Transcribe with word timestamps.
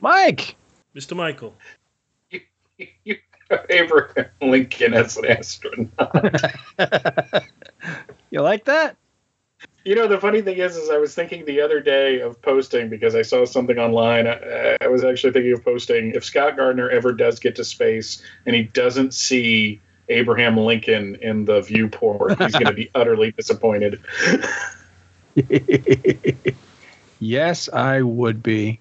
Mike. 0.00 0.56
Mr. 0.94 1.16
Michael. 1.16 1.54
You, 2.30 2.40
you 3.04 3.16
Abraham 3.70 4.26
Lincoln 4.42 4.94
as 4.94 5.16
an 5.16 5.26
astronaut. 5.26 6.44
you 8.30 8.42
like 8.42 8.64
that? 8.66 8.96
You 9.84 9.94
know, 9.94 10.06
the 10.06 10.18
funny 10.18 10.42
thing 10.42 10.58
is, 10.58 10.76
is 10.76 10.90
I 10.90 10.98
was 10.98 11.14
thinking 11.14 11.44
the 11.44 11.62
other 11.62 11.80
day 11.80 12.20
of 12.20 12.42
posting 12.42 12.90
because 12.90 13.14
I 13.14 13.22
saw 13.22 13.46
something 13.46 13.78
online. 13.78 14.26
I, 14.26 14.76
I 14.80 14.88
was 14.88 15.02
actually 15.02 15.32
thinking 15.32 15.52
of 15.52 15.64
posting 15.64 16.12
if 16.14 16.24
Scott 16.24 16.56
Gardner 16.56 16.90
ever 16.90 17.12
does 17.12 17.40
get 17.40 17.56
to 17.56 17.64
space 17.64 18.22
and 18.44 18.54
he 18.54 18.64
doesn't 18.64 19.14
see 19.14 19.80
Abraham 20.10 20.56
Lincoln 20.56 21.16
in 21.16 21.44
the 21.44 21.62
viewport, 21.62 22.40
he's 22.40 22.52
going 22.52 22.66
to 22.66 22.72
be 22.72 22.90
utterly 22.94 23.32
disappointed. 23.32 24.00
yes, 27.18 27.68
I 27.72 28.02
would 28.02 28.42
be. 28.42 28.80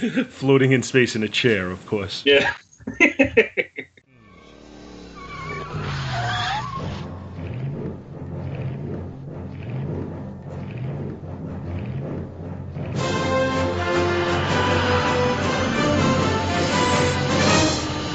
Floating 0.28 0.72
in 0.72 0.82
space 0.82 1.14
in 1.14 1.22
a 1.22 1.28
chair, 1.28 1.70
of 1.70 1.84
course. 1.86 2.22
Yeah. 2.24 2.54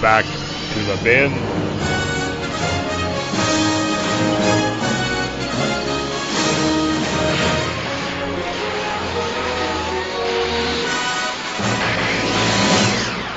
back 0.06 0.26
to 0.70 0.86
the 0.86 0.96
bin. 1.04 1.55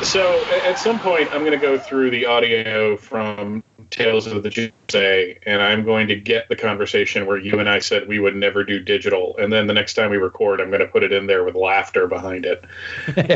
So 0.09 0.43
at 0.65 0.79
some 0.79 0.99
point, 0.99 1.29
I'm 1.33 1.41
going 1.41 1.53
to 1.53 1.59
go 1.59 1.79
through 1.79 2.11
the 2.11 2.25
audio 2.25 2.97
from 2.97 3.63
Tales 3.91 4.27
of 4.27 4.43
the 4.43 4.49
Jedi, 4.49 5.39
and 5.45 5.61
I'm 5.61 5.85
going 5.85 6.09
to 6.09 6.17
get 6.17 6.49
the 6.49 6.57
conversation 6.57 7.27
where 7.27 7.37
you 7.37 7.59
and 7.59 7.69
I 7.69 7.79
said 7.79 8.09
we 8.09 8.19
would 8.19 8.35
never 8.35 8.65
do 8.65 8.81
digital, 8.81 9.37
and 9.37 9.53
then 9.53 9.67
the 9.67 9.75
next 9.75 9.95
time 9.95 10.11
we 10.11 10.17
record, 10.17 10.63
I'm 10.63 10.71
going 10.71 10.81
to 10.81 10.87
put 10.87 11.03
it 11.03 11.13
in 11.13 11.27
there 11.27 11.45
with 11.45 11.57
laughter 11.57 12.07
behind 12.07 12.47
it. 12.47 12.65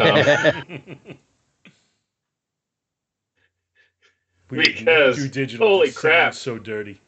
Um, 0.01 0.97
We 4.53 4.59
Because, 4.59 5.17
do 5.17 5.29
digital. 5.29 5.67
holy 5.67 5.91
crap. 5.91 6.34
So 6.34 6.59
dirty. 6.59 7.01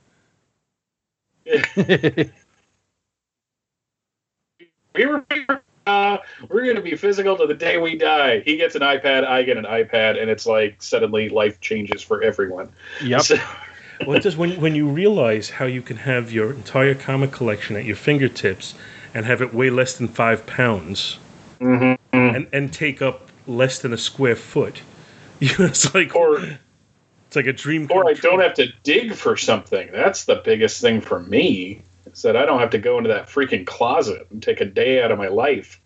we 1.77 2.33
were 5.05 5.23
uh, 5.87 6.19
we're 6.49 6.65
going 6.65 6.77
to 6.77 6.83
be 6.83 6.97
physical 6.97 7.37
to 7.37 7.47
the 7.47 7.55
day 7.55 7.77
we 7.79 7.97
die. 7.97 8.41
He 8.41 8.57
gets 8.57 8.75
an 8.75 8.83
iPad, 8.83 9.25
I 9.27 9.43
get 9.43 9.57
an 9.57 9.65
iPad, 9.65 10.21
and 10.21 10.31
it's 10.31 10.47
like 10.47 10.83
suddenly 10.83 11.29
life 11.29 11.61
changes 11.61 12.03
for 12.03 12.23
everyone. 12.23 12.69
Yep. 13.03 13.21
So- 13.23 13.37
Well, 14.05 14.17
it 14.17 14.25
does 14.25 14.37
when 14.37 14.61
when 14.61 14.75
you 14.75 14.89
realize 14.89 15.49
how 15.49 15.67
you 15.67 15.81
can 15.81 15.97
have 15.97 16.33
your 16.33 16.51
entire 16.53 16.97
comic 16.97 17.31
collection 17.31 17.77
at 17.77 17.85
your 17.85 17.95
fingertips 17.95 18.75
and 19.15 19.25
have 19.25 19.41
it 19.41 19.55
weigh 19.55 19.71
less 19.71 19.97
than 19.99 20.09
five 20.09 20.45
pounds 20.47 21.19
Mhm. 21.61 21.97
and 22.13 22.49
and 22.53 22.73
take 22.73 23.01
up 23.03 23.31
less 23.47 23.79
than 23.79 23.93
a 23.93 23.97
square 23.97 24.35
foot. 24.35 24.83
It's 25.41 25.95
like 25.95 26.17
Or 26.17 26.39
it's 26.43 27.37
like 27.37 27.47
a 27.47 27.53
dream. 27.53 27.87
or 27.89 28.09
I 28.11 28.15
don't 28.15 28.41
have 28.41 28.55
to 28.55 28.67
dig 28.83 29.15
for 29.15 29.37
something. 29.37 29.89
That's 29.93 30.25
the 30.25 30.43
biggest 30.45 30.81
thing 30.81 31.01
for 31.01 31.21
me. 31.21 31.83
Is 32.15 32.23
that 32.23 32.37
I 32.37 32.47
don't 32.47 32.61
have 32.61 32.71
to 32.71 32.79
go 32.79 32.97
into 32.99 33.09
that 33.09 33.27
freaking 33.27 33.67
closet 33.67 34.27
and 34.31 34.43
take 34.43 34.61
a 34.61 34.65
day 34.65 35.03
out 35.03 35.11
of 35.11 35.19
my 35.19 35.29
life, 35.29 35.81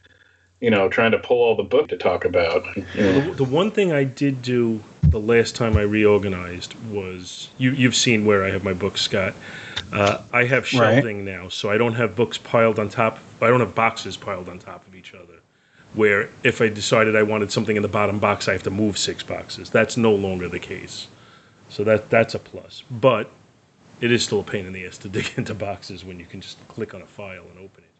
you 0.60 0.70
know, 0.70 0.88
trying 0.88 1.12
to 1.12 1.18
pull 1.18 1.38
all 1.38 1.56
the 1.56 1.62
book 1.62 1.88
to 1.88 1.96
talk 1.96 2.24
about. 2.24 2.64
You 2.76 2.84
know. 3.02 3.20
The, 3.20 3.30
the 3.36 3.44
one 3.44 3.70
thing 3.70 3.92
I 3.92 4.04
did 4.04 4.42
do 4.42 4.82
the 5.02 5.20
last 5.20 5.56
time 5.56 5.76
I 5.76 5.82
reorganized 5.82 6.74
was 6.90 7.48
you, 7.56 7.70
you've 7.70 7.96
seen 7.96 8.26
where 8.26 8.44
I 8.44 8.50
have 8.50 8.62
my 8.62 8.74
books, 8.74 9.00
Scott. 9.00 9.34
Uh, 9.90 10.22
I 10.32 10.44
have 10.44 10.66
shelving 10.66 11.24
now, 11.24 11.48
so 11.48 11.70
I 11.70 11.78
don't 11.78 11.94
have 11.94 12.14
books 12.14 12.36
piled 12.36 12.78
on 12.78 12.90
top. 12.90 13.18
I 13.40 13.46
don't 13.46 13.60
have 13.60 13.74
boxes 13.74 14.18
piled 14.18 14.48
on 14.48 14.58
top 14.58 14.86
of 14.86 14.94
each 14.94 15.14
other. 15.14 15.40
Where 15.94 16.28
if 16.44 16.60
I 16.60 16.68
decided 16.68 17.16
I 17.16 17.22
wanted 17.22 17.50
something 17.50 17.74
in 17.74 17.80
the 17.80 17.88
bottom 17.88 18.18
box, 18.18 18.48
I 18.48 18.52
have 18.52 18.64
to 18.64 18.70
move 18.70 18.98
six 18.98 19.22
boxes. 19.22 19.70
That's 19.70 19.96
no 19.96 20.14
longer 20.14 20.46
the 20.46 20.58
case. 20.58 21.08
So 21.70 21.84
that 21.84 22.10
that's 22.10 22.34
a 22.34 22.38
plus. 22.38 22.82
But 22.90 23.30
it 24.00 24.12
is 24.12 24.24
still 24.24 24.40
a 24.40 24.44
pain 24.44 24.66
in 24.66 24.72
the 24.72 24.86
ass 24.86 24.98
to 24.98 25.08
dig 25.08 25.26
into 25.36 25.54
boxes 25.54 26.04
when 26.04 26.18
you 26.18 26.26
can 26.26 26.40
just 26.40 26.66
click 26.68 26.94
on 26.94 27.02
a 27.02 27.06
file 27.06 27.44
and 27.50 27.58
open 27.58 27.84
it. 27.84 27.90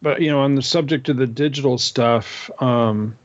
but 0.00 0.20
you 0.20 0.30
know 0.30 0.40
on 0.40 0.54
the 0.54 0.62
subject 0.62 1.08
of 1.08 1.16
the 1.16 1.26
digital 1.26 1.78
stuff 1.78 2.50
um 2.60 3.16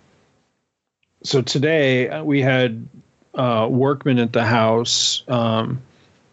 so 1.24 1.42
today 1.42 2.10
uh, 2.10 2.24
we 2.24 2.42
had 2.42 2.88
uh 3.34 3.68
workmen 3.70 4.20
at 4.20 4.34
the 4.34 4.46
house 4.46 5.24
um 5.28 5.82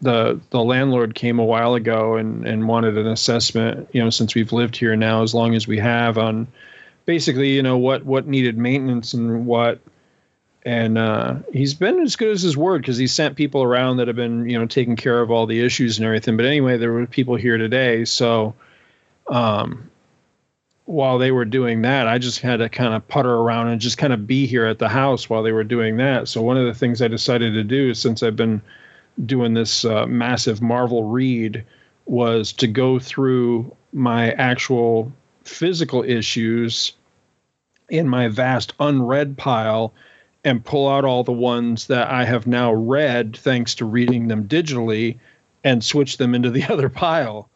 the 0.01 0.39
the 0.49 0.63
landlord 0.63 1.15
came 1.15 1.39
a 1.39 1.45
while 1.45 1.75
ago 1.75 2.15
and 2.15 2.45
and 2.47 2.67
wanted 2.67 2.97
an 2.97 3.07
assessment 3.07 3.87
you 3.91 4.03
know 4.03 4.09
since 4.09 4.35
we've 4.35 4.51
lived 4.51 4.75
here 4.75 4.95
now 4.95 5.23
as 5.23 5.33
long 5.33 5.55
as 5.55 5.67
we 5.67 5.79
have 5.79 6.17
on 6.17 6.47
basically 7.05 7.51
you 7.51 7.63
know 7.63 7.77
what 7.77 8.03
what 8.03 8.27
needed 8.27 8.57
maintenance 8.57 9.13
and 9.13 9.45
what 9.45 9.79
and 10.65 10.97
uh, 10.97 11.35
he's 11.53 11.75
been 11.75 11.99
as 11.99 12.15
good 12.15 12.31
as 12.31 12.41
his 12.41 12.57
word 12.57 12.81
because 12.81 12.97
he 12.97 13.07
sent 13.07 13.35
people 13.35 13.61
around 13.61 13.97
that 13.97 14.07
have 14.07 14.15
been 14.15 14.49
you 14.49 14.59
know 14.59 14.65
taking 14.65 14.95
care 14.95 15.21
of 15.21 15.31
all 15.31 15.45
the 15.45 15.61
issues 15.61 15.97
and 15.97 16.05
everything 16.05 16.35
but 16.35 16.45
anyway 16.45 16.77
there 16.77 16.91
were 16.91 17.05
people 17.05 17.35
here 17.35 17.57
today 17.57 18.03
so 18.03 18.55
um 19.27 19.89
while 20.85 21.17
they 21.17 21.31
were 21.31 21.45
doing 21.45 21.81
that, 21.81 22.07
I 22.07 22.19
just 22.19 22.39
had 22.39 22.57
to 22.57 22.69
kind 22.69 22.93
of 22.93 23.07
putter 23.07 23.33
around 23.33 23.69
and 23.69 23.81
just 23.81 23.97
kind 23.97 24.13
of 24.13 24.27
be 24.27 24.45
here 24.45 24.65
at 24.65 24.79
the 24.79 24.87
house 24.87 25.29
while 25.29 25.43
they 25.43 25.51
were 25.51 25.63
doing 25.63 25.97
that. 25.97 26.27
So 26.27 26.41
one 26.41 26.57
of 26.57 26.65
the 26.65 26.75
things 26.75 27.01
I 27.01 27.07
decided 27.07 27.53
to 27.53 27.63
do 27.63 27.93
since 27.95 28.21
I've 28.21 28.35
been 28.35 28.61
doing 29.25 29.53
this 29.53 29.83
uh, 29.83 30.05
massive 30.05 30.61
Marvel 30.61 31.03
read 31.03 31.65
was 32.05 32.53
to 32.53 32.67
go 32.67 32.99
through 32.99 33.75
my 33.93 34.31
actual 34.33 35.11
physical 35.43 36.03
issues 36.03 36.93
in 37.89 38.07
my 38.07 38.27
vast 38.27 38.73
unread 38.79 39.37
pile 39.37 39.91
and 40.45 40.63
pull 40.63 40.87
out 40.87 41.03
all 41.03 41.23
the 41.23 41.33
ones 41.33 41.87
that 41.87 42.09
I 42.09 42.23
have 42.23 42.47
now 42.47 42.71
read 42.71 43.35
thanks 43.35 43.75
to 43.75 43.85
reading 43.85 44.29
them 44.29 44.47
digitally 44.47 45.17
and 45.63 45.83
switch 45.83 46.17
them 46.17 46.33
into 46.33 46.51
the 46.51 46.63
other 46.71 46.87
pile 46.87 47.49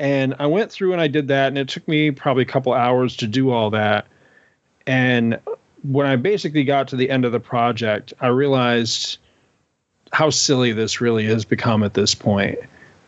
and 0.00 0.34
I 0.38 0.46
went 0.46 0.72
through 0.72 0.92
and 0.92 1.00
I 1.00 1.08
did 1.08 1.28
that, 1.28 1.48
and 1.48 1.58
it 1.58 1.68
took 1.68 1.86
me 1.86 2.10
probably 2.10 2.42
a 2.42 2.46
couple 2.46 2.72
hours 2.72 3.16
to 3.16 3.26
do 3.26 3.50
all 3.50 3.70
that. 3.70 4.06
And 4.86 5.38
when 5.82 6.06
I 6.06 6.16
basically 6.16 6.64
got 6.64 6.88
to 6.88 6.96
the 6.96 7.10
end 7.10 7.26
of 7.26 7.32
the 7.32 7.38
project, 7.38 8.14
I 8.18 8.28
realized 8.28 9.18
how 10.10 10.30
silly 10.30 10.72
this 10.72 11.02
really 11.02 11.26
has 11.26 11.44
become 11.44 11.82
at 11.82 11.92
this 11.92 12.14
point. 12.14 12.58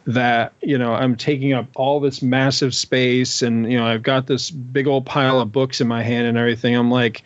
That 0.07 0.53
you 0.61 0.77
know, 0.77 0.93
I'm 0.93 1.17
taking 1.17 1.55
up 1.55 1.67
all 1.77 1.99
this 1.99 2.21
massive 2.21 2.75
space, 2.75 3.41
and 3.41 3.73
you 3.73 3.79
know, 3.79 3.87
I've 3.87 4.03
got 4.03 4.27
this 4.27 4.51
big 4.51 4.87
old 4.87 5.07
pile 5.07 5.41
of 5.41 5.51
books 5.51 5.81
in 5.81 5.89
my 5.89 6.03
hand 6.03 6.27
and 6.27 6.37
everything. 6.37 6.75
I'm 6.75 6.91
like, 6.91 7.23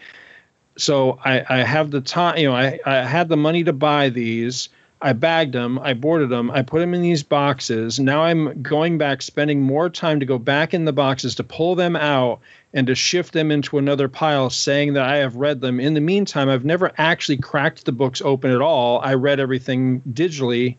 so 0.76 1.18
I, 1.24 1.44
I 1.48 1.58
have 1.58 1.90
the 1.90 2.00
time, 2.00 2.38
you 2.38 2.48
know, 2.48 2.54
I, 2.54 2.78
I 2.84 3.02
had 3.02 3.28
the 3.28 3.36
money 3.36 3.64
to 3.64 3.72
buy 3.72 4.08
these. 4.10 4.68
I 5.00 5.12
bagged 5.12 5.52
them, 5.52 5.78
I 5.80 5.92
boarded 5.92 6.30
them, 6.30 6.50
I 6.50 6.62
put 6.62 6.80
them 6.80 6.94
in 6.94 7.02
these 7.02 7.22
boxes. 7.22 8.00
Now 8.00 8.22
I'm 8.22 8.62
going 8.62 8.96
back, 8.96 9.20
spending 9.20 9.60
more 9.60 9.90
time 9.90 10.20
to 10.20 10.26
go 10.26 10.38
back 10.38 10.72
in 10.72 10.86
the 10.86 10.92
boxes 10.92 11.34
to 11.34 11.44
pull 11.44 11.74
them 11.74 11.96
out 11.96 12.40
and 12.72 12.86
to 12.86 12.94
shift 12.94 13.34
them 13.34 13.50
into 13.50 13.76
another 13.76 14.08
pile, 14.08 14.48
saying 14.48 14.94
that 14.94 15.02
I 15.02 15.18
have 15.18 15.36
read 15.36 15.60
them. 15.60 15.80
In 15.80 15.92
the 15.92 16.00
meantime, 16.00 16.48
I've 16.48 16.64
never 16.64 16.92
actually 16.96 17.36
cracked 17.36 17.84
the 17.84 17.92
books 17.92 18.22
open 18.22 18.50
at 18.50 18.62
all. 18.62 19.00
I 19.00 19.14
read 19.14 19.38
everything 19.38 20.00
digitally 20.12 20.76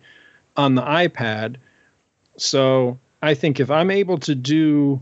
on 0.56 0.74
the 0.74 0.82
iPad. 0.82 1.58
So 2.38 2.98
I 3.22 3.36
think 3.36 3.60
if 3.60 3.70
I'm 3.70 3.92
able 3.92 4.18
to 4.20 4.34
do, 4.34 5.00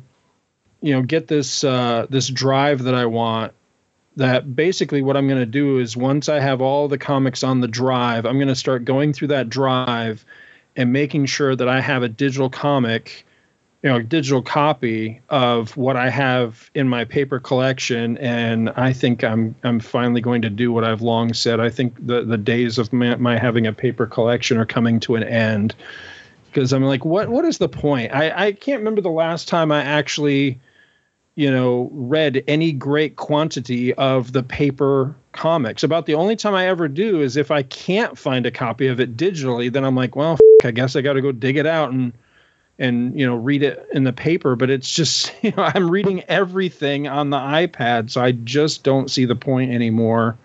you 0.81 0.93
know, 0.93 1.01
get 1.01 1.27
this 1.27 1.63
uh, 1.63 2.05
this 2.09 2.27
drive 2.27 2.83
that 2.83 2.95
I 2.95 3.05
want 3.05 3.53
that 4.17 4.55
basically 4.55 5.01
what 5.01 5.17
I'm 5.17 5.27
going 5.27 5.39
to 5.39 5.45
do 5.45 5.79
is 5.79 5.97
once 5.97 6.29
I 6.29 6.39
have 6.39 6.61
all 6.61 6.87
the 6.87 6.97
comics 6.97 7.43
on 7.43 7.61
the 7.61 7.67
drive, 7.67 8.25
I'm 8.25 8.37
going 8.37 8.47
to 8.47 8.55
start 8.55 8.85
going 8.85 9.13
through 9.13 9.29
that 9.29 9.49
drive 9.49 10.25
and 10.75 10.93
making 10.93 11.25
sure 11.25 11.55
that 11.55 11.67
I 11.67 11.81
have 11.81 12.03
a 12.03 12.09
digital 12.09 12.49
comic, 12.49 13.25
you 13.83 13.89
know, 13.89 13.97
a 13.97 14.03
digital 14.03 14.41
copy 14.41 15.21
of 15.29 15.75
what 15.75 15.97
I 15.97 16.09
have 16.09 16.69
in 16.73 16.87
my 16.87 17.03
paper 17.03 17.39
collection. 17.39 18.17
And 18.19 18.69
I 18.71 18.93
think 18.93 19.23
I'm 19.23 19.55
I'm 19.63 19.79
finally 19.79 20.21
going 20.21 20.41
to 20.43 20.49
do 20.49 20.71
what 20.71 20.83
I've 20.83 21.01
long 21.01 21.33
said. 21.33 21.59
I 21.59 21.69
think 21.69 21.95
the 22.05 22.23
the 22.23 22.37
days 22.37 22.77
of 22.77 22.93
my, 22.93 23.15
my 23.15 23.37
having 23.37 23.67
a 23.67 23.73
paper 23.73 24.05
collection 24.05 24.57
are 24.57 24.65
coming 24.65 24.99
to 25.01 25.15
an 25.15 25.23
end 25.23 25.75
because 26.45 26.71
I'm 26.71 26.83
like, 26.83 27.03
what 27.03 27.27
what 27.29 27.43
is 27.43 27.57
the 27.57 27.69
point? 27.69 28.13
I 28.13 28.47
I 28.47 28.51
can't 28.53 28.79
remember 28.79 29.01
the 29.01 29.09
last 29.09 29.49
time 29.49 29.73
I 29.73 29.83
actually 29.83 30.59
you 31.35 31.51
know, 31.51 31.89
read 31.91 32.43
any 32.47 32.71
great 32.71 33.17
quantity 33.17 33.93
of 33.93 34.31
the 34.31 34.41
paper 34.41 35.15
comics. 35.33 35.83
About 35.83 36.05
the 36.05 36.15
only 36.15 36.37
time 36.37 36.55
I 36.55 36.67
ever 36.67 36.87
do 36.87 37.21
is 37.21 37.35
if 37.35 37.51
I 37.51 37.61
can't 37.63 38.17
find 38.17 38.45
a 38.45 38.51
copy 38.51 38.87
of 38.87 38.99
it 38.99 39.17
digitally, 39.17 39.71
then 39.71 39.83
I'm 39.83 39.95
like, 39.95 40.15
well, 40.15 40.33
f- 40.33 40.65
I 40.65 40.71
guess 40.71 40.95
I 40.95 41.01
got 41.01 41.13
to 41.13 41.21
go 41.21 41.31
dig 41.31 41.57
it 41.57 41.65
out 41.65 41.91
and 41.91 42.13
and 42.77 43.17
you 43.19 43.25
know 43.25 43.35
read 43.35 43.63
it 43.63 43.87
in 43.93 44.03
the 44.03 44.13
paper 44.13 44.55
but 44.55 44.69
it's 44.69 44.93
just 44.93 45.33
you 45.41 45.51
know 45.51 45.63
i'm 45.63 45.89
reading 45.89 46.23
everything 46.27 47.07
on 47.07 47.29
the 47.29 47.37
ipad 47.37 48.09
so 48.09 48.21
i 48.21 48.31
just 48.31 48.83
don't 48.83 49.09
see 49.09 49.25
the 49.25 49.35
point 49.35 49.71
anymore 49.71 50.37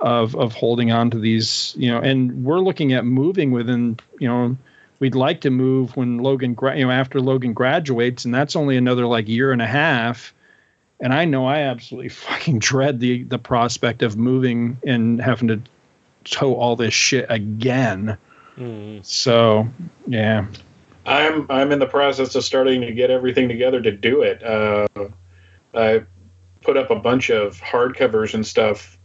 of 0.00 0.34
of 0.34 0.52
holding 0.54 0.90
on 0.90 1.10
to 1.10 1.18
these 1.18 1.74
you 1.76 1.90
know 1.90 2.00
and 2.00 2.44
we're 2.44 2.58
looking 2.58 2.92
at 2.92 3.04
moving 3.04 3.52
within 3.52 3.96
you 4.18 4.26
know 4.26 4.56
we'd 5.00 5.14
like 5.16 5.40
to 5.40 5.50
move 5.50 5.96
when 5.96 6.18
logan 6.18 6.54
gra- 6.54 6.78
you 6.78 6.86
know 6.86 6.92
after 6.92 7.20
logan 7.20 7.52
graduates 7.52 8.24
and 8.24 8.32
that's 8.32 8.54
only 8.54 8.76
another 8.76 9.06
like 9.06 9.26
year 9.28 9.50
and 9.50 9.60
a 9.60 9.66
half 9.66 10.32
and 11.00 11.12
i 11.12 11.24
know 11.24 11.46
i 11.46 11.58
absolutely 11.60 12.08
fucking 12.26 12.58
dread 12.60 13.00
the 13.00 13.24
the 13.24 13.38
prospect 13.38 14.02
of 14.02 14.16
moving 14.16 14.78
and 14.86 15.20
having 15.20 15.48
to 15.48 15.60
tow 16.24 16.54
all 16.54 16.76
this 16.76 16.94
shit 16.94 17.26
again 17.28 18.16
Mm. 18.58 19.02
so 19.06 19.66
yeah 20.06 20.46
I'm 21.06 21.46
I'm 21.50 21.72
in 21.72 21.78
the 21.78 21.86
process 21.86 22.34
of 22.34 22.44
starting 22.44 22.82
to 22.82 22.92
get 22.92 23.10
everything 23.10 23.48
together 23.48 23.80
to 23.80 23.90
do 23.90 24.20
it. 24.20 24.42
Uh, 24.42 24.86
I 25.72 26.02
put 26.62 26.76
up 26.76 26.90
a 26.90 26.96
bunch 26.96 27.30
of 27.30 27.58
hardcovers 27.60 28.34
and 28.34 28.46
stuff 28.46 28.98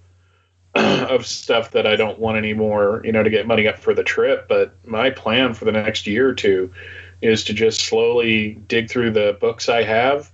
of 1.10 1.25
stuff 1.25 1.72
that 1.72 1.88
I 1.88 1.95
don't 1.95 2.19
want 2.19 2.38
anymore, 2.38 3.01
you 3.06 3.13
know, 3.13 3.24
to 3.24 3.30
get 3.30 3.48
money 3.48 3.68
up 3.68 3.80
for 3.80 3.94
the 3.94 4.04
trip. 4.04 4.48
But 4.50 4.75
my 4.86 5.10
plan 5.10 5.54
for 5.54 5.63
the 5.63 5.72
next 5.72 6.06
year 6.06 6.27
or 6.27 6.33
two 6.33 6.72
is 7.22 7.45
to 7.45 7.54
just 7.54 7.81
slowly 7.81 8.56
dig 8.68 8.89
through 8.89 9.12
the 9.12 9.38
books 9.39 9.69
I 9.69 9.83
have, 9.83 10.31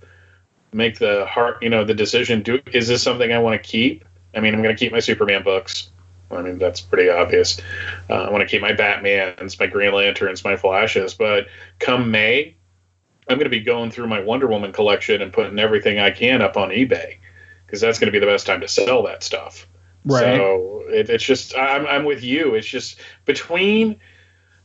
make 0.72 0.98
the 0.98 1.26
heart, 1.26 1.62
you 1.62 1.70
know, 1.70 1.84
the 1.84 1.94
decision. 1.94 2.42
Do 2.42 2.60
is 2.72 2.88
this 2.88 3.02
something 3.02 3.32
I 3.32 3.38
want 3.38 3.62
to 3.62 3.68
keep? 3.68 4.04
I 4.34 4.40
mean, 4.40 4.54
I'm 4.54 4.62
going 4.62 4.74
to 4.74 4.78
keep 4.78 4.90
my 4.90 4.98
Superman 4.98 5.44
books. 5.44 5.90
I 6.30 6.42
mean, 6.42 6.58
that's 6.58 6.80
pretty 6.80 7.08
obvious. 7.08 7.60
Uh, 8.10 8.14
I 8.14 8.30
want 8.30 8.40
to 8.40 8.48
keep 8.48 8.62
my 8.62 8.72
Batmans, 8.72 9.60
my 9.60 9.66
Green 9.66 9.92
Lanterns, 9.92 10.42
my 10.42 10.56
Flashes. 10.56 11.14
But 11.14 11.46
come 11.78 12.10
May, 12.10 12.56
I'm 13.28 13.36
going 13.36 13.44
to 13.44 13.50
be 13.50 13.60
going 13.60 13.90
through 13.90 14.08
my 14.08 14.20
Wonder 14.20 14.48
Woman 14.48 14.72
collection 14.72 15.22
and 15.22 15.32
putting 15.32 15.58
everything 15.58 15.98
I 15.98 16.10
can 16.10 16.42
up 16.42 16.56
on 16.56 16.70
eBay 16.70 17.18
because 17.66 17.80
that's 17.80 17.98
going 17.98 18.08
to 18.08 18.12
be 18.12 18.18
the 18.18 18.30
best 18.30 18.46
time 18.46 18.62
to 18.62 18.68
sell 18.68 19.04
that 19.04 19.22
stuff. 19.22 19.68
Right. 20.04 20.36
So 20.36 20.84
it, 20.88 21.10
it's 21.10 21.24
just 21.24 21.56
I'm 21.56 21.86
I'm 21.86 22.04
with 22.04 22.22
you. 22.22 22.54
It's 22.54 22.66
just 22.66 22.98
between 23.24 24.00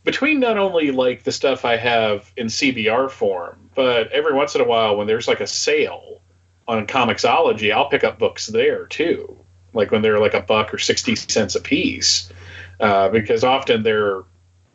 between 0.04 0.39
not 0.39 0.57
only 0.57 0.92
like 0.92 1.24
the 1.24 1.31
stuff 1.31 1.66
I 1.66 1.78
have 1.78 2.31
in 2.38 2.48
CBR 2.48 3.12
form, 3.12 3.69
but 3.75 4.12
every 4.12 4.34
once 4.34 4.56
in 4.56 4.62
a 4.62 4.63
while 4.63 4.98
when 4.98 5.07
there's 5.07 5.28
like 5.28 5.42
a 5.42 5.48
sale 5.48 6.22
on 6.68 6.88
Comixology, 6.88 7.74
I'll 7.74 7.89
pick 7.89 8.04
up 8.04 8.18
books 8.19 8.48
there 8.48 8.86
too. 8.86 9.38
Like 9.74 9.92
when 9.92 10.01
they're 10.01 10.19
like 10.19 10.34
a 10.34 10.42
buck 10.42 10.74
or 10.74 10.78
sixty 10.78 11.16
cents 11.16 11.56
a 11.56 11.62
piece, 11.62 12.31
uh, 12.80 13.10
because 13.10 13.44
often 13.44 13.83
they're 13.83 14.24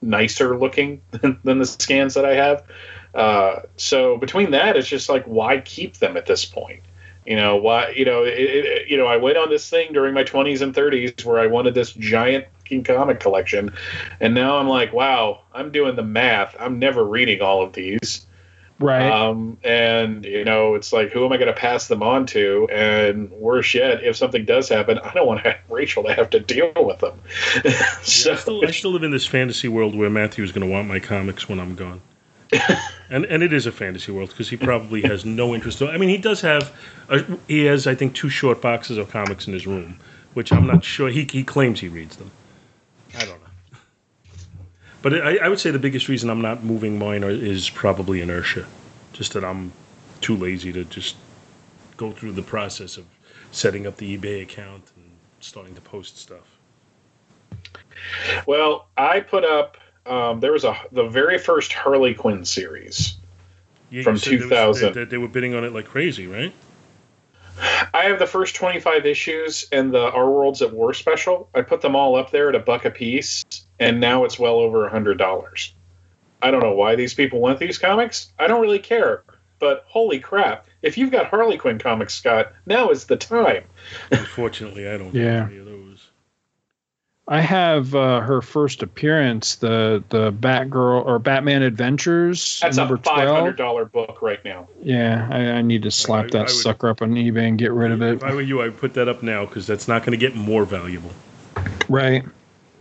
nicer 0.00 0.58
looking 0.58 1.00
than, 1.10 1.38
the 1.44 1.66
scans 1.66 2.14
that 2.14 2.24
I 2.24 2.34
have. 2.34 2.64
Uh, 3.14 3.60
so 3.76 4.16
between 4.16 4.52
that, 4.52 4.76
it's 4.76 4.88
just 4.88 5.08
like 5.08 5.24
why 5.24 5.60
keep 5.60 5.96
them 5.96 6.16
at 6.16 6.26
this 6.26 6.44
point? 6.44 6.82
You 7.26 7.36
know 7.36 7.56
why? 7.56 7.90
You 7.90 8.04
know, 8.04 8.24
it, 8.24 8.32
it, 8.32 8.88
you 8.88 8.96
know, 8.96 9.06
I 9.06 9.16
went 9.16 9.36
on 9.36 9.48
this 9.48 9.68
thing 9.68 9.92
during 9.92 10.12
my 10.12 10.24
20s 10.24 10.60
and 10.60 10.74
30s 10.74 11.24
where 11.24 11.38
I 11.38 11.46
wanted 11.46 11.74
this 11.74 11.92
giant 11.92 12.46
fucking 12.58 12.84
comic 12.84 13.20
collection, 13.20 13.72
and 14.20 14.34
now 14.34 14.56
I'm 14.56 14.68
like, 14.68 14.92
wow, 14.92 15.42
I'm 15.54 15.70
doing 15.70 15.96
the 15.96 16.02
math. 16.02 16.56
I'm 16.58 16.78
never 16.78 17.04
reading 17.04 17.40
all 17.40 17.62
of 17.62 17.72
these. 17.72 18.26
right 18.80 19.08
Um, 19.08 19.58
and 19.62 20.24
you 20.24 20.44
know, 20.44 20.74
it's 20.74 20.92
like, 20.92 21.12
who 21.12 21.24
am 21.24 21.32
I 21.32 21.36
going 21.36 21.52
to 21.52 21.58
pass 21.58 21.86
them 21.86 22.02
on 22.02 22.26
to? 22.26 22.68
And 22.72 23.30
worse 23.30 23.74
yet, 23.74 24.02
if 24.02 24.16
something 24.16 24.44
does 24.44 24.68
happen, 24.68 24.98
I 24.98 25.12
don't 25.14 25.26
want 25.26 25.44
to 25.44 25.50
have 25.50 25.60
Rachel 25.70 26.02
to 26.04 26.14
have 26.14 26.30
to 26.30 26.40
deal 26.40 26.72
with 26.76 26.98
them. 26.98 27.20
so 28.02 28.32
I, 28.32 28.36
still, 28.36 28.66
I 28.66 28.70
still 28.72 28.90
live 28.90 29.04
in 29.04 29.12
this 29.12 29.26
fantasy 29.26 29.68
world 29.68 29.94
where 29.94 30.10
matthew 30.10 30.42
is 30.42 30.50
going 30.50 30.66
to 30.66 30.72
want 30.72 30.88
my 30.88 30.98
comics 30.98 31.48
when 31.48 31.60
I'm 31.60 31.76
gone. 31.76 32.00
And 33.10 33.24
and 33.26 33.42
it 33.42 33.52
is 33.52 33.66
a 33.66 33.72
fantasy 33.72 34.12
world 34.12 34.30
because 34.30 34.48
he 34.48 34.56
probably 34.56 35.02
has 35.02 35.24
no 35.24 35.54
interest. 35.54 35.82
I 35.82 35.96
mean, 35.96 36.08
he 36.08 36.18
does 36.18 36.40
have, 36.40 36.72
a, 37.08 37.24
he 37.48 37.64
has 37.64 37.86
I 37.86 37.94
think 37.94 38.14
two 38.14 38.28
short 38.28 38.60
boxes 38.60 38.98
of 38.98 39.10
comics 39.10 39.46
in 39.46 39.52
his 39.52 39.66
room, 39.66 39.98
which 40.34 40.52
I'm 40.52 40.66
not 40.66 40.84
sure 40.84 41.08
he 41.08 41.26
he 41.30 41.44
claims 41.44 41.80
he 41.80 41.88
reads 41.88 42.16
them. 42.16 42.30
I 43.16 43.24
don't 43.24 43.40
know. 43.40 43.78
But 45.02 45.14
I, 45.14 45.36
I 45.38 45.48
would 45.48 45.58
say 45.58 45.70
the 45.70 45.78
biggest 45.78 46.08
reason 46.08 46.30
I'm 46.30 46.40
not 46.40 46.62
moving 46.62 46.98
mine 46.98 47.24
is 47.24 47.68
probably 47.70 48.20
inertia, 48.20 48.66
just 49.12 49.32
that 49.32 49.44
I'm 49.44 49.72
too 50.20 50.36
lazy 50.36 50.72
to 50.72 50.84
just 50.84 51.16
go 51.96 52.12
through 52.12 52.32
the 52.32 52.42
process 52.42 52.96
of 52.96 53.04
setting 53.50 53.86
up 53.86 53.96
the 53.96 54.16
eBay 54.16 54.42
account 54.42 54.90
and 54.96 55.04
starting 55.40 55.74
to 55.74 55.80
post 55.80 56.18
stuff. 56.18 56.58
Well, 58.46 58.88
I 58.96 59.20
put 59.20 59.44
up. 59.44 59.76
Um, 60.06 60.40
there 60.40 60.52
was 60.52 60.64
a 60.64 60.76
the 60.90 61.06
very 61.08 61.38
first 61.38 61.72
Harley 61.72 62.14
Quinn 62.14 62.44
series. 62.44 63.16
Yeah, 63.90 63.98
you 63.98 64.02
From 64.02 64.16
said 64.18 64.40
there 64.40 64.68
was- 64.68 64.80
2000. 64.80 64.94
they, 64.94 65.04
they 65.04 65.18
were 65.18 65.28
bidding 65.28 65.54
on 65.54 65.64
it 65.64 65.72
like 65.72 65.86
crazy, 65.86 66.26
right? 66.26 66.52
I 67.94 68.04
have 68.04 68.18
the 68.18 68.26
first 68.26 68.56
25 68.56 69.04
issues 69.06 69.68
and 69.70 69.92
the 69.92 70.10
Our 70.10 70.28
Worlds 70.30 70.62
at 70.62 70.72
War 70.72 70.94
special. 70.94 71.48
I 71.54 71.60
put 71.62 71.82
them 71.82 71.94
all 71.94 72.16
up 72.16 72.30
there 72.30 72.48
at 72.48 72.54
a 72.54 72.58
buck 72.58 72.86
a 72.86 72.90
piece, 72.90 73.44
and 73.78 74.00
now 74.00 74.24
it's 74.24 74.38
well 74.38 74.58
over 74.58 74.86
a 74.86 74.90
hundred 74.90 75.18
dollars. 75.18 75.74
I 76.40 76.50
don't 76.50 76.62
know 76.62 76.72
why 76.72 76.96
these 76.96 77.14
people 77.14 77.40
want 77.40 77.58
these 77.60 77.78
comics. 77.78 78.32
I 78.38 78.46
don't 78.48 78.62
really 78.62 78.78
care. 78.80 79.22
But 79.60 79.84
holy 79.86 80.18
crap! 80.18 80.66
If 80.80 80.98
you've 80.98 81.12
got 81.12 81.26
Harley 81.26 81.56
Quinn 81.58 81.78
comics, 81.78 82.14
Scott, 82.14 82.52
now 82.66 82.90
is 82.90 83.04
the 83.04 83.16
time. 83.16 83.64
Unfortunately, 84.10 84.88
I 84.88 84.96
don't 84.96 85.14
Yeah. 85.14 85.40
have 85.42 85.50
any 85.50 85.58
of 85.58 85.66
those. 85.66 86.08
I 87.32 87.40
have 87.40 87.94
uh, 87.94 88.20
her 88.20 88.42
first 88.42 88.82
appearance, 88.82 89.54
the 89.56 90.04
the 90.10 90.30
Batgirl 90.30 91.06
or 91.06 91.18
Batman 91.18 91.62
Adventures 91.62 92.60
That's 92.60 92.76
number 92.76 92.96
a 92.96 92.98
five 92.98 93.26
hundred 93.26 93.56
dollar 93.56 93.86
book 93.86 94.20
right 94.20 94.44
now. 94.44 94.68
Yeah, 94.82 95.26
I, 95.30 95.38
I 95.52 95.62
need 95.62 95.84
to 95.84 95.90
slap 95.90 96.26
I- 96.26 96.28
that 96.28 96.36
I 96.36 96.40
would- 96.42 96.50
sucker 96.50 96.88
up 96.90 97.00
on 97.00 97.12
eBay 97.14 97.48
and 97.48 97.58
get 97.58 97.72
rid 97.72 97.90
of 97.90 98.02
it. 98.02 98.16
If 98.16 98.24
I 98.24 98.34
were 98.34 98.42
you, 98.42 98.60
I'd 98.60 98.76
put 98.76 98.92
that 98.94 99.08
up 99.08 99.22
now 99.22 99.46
because 99.46 99.66
that's 99.66 99.88
not 99.88 100.02
going 100.02 100.10
to 100.10 100.18
get 100.18 100.34
more 100.36 100.66
valuable. 100.66 101.10
Right. 101.88 102.22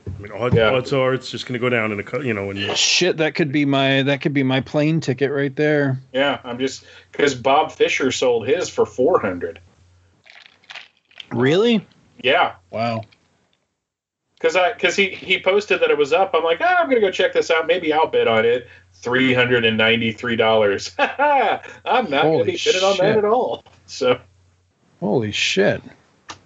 I 0.06 0.22
mean, 0.22 0.34
odds, 0.34 0.54
Yeah. 0.56 0.72
odds 0.72 0.92
are 0.92 1.14
it's 1.14 1.32
just 1.32 1.46
going 1.46 1.54
to 1.54 1.60
go 1.60 1.70
down 1.70 1.94
in 1.94 2.00
a 2.02 2.04
cou- 2.04 2.22
you 2.22 2.34
know. 2.34 2.50
And 2.50 2.60
Shit, 2.78 3.18
that 3.18 3.36
could 3.36 3.54
be 3.54 3.64
my 3.64 4.04
that 4.04 4.20
could 4.20 4.34
be 4.34 4.44
my 4.44 4.60
plane 4.60 5.00
ticket 5.00 5.32
right 5.32 5.56
there. 5.56 5.98
Yeah, 6.12 6.40
I'm 6.44 6.60
just 6.60 6.84
because 7.14 7.36
Bob 7.36 7.72
Fisher 7.72 8.12
sold 8.12 8.46
his 8.48 8.68
for 8.68 8.86
four 8.86 9.22
hundred. 9.22 9.62
Really? 11.32 11.88
Yeah, 12.22 12.56
Wow. 12.70 13.06
Because 14.42 14.56
I 14.56 14.74
because 14.74 14.96
he 14.96 15.10
he 15.10 15.40
posted 15.40 15.82
that 15.82 15.92
it 15.92 15.98
was 15.98 16.14
up. 16.14 16.32
I'm 16.34 16.44
like, 16.44 16.60
ah, 16.62 16.78
I'm 16.80 16.90
gonna 16.90 17.02
go 17.02 17.12
check 17.12 17.34
this 17.34 17.52
out. 17.52 17.68
Maybe 17.68 17.94
I'll 17.94 18.08
bid 18.08 18.28
on 18.28 18.46
it. 18.46 18.68
Three 18.96 19.34
hundred 19.34 19.66
and 19.66 19.78
ninety 19.78 20.12
three 20.12 20.36
dollars. 20.36 20.92
I'm 21.00 22.10
not 22.10 22.24
Holy 22.24 22.38
gonna 22.40 22.44
be 22.46 22.60
bidding 22.64 22.84
on 22.84 22.98
that 22.98 23.18
at 23.20 23.26
all. 23.26 23.64
So 23.86 24.20
Holy 25.00 25.32
shit. 25.32 25.82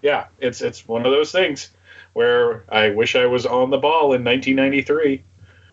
yeah, 0.02 0.26
it's 0.40 0.62
it's 0.62 0.88
one 0.88 1.06
of 1.06 1.12
those 1.12 1.32
things 1.32 1.72
where 2.14 2.64
I 2.70 2.90
wish 2.90 3.16
I 3.16 3.26
was 3.26 3.46
on 3.46 3.70
the 3.70 3.78
ball 3.78 4.14
in 4.14 4.24
1993. 4.24 5.24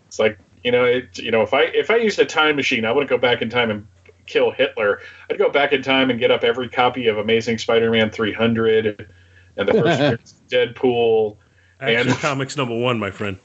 It's 0.07 0.19
like 0.19 0.39
you 0.63 0.71
know 0.71 0.85
it 0.85 1.19
you 1.19 1.31
know 1.31 1.43
if 1.43 1.53
I 1.55 1.63
if 1.63 1.91
I 1.91 1.97
used 1.97 2.19
a 2.21 2.25
time 2.25 2.57
machine, 2.57 2.85
I 2.85 2.93
wouldn't 2.93 3.11
go 3.11 3.19
back 3.19 3.43
in 3.43 3.51
time 3.51 3.71
and 3.71 3.87
kill 4.27 4.53
Hitler. 4.53 5.01
I'd 5.29 5.39
go 5.39 5.51
back 5.51 5.73
in 5.73 5.83
time 5.83 6.11
and 6.11 6.21
get 6.21 6.31
up 6.31 6.45
every 6.45 6.69
copy 6.69 7.09
of 7.09 7.19
Amazing 7.19 7.59
Spider-Man 7.59 8.11
300 8.11 9.09
and 9.57 9.69
the 9.69 9.73
first 9.73 10.37
Deadpool. 10.49 11.37
Action 11.83 12.09
And- 12.11 12.19
Comics 12.21 12.57
number 12.57 12.75
one, 12.77 12.99
my 12.99 13.11
friend. 13.11 13.39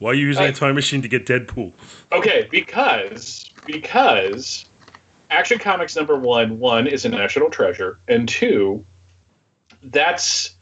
Why 0.00 0.10
are 0.10 0.14
you 0.14 0.26
using 0.26 0.42
I- 0.44 0.48
a 0.48 0.52
time 0.52 0.74
machine 0.74 1.02
to 1.02 1.08
get 1.08 1.24
Deadpool? 1.26 1.72
Okay, 2.12 2.48
because 2.50 3.50
because 3.64 4.66
Action 5.30 5.58
Comics 5.58 5.96
number 5.96 6.16
one 6.18 6.58
one 6.58 6.86
is 6.86 7.04
a 7.04 7.08
national 7.08 7.48
treasure, 7.50 7.98
and 8.08 8.28
two, 8.28 8.84
that's 9.82 10.56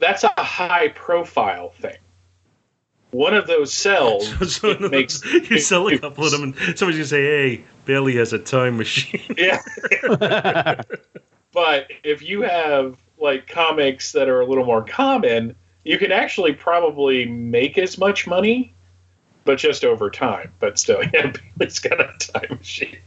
that's 0.00 0.24
a 0.24 0.42
high 0.42 0.88
profile 0.88 1.70
thing. 1.80 1.96
One 3.12 3.34
of 3.34 3.46
those 3.46 3.72
cells 3.72 4.26
So 4.56 4.76
makes 4.78 5.22
you 5.50 5.58
sell 5.60 5.86
a 5.88 5.98
couple 5.98 6.24
of 6.24 6.32
them, 6.32 6.42
and 6.42 6.78
somebody's 6.78 6.96
gonna 6.98 7.04
say, 7.04 7.22
"Hey, 7.22 7.64
Bailey 7.84 8.16
has 8.16 8.32
a 8.32 8.38
time 8.38 8.76
machine." 8.78 9.34
yeah. 9.38 9.60
But 11.52 11.90
if 12.02 12.22
you 12.22 12.42
have 12.42 12.96
like 13.18 13.46
comics 13.46 14.12
that 14.12 14.28
are 14.28 14.40
a 14.40 14.46
little 14.46 14.64
more 14.64 14.82
common, 14.82 15.54
you 15.84 15.98
can 15.98 16.12
actually 16.12 16.52
probably 16.52 17.26
make 17.26 17.78
as 17.78 17.98
much 17.98 18.26
money, 18.26 18.74
but 19.44 19.58
just 19.58 19.84
over 19.84 20.10
time. 20.10 20.52
But 20.58 20.78
still, 20.78 21.02
yeah, 21.12 21.32
Bailey's 21.58 21.78
got 21.78 22.00
a 22.00 22.14
time 22.18 22.58
machine. 22.58 22.98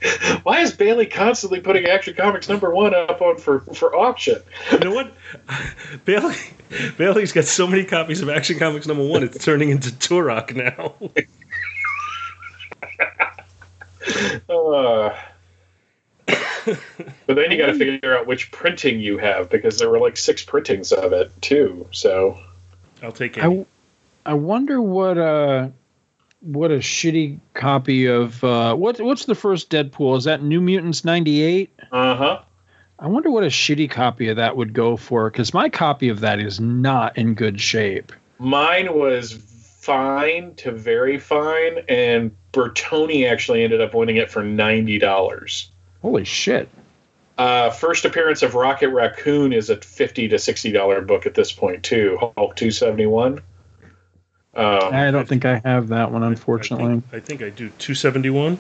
Why 0.43 0.61
is 0.61 0.73
Bailey 0.73 1.05
constantly 1.05 1.61
putting 1.61 1.85
Action 1.85 2.15
Comics 2.15 2.49
number 2.49 2.73
one 2.73 2.93
up 2.93 3.21
on 3.21 3.37
for 3.37 3.61
for 3.61 3.95
auction? 3.95 4.41
You 4.71 4.79
know 4.79 4.93
what? 4.93 5.13
Bailey 6.05 6.35
Bailey's 6.97 7.31
got 7.31 7.45
so 7.45 7.67
many 7.67 7.85
copies 7.85 8.21
of 8.21 8.29
Action 8.29 8.59
Comics 8.59 8.87
number 8.87 9.05
one, 9.05 9.23
it's 9.23 9.43
turning 9.43 9.69
into 9.69 9.89
Turok 9.89 10.55
now. 10.55 10.95
Uh, 14.47 15.15
but 16.65 17.35
then 17.35 17.51
you 17.51 17.57
got 17.57 17.67
to 17.67 17.73
figure 17.73 18.17
out 18.17 18.27
which 18.27 18.51
printing 18.51 18.99
you 18.99 19.17
have 19.17 19.49
because 19.49 19.79
there 19.79 19.89
were 19.89 19.99
like 19.99 20.15
six 20.15 20.43
printings 20.43 20.91
of 20.91 21.11
it 21.13 21.31
too. 21.41 21.87
So 21.91 22.39
I'll 23.05 23.11
take 23.11 23.37
any. 23.37 23.65
I 24.25 24.31
I 24.31 24.33
wonder 24.33 24.81
what 24.81 25.17
uh 25.17 25.69
what 26.41 26.71
a 26.71 26.77
shitty 26.77 27.39
copy 27.53 28.07
of 28.07 28.43
uh, 28.43 28.75
what 28.75 28.99
what's 28.99 29.25
the 29.25 29.35
first 29.35 29.69
Deadpool? 29.69 30.17
Is 30.17 30.23
that 30.25 30.43
New 30.43 30.59
Mutants 30.59 31.05
'98? 31.05 31.69
Uh 31.91 32.15
huh. 32.15 32.41
I 32.97 33.07
wonder 33.07 33.29
what 33.29 33.43
a 33.43 33.47
shitty 33.47 33.89
copy 33.89 34.29
of 34.29 34.37
that 34.37 34.57
would 34.57 34.73
go 34.73 34.97
for 34.97 35.29
because 35.29 35.53
my 35.53 35.69
copy 35.69 36.09
of 36.09 36.21
that 36.21 36.39
is 36.39 36.59
not 36.59 37.17
in 37.17 37.33
good 37.33 37.59
shape. 37.59 38.11
Mine 38.39 38.97
was 38.97 39.33
fine 39.33 40.55
to 40.55 40.71
very 40.71 41.19
fine, 41.19 41.79
and 41.87 42.35
Bertoni 42.53 43.29
actually 43.29 43.63
ended 43.63 43.81
up 43.81 43.93
winning 43.93 44.17
it 44.17 44.31
for 44.31 44.43
ninety 44.43 44.97
dollars. 44.97 45.69
Holy 46.01 46.25
shit! 46.25 46.69
Uh, 47.37 47.69
first 47.69 48.05
appearance 48.05 48.43
of 48.43 48.55
Rocket 48.55 48.89
Raccoon 48.89 49.51
is 49.51 49.69
a 49.69 49.75
fifty 49.77 50.29
to 50.29 50.39
sixty 50.39 50.71
dollar 50.71 51.01
book 51.01 51.25
at 51.25 51.33
this 51.33 51.51
point 51.51 51.83
too. 51.83 52.17
Hulk 52.37 52.55
two 52.55 52.71
seventy 52.71 53.05
one. 53.05 53.41
Um, 54.55 54.93
I 54.93 55.11
don't 55.11 55.27
think 55.27 55.43
I 55.43 55.61
have 55.65 55.89
that 55.89 56.11
one, 56.11 56.23
unfortunately. 56.23 56.85
I 56.85 56.89
think 56.89 57.03
I, 57.13 57.19
think 57.19 57.41
I 57.41 57.49
do 57.49 57.69
271. 57.77 58.57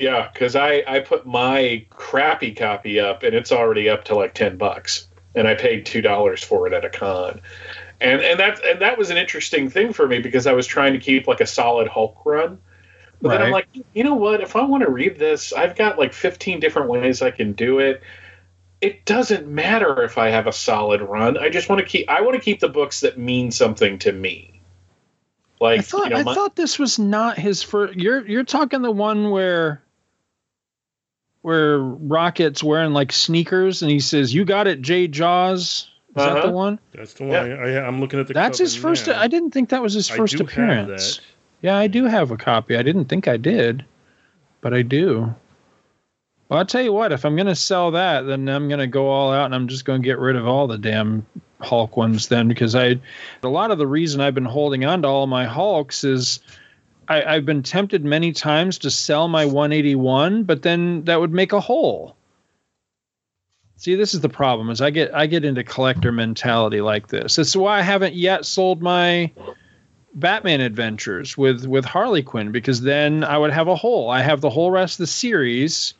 yeah, 0.00 0.30
because 0.32 0.56
I 0.56 0.82
I 0.86 1.00
put 1.00 1.26
my 1.26 1.84
crappy 1.90 2.52
copy 2.52 2.98
up, 2.98 3.22
and 3.24 3.34
it's 3.34 3.52
already 3.52 3.90
up 3.90 4.04
to 4.04 4.14
like 4.14 4.32
ten 4.32 4.56
bucks, 4.56 5.06
and 5.34 5.46
I 5.46 5.54
paid 5.54 5.84
two 5.84 6.00
dollars 6.00 6.42
for 6.42 6.66
it 6.66 6.72
at 6.72 6.86
a 6.86 6.88
con, 6.88 7.42
and 8.00 8.22
and 8.22 8.40
that 8.40 8.64
and 8.64 8.80
that 8.80 8.96
was 8.96 9.10
an 9.10 9.18
interesting 9.18 9.68
thing 9.68 9.92
for 9.92 10.08
me 10.08 10.20
because 10.20 10.46
I 10.46 10.52
was 10.52 10.66
trying 10.66 10.94
to 10.94 10.98
keep 10.98 11.26
like 11.26 11.42
a 11.42 11.46
solid 11.46 11.88
Hulk 11.88 12.22
run. 12.24 12.58
But 13.22 13.30
then 13.30 13.42
I'm 13.42 13.52
like, 13.52 13.68
you 13.94 14.04
know 14.04 14.14
what? 14.14 14.40
If 14.40 14.54
I 14.56 14.62
want 14.64 14.82
to 14.84 14.90
read 14.90 15.18
this, 15.18 15.52
I've 15.52 15.76
got 15.76 15.98
like 15.98 16.12
15 16.12 16.60
different 16.60 16.88
ways 16.90 17.22
I 17.22 17.30
can 17.30 17.52
do 17.52 17.78
it. 17.78 18.02
It 18.80 19.06
doesn't 19.06 19.46
matter 19.46 20.02
if 20.02 20.18
I 20.18 20.28
have 20.28 20.46
a 20.46 20.52
solid 20.52 21.00
run. 21.00 21.38
I 21.38 21.48
just 21.48 21.68
want 21.70 21.80
to 21.80 21.86
keep. 21.86 22.08
I 22.10 22.20
want 22.20 22.34
to 22.34 22.40
keep 22.40 22.60
the 22.60 22.68
books 22.68 23.00
that 23.00 23.18
mean 23.18 23.50
something 23.50 23.98
to 24.00 24.12
me. 24.12 24.60
Like 25.60 25.78
I 25.80 25.82
thought 25.82 26.04
you 26.04 26.10
know, 26.10 26.16
I 26.16 26.22
my- 26.24 26.34
thought 26.34 26.54
this 26.56 26.78
was 26.78 26.98
not 26.98 27.38
his 27.38 27.62
first. 27.62 27.94
You're 27.94 28.26
you're 28.26 28.44
talking 28.44 28.82
the 28.82 28.90
one 28.90 29.30
where 29.30 29.82
where 31.42 31.78
Rocket's 31.78 32.62
wearing 32.62 32.92
like 32.92 33.12
sneakers 33.12 33.82
and 33.82 33.90
he 33.90 34.00
says, 34.00 34.34
"You 34.34 34.44
got 34.44 34.66
it, 34.66 34.82
Jay 34.82 35.08
Jaws." 35.08 35.90
Is 36.10 36.14
that 36.16 36.28
Uh-huh. 36.36 36.46
the 36.46 36.52
one? 36.52 36.78
That's 36.92 37.14
the 37.14 37.24
one. 37.24 37.34
I, 37.34 37.50
I, 37.76 37.86
I'm 37.86 38.00
looking 38.00 38.20
at 38.20 38.26
the. 38.28 38.34
That's 38.34 38.58
cover 38.58 38.64
his 38.64 38.76
first. 38.76 39.06
now. 39.06 39.18
I 39.20 39.26
didn't 39.28 39.50
think 39.50 39.70
that 39.70 39.82
was 39.82 39.94
his 39.94 40.10
I 40.10 40.16
first 40.16 40.32
do 40.36 40.44
have 40.44 40.48
appearance. 40.52 41.20
Yeah, 41.64 41.78
I 41.78 41.86
do 41.86 42.04
have 42.04 42.30
a 42.30 42.36
copy. 42.36 42.76
I 42.76 42.82
didn't 42.82 43.06
think 43.06 43.26
I 43.26 43.38
did, 43.38 43.86
but 44.60 44.74
I 44.74 44.82
do. 44.82 45.34
Well, 46.50 46.58
I'll 46.58 46.66
tell 46.66 46.82
you 46.82 46.92
what. 46.92 47.10
If 47.10 47.24
I'm 47.24 47.36
going 47.36 47.46
to 47.46 47.54
sell 47.54 47.92
that, 47.92 48.26
then 48.26 48.46
I'm 48.50 48.68
going 48.68 48.80
to 48.80 48.86
go 48.86 49.08
all 49.08 49.32
out 49.32 49.46
and 49.46 49.54
I'm 49.54 49.68
just 49.68 49.86
going 49.86 50.02
to 50.02 50.06
get 50.06 50.18
rid 50.18 50.36
of 50.36 50.46
all 50.46 50.66
the 50.66 50.76
damn 50.76 51.24
Hulk 51.62 51.96
ones 51.96 52.28
then, 52.28 52.48
because 52.48 52.74
I, 52.74 53.00
a 53.42 53.48
lot 53.48 53.70
of 53.70 53.78
the 53.78 53.86
reason 53.86 54.20
I've 54.20 54.34
been 54.34 54.44
holding 54.44 54.84
on 54.84 55.00
to 55.00 55.08
all 55.08 55.26
my 55.26 55.46
Hulks 55.46 56.04
is. 56.04 56.40
I, 57.08 57.22
I've 57.22 57.46
been 57.46 57.62
tempted 57.62 58.04
many 58.04 58.32
times 58.32 58.76
to 58.80 58.90
sell 58.90 59.26
my 59.26 59.46
181, 59.46 60.44
but 60.44 60.60
then 60.60 61.04
that 61.04 61.18
would 61.18 61.32
make 61.32 61.54
a 61.54 61.60
hole. 61.60 62.14
See, 63.76 63.94
this 63.94 64.12
is 64.12 64.20
the 64.20 64.28
problem: 64.28 64.68
is 64.68 64.82
I 64.82 64.90
get 64.90 65.14
I 65.14 65.26
get 65.26 65.46
into 65.46 65.64
collector 65.64 66.12
mentality 66.12 66.82
like 66.82 67.08
this. 67.08 67.38
Is 67.38 67.56
why 67.56 67.78
I 67.78 67.82
haven't 67.82 68.14
yet 68.14 68.44
sold 68.44 68.82
my 68.82 69.32
Batman 70.14 70.60
adventures 70.60 71.36
with 71.36 71.66
with 71.66 71.84
Harley 71.84 72.22
Quinn 72.22 72.52
because 72.52 72.80
then 72.80 73.24
I 73.24 73.36
would 73.36 73.52
have 73.52 73.68
a 73.68 73.76
hole. 73.76 74.10
I 74.10 74.22
have 74.22 74.40
the 74.40 74.50
whole 74.50 74.70
rest 74.70 74.94
of 74.94 75.04
the 75.04 75.06
series 75.08 75.94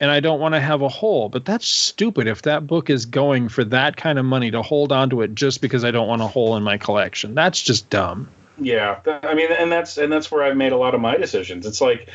and 0.00 0.10
I 0.10 0.20
don't 0.20 0.40
want 0.40 0.54
to 0.54 0.60
have 0.60 0.82
a 0.82 0.88
hole. 0.88 1.28
But 1.28 1.44
that's 1.44 1.66
stupid 1.66 2.26
if 2.26 2.42
that 2.42 2.66
book 2.66 2.90
is 2.90 3.06
going 3.06 3.48
for 3.48 3.64
that 3.64 3.96
kind 3.96 4.18
of 4.18 4.24
money 4.24 4.50
to 4.50 4.62
hold 4.62 4.92
on 4.92 5.10
to 5.10 5.22
it 5.22 5.34
just 5.34 5.60
because 5.60 5.84
I 5.84 5.90
don't 5.90 6.08
want 6.08 6.22
a 6.22 6.26
hole 6.26 6.56
in 6.56 6.62
my 6.62 6.78
collection. 6.78 7.34
That's 7.34 7.62
just 7.62 7.90
dumb. 7.90 8.28
Yeah, 8.58 9.00
I 9.22 9.34
mean, 9.34 9.50
and 9.50 9.70
that's 9.70 9.98
and 9.98 10.12
that's 10.12 10.30
where 10.30 10.42
I've 10.42 10.56
made 10.56 10.72
a 10.72 10.76
lot 10.76 10.94
of 10.94 11.00
my 11.00 11.16
decisions. 11.16 11.66
It's 11.66 11.80
like, 11.80 12.08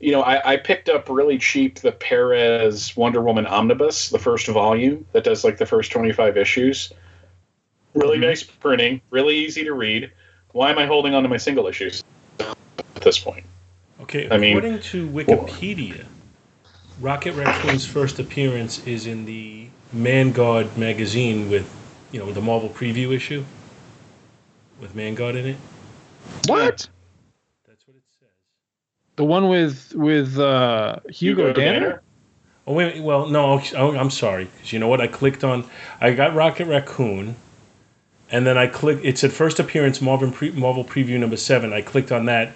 you 0.00 0.12
know, 0.12 0.22
I, 0.22 0.54
I 0.54 0.56
picked 0.56 0.88
up 0.88 1.08
really 1.08 1.38
cheap 1.38 1.78
the 1.78 1.92
Perez 1.92 2.96
Wonder 2.96 3.22
Woman 3.22 3.46
omnibus, 3.46 4.10
the 4.10 4.18
first 4.18 4.48
volume 4.48 5.06
that 5.12 5.24
does 5.24 5.44
like 5.44 5.56
the 5.56 5.66
first 5.66 5.92
twenty 5.92 6.12
five 6.12 6.36
issues. 6.36 6.92
Really 7.94 8.18
Mhm. 8.18 8.22
nice 8.22 8.42
printing, 8.42 9.00
really 9.10 9.36
easy 9.36 9.64
to 9.64 9.72
read. 9.72 10.10
Why 10.54 10.70
am 10.70 10.78
I 10.78 10.86
holding 10.86 11.14
on 11.14 11.24
to 11.24 11.28
my 11.28 11.36
single 11.36 11.66
issues 11.66 12.04
at 12.38 12.54
this 13.02 13.18
point? 13.18 13.44
Okay, 14.02 14.28
I 14.30 14.38
mean- 14.38 14.56
according 14.56 14.78
to 14.82 15.08
Wikipedia, 15.08 16.04
Rocket 17.00 17.32
Raccoon's 17.34 17.84
first 17.84 18.20
appearance 18.20 18.86
is 18.86 19.08
in 19.08 19.24
the 19.24 19.66
Vanguard 19.92 20.78
magazine 20.78 21.50
with, 21.50 21.68
you 22.12 22.20
know, 22.20 22.30
the 22.32 22.40
Marvel 22.40 22.68
preview 22.68 23.12
issue 23.12 23.44
with 24.80 24.92
Vanguard 24.92 25.34
in 25.34 25.46
it. 25.46 25.56
What? 26.46 26.88
That's 27.66 27.84
what 27.88 27.96
it 27.96 28.02
says. 28.20 28.28
The 29.16 29.24
one 29.24 29.48
with 29.48 29.92
with 29.96 30.38
uh, 30.38 31.00
Hugo, 31.10 31.52
Danner? 31.52 32.00
Oh 32.68 32.74
wait, 32.74 33.02
well 33.02 33.26
no, 33.26 33.58
I'm 33.58 34.10
sorry. 34.10 34.46
'cause 34.46 34.72
you 34.72 34.78
know 34.78 34.88
what? 34.88 35.00
I 35.00 35.08
clicked 35.08 35.42
on, 35.42 35.68
I 36.00 36.12
got 36.12 36.32
Rocket 36.34 36.66
Raccoon, 36.68 37.34
and 38.30 38.46
then 38.46 38.58
I 38.58 38.66
clicked. 38.66 39.04
It 39.04 39.18
said 39.18 39.32
first 39.32 39.60
appearance 39.60 40.00
Marvel 40.00 40.30
pre, 40.30 40.50
Marvel 40.52 40.84
preview 40.84 41.18
number 41.18 41.36
seven. 41.36 41.72
I 41.72 41.82
clicked 41.82 42.12
on 42.12 42.26
that, 42.26 42.52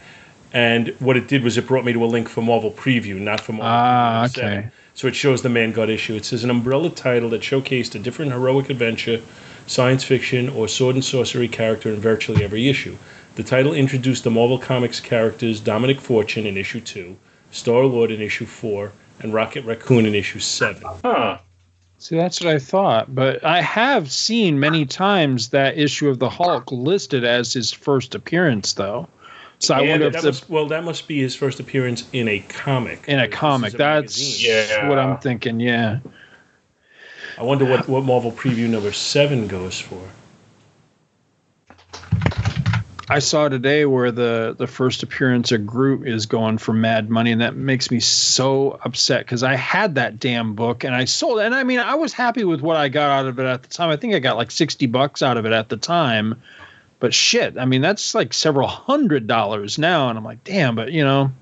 and 0.53 0.95
what 0.99 1.17
it 1.17 1.29
did 1.29 1.43
was 1.43 1.59
it 1.59 1.67
brought 1.67 1.85
me 1.85 1.93
to 1.93 2.05
a 2.05 2.07
link 2.07 2.29
for 2.29 2.43
Marvel 2.43 2.71
preview, 2.71 3.21
not 3.21 3.41
for 3.41 3.53
Marvel. 3.53 3.71
Ah, 3.71 4.25
preview 4.25 4.39
okay. 4.39 4.41
seven. 4.41 4.73
So 4.95 5.07
it 5.07 5.15
shows 5.15 5.43
the 5.43 5.49
Man 5.49 5.71
God 5.71 5.91
issue. 5.91 6.17
It 6.17 6.25
says 6.25 6.43
an 6.43 6.51
umbrella 6.51 6.91
title 6.91 7.31
that 7.31 7.43
showcased 7.43 7.95
a 7.95 8.01
different 8.01 8.33
heroic 8.33 8.69
adventure, 8.69 9.21
science 9.67 10.03
fiction, 10.03 10.49
or 10.49 10.67
sword 10.67 10.97
and 10.97 11.05
sorcery 11.05 11.47
character 11.47 11.91
in 11.91 12.01
virtually 12.01 12.43
every 12.43 12.69
issue. 12.69 12.97
The 13.37 13.45
title 13.45 13.75
introduced 13.75 14.25
the 14.25 14.31
Marvel 14.33 14.59
Comics 14.59 14.99
characters 14.99 15.61
Dominic 15.61 16.01
Fortune 16.01 16.47
in 16.47 16.57
issue 16.57 16.81
two, 16.81 17.17
Star 17.53 17.85
Lord 17.85 18.11
in 18.11 18.21
issue 18.21 18.47
four, 18.47 18.91
and 19.21 19.33
Rocket 19.33 19.65
Raccoon 19.65 20.07
in 20.07 20.17
issue 20.17 20.41
seven. 20.41 20.83
Huh? 21.05 21.39
See, 22.01 22.17
that's 22.17 22.41
what 22.41 22.55
I 22.55 22.59
thought. 22.59 23.13
But 23.13 23.45
I 23.45 23.61
have 23.61 24.11
seen 24.11 24.61
many 24.61 24.87
times 24.87 25.49
that 25.51 25.77
issue 25.79 26.09
of 26.09 26.19
the 26.21 26.31
Hulk 26.31 26.71
listed 26.71 27.25
as 27.25 27.53
his 27.53 27.73
first 27.73 28.15
appearance, 28.15 28.75
though. 28.75 29.09
So 29.59 29.75
I 29.75 29.81
And 29.81 29.91
wonder 29.91 30.07
if 30.07 30.13
That 30.13 30.23
the 30.23 30.29
must, 30.29 30.49
well, 30.49 30.69
that 30.69 30.85
must 30.85 31.09
be 31.09 31.21
his 31.21 31.35
first 31.35 31.59
appearance 31.59 32.09
in 32.13 32.29
a 32.29 32.39
comic. 32.39 33.05
in 33.09 33.19
a 33.19 33.23
This 33.27 33.35
is 33.35 33.39
comic. 33.39 33.73
That's 33.73 34.17
magazine. 34.17 34.47
Yeah. 34.49 34.89
what 34.89 34.99
I'm 35.01 35.19
thinking. 35.19 35.59
Yeah. 35.59 35.99
I 37.37 37.43
wonder 37.43 37.65
what, 37.65 37.89
what 37.89 38.05
Marvel 38.05 38.31
preview 38.31 38.69
number 38.69 38.93
seven 38.93 39.49
goes 39.49 39.81
for. 39.81 40.01
I 43.11 43.21
saw 43.21 43.49
today 43.49 43.87
where 43.87 44.11
the 44.11 44.55
the 44.57 44.67
first 44.67 45.03
appearance 45.03 45.51
of 45.53 45.67
Groot 45.67 46.07
is 46.07 46.27
going 46.27 46.59
for 46.59 46.73
mad 46.73 47.09
money, 47.09 47.33
and 47.33 47.41
that 47.41 47.57
makes 47.57 47.91
me 47.91 48.01
so 48.01 48.79
upset 48.83 49.25
because 49.25 49.43
I 49.43 49.55
had 49.55 49.95
that 49.95 50.21
damn 50.21 50.55
book 50.55 50.85
and 50.85 50.95
I 50.95 51.07
sold 51.07 51.39
it. 51.39 51.47
And 51.47 51.55
I 51.55 51.65
mean, 51.65 51.79
I 51.79 51.95
was 51.95 52.13
happy 52.13 52.45
with 52.45 52.61
what 52.61 52.77
I 52.77 52.89
got 52.89 53.11
out 53.11 53.27
of 53.27 53.39
it 53.39 53.47
at 53.47 53.63
the 53.63 53.69
time. 53.69 53.91
I 53.91 53.97
think 53.97 54.15
I 54.15 54.19
got 54.19 54.37
like 54.37 54.51
sixty 54.51 54.87
bucks 54.87 55.23
out 55.23 55.37
of 55.37 55.47
it 55.47 55.53
at 55.53 55.69
the 55.69 55.77
time. 55.77 56.43
But 57.01 57.15
shit, 57.15 57.57
I 57.57 57.65
mean, 57.65 57.81
that's 57.81 58.15
like 58.15 58.35
several 58.35 58.69
hundred 58.69 59.27
dollars 59.27 59.79
now, 59.79 60.09
and 60.09 60.19
I'm 60.19 60.25
like, 60.25 60.45
damn. 60.45 60.75
But 60.75 60.93
you 60.93 61.05
know, 61.05 61.33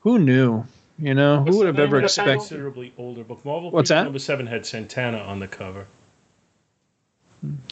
who 0.00 0.18
knew? 0.18 0.64
You 0.98 1.12
know, 1.12 1.42
who 1.42 1.58
would 1.58 1.66
have 1.66 1.78
ever 1.78 1.96
of 1.98 2.02
the 2.04 2.08
title? 2.08 2.32
expected? 2.32 2.38
Considerably 2.38 2.94
older 2.96 3.22
book. 3.22 3.44
Marvel 3.44 3.70
What's 3.70 3.90
that? 3.90 4.04
number 4.04 4.18
seven 4.18 4.46
had 4.46 4.62
Satana 4.62 5.26
on 5.26 5.40
the 5.40 5.48
cover. 5.48 5.86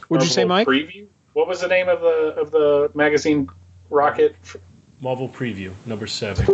What'd 0.09 0.27
you 0.27 0.33
say, 0.33 0.45
Mike? 0.45 0.67
Preview. 0.67 1.07
What 1.35 1.49
was 1.49 1.61
the 1.61 1.69
name 1.69 1.89
of 1.89 2.01
the 2.01 2.35
of 2.41 2.51
the 2.51 2.91
magazine? 2.95 3.51
Rocket. 3.91 4.35
Marvel 5.01 5.29
preview 5.29 5.73
number 5.85 6.07
seven. 6.07 6.47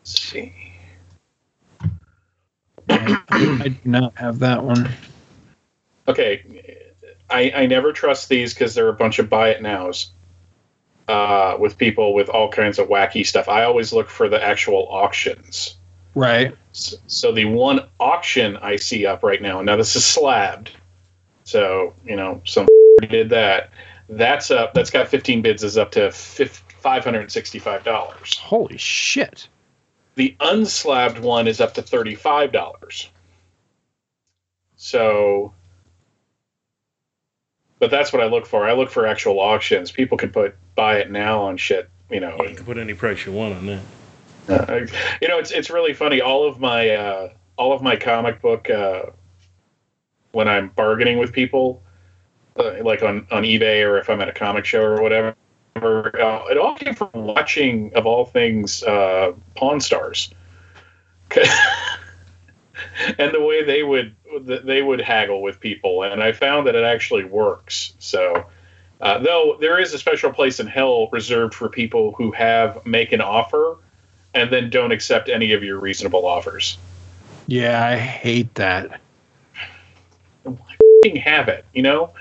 Let's 0.00 0.20
see. 0.20 0.52
I, 2.88 3.22
I 3.30 3.68
do 3.68 3.78
not 3.84 4.16
have 4.18 4.40
that 4.40 4.64
one. 4.64 4.88
okay, 6.08 6.82
I, 7.30 7.52
I 7.54 7.66
never 7.66 7.92
trust 7.92 8.28
these 8.28 8.54
because 8.54 8.74
they're 8.74 8.88
a 8.88 8.94
bunch 8.94 9.18
of 9.18 9.28
buy 9.28 9.50
it 9.50 9.62
nows 9.62 10.10
uh, 11.08 11.56
with 11.58 11.78
people 11.78 12.14
with 12.14 12.28
all 12.28 12.48
kinds 12.48 12.78
of 12.78 12.88
wacky 12.88 13.26
stuff. 13.26 13.48
I 13.48 13.64
always 13.64 13.92
look 13.92 14.08
for 14.08 14.28
the 14.28 14.42
actual 14.42 14.88
auctions. 14.88 15.76
Right. 16.14 16.56
So, 16.72 16.96
so 17.06 17.32
the 17.32 17.44
one 17.44 17.88
auction 18.00 18.56
I 18.56 18.76
see 18.76 19.06
up 19.06 19.22
right 19.22 19.40
now, 19.40 19.60
now 19.62 19.76
this 19.76 19.96
is 19.96 20.04
slabbed, 20.04 20.70
so 21.44 21.94
you 22.04 22.16
know 22.16 22.40
some 22.44 22.66
did 23.08 23.30
that. 23.30 23.70
That's 24.08 24.50
up. 24.50 24.74
That's 24.74 24.90
got 24.90 25.08
15 25.08 25.40
bids. 25.42 25.62
Is 25.64 25.78
up 25.78 25.92
to 25.92 26.10
five 26.12 27.04
hundred 27.04 27.30
sixty-five 27.32 27.84
dollars. 27.84 28.36
Holy 28.38 28.76
shit. 28.76 29.48
The 30.16 30.36
unslabbed 30.40 31.18
one 31.18 31.48
is 31.48 31.60
up 31.60 31.74
to 31.74 31.82
thirty-five 31.82 32.52
dollars. 32.52 33.08
So, 34.76 35.54
but 37.78 37.90
that's 37.90 38.12
what 38.12 38.22
I 38.22 38.26
look 38.26 38.46
for. 38.46 38.68
I 38.68 38.72
look 38.74 38.90
for 38.90 39.06
actual 39.06 39.40
auctions. 39.40 39.90
People 39.90 40.18
can 40.18 40.30
put 40.30 40.54
buy 40.74 40.98
it 40.98 41.10
now 41.10 41.42
on 41.42 41.56
shit. 41.56 41.88
You 42.10 42.20
know, 42.20 42.36
You 42.46 42.54
can 42.54 42.64
put 42.66 42.76
any 42.78 42.94
price 42.94 43.24
you 43.24 43.32
want 43.32 43.54
on 43.54 43.66
that. 43.66 43.80
uh, 44.70 44.86
you 45.22 45.28
know, 45.28 45.38
it's 45.38 45.50
it's 45.50 45.70
really 45.70 45.94
funny. 45.94 46.20
All 46.20 46.46
of 46.46 46.60
my 46.60 46.90
uh, 46.90 47.28
all 47.56 47.72
of 47.72 47.82
my 47.82 47.96
comic 47.96 48.42
book 48.42 48.68
uh, 48.68 49.04
when 50.34 50.48
I'm 50.48 50.68
bargaining 50.68 51.18
with 51.18 51.32
people, 51.32 51.82
uh, 52.56 52.82
like 52.82 53.02
on 53.02 53.26
on 53.30 53.42
eBay 53.42 53.86
or 53.86 53.98
if 53.98 54.08
I'm 54.10 54.20
at 54.20 54.28
a 54.28 54.32
comic 54.32 54.64
show 54.64 54.82
or 54.82 55.02
whatever, 55.02 55.34
uh, 55.76 56.44
it 56.50 56.58
all 56.58 56.74
came 56.76 56.94
from 56.94 57.10
watching, 57.12 57.92
of 57.94 58.06
all 58.06 58.24
things, 58.24 58.82
uh, 58.82 59.32
Pawn 59.56 59.80
Stars, 59.80 60.30
and 63.18 63.34
the 63.34 63.40
way 63.40 63.64
they 63.64 63.82
would 63.82 64.14
they 64.40 64.82
would 64.82 65.00
haggle 65.00 65.42
with 65.42 65.60
people, 65.60 66.02
and 66.02 66.22
I 66.22 66.32
found 66.32 66.66
that 66.66 66.74
it 66.74 66.84
actually 66.84 67.24
works. 67.24 67.94
So, 67.98 68.46
uh, 69.00 69.18
though 69.18 69.56
there 69.60 69.78
is 69.80 69.94
a 69.94 69.98
special 69.98 70.32
place 70.32 70.60
in 70.60 70.66
hell 70.66 71.08
reserved 71.12 71.54
for 71.54 71.68
people 71.68 72.12
who 72.12 72.30
have 72.32 72.84
make 72.86 73.12
an 73.12 73.20
offer 73.20 73.78
and 74.34 74.52
then 74.52 74.68
don't 74.68 74.92
accept 74.92 75.28
any 75.28 75.52
of 75.52 75.62
your 75.62 75.78
reasonable 75.78 76.26
offers. 76.26 76.76
Yeah, 77.46 77.86
I 77.86 77.96
hate 77.96 78.54
that. 78.54 79.00
Have 81.10 81.48
it, 81.48 81.64
you 81.72 81.82
know. 81.82 82.12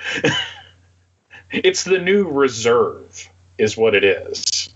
it's 1.52 1.84
the 1.84 2.00
new 2.00 2.30
reserve, 2.30 3.30
is 3.58 3.78
what 3.78 3.96
it 3.96 4.04
is. 4.04 4.74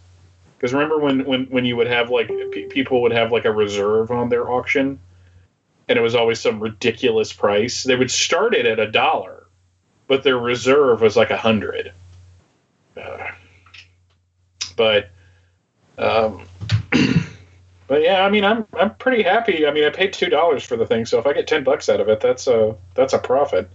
Because 0.57 0.73
remember 0.73 0.97
when, 0.97 1.25
when 1.25 1.45
when 1.45 1.65
you 1.65 1.75
would 1.75 1.87
have 1.87 2.09
like 2.09 2.27
p- 2.27 2.65
people 2.65 3.03
would 3.03 3.11
have 3.11 3.31
like 3.31 3.45
a 3.45 3.51
reserve 3.51 4.09
on 4.09 4.29
their 4.29 4.49
auction, 4.49 4.99
and 5.87 5.99
it 5.99 6.01
was 6.01 6.15
always 6.15 6.39
some 6.39 6.59
ridiculous 6.59 7.31
price. 7.31 7.83
They 7.83 7.95
would 7.95 8.09
start 8.09 8.55
it 8.55 8.65
at 8.65 8.79
a 8.79 8.89
dollar, 8.89 9.45
but 10.07 10.23
their 10.23 10.37
reserve 10.37 11.01
was 11.01 11.15
like 11.15 11.29
a 11.29 11.37
hundred. 11.37 11.93
Uh, 12.95 13.31
but 14.75 15.09
um, 15.99 16.43
but 17.87 18.01
yeah, 18.01 18.23
I 18.23 18.29
mean, 18.29 18.43
I'm 18.43 18.65
I'm 18.73 18.95
pretty 18.95 19.21
happy. 19.21 19.67
I 19.67 19.71
mean, 19.71 19.83
I 19.83 19.89
paid 19.91 20.13
two 20.13 20.29
dollars 20.29 20.63
for 20.63 20.75
the 20.75 20.87
thing, 20.87 21.05
so 21.05 21.19
if 21.19 21.27
I 21.27 21.33
get 21.33 21.45
ten 21.45 21.63
bucks 21.63 21.87
out 21.87 21.99
of 21.99 22.09
it, 22.09 22.19
that's 22.19 22.47
a 22.47 22.75
that's 22.95 23.13
a 23.13 23.19
profit. 23.19 23.69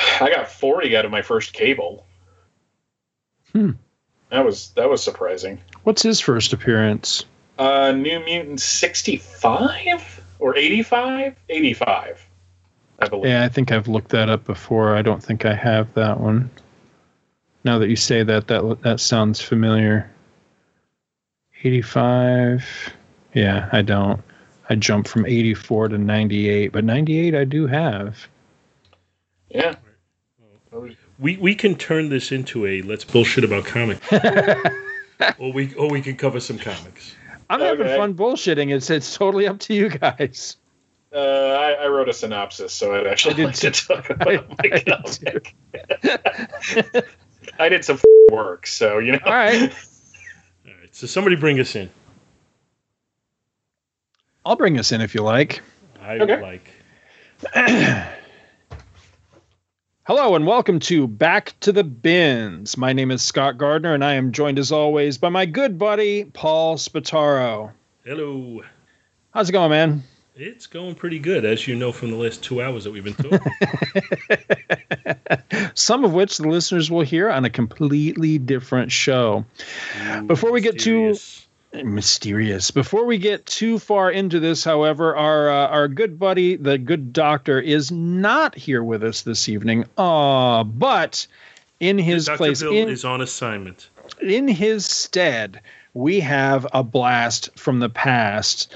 I 0.20 0.30
got 0.30 0.50
forty 0.50 0.96
out 0.96 1.04
of 1.04 1.10
my 1.10 1.22
first 1.22 1.52
cable. 1.52 2.06
Hmm. 3.52 3.72
That 4.30 4.44
was 4.44 4.70
that 4.70 4.88
was 4.88 5.02
surprising. 5.02 5.60
What's 5.82 6.02
his 6.02 6.20
first 6.20 6.52
appearance? 6.52 7.24
Uh, 7.58 7.92
New 7.92 8.20
Mutant 8.20 8.60
sixty 8.60 9.16
five 9.16 10.20
or 10.40 10.56
85? 10.56 11.36
85, 11.48 12.26
I 12.98 13.08
believe. 13.08 13.26
Yeah, 13.26 13.44
I 13.44 13.48
think 13.48 13.70
I've 13.70 13.88
looked 13.88 14.10
that 14.10 14.28
up 14.28 14.44
before. 14.44 14.96
I 14.96 15.02
don't 15.02 15.22
think 15.22 15.44
I 15.44 15.54
have 15.54 15.92
that 15.94 16.18
one. 16.18 16.50
Now 17.62 17.78
that 17.78 17.88
you 17.88 17.96
say 17.96 18.22
that, 18.22 18.48
that 18.48 18.80
that 18.82 19.00
sounds 19.00 19.40
familiar. 19.40 20.10
85. 21.62 22.94
Yeah, 23.34 23.68
I 23.70 23.82
don't. 23.82 24.22
I 24.68 24.76
jumped 24.76 25.08
from 25.08 25.26
84 25.26 25.88
to 25.88 25.98
98, 25.98 26.72
but 26.72 26.84
98 26.84 27.34
I 27.34 27.44
do 27.44 27.66
have. 27.66 28.28
Yeah. 29.50 29.74
We 31.20 31.36
we 31.36 31.54
can 31.54 31.74
turn 31.76 32.08
this 32.08 32.32
into 32.32 32.66
a 32.66 32.82
let's 32.82 33.04
bullshit 33.04 33.44
about 33.44 33.64
comics. 33.66 34.10
or 35.38 35.52
we 35.52 35.74
or 35.74 35.88
we 35.90 36.00
can 36.00 36.16
cover 36.16 36.40
some 36.40 36.58
comics. 36.58 37.14
I'm 37.50 37.60
having 37.60 37.86
Okay. 37.86 37.96
fun 37.96 38.14
bullshitting. 38.14 38.72
It's 38.74 38.88
it's 38.90 39.14
totally 39.16 39.46
up 39.46 39.58
to 39.60 39.74
you 39.74 39.88
guys. 39.90 40.56
Uh, 41.12 41.18
I, 41.18 41.72
I 41.72 41.86
wrote 41.88 42.08
a 42.08 42.12
synopsis, 42.12 42.72
so 42.72 42.94
I'd 42.94 43.06
actually 43.06 43.34
I 43.34 43.36
did 43.36 43.46
like 43.46 43.54
to 43.56 43.70
talk 43.72 44.10
about 44.10 44.28
I- 44.28 44.36
my 44.36 44.44
I 44.60 44.68
did 44.68 44.86
comic. 44.86 45.56
I 47.58 47.68
did 47.68 47.84
some 47.84 47.96
f- 47.96 48.04
work, 48.32 48.66
so 48.66 48.98
you 48.98 49.12
know. 49.12 49.18
All 49.26 49.32
right. 49.32 49.60
All 49.62 50.72
right, 50.80 50.94
so 50.94 51.06
somebody 51.06 51.36
bring 51.36 51.58
us 51.60 51.74
in. 51.76 51.90
I'll 54.46 54.56
bring 54.56 54.78
us 54.78 54.92
in 54.92 55.00
if 55.00 55.14
you 55.14 55.22
like. 55.22 55.60
I 56.00 56.18
Okay. 56.18 56.36
would 56.36 56.42
like. 56.42 56.70
Hello 60.10 60.34
and 60.34 60.44
welcome 60.44 60.80
to 60.80 61.06
Back 61.06 61.54
to 61.60 61.70
the 61.70 61.84
Bins. 61.84 62.76
My 62.76 62.92
name 62.92 63.12
is 63.12 63.22
Scott 63.22 63.58
Gardner 63.58 63.94
and 63.94 64.04
I 64.04 64.14
am 64.14 64.32
joined 64.32 64.58
as 64.58 64.72
always 64.72 65.18
by 65.18 65.28
my 65.28 65.46
good 65.46 65.78
buddy 65.78 66.24
Paul 66.24 66.78
Spataro. 66.78 67.70
Hello. 68.04 68.62
How's 69.32 69.50
it 69.50 69.52
going, 69.52 69.70
man? 69.70 70.02
It's 70.34 70.66
going 70.66 70.96
pretty 70.96 71.20
good, 71.20 71.44
as 71.44 71.68
you 71.68 71.76
know 71.76 71.92
from 71.92 72.10
the 72.10 72.16
last 72.16 72.42
two 72.42 72.60
hours 72.60 72.82
that 72.82 72.90
we've 72.90 73.04
been 73.04 73.14
talking. 73.14 73.52
Some 75.74 76.04
of 76.04 76.12
which 76.12 76.38
the 76.38 76.48
listeners 76.48 76.90
will 76.90 77.02
hear 77.02 77.30
on 77.30 77.44
a 77.44 77.50
completely 77.50 78.38
different 78.38 78.90
show. 78.90 79.44
Before 80.26 80.50
we 80.50 80.60
get 80.60 80.74
Mysterious. 80.74 81.46
Mysterious. 81.72 82.72
Before 82.72 83.04
we 83.04 83.18
get 83.18 83.46
too 83.46 83.78
far 83.78 84.10
into 84.10 84.40
this, 84.40 84.64
however, 84.64 85.14
our 85.14 85.48
uh, 85.48 85.68
our 85.68 85.86
good 85.86 86.18
buddy, 86.18 86.56
the 86.56 86.78
good 86.78 87.12
doctor, 87.12 87.60
is 87.60 87.92
not 87.92 88.56
here 88.56 88.82
with 88.82 89.04
us 89.04 89.22
this 89.22 89.48
evening. 89.48 89.84
Uh, 89.96 90.64
but 90.64 91.28
in 91.78 91.96
his 91.96 92.26
Dr. 92.26 92.36
place, 92.38 92.60
Bill 92.60 92.72
in, 92.72 92.88
is 92.88 93.04
on 93.04 93.20
assignment. 93.20 93.88
in 94.20 94.48
his 94.48 94.84
stead, 94.84 95.60
we 95.94 96.18
have 96.20 96.66
a 96.72 96.82
blast 96.82 97.56
from 97.56 97.78
the 97.78 97.88
past. 97.88 98.74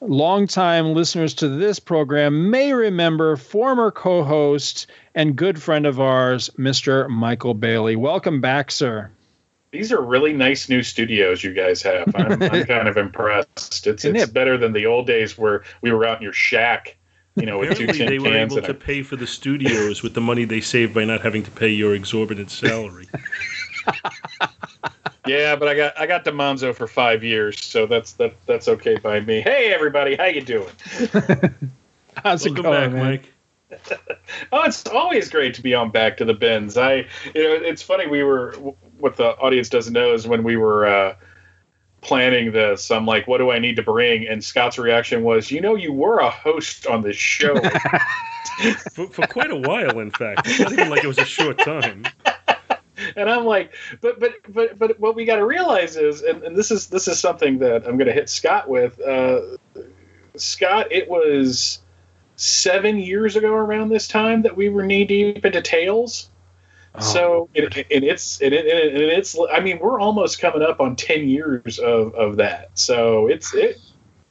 Longtime 0.00 0.94
listeners 0.94 1.34
to 1.34 1.48
this 1.48 1.80
program 1.80 2.50
may 2.50 2.72
remember 2.72 3.36
former 3.36 3.90
co 3.90 4.22
host 4.22 4.86
and 5.16 5.34
good 5.34 5.60
friend 5.60 5.84
of 5.84 5.98
ours, 5.98 6.50
Mr. 6.56 7.08
Michael 7.08 7.54
Bailey. 7.54 7.96
Welcome 7.96 8.40
back, 8.40 8.70
sir. 8.70 9.10
These 9.70 9.92
are 9.92 10.00
really 10.00 10.32
nice 10.32 10.68
new 10.68 10.82
studios 10.82 11.42
you 11.42 11.52
guys 11.52 11.82
have. 11.82 12.14
I'm, 12.14 12.42
I'm 12.42 12.64
kind 12.66 12.88
of 12.88 12.96
impressed. 12.96 13.86
It's, 13.86 14.04
Isn't 14.04 14.16
it's 14.16 14.30
it? 14.30 14.34
better 14.34 14.56
than 14.56 14.72
the 14.72 14.86
old 14.86 15.06
days 15.06 15.36
where 15.36 15.64
we 15.82 15.92
were 15.92 16.06
out 16.06 16.18
in 16.18 16.22
your 16.22 16.32
shack, 16.32 16.96
you 17.34 17.46
know, 17.46 17.58
with 17.58 17.76
two 17.76 17.84
Apparently, 17.84 17.98
they 18.06 18.14
tin 18.16 18.22
were 18.22 18.30
cans 18.30 18.52
able 18.52 18.62
to 18.66 18.70
a 18.70 18.74
pay 18.74 19.02
for 19.02 19.16
the 19.16 19.26
studios 19.26 20.02
with 20.02 20.14
the 20.14 20.20
money 20.20 20.44
they 20.44 20.60
saved 20.60 20.94
by 20.94 21.04
not 21.04 21.20
having 21.20 21.42
to 21.42 21.50
pay 21.50 21.68
your 21.68 21.94
exorbitant 21.94 22.50
salary. 22.50 23.08
Yeah, 25.26 25.56
but 25.56 25.68
I 25.68 25.74
got 25.74 25.98
I 25.98 26.06
got 26.06 26.24
DeMonzo 26.24 26.74
for 26.74 26.86
five 26.86 27.24
years, 27.24 27.62
so 27.62 27.86
that's 27.86 28.12
that 28.12 28.34
that's 28.46 28.68
okay 28.68 28.96
by 28.96 29.20
me. 29.20 29.40
Hey 29.40 29.72
everybody, 29.72 30.14
how 30.14 30.26
you 30.26 30.40
doing? 30.40 30.70
How's 32.16 32.44
Welcome 32.44 32.56
it 32.58 32.62
going, 32.62 32.62
back, 32.62 32.92
man? 32.92 33.04
Mike. 33.04 33.32
Oh, 34.52 34.62
it's 34.62 34.86
always 34.86 35.28
great 35.28 35.54
to 35.54 35.62
be 35.62 35.74
on 35.74 35.90
Back 35.90 36.18
to 36.18 36.24
the 36.24 36.32
Bins. 36.32 36.76
I, 36.76 37.06
you 37.34 37.42
know, 37.42 37.52
it's 37.54 37.82
funny. 37.82 38.06
We 38.06 38.22
were 38.22 38.54
what 38.98 39.16
the 39.16 39.30
audience 39.36 39.68
doesn't 39.68 39.92
know 39.92 40.12
is 40.14 40.26
when 40.26 40.42
we 40.42 40.56
were 40.56 40.86
uh, 40.86 41.16
planning 42.00 42.52
this, 42.52 42.90
I'm 42.90 43.06
like, 43.06 43.26
what 43.26 43.38
do 43.38 43.50
I 43.50 43.58
need 43.58 43.76
to 43.76 43.82
bring? 43.82 44.26
And 44.28 44.42
Scott's 44.42 44.78
reaction 44.78 45.22
was, 45.22 45.50
you 45.50 45.60
know, 45.60 45.74
you 45.74 45.92
were 45.92 46.18
a 46.18 46.30
host 46.30 46.86
on 46.86 47.02
this 47.02 47.16
show. 47.16 47.56
For, 48.94 49.06
for 49.08 49.26
quite 49.26 49.50
a 49.50 49.56
while, 49.56 49.98
in 49.98 50.10
fact. 50.10 50.46
It's 50.46 50.58
not 50.58 50.72
even 50.72 50.88
like 50.88 51.04
it 51.04 51.06
was 51.06 51.18
a 51.18 51.26
short 51.26 51.58
time. 51.58 52.06
and 53.16 53.28
I'm 53.28 53.44
like, 53.44 53.74
but 54.00 54.18
but 54.18 54.32
but 54.48 54.78
but 54.78 54.98
what 54.98 55.14
we 55.14 55.26
got 55.26 55.36
to 55.36 55.44
realize 55.44 55.96
is, 55.96 56.22
and, 56.22 56.42
and 56.42 56.56
this 56.56 56.70
is 56.70 56.86
this 56.86 57.06
is 57.06 57.20
something 57.20 57.58
that 57.58 57.86
I'm 57.86 57.98
going 57.98 58.06
to 58.06 58.14
hit 58.14 58.30
Scott 58.30 58.66
with. 58.66 58.98
Uh, 58.98 59.58
Scott, 60.36 60.90
it 60.90 61.06
was 61.06 61.80
seven 62.36 62.98
years 62.98 63.36
ago 63.36 63.52
around 63.52 63.88
this 63.88 64.08
time 64.08 64.42
that 64.42 64.56
we 64.56 64.68
were 64.68 64.84
knee 64.84 65.04
deep 65.04 65.44
into 65.44 65.60
Tales. 65.60 66.30
Oh, 66.98 67.00
so 67.02 67.48
and, 67.54 67.64
and 67.76 68.04
it's 68.04 68.40
and, 68.40 68.52
it, 68.54 68.66
and 68.66 68.96
it's 69.02 69.36
I 69.52 69.60
mean 69.60 69.78
we're 69.80 70.00
almost 70.00 70.40
coming 70.40 70.62
up 70.62 70.80
on 70.80 70.96
ten 70.96 71.28
years 71.28 71.78
of, 71.78 72.14
of 72.14 72.36
that. 72.36 72.70
So 72.74 73.26
it's 73.28 73.54
it. 73.54 73.80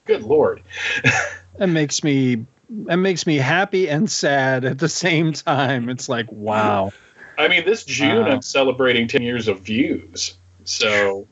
Good 0.06 0.24
lord. 0.24 0.62
that 1.58 1.68
makes 1.68 2.04
me 2.04 2.46
that 2.70 2.98
makes 2.98 3.28
me 3.28 3.38
happy 3.38 3.90
and 3.90 4.10
sad 4.10 4.66
at 4.66 4.80
the 4.80 4.90
same 4.90 5.34
time. 5.34 5.90
It's 5.90 6.10
like, 6.10 6.32
wow. 6.32 6.92
I 7.38 7.48
mean, 7.48 7.66
this 7.66 7.84
June 7.84 8.26
Wow. 8.26 8.32
I'm 8.32 8.42
celebrating 8.42 9.08
10 9.08 9.22
years 9.22 9.48
of 9.48 9.60
views. 9.60 10.36
So 10.64 11.28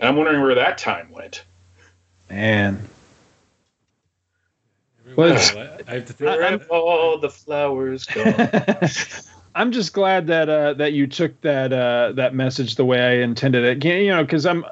I'm 0.00 0.16
wondering 0.16 0.42
where 0.42 0.54
that 0.56 0.78
time 0.78 1.10
went. 1.12 1.44
Man. 2.30 2.82
Well, 5.16 5.32
I, 5.32 5.78
I 5.86 5.94
have 5.94 6.06
to 6.06 6.12
think. 6.12 6.30
I- 6.30 6.36
Where 6.36 6.44
I'm- 6.44 6.58
have 6.58 6.70
all 6.70 7.18
the 7.18 7.30
flowers 7.30 8.04
gone? 8.04 8.34
I'm 9.58 9.72
just 9.72 9.92
glad 9.92 10.28
that 10.28 10.48
uh, 10.48 10.74
that 10.74 10.92
you 10.92 11.08
took 11.08 11.40
that 11.40 11.72
uh, 11.72 12.12
that 12.12 12.32
message 12.32 12.76
the 12.76 12.84
way 12.84 13.00
I 13.00 13.24
intended 13.24 13.64
it. 13.64 13.84
You 13.84 14.14
know, 14.14 14.22
because 14.22 14.46
I'm, 14.46 14.64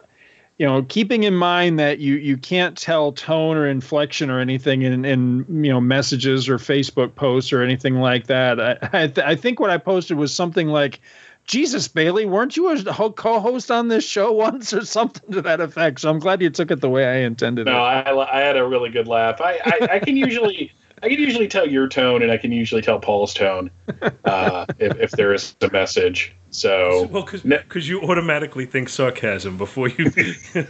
you 0.58 0.66
know, 0.66 0.84
keeping 0.84 1.24
in 1.24 1.34
mind 1.34 1.80
that 1.80 1.98
you 1.98 2.14
you 2.14 2.36
can't 2.36 2.78
tell 2.78 3.10
tone 3.10 3.56
or 3.56 3.66
inflection 3.66 4.30
or 4.30 4.38
anything 4.38 4.82
in 4.82 5.04
in 5.04 5.64
you 5.64 5.72
know 5.72 5.80
messages 5.80 6.48
or 6.48 6.58
Facebook 6.58 7.16
posts 7.16 7.52
or 7.52 7.62
anything 7.62 7.96
like 7.96 8.28
that. 8.28 8.60
I 8.60 8.78
I, 8.92 9.06
th- 9.08 9.26
I 9.26 9.34
think 9.34 9.58
what 9.58 9.70
I 9.70 9.78
posted 9.78 10.16
was 10.16 10.32
something 10.32 10.68
like. 10.68 11.00
Jesus, 11.46 11.86
Bailey, 11.86 12.26
weren't 12.26 12.56
you 12.56 12.68
a 12.70 13.12
co-host 13.12 13.70
on 13.70 13.86
this 13.86 14.04
show 14.04 14.32
once 14.46 14.74
or 14.74 14.84
something 14.84 15.30
to 15.30 15.42
that 15.42 15.60
effect? 15.60 16.00
So 16.00 16.10
I'm 16.10 16.18
glad 16.18 16.42
you 16.42 16.50
took 16.50 16.72
it 16.72 16.80
the 16.80 16.90
way 16.90 17.06
I 17.06 17.18
intended 17.18 17.66
no. 17.66 17.76
I, 17.76 18.36
I 18.36 18.40
had 18.40 18.56
a 18.56 18.66
really 18.66 18.90
good 18.90 19.06
laugh. 19.06 19.40
I, 19.40 19.60
I, 19.64 19.88
I 19.92 19.98
can 20.00 20.16
usually 20.16 20.72
I 21.02 21.08
can 21.08 21.18
usually 21.18 21.48
tell 21.48 21.68
your 21.68 21.88
tone 21.88 22.22
and 22.22 22.32
I 22.32 22.38
can 22.38 22.52
usually 22.52 22.82
tell 22.82 22.98
Paul's 22.98 23.34
tone 23.34 23.70
uh, 24.24 24.66
if, 24.78 24.96
if 24.96 25.10
there 25.12 25.32
is 25.34 25.54
a 25.60 25.70
message. 25.70 26.34
So 26.50 27.06
Well, 27.06 27.22
because 27.22 27.44
Ne- 27.44 27.62
you 27.74 28.00
automatically 28.02 28.64
think 28.66 28.88
sarcasm 28.88 29.56
before 29.56 29.88
you. 29.88 30.10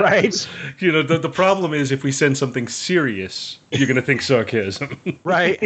Right, 0.00 0.48
you 0.78 0.92
know, 0.92 1.02
the, 1.02 1.18
the 1.18 1.28
problem 1.28 1.74
is 1.74 1.92
if 1.92 2.02
we 2.02 2.10
send 2.10 2.38
something 2.38 2.68
serious, 2.68 3.58
you're 3.70 3.86
going 3.86 3.96
to 3.96 4.02
think 4.02 4.22
sarcasm. 4.22 4.98
right. 5.24 5.62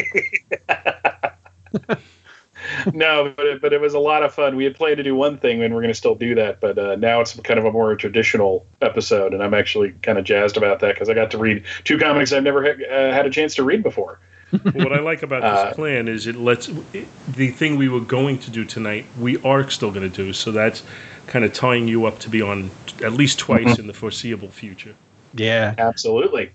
no, 2.92 3.33
but 3.37 3.47
it, 3.47 3.61
but 3.62 3.73
it 3.73 3.81
was 3.81 3.94
a 3.94 3.99
lot 3.99 4.23
of 4.23 4.35
fun. 4.35 4.57
We 4.57 4.64
had 4.64 4.75
planned 4.75 4.99
to 4.99 5.03
do 5.03 5.14
one 5.14 5.38
thing, 5.38 5.62
and 5.62 5.75
we're 5.75 5.81
going 5.81 5.92
to 5.92 5.99
still 5.99 6.14
do 6.14 6.35
that. 6.37 6.61
But 6.61 6.79
uh, 6.79 6.97
now 6.97 7.20
it's 7.20 7.38
kind 7.40 7.59
of 7.59 7.64
a 7.64 7.73
more 7.73 7.94
traditional 7.97 8.66
episode, 8.83 9.33
and 9.33 9.42
I'm 9.42 9.55
actually 9.55 9.92
kind 10.03 10.18
of 10.18 10.25
jazzed 10.25 10.57
about 10.57 10.81
that 10.81 10.94
because 10.94 11.09
I 11.09 11.14
got 11.14 11.31
to 11.33 11.38
read 11.38 11.64
two 11.85 11.99
comics 11.99 12.33
I've 12.33 12.42
never 12.42 12.62
ha- 12.64 12.85
uh, 12.85 13.12
had 13.12 13.27
a 13.27 13.31
chance 13.31 13.55
to 13.57 13.62
read 13.64 13.83
before. 13.83 14.20
what 14.73 14.92
I 14.92 15.01
like 15.01 15.23
about 15.23 15.47
this 15.49 15.64
Uh, 15.64 15.73
plan 15.75 16.07
is 16.09 16.27
it 16.27 16.37
lets 16.37 16.68
it, 16.92 17.09
the 17.27 17.51
thing 17.51 17.77
we 17.77 17.88
were 17.88 18.01
going 18.01 18.38
to 18.40 18.51
do 18.51 18.64
tonight, 18.64 19.07
we 19.16 19.40
are 19.42 19.68
still 19.70 19.90
going 19.90 20.09
to 20.09 20.16
do. 20.25 20.33
So 20.33 20.53
that's 20.53 20.83
kind 21.27 21.44
of 21.44 21.53
tying 21.53 21.88
you 21.88 22.07
up 22.07 22.18
to 22.20 22.31
be 22.31 22.42
on 22.42 22.70
at 23.03 23.12
least 23.12 23.38
twice 23.38 23.79
in 23.79 23.87
the 23.87 23.94
foreseeable 23.94 24.51
future. 24.51 24.97
Yeah. 25.33 25.75
Absolutely. 25.79 26.53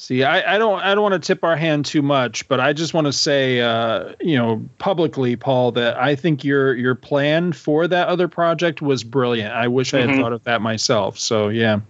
See, 0.00 0.22
I, 0.22 0.54
I 0.54 0.58
don't 0.58 0.78
I 0.78 0.94
don't 0.94 1.02
want 1.02 1.20
to 1.20 1.26
tip 1.26 1.42
our 1.42 1.56
hand 1.56 1.84
too 1.84 2.02
much, 2.02 2.46
but 2.46 2.60
I 2.60 2.72
just 2.72 2.94
want 2.94 3.08
to 3.08 3.12
say, 3.12 3.60
uh, 3.60 4.12
you 4.20 4.36
know, 4.36 4.64
publicly, 4.78 5.34
Paul, 5.34 5.72
that 5.72 5.96
I 5.96 6.14
think 6.14 6.44
your 6.44 6.72
your 6.76 6.94
plan 6.94 7.52
for 7.52 7.88
that 7.88 8.06
other 8.06 8.28
project 8.28 8.80
was 8.80 9.02
brilliant. 9.02 9.52
I 9.52 9.66
wish 9.66 9.92
I 9.94 9.98
had 9.98 10.10
Mhm. 10.10 10.20
thought 10.20 10.32
of 10.32 10.44
that 10.44 10.62
myself. 10.62 11.18
So 11.18 11.48
yeah, 11.48 11.80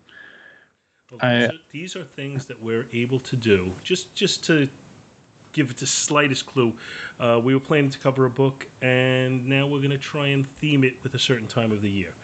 Well, 1.11 1.21
I- 1.23 1.39
these, 1.39 1.49
are, 1.51 1.59
these 1.69 1.97
are 1.97 2.05
things 2.05 2.47
that 2.47 2.63
we're 2.63 2.89
able 2.95 3.21
to 3.21 3.37
do. 3.37 3.75
Just 3.85 4.15
just 4.15 4.43
to 4.45 4.71
give 5.53 5.71
it 5.71 5.77
the 5.77 5.87
slightest 5.87 6.47
clue, 6.47 6.79
uh, 7.21 7.39
we 7.45 7.53
were 7.53 7.61
planning 7.61 7.91
to 7.91 7.99
cover 7.99 8.25
a 8.25 8.31
book, 8.31 8.69
and 8.81 9.45
now 9.45 9.67
we're 9.67 9.81
going 9.81 9.91
to 9.91 9.99
try 9.99 10.29
and 10.29 10.47
theme 10.47 10.83
it 10.83 11.03
with 11.03 11.15
a 11.15 11.19
certain 11.19 11.47
time 11.47 11.73
of 11.73 11.83
the 11.83 11.91
year. 11.91 12.15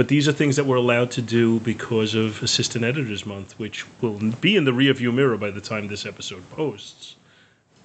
But 0.00 0.08
these 0.08 0.26
are 0.28 0.32
things 0.32 0.56
that 0.56 0.64
we're 0.64 0.76
allowed 0.76 1.10
to 1.10 1.20
do 1.20 1.60
because 1.60 2.14
of 2.14 2.42
Assistant 2.42 2.86
Editors 2.86 3.26
Month, 3.26 3.58
which 3.58 3.84
will 4.00 4.18
be 4.40 4.56
in 4.56 4.64
the 4.64 4.70
rearview 4.70 5.12
mirror 5.12 5.36
by 5.36 5.50
the 5.50 5.60
time 5.60 5.88
this 5.88 6.06
episode 6.06 6.48
posts. 6.52 7.16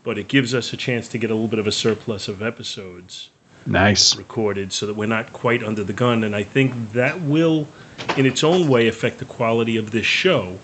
But 0.01 0.17
it 0.17 0.29
gives 0.29 0.53
us 0.53 0.71
a 0.71 0.77
chance 0.77 1.09
to 1.09 1.17
get 1.17 1.29
a 1.29 1.33
little 1.33 1.49
bit 1.49 1.59
of 1.59 1.67
a 1.67 1.73
surplus 1.73 2.29
of 2.29 2.41
episodes 2.41 3.31
nice. 3.65 4.15
recorded 4.15 4.71
so 4.71 4.85
that 4.85 4.93
we're 4.93 5.07
not 5.07 5.33
quite 5.33 5.61
under 5.61 5.83
the 5.83 5.91
gun. 5.91 6.23
And 6.23 6.33
I 6.33 6.43
think 6.43 6.93
that 6.93 7.19
will, 7.19 7.67
in 8.15 8.25
its 8.25 8.45
own 8.45 8.69
way, 8.69 8.87
affect 8.87 9.17
the 9.17 9.25
quality 9.25 9.75
of 9.75 9.91
this 9.91 10.05
show 10.05 10.57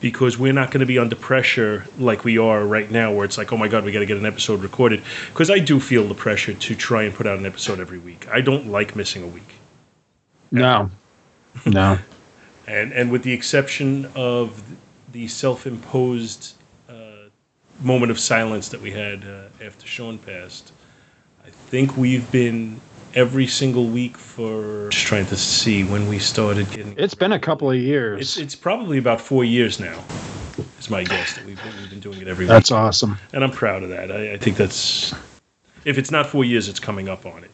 because 0.00 0.38
we're 0.38 0.54
not 0.54 0.70
going 0.70 0.80
to 0.80 0.86
be 0.86 0.98
under 0.98 1.14
pressure 1.14 1.84
like 1.98 2.24
we 2.24 2.38
are 2.38 2.64
right 2.64 2.90
now, 2.90 3.12
where 3.12 3.26
it's 3.26 3.36
like, 3.36 3.52
oh 3.52 3.58
my 3.58 3.68
God, 3.68 3.84
we 3.84 3.92
got 3.92 3.98
to 3.98 4.06
get 4.06 4.16
an 4.16 4.24
episode 4.24 4.62
recorded. 4.62 5.02
Because 5.28 5.50
I 5.50 5.58
do 5.58 5.78
feel 5.78 6.08
the 6.08 6.14
pressure 6.14 6.54
to 6.54 6.74
try 6.74 7.02
and 7.02 7.14
put 7.14 7.26
out 7.26 7.38
an 7.38 7.44
episode 7.44 7.80
every 7.80 7.98
week. 7.98 8.26
I 8.30 8.40
don't 8.40 8.68
like 8.68 8.96
missing 8.96 9.22
a 9.22 9.26
week. 9.26 9.59
No, 10.50 10.90
no. 11.66 11.98
And, 12.66 12.92
and 12.92 13.10
with 13.10 13.22
the 13.22 13.32
exception 13.32 14.10
of 14.14 14.62
the 15.12 15.28
self 15.28 15.66
imposed 15.66 16.54
uh, 16.88 17.28
moment 17.80 18.10
of 18.10 18.18
silence 18.18 18.68
that 18.68 18.80
we 18.80 18.90
had 18.90 19.24
uh, 19.24 19.64
after 19.64 19.86
Sean 19.86 20.18
passed, 20.18 20.72
I 21.44 21.50
think 21.50 21.96
we've 21.96 22.30
been 22.30 22.80
every 23.14 23.46
single 23.46 23.86
week 23.86 24.16
for 24.16 24.88
just 24.90 25.06
trying 25.06 25.26
to 25.26 25.36
see 25.36 25.82
when 25.84 26.08
we 26.08 26.18
started 26.18 26.70
getting. 26.70 26.94
It's 26.96 27.14
been 27.14 27.32
a 27.32 27.38
couple 27.38 27.70
of 27.70 27.76
years. 27.76 28.36
it's 28.36 28.54
probably 28.54 28.98
about 28.98 29.20
four 29.20 29.44
years 29.44 29.80
now. 29.80 30.02
Is 30.78 30.90
my 30.90 31.04
guess 31.04 31.34
that 31.34 31.44
we've 31.44 31.62
been, 31.62 31.76
we've 31.76 31.90
been 31.90 32.00
doing 32.00 32.20
it 32.20 32.28
every 32.28 32.44
week. 32.44 32.50
That's 32.50 32.70
week, 32.70 32.78
awesome. 32.78 33.18
and 33.32 33.42
I'm 33.42 33.50
proud 33.50 33.82
of 33.82 33.88
that. 33.90 34.10
I, 34.10 34.32
I 34.34 34.36
think 34.36 34.56
that's 34.56 35.14
if 35.84 35.98
it's 35.98 36.10
not 36.10 36.26
four 36.26 36.44
years, 36.44 36.68
it's 36.68 36.80
coming 36.80 37.08
up 37.08 37.26
on 37.26 37.44
it. 37.44 37.50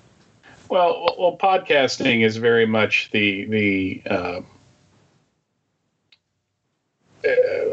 Well, 0.69 1.15
well, 1.19 1.37
podcasting 1.37 2.25
is 2.25 2.37
very 2.37 2.67
much 2.67 3.11
the 3.13 3.45
the 3.47 4.03
uh, 4.09 4.41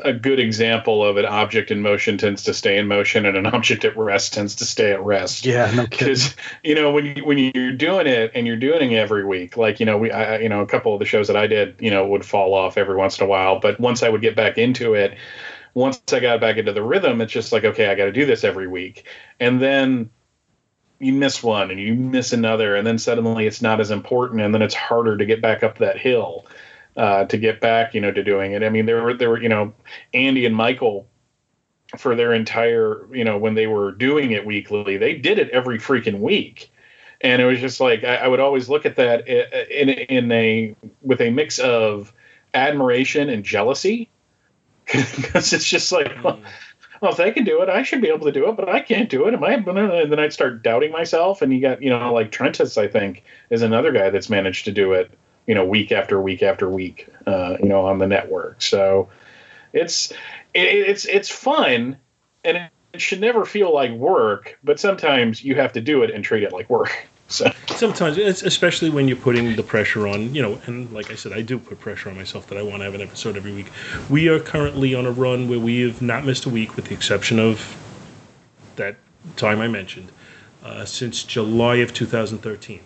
a 0.03 0.13
good 0.13 0.39
example 0.39 1.03
of 1.03 1.17
an 1.17 1.25
object 1.25 1.71
in 1.71 1.81
motion 1.81 2.17
tends 2.17 2.43
to 2.43 2.53
stay 2.53 2.77
in 2.77 2.87
motion, 2.87 3.25
and 3.25 3.37
an 3.37 3.45
object 3.53 3.85
at 3.85 3.97
rest 3.97 4.33
tends 4.33 4.55
to 4.55 4.65
stay 4.65 4.91
at 4.91 5.03
rest. 5.03 5.45
Yeah, 5.45 5.71
no 5.73 5.83
because 5.83 6.35
you 6.63 6.75
know 6.75 6.91
when 6.91 7.05
you 7.05 7.25
when 7.25 7.37
you're 7.37 7.71
doing 7.71 8.07
it 8.07 8.31
and 8.35 8.45
you're 8.45 8.55
doing 8.55 8.91
it 8.91 8.97
every 8.97 9.25
week 9.25 9.57
like 9.57 9.79
you 9.79 9.85
know 9.85 9.97
we 9.97 10.11
I, 10.11 10.39
you 10.39 10.49
know 10.49 10.61
a 10.61 10.67
couple 10.67 10.93
of 10.93 10.99
the 10.99 11.05
shows 11.05 11.27
that 11.27 11.37
i 11.37 11.47
did 11.47 11.75
you 11.79 11.89
know 11.89 12.05
would 12.07 12.25
fall 12.25 12.53
off 12.53 12.77
every 12.77 12.95
once 12.95 13.19
in 13.19 13.25
a 13.25 13.27
while. 13.27 13.59
But 13.59 13.79
once 13.79 14.03
i 14.03 14.09
would 14.09 14.21
get 14.21 14.35
back 14.35 14.57
into 14.57 14.93
it 14.93 15.17
once 15.73 16.01
i 16.11 16.19
got 16.19 16.39
back 16.39 16.57
into 16.57 16.71
the 16.71 16.83
rhythm 16.83 17.21
it's 17.21 17.33
just 17.33 17.51
like 17.51 17.63
okay 17.63 17.87
i 17.87 17.95
got 17.95 18.05
to 18.05 18.11
do 18.11 18.25
this 18.25 18.43
every 18.43 18.67
week. 18.67 19.05
And 19.39 19.61
then 19.61 20.09
you 21.03 21.13
miss 21.13 21.43
one 21.43 21.71
and 21.71 21.79
you 21.79 21.93
miss 21.93 22.33
another 22.33 22.75
and 22.75 22.85
then 22.85 22.97
suddenly 22.97 23.45
it's 23.45 23.61
not 23.61 23.79
as 23.79 23.91
important 23.91 24.41
and 24.41 24.53
then 24.53 24.61
it's 24.61 24.75
harder 24.75 25.17
to 25.17 25.25
get 25.25 25.41
back 25.41 25.63
up 25.63 25.77
that 25.79 25.97
hill 25.97 26.45
uh, 26.95 27.25
to 27.25 27.37
get 27.37 27.59
back 27.59 27.93
you 27.93 28.01
know 28.01 28.11
to 28.11 28.23
doing 28.23 28.53
it. 28.53 28.63
I 28.63 28.69
mean 28.69 28.85
there 28.85 29.03
were 29.03 29.13
there 29.13 29.29
were 29.29 29.41
you 29.41 29.49
know 29.49 29.73
andy 30.13 30.45
and 30.45 30.55
michael 30.55 31.07
for 31.97 32.15
their 32.15 32.33
entire, 32.33 33.05
you 33.11 33.23
know, 33.23 33.37
when 33.37 33.53
they 33.53 33.67
were 33.67 33.91
doing 33.91 34.31
it 34.31 34.45
weekly, 34.45 34.97
they 34.97 35.15
did 35.15 35.39
it 35.39 35.49
every 35.49 35.77
freaking 35.77 36.19
week. 36.19 36.71
And 37.21 37.41
it 37.41 37.45
was 37.45 37.59
just 37.59 37.79
like 37.79 38.03
I, 38.03 38.15
I 38.15 38.27
would 38.27 38.39
always 38.39 38.67
look 38.67 38.85
at 38.85 38.97
that 38.97 39.23
eh, 39.27 39.45
eh, 39.51 39.65
in 39.69 39.89
in 39.89 40.31
a 40.31 40.75
with 41.01 41.21
a 41.21 41.29
mix 41.29 41.57
of 41.59 42.11
admiration 42.53 43.29
and 43.29 43.45
jealousy, 43.45 44.09
because 44.85 45.53
it's 45.53 45.65
just 45.65 45.91
like, 45.91 46.11
well, 46.21 46.39
well, 47.03 47.11
if 47.11 47.17
they 47.17 47.31
can 47.31 47.43
do 47.43 47.61
it, 47.61 47.67
I 47.67 47.83
should 47.83 47.99
be 47.99 48.07
able 48.07 48.25
to 48.27 48.31
do 48.31 48.47
it, 48.47 48.55
but 48.55 48.69
I 48.69 48.79
can't 48.79 49.09
do 49.09 49.27
it. 49.27 49.33
Am 49.33 49.43
I? 49.43 49.55
And 49.55 50.09
then 50.09 50.19
I'd 50.21 50.31
start 50.31 50.63
doubting 50.63 50.93
myself. 50.93 51.41
And 51.41 51.53
you 51.53 51.59
got, 51.59 51.81
you 51.81 51.89
know, 51.89 52.13
like 52.13 52.31
Trentus, 52.31 52.81
I 52.81 52.87
think, 52.87 53.25
is 53.49 53.61
another 53.61 53.91
guy 53.91 54.09
that's 54.09 54.29
managed 54.29 54.63
to 54.65 54.71
do 54.71 54.93
it, 54.93 55.11
you 55.45 55.53
know, 55.53 55.65
week 55.65 55.91
after 55.91 56.21
week 56.21 56.41
after 56.41 56.69
week, 56.69 57.09
uh, 57.27 57.57
you 57.59 57.67
know, 57.67 57.85
on 57.85 57.97
the 57.97 58.07
network. 58.07 58.61
So 58.61 59.09
it's 59.73 60.11
it, 60.53 60.61
it's 60.63 61.03
it's 61.03 61.27
fun, 61.27 61.97
and 62.45 62.69
it 62.93 63.01
should 63.01 63.19
never 63.19 63.43
feel 63.43 63.73
like 63.73 63.91
work. 63.91 64.57
But 64.63 64.79
sometimes 64.79 65.43
you 65.43 65.55
have 65.55 65.73
to 65.73 65.81
do 65.81 66.03
it 66.03 66.09
and 66.09 66.23
treat 66.23 66.43
it 66.43 66.53
like 66.53 66.69
work. 66.69 67.09
So 67.33 67.51
Sometimes, 67.75 68.17
especially 68.17 68.91
when 68.91 69.07
you're 69.07 69.17
putting 69.17 69.55
the 69.55 69.63
pressure 69.63 70.07
on, 70.07 70.35
you 70.35 70.41
know, 70.41 70.61
and 70.67 70.91
like 70.93 71.09
I 71.09 71.15
said, 71.15 71.33
I 71.33 71.41
do 71.41 71.57
put 71.57 71.79
pressure 71.79 72.09
on 72.09 72.15
myself 72.15 72.45
that 72.47 72.57
I 72.59 72.61
want 72.61 72.77
to 72.81 72.83
have 72.85 72.93
an 72.93 73.01
episode 73.01 73.35
every 73.35 73.51
week. 73.51 73.71
We 74.07 74.29
are 74.29 74.39
currently 74.39 74.93
on 74.93 75.07
a 75.07 75.11
run 75.11 75.49
where 75.49 75.59
we 75.59 75.81
have 75.81 76.01
not 76.01 76.25
missed 76.25 76.45
a 76.45 76.49
week, 76.49 76.75
with 76.75 76.85
the 76.85 76.93
exception 76.93 77.39
of 77.39 77.75
that 78.75 78.97
time 79.35 79.59
I 79.61 79.67
mentioned, 79.67 80.11
uh, 80.63 80.85
since 80.85 81.23
July 81.23 81.77
of 81.77 81.93
2013. 81.93 82.79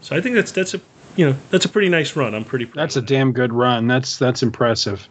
So 0.00 0.16
I 0.16 0.20
think 0.20 0.36
that's 0.36 0.52
that's 0.52 0.74
a 0.74 0.80
you 1.16 1.26
know 1.26 1.36
that's 1.50 1.64
a 1.64 1.68
pretty 1.68 1.88
nice 1.88 2.14
run. 2.14 2.34
I'm 2.34 2.44
pretty. 2.44 2.66
That's 2.66 2.96
a 2.96 3.00
that. 3.00 3.08
damn 3.08 3.32
good 3.32 3.52
run. 3.52 3.88
That's 3.88 4.16
that's 4.16 4.44
impressive. 4.44 5.08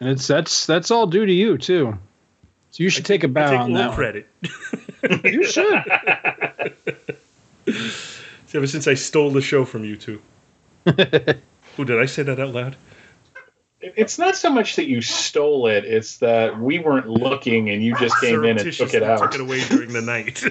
And 0.00 0.10
it's 0.10 0.26
that's 0.26 0.66
that's 0.66 0.90
all 0.90 1.06
due 1.06 1.24
to 1.24 1.32
you 1.32 1.56
too. 1.56 1.96
So 2.74 2.82
you 2.82 2.90
should 2.90 3.04
take 3.04 3.22
a 3.22 3.28
bow 3.28 3.52
take 3.52 3.60
on 3.60 3.72
little 3.72 3.90
that. 3.90 3.96
credit. 3.96 4.28
one. 4.40 5.20
You 5.32 5.44
should. 5.44 5.84
See, 8.46 8.58
Ever 8.58 8.66
since 8.66 8.88
I 8.88 8.94
stole 8.94 9.30
the 9.30 9.42
show 9.42 9.64
from 9.64 9.84
you 9.84 9.96
two. 9.96 10.20
Who 11.76 11.84
did 11.84 12.00
I 12.00 12.06
say 12.06 12.24
that 12.24 12.40
out 12.40 12.52
loud? 12.52 12.74
it's 13.80 14.18
not 14.18 14.34
so 14.34 14.50
much 14.50 14.74
that 14.74 14.88
you 14.88 15.02
stole 15.02 15.68
it; 15.68 15.84
it's 15.84 16.16
that 16.16 16.58
we 16.58 16.80
weren't 16.80 17.08
looking 17.08 17.70
and 17.70 17.80
you 17.80 17.94
just 17.96 18.20
came 18.20 18.42
in 18.42 18.58
and 18.58 18.72
took 18.72 18.92
it 18.92 19.04
out. 19.04 19.20
Took 19.20 19.36
it 19.36 19.40
away 19.40 19.62
during 19.68 19.92
the 19.92 20.02
night. 20.02 20.42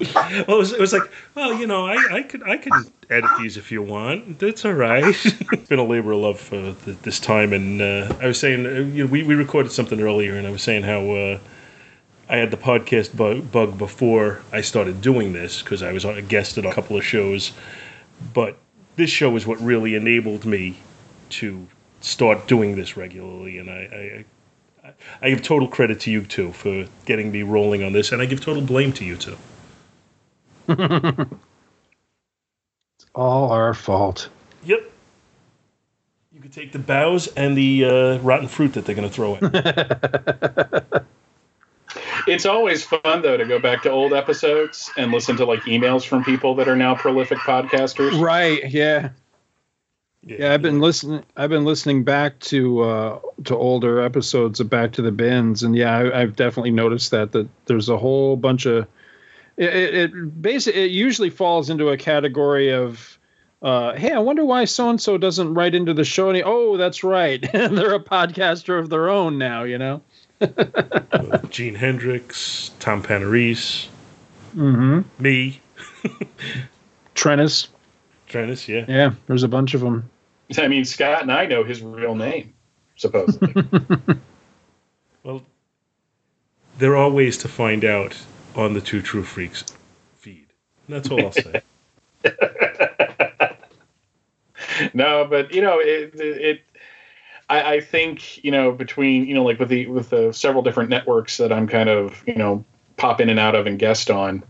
Well, 0.00 0.30
it 0.30 0.48
was, 0.48 0.72
it 0.72 0.80
was 0.80 0.92
like, 0.92 1.10
well, 1.34 1.54
you 1.54 1.66
know, 1.66 1.86
I, 1.86 1.96
I 2.16 2.22
could 2.22 2.42
I 2.42 2.56
could 2.58 2.72
edit 3.08 3.30
these 3.38 3.56
if 3.56 3.72
you 3.72 3.82
want. 3.82 4.38
That's 4.38 4.64
all 4.64 4.72
right. 4.72 5.04
it's 5.24 5.68
been 5.68 5.78
a 5.78 5.84
labor 5.84 6.12
of 6.12 6.18
love 6.18 6.40
for 6.40 6.74
th- 6.74 6.98
this 7.02 7.18
time, 7.18 7.52
and 7.52 7.80
uh, 7.80 8.14
I 8.20 8.26
was 8.26 8.38
saying, 8.38 8.66
uh, 8.66 8.70
you 8.70 9.04
know, 9.04 9.10
we 9.10 9.22
we 9.22 9.34
recorded 9.34 9.72
something 9.72 10.00
earlier, 10.00 10.36
and 10.36 10.46
I 10.46 10.50
was 10.50 10.62
saying 10.62 10.82
how. 10.82 11.10
Uh, 11.10 11.38
I 12.28 12.38
had 12.38 12.50
the 12.50 12.56
podcast 12.56 13.16
bug, 13.16 13.52
bug 13.52 13.78
before 13.78 14.42
I 14.50 14.60
started 14.60 15.00
doing 15.00 15.32
this 15.32 15.62
because 15.62 15.80
I 15.84 15.92
was 15.92 16.04
a 16.04 16.20
guest 16.20 16.58
at 16.58 16.66
a 16.66 16.72
couple 16.72 16.96
of 16.96 17.04
shows, 17.04 17.52
but 18.34 18.58
this 18.96 19.10
show 19.10 19.36
is 19.36 19.46
what 19.46 19.60
really 19.60 19.94
enabled 19.94 20.44
me 20.44 20.76
to 21.28 21.68
start 22.00 22.48
doing 22.48 22.74
this 22.74 22.96
regularly, 22.96 23.58
and 23.58 23.70
I, 23.70 24.24
I, 24.84 24.94
I 25.22 25.30
give 25.30 25.42
total 25.42 25.68
credit 25.68 26.00
to 26.00 26.10
you 26.10 26.22
two 26.22 26.50
for 26.52 26.86
getting 27.04 27.30
me 27.30 27.44
rolling 27.44 27.84
on 27.84 27.92
this, 27.92 28.10
and 28.10 28.20
I 28.20 28.26
give 28.26 28.40
total 28.40 28.62
blame 28.62 28.92
to 28.94 29.04
you 29.04 29.16
two. 29.16 29.36
all 33.14 33.50
our 33.50 33.74
fault. 33.74 34.28
Yep. 34.64 34.92
You 36.32 36.40
could 36.40 36.52
take 36.52 36.72
the 36.72 36.78
bows 36.78 37.28
and 37.28 37.56
the 37.56 37.84
uh, 37.84 38.18
rotten 38.18 38.48
fruit 38.48 38.74
that 38.74 38.84
they're 38.84 38.94
going 38.94 39.08
to 39.08 39.14
throw 39.14 39.36
at. 39.36 41.06
It's 42.26 42.44
always 42.44 42.82
fun 42.82 43.22
though 43.22 43.36
to 43.36 43.44
go 43.44 43.58
back 43.58 43.82
to 43.82 43.90
old 43.90 44.12
episodes 44.12 44.90
and 44.96 45.12
listen 45.12 45.36
to 45.36 45.44
like 45.44 45.60
emails 45.60 46.04
from 46.04 46.24
people 46.24 46.56
that 46.56 46.66
are 46.66 46.76
now 46.76 46.94
prolific 46.94 47.38
podcasters. 47.38 48.20
Right. 48.20 48.68
Yeah. 48.68 49.10
Yeah, 50.22 50.52
I've 50.52 50.62
been 50.62 50.80
listening. 50.80 51.24
I've 51.36 51.50
been 51.50 51.64
listening 51.64 52.02
back 52.02 52.40
to 52.40 52.82
uh, 52.82 53.20
to 53.44 53.56
older 53.56 54.00
episodes 54.00 54.58
of 54.58 54.68
Back 54.68 54.90
to 54.94 55.02
the 55.02 55.12
Bins, 55.12 55.62
and 55.62 55.76
yeah, 55.76 55.96
I, 55.96 56.22
I've 56.22 56.34
definitely 56.34 56.72
noticed 56.72 57.12
that 57.12 57.30
that 57.30 57.48
there's 57.66 57.88
a 57.88 57.96
whole 57.96 58.36
bunch 58.36 58.66
of 58.66 58.88
it. 59.56 59.74
It, 59.74 59.94
it 60.14 60.42
basically 60.42 60.84
it 60.84 60.90
usually 60.90 61.30
falls 61.30 61.70
into 61.70 61.88
a 61.90 61.96
category 61.96 62.72
of, 62.72 63.18
uh, 63.62 63.94
hey, 63.94 64.12
I 64.12 64.18
wonder 64.18 64.44
why 64.44 64.64
so 64.66 64.90
and 64.90 65.00
so 65.00 65.16
doesn't 65.18 65.54
write 65.54 65.74
into 65.74 65.94
the 65.94 66.04
show. 66.04 66.30
Any? 66.30 66.42
Oh, 66.42 66.76
that's 66.76 67.02
right, 67.04 67.40
they're 67.52 67.94
a 67.94 68.00
podcaster 68.00 68.78
of 68.78 68.90
their 68.90 69.08
own 69.08 69.38
now. 69.38 69.64
You 69.64 69.78
know. 69.78 70.02
Uh, 70.40 71.38
Gene 71.50 71.74
Hendricks, 71.74 72.70
Tom 72.80 73.02
Panarese, 73.02 73.88
Mm-hmm. 74.54 75.00
me, 75.22 75.60
Trennis. 77.14 77.68
Trennis, 78.28 78.66
yeah. 78.68 78.84
Yeah, 78.88 79.14
there's 79.26 79.42
a 79.42 79.48
bunch 79.48 79.74
of 79.74 79.80
them. 79.80 80.10
I 80.58 80.68
mean, 80.68 80.84
Scott 80.84 81.22
and 81.22 81.32
I 81.32 81.46
know 81.46 81.64
his 81.64 81.82
real 81.82 82.14
name, 82.14 82.54
supposedly. 82.96 83.54
Well, 85.22 85.42
there 86.78 86.96
are 86.96 87.10
ways 87.10 87.38
to 87.38 87.48
find 87.48 87.84
out 87.84 88.16
on 88.56 88.74
the 88.74 88.80
Two 88.80 89.02
True 89.02 89.22
Freaks 89.22 89.64
feed. 90.16 90.46
That's 90.88 91.10
all 91.10 91.24
I'll 91.24 91.32
say. 91.32 91.62
no, 94.94 95.26
but 95.28 95.52
you 95.52 95.62
know, 95.62 95.78
it, 95.78 96.14
it 96.14 96.62
I, 97.48 97.74
I 97.74 97.80
think 97.80 98.42
you 98.44 98.50
know 98.50 98.72
between 98.72 99.26
you 99.26 99.34
know 99.34 99.44
like 99.44 99.58
with 99.58 99.68
the 99.68 99.86
with 99.86 100.10
the 100.10 100.32
several 100.32 100.62
different 100.62 100.90
networks 100.90 101.36
that 101.38 101.52
I'm 101.52 101.68
kind 101.68 101.88
of 101.88 102.22
you 102.26 102.36
know 102.36 102.64
pop 102.96 103.20
in 103.20 103.28
and 103.28 103.38
out 103.38 103.54
of 103.54 103.66
and 103.66 103.78
guest 103.78 104.10
on. 104.10 104.42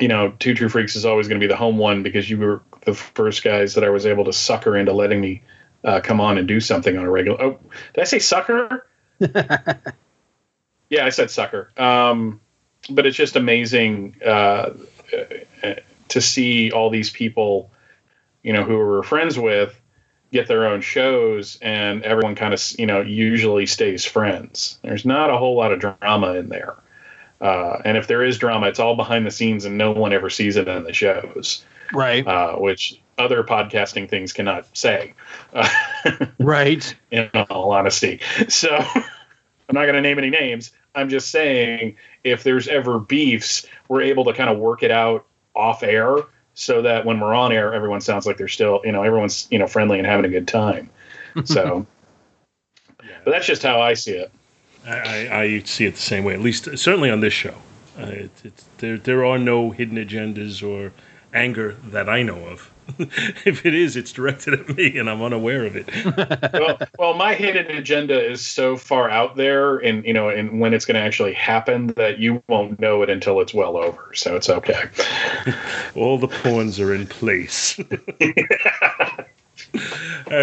You 0.00 0.08
know, 0.08 0.32
Two 0.38 0.54
True 0.54 0.68
Freaks 0.68 0.96
is 0.96 1.04
always 1.04 1.28
going 1.28 1.40
to 1.40 1.44
be 1.44 1.48
the 1.48 1.56
home 1.56 1.78
one 1.78 2.02
because 2.02 2.28
you 2.28 2.38
were 2.38 2.62
the 2.84 2.94
first 2.94 3.44
guys 3.44 3.74
that 3.74 3.84
I 3.84 3.90
was 3.90 4.06
able 4.06 4.24
to 4.24 4.32
sucker 4.32 4.76
into 4.76 4.92
letting 4.92 5.20
me 5.20 5.42
uh, 5.84 6.00
come 6.00 6.20
on 6.20 6.36
and 6.36 6.48
do 6.48 6.60
something 6.60 6.98
on 6.98 7.04
a 7.04 7.10
regular. 7.10 7.40
Oh, 7.40 7.58
did 7.92 8.00
I 8.00 8.04
say 8.04 8.18
sucker? 8.18 8.86
yeah, 9.20 11.06
I 11.06 11.10
said 11.10 11.30
sucker. 11.30 11.70
Um, 11.76 12.40
but 12.90 13.06
it's 13.06 13.16
just 13.16 13.36
amazing 13.36 14.16
uh, 14.24 14.70
to 16.08 16.20
see 16.20 16.70
all 16.70 16.90
these 16.90 17.10
people, 17.10 17.70
you 18.42 18.52
know, 18.52 18.64
who 18.64 18.72
we 18.72 18.84
were 18.84 19.02
friends 19.02 19.38
with 19.38 19.78
get 20.32 20.48
their 20.48 20.66
own 20.66 20.80
shows 20.80 21.58
and 21.62 22.02
everyone 22.02 22.34
kind 22.34 22.52
of, 22.52 22.60
you 22.76 22.86
know, 22.86 23.00
usually 23.00 23.66
stays 23.66 24.04
friends. 24.04 24.78
There's 24.82 25.04
not 25.04 25.30
a 25.30 25.36
whole 25.36 25.56
lot 25.56 25.72
of 25.72 25.78
drama 25.78 26.34
in 26.34 26.48
there. 26.48 26.74
Uh, 27.40 27.78
and 27.84 27.96
if 27.96 28.06
there 28.08 28.24
is 28.24 28.38
drama, 28.38 28.66
it's 28.66 28.80
all 28.80 28.96
behind 28.96 29.24
the 29.26 29.30
scenes 29.30 29.64
and 29.64 29.78
no 29.78 29.92
one 29.92 30.12
ever 30.12 30.30
sees 30.30 30.56
it 30.56 30.66
in 30.66 30.82
the 30.84 30.92
shows, 30.92 31.64
Right. 31.92 32.26
uh, 32.26 32.56
which 32.56 33.00
other 33.16 33.44
podcasting 33.44 34.08
things 34.08 34.32
cannot 34.32 34.66
say, 34.76 35.14
uh, 35.52 35.68
right. 36.38 36.96
in 37.12 37.30
all 37.48 37.70
honesty. 37.70 38.18
So 38.48 38.74
I'm 38.94 39.74
not 39.74 39.82
going 39.84 39.94
to 39.94 40.00
name 40.00 40.18
any 40.18 40.30
names. 40.30 40.72
I'm 40.94 41.08
just 41.08 41.30
saying 41.30 41.96
if 42.22 42.42
there's 42.42 42.68
ever 42.68 42.98
beefs, 42.98 43.66
we're 43.88 44.02
able 44.02 44.24
to 44.24 44.32
kind 44.32 44.50
of 44.50 44.58
work 44.58 44.82
it 44.82 44.90
out 44.90 45.26
off 45.54 45.82
air 45.82 46.18
so 46.54 46.82
that 46.82 47.04
when 47.04 47.20
we're 47.20 47.34
on 47.34 47.52
air, 47.52 47.74
everyone 47.74 48.00
sounds 48.00 48.26
like 48.26 48.36
they're 48.36 48.48
still, 48.48 48.80
you 48.84 48.92
know, 48.92 49.02
everyone's, 49.02 49.48
you 49.50 49.58
know, 49.58 49.66
friendly 49.66 49.98
and 49.98 50.06
having 50.06 50.24
a 50.24 50.28
good 50.28 50.48
time. 50.48 50.90
So, 51.46 51.84
yeah. 53.02 53.10
but 53.24 53.32
that's 53.32 53.44
just 53.44 53.64
how 53.64 53.82
I 53.82 53.94
see 53.94 54.12
it. 54.12 54.30
I, 54.86 54.92
I, 54.92 55.40
I 55.40 55.58
see 55.64 55.84
it 55.84 55.96
the 55.96 56.00
same 56.00 56.22
way, 56.22 56.34
at 56.34 56.40
least 56.40 56.78
certainly 56.78 57.10
on 57.10 57.18
this 57.18 57.32
show. 57.32 57.56
Uh, 57.98 58.02
it, 58.02 58.30
it's, 58.44 58.64
there, 58.78 58.98
there 58.98 59.24
are 59.24 59.36
no 59.36 59.72
hidden 59.72 59.96
agendas 59.96 60.62
or 60.62 60.92
anger 61.32 61.76
that 61.86 62.08
I 62.08 62.22
know 62.22 62.46
of. 62.46 62.70
if 63.44 63.64
it 63.64 63.74
is, 63.74 63.96
it's 63.96 64.12
directed 64.12 64.54
at 64.54 64.76
me, 64.76 64.98
and 64.98 65.08
I'm 65.08 65.22
unaware 65.22 65.64
of 65.64 65.76
it. 65.76 65.88
well, 66.52 66.78
well, 66.98 67.14
my 67.14 67.34
hidden 67.34 67.76
agenda 67.76 68.22
is 68.22 68.44
so 68.44 68.76
far 68.76 69.08
out 69.08 69.36
there, 69.36 69.78
and 69.78 70.04
you 70.04 70.12
know, 70.12 70.28
and 70.28 70.60
when 70.60 70.74
it's 70.74 70.84
going 70.84 70.96
to 70.96 71.00
actually 71.00 71.32
happen, 71.32 71.88
that 71.88 72.18
you 72.18 72.42
won't 72.48 72.78
know 72.78 73.02
it 73.02 73.10
until 73.10 73.40
it's 73.40 73.54
well 73.54 73.76
over. 73.76 74.10
So 74.14 74.36
it's 74.36 74.50
okay. 74.50 74.84
All 75.94 76.18
the 76.18 76.28
pawns 76.28 76.78
are 76.78 76.94
in 76.94 77.06
place. 77.06 77.78
uh, 77.80 79.16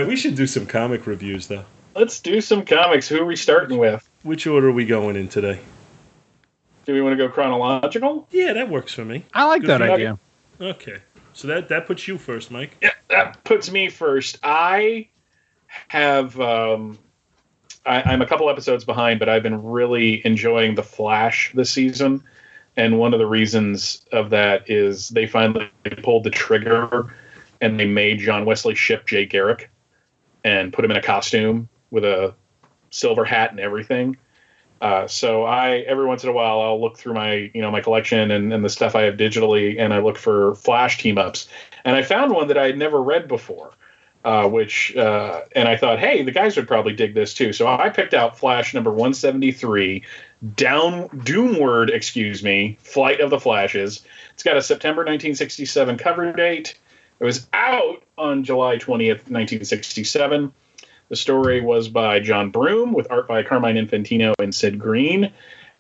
we 0.07 0.15
should 0.15 0.35
do 0.35 0.47
some 0.47 0.65
comic 0.65 1.07
reviews, 1.07 1.47
though. 1.47 1.65
Let's 1.95 2.19
do 2.21 2.41
some 2.41 2.65
comics. 2.65 3.07
Who 3.07 3.21
are 3.21 3.25
we 3.25 3.35
starting 3.35 3.77
with? 3.77 4.07
Which 4.23 4.47
order 4.47 4.69
are 4.69 4.73
we 4.73 4.85
going 4.85 5.15
in 5.15 5.27
today? 5.27 5.59
Do 6.85 6.93
we 6.93 7.01
want 7.01 7.13
to 7.13 7.17
go 7.17 7.31
chronological? 7.31 8.27
Yeah, 8.31 8.53
that 8.53 8.69
works 8.69 8.93
for 8.93 9.05
me. 9.05 9.25
I 9.33 9.45
like 9.45 9.61
Good 9.61 9.69
that 9.69 9.81
for 9.81 9.91
idea. 9.91 10.19
Okay, 10.59 10.97
so 11.33 11.47
that 11.47 11.69
that 11.69 11.87
puts 11.87 12.07
you 12.07 12.17
first, 12.17 12.51
Mike. 12.51 12.77
Yeah, 12.81 12.91
that 13.09 13.43
puts 13.43 13.71
me 13.71 13.89
first. 13.89 14.39
I 14.43 15.07
have. 15.87 16.39
Um, 16.39 16.99
I, 17.85 18.01
I'm 18.03 18.21
a 18.21 18.27
couple 18.27 18.49
episodes 18.49 18.85
behind, 18.85 19.19
but 19.19 19.29
I've 19.29 19.43
been 19.43 19.63
really 19.63 20.25
enjoying 20.25 20.75
the 20.75 20.83
Flash 20.83 21.51
this 21.53 21.71
season, 21.71 22.23
and 22.77 22.99
one 22.99 23.13
of 23.13 23.19
the 23.19 23.25
reasons 23.25 24.05
of 24.11 24.29
that 24.31 24.69
is 24.69 25.09
they 25.09 25.27
finally 25.27 25.69
pulled 26.03 26.23
the 26.23 26.29
trigger 26.29 27.13
and 27.61 27.79
they 27.79 27.85
made 27.85 28.19
John 28.19 28.45
Wesley 28.45 28.75
Shipp 28.75 29.05
Jay 29.05 29.25
Garrick 29.25 29.69
and 30.43 30.73
put 30.73 30.83
him 30.83 30.91
in 30.91 30.97
a 30.97 31.01
costume 31.01 31.69
with 31.91 32.03
a 32.03 32.33
silver 32.89 33.23
hat 33.23 33.51
and 33.51 33.59
everything. 33.59 34.17
Uh, 34.81 35.07
so 35.07 35.43
I 35.43 35.77
every 35.87 36.07
once 36.07 36.23
in 36.23 36.29
a 36.29 36.33
while 36.33 36.59
I'll 36.59 36.81
look 36.81 36.97
through 36.97 37.13
my 37.13 37.51
you 37.53 37.61
know 37.61 37.69
my 37.69 37.81
collection 37.81 38.31
and, 38.31 38.51
and 38.51 38.65
the 38.65 38.69
stuff 38.69 38.95
I 38.95 39.03
have 39.03 39.15
digitally 39.15 39.79
and 39.79 39.93
I 39.93 39.99
look 39.99 40.17
for 40.17 40.55
Flash 40.55 40.97
team 40.97 41.19
ups 41.19 41.47
and 41.85 41.95
I 41.95 42.01
found 42.01 42.33
one 42.33 42.47
that 42.47 42.57
I 42.57 42.65
had 42.65 42.77
never 42.79 43.01
read 43.01 43.27
before, 43.27 43.71
uh, 44.25 44.47
which 44.47 44.95
uh, 44.95 45.41
and 45.55 45.67
I 45.67 45.77
thought 45.77 45.99
hey 45.99 46.23
the 46.23 46.31
guys 46.31 46.57
would 46.57 46.67
probably 46.67 46.93
dig 46.93 47.13
this 47.13 47.35
too. 47.35 47.53
So 47.53 47.67
I 47.67 47.89
picked 47.89 48.15
out 48.15 48.39
Flash 48.39 48.73
number 48.73 48.89
173 48.89 50.03
down 50.55 51.09
Doomward 51.09 51.91
excuse 51.91 52.43
me 52.43 52.79
Flight 52.81 53.21
of 53.21 53.29
the 53.29 53.39
Flashes. 53.39 54.03
It's 54.33 54.41
got 54.41 54.57
a 54.57 54.63
September 54.63 55.01
1967 55.01 55.97
cover 55.99 56.33
date. 56.33 56.75
It 57.19 57.23
was 57.23 57.47
out 57.53 58.01
on 58.17 58.43
July 58.43 58.77
20th 58.77 59.29
1967 59.29 60.51
the 61.11 61.17
story 61.17 61.59
was 61.59 61.89
by 61.89 62.21
John 62.21 62.51
Broome 62.51 62.93
with 62.93 63.11
art 63.11 63.27
by 63.27 63.43
Carmine 63.43 63.75
Infantino 63.75 64.33
and 64.39 64.55
Sid 64.55 64.79
Greene. 64.79 65.33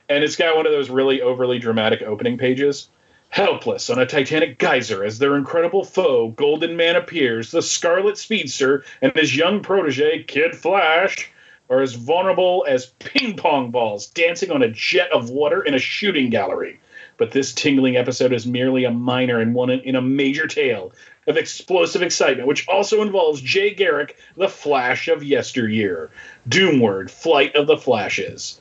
And 0.09 0.25
it's 0.25 0.35
got 0.35 0.57
one 0.57 0.65
of 0.65 0.73
those 0.73 0.89
really 0.89 1.21
overly 1.21 1.57
dramatic 1.57 2.01
opening 2.01 2.37
pages. 2.37 2.89
Helpless 3.29 3.89
on 3.89 3.97
a 3.97 4.05
titanic 4.05 4.59
geyser 4.59 5.05
as 5.05 5.19
their 5.19 5.37
incredible 5.37 5.85
foe, 5.85 6.27
Golden 6.27 6.75
Man, 6.75 6.97
appears, 6.97 7.49
the 7.49 7.61
Scarlet 7.61 8.17
Speedster 8.17 8.83
and 9.01 9.13
his 9.15 9.33
young 9.33 9.61
protege, 9.61 10.23
Kid 10.23 10.53
Flash, 10.53 11.31
are 11.69 11.79
as 11.79 11.93
vulnerable 11.93 12.65
as 12.67 12.87
ping 12.99 13.37
pong 13.37 13.71
balls 13.71 14.07
dancing 14.07 14.51
on 14.51 14.61
a 14.61 14.69
jet 14.69 15.13
of 15.13 15.29
water 15.29 15.61
in 15.61 15.73
a 15.73 15.79
shooting 15.79 16.29
gallery. 16.29 16.81
But 17.15 17.31
this 17.31 17.53
tingling 17.53 17.95
episode 17.95 18.33
is 18.33 18.45
merely 18.45 18.83
a 18.83 18.91
minor 18.91 19.39
and 19.39 19.55
one 19.55 19.69
in 19.69 19.95
a 19.95 20.01
major 20.01 20.47
tale 20.47 20.91
of 21.27 21.37
explosive 21.37 22.01
excitement, 22.01 22.47
which 22.47 22.67
also 22.67 23.01
involves 23.01 23.41
Jay 23.41 23.73
Garrick, 23.73 24.17
the 24.35 24.49
Flash 24.49 25.07
of 25.07 25.23
yesteryear. 25.23 26.09
Doomward, 26.49 27.11
Flight 27.11 27.55
of 27.55 27.67
the 27.67 27.77
Flashes. 27.77 28.59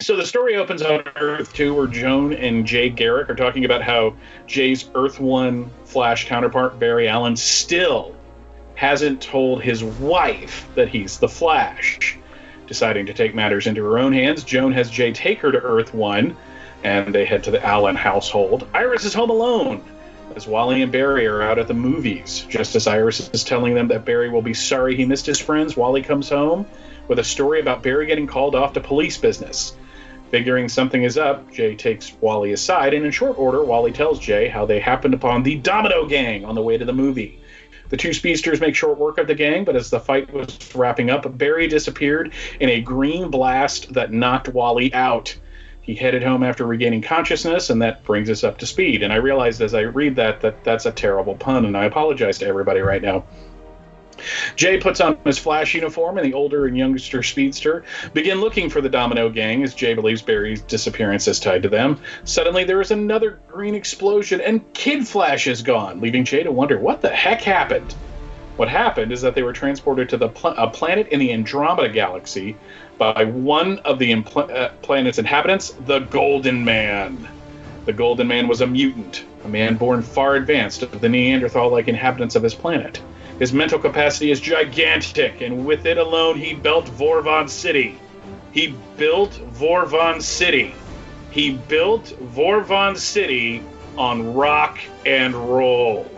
So 0.00 0.16
the 0.16 0.26
story 0.26 0.56
opens 0.56 0.82
on 0.82 1.04
Earth 1.14 1.52
2, 1.54 1.74
where 1.74 1.86
Joan 1.86 2.32
and 2.32 2.66
Jay 2.66 2.88
Garrick 2.88 3.30
are 3.30 3.36
talking 3.36 3.64
about 3.64 3.82
how 3.82 4.16
Jay's 4.48 4.90
Earth 4.96 5.20
1 5.20 5.70
Flash 5.84 6.26
counterpart, 6.26 6.80
Barry 6.80 7.06
Allen, 7.06 7.36
still 7.36 8.16
hasn't 8.74 9.22
told 9.22 9.62
his 9.62 9.84
wife 9.84 10.66
that 10.74 10.88
he's 10.88 11.18
the 11.18 11.28
Flash. 11.28 12.18
Deciding 12.66 13.06
to 13.06 13.14
take 13.14 13.34
matters 13.34 13.68
into 13.68 13.84
her 13.84 13.98
own 13.98 14.12
hands, 14.12 14.42
Joan 14.42 14.72
has 14.72 14.90
Jay 14.90 15.12
take 15.12 15.38
her 15.38 15.52
to 15.52 15.58
Earth 15.58 15.94
1, 15.94 16.36
and 16.82 17.14
they 17.14 17.24
head 17.24 17.44
to 17.44 17.52
the 17.52 17.64
Allen 17.64 17.94
household. 17.94 18.66
Iris 18.74 19.04
is 19.04 19.14
home 19.14 19.30
alone 19.30 19.84
as 20.36 20.46
Wally 20.46 20.82
and 20.82 20.90
Barry 20.90 21.26
are 21.26 21.42
out 21.42 21.58
at 21.58 21.68
the 21.68 21.74
movies. 21.74 22.46
Just 22.48 22.74
as 22.74 22.86
Iris 22.86 23.30
is 23.32 23.44
telling 23.44 23.74
them 23.74 23.88
that 23.88 24.04
Barry 24.04 24.30
will 24.30 24.42
be 24.42 24.54
sorry 24.54 24.96
he 24.96 25.04
missed 25.04 25.26
his 25.26 25.38
friends, 25.38 25.76
Wally 25.76 26.02
comes 26.02 26.28
home 26.28 26.66
with 27.08 27.18
a 27.18 27.24
story 27.24 27.60
about 27.60 27.82
Barry 27.82 28.06
getting 28.06 28.26
called 28.26 28.54
off 28.54 28.72
to 28.74 28.80
police 28.80 29.18
business. 29.18 29.76
Figuring 30.30 30.68
something 30.68 31.02
is 31.02 31.18
up, 31.18 31.52
Jay 31.52 31.74
takes 31.74 32.14
Wally 32.20 32.52
aside, 32.52 32.94
and 32.94 33.04
in 33.04 33.10
short 33.10 33.38
order, 33.38 33.62
Wally 33.62 33.92
tells 33.92 34.18
Jay 34.18 34.48
how 34.48 34.64
they 34.64 34.80
happened 34.80 35.12
upon 35.12 35.42
the 35.42 35.56
Domino 35.56 36.06
Gang 36.06 36.44
on 36.44 36.54
the 36.54 36.62
way 36.62 36.78
to 36.78 36.84
the 36.84 36.92
movie. 36.92 37.38
The 37.90 37.98
two 37.98 38.14
speedsters 38.14 38.58
make 38.58 38.74
short 38.74 38.96
work 38.96 39.18
of 39.18 39.26
the 39.26 39.34
gang, 39.34 39.64
but 39.64 39.76
as 39.76 39.90
the 39.90 40.00
fight 40.00 40.32
was 40.32 40.74
wrapping 40.74 41.10
up, 41.10 41.36
Barry 41.36 41.66
disappeared 41.66 42.32
in 42.58 42.70
a 42.70 42.80
green 42.80 43.30
blast 43.30 43.92
that 43.92 44.10
knocked 44.10 44.48
Wally 44.48 44.94
out. 44.94 45.36
He 45.82 45.96
headed 45.96 46.22
home 46.22 46.44
after 46.44 46.64
regaining 46.64 47.02
consciousness, 47.02 47.68
and 47.68 47.82
that 47.82 48.04
brings 48.04 48.30
us 48.30 48.44
up 48.44 48.58
to 48.58 48.66
speed. 48.66 49.02
And 49.02 49.12
I 49.12 49.16
realized 49.16 49.60
as 49.60 49.74
I 49.74 49.80
read 49.80 50.16
that 50.16 50.40
that 50.40 50.62
that's 50.64 50.86
a 50.86 50.92
terrible 50.92 51.34
pun, 51.34 51.64
and 51.64 51.76
I 51.76 51.84
apologize 51.84 52.38
to 52.38 52.46
everybody 52.46 52.80
right 52.80 53.02
now. 53.02 53.24
Jay 54.54 54.78
puts 54.78 55.00
on 55.00 55.18
his 55.24 55.38
Flash 55.38 55.74
uniform, 55.74 56.18
and 56.18 56.24
the 56.24 56.34
older 56.34 56.66
and 56.66 56.76
youngster 56.76 57.24
speedster 57.24 57.82
begin 58.12 58.40
looking 58.40 58.70
for 58.70 58.80
the 58.80 58.88
Domino 58.88 59.28
Gang 59.28 59.64
as 59.64 59.74
Jay 59.74 59.94
believes 59.94 60.22
Barry's 60.22 60.60
disappearance 60.60 61.26
is 61.26 61.40
tied 61.40 61.64
to 61.64 61.68
them. 61.68 61.98
Suddenly, 62.22 62.62
there 62.62 62.80
is 62.80 62.92
another 62.92 63.40
green 63.48 63.74
explosion, 63.74 64.40
and 64.40 64.72
Kid 64.74 65.08
Flash 65.08 65.48
is 65.48 65.62
gone, 65.62 66.00
leaving 66.00 66.24
Jay 66.24 66.44
to 66.44 66.52
wonder 66.52 66.78
what 66.78 67.02
the 67.02 67.08
heck 67.08 67.42
happened. 67.42 67.92
What 68.56 68.68
happened 68.68 69.12
is 69.12 69.22
that 69.22 69.34
they 69.34 69.42
were 69.42 69.54
transported 69.54 70.10
to 70.10 70.18
the 70.18 70.28
pl- 70.28 70.54
a 70.56 70.68
planet 70.68 71.08
in 71.08 71.18
the 71.18 71.32
Andromeda 71.32 71.88
Galaxy 71.88 72.56
by 72.98 73.24
one 73.24 73.78
of 73.80 73.98
the 73.98 74.12
impl- 74.12 74.50
uh, 74.50 74.70
planet's 74.82 75.18
inhabitants, 75.18 75.74
the 75.86 76.00
Golden 76.00 76.64
Man. 76.64 77.28
The 77.84 77.92
Golden 77.92 78.28
Man 78.28 78.46
was 78.46 78.60
a 78.60 78.66
mutant, 78.66 79.24
a 79.44 79.48
man 79.48 79.76
born 79.76 80.02
far 80.02 80.36
advanced 80.36 80.82
of 80.82 81.00
the 81.00 81.08
Neanderthal 81.08 81.70
like 81.70 81.88
inhabitants 81.88 82.36
of 82.36 82.42
his 82.42 82.54
planet. 82.54 83.02
His 83.38 83.52
mental 83.52 83.78
capacity 83.78 84.30
is 84.30 84.40
gigantic, 84.40 85.40
and 85.40 85.66
with 85.66 85.86
it 85.86 85.98
alone, 85.98 86.38
he 86.38 86.54
built 86.54 86.86
Vorvon 86.86 87.48
City. 87.48 87.98
He 88.52 88.76
built 88.96 89.32
Vorvon 89.52 90.22
City. 90.22 90.74
He 91.30 91.50
built 91.50 92.04
Vorvon 92.20 92.96
City 92.96 93.64
on 93.96 94.34
rock 94.34 94.78
and 95.06 95.34
roll. 95.34 96.10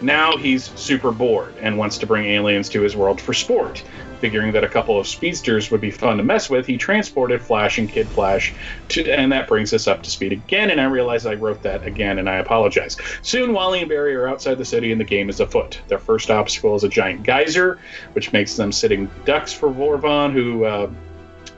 Now 0.00 0.36
he's 0.36 0.64
super 0.78 1.12
bored 1.12 1.54
and 1.60 1.78
wants 1.78 1.98
to 1.98 2.06
bring 2.06 2.26
aliens 2.26 2.68
to 2.70 2.82
his 2.82 2.94
world 2.94 3.20
for 3.20 3.32
sport. 3.32 3.82
Figuring 4.24 4.52
that 4.52 4.64
a 4.64 4.68
couple 4.68 4.98
of 4.98 5.06
speedsters 5.06 5.70
would 5.70 5.82
be 5.82 5.90
fun 5.90 6.16
to 6.16 6.24
mess 6.24 6.48
with, 6.48 6.66
he 6.66 6.78
transported 6.78 7.42
Flash 7.42 7.76
and 7.76 7.92
Kid 7.92 8.08
Flash, 8.08 8.54
to, 8.88 9.06
and 9.06 9.30
that 9.32 9.46
brings 9.46 9.74
us 9.74 9.86
up 9.86 10.02
to 10.02 10.08
speed 10.08 10.32
again. 10.32 10.70
And 10.70 10.80
I 10.80 10.84
realize 10.84 11.26
I 11.26 11.34
wrote 11.34 11.60
that 11.64 11.86
again, 11.86 12.18
and 12.18 12.26
I 12.26 12.36
apologize. 12.36 12.96
Soon, 13.20 13.52
Wally 13.52 13.80
and 13.80 13.88
Barry 13.90 14.16
are 14.16 14.26
outside 14.26 14.56
the 14.56 14.64
city, 14.64 14.92
and 14.92 14.98
the 14.98 15.04
game 15.04 15.28
is 15.28 15.40
afoot. 15.40 15.78
Their 15.88 15.98
first 15.98 16.30
obstacle 16.30 16.74
is 16.74 16.84
a 16.84 16.88
giant 16.88 17.22
geyser, 17.22 17.78
which 18.14 18.32
makes 18.32 18.56
them 18.56 18.72
sitting 18.72 19.10
ducks 19.26 19.52
for 19.52 19.68
Vorvon, 19.68 20.32
who, 20.32 20.64
uh, 20.64 20.90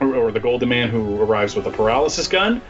or, 0.01 0.33
the 0.33 0.41
Golden 0.41 0.67
Man, 0.67 0.89
who 0.89 1.21
arrives 1.21 1.55
with 1.55 1.67
a 1.67 1.71
paralysis 1.71 2.27
gun. 2.27 2.61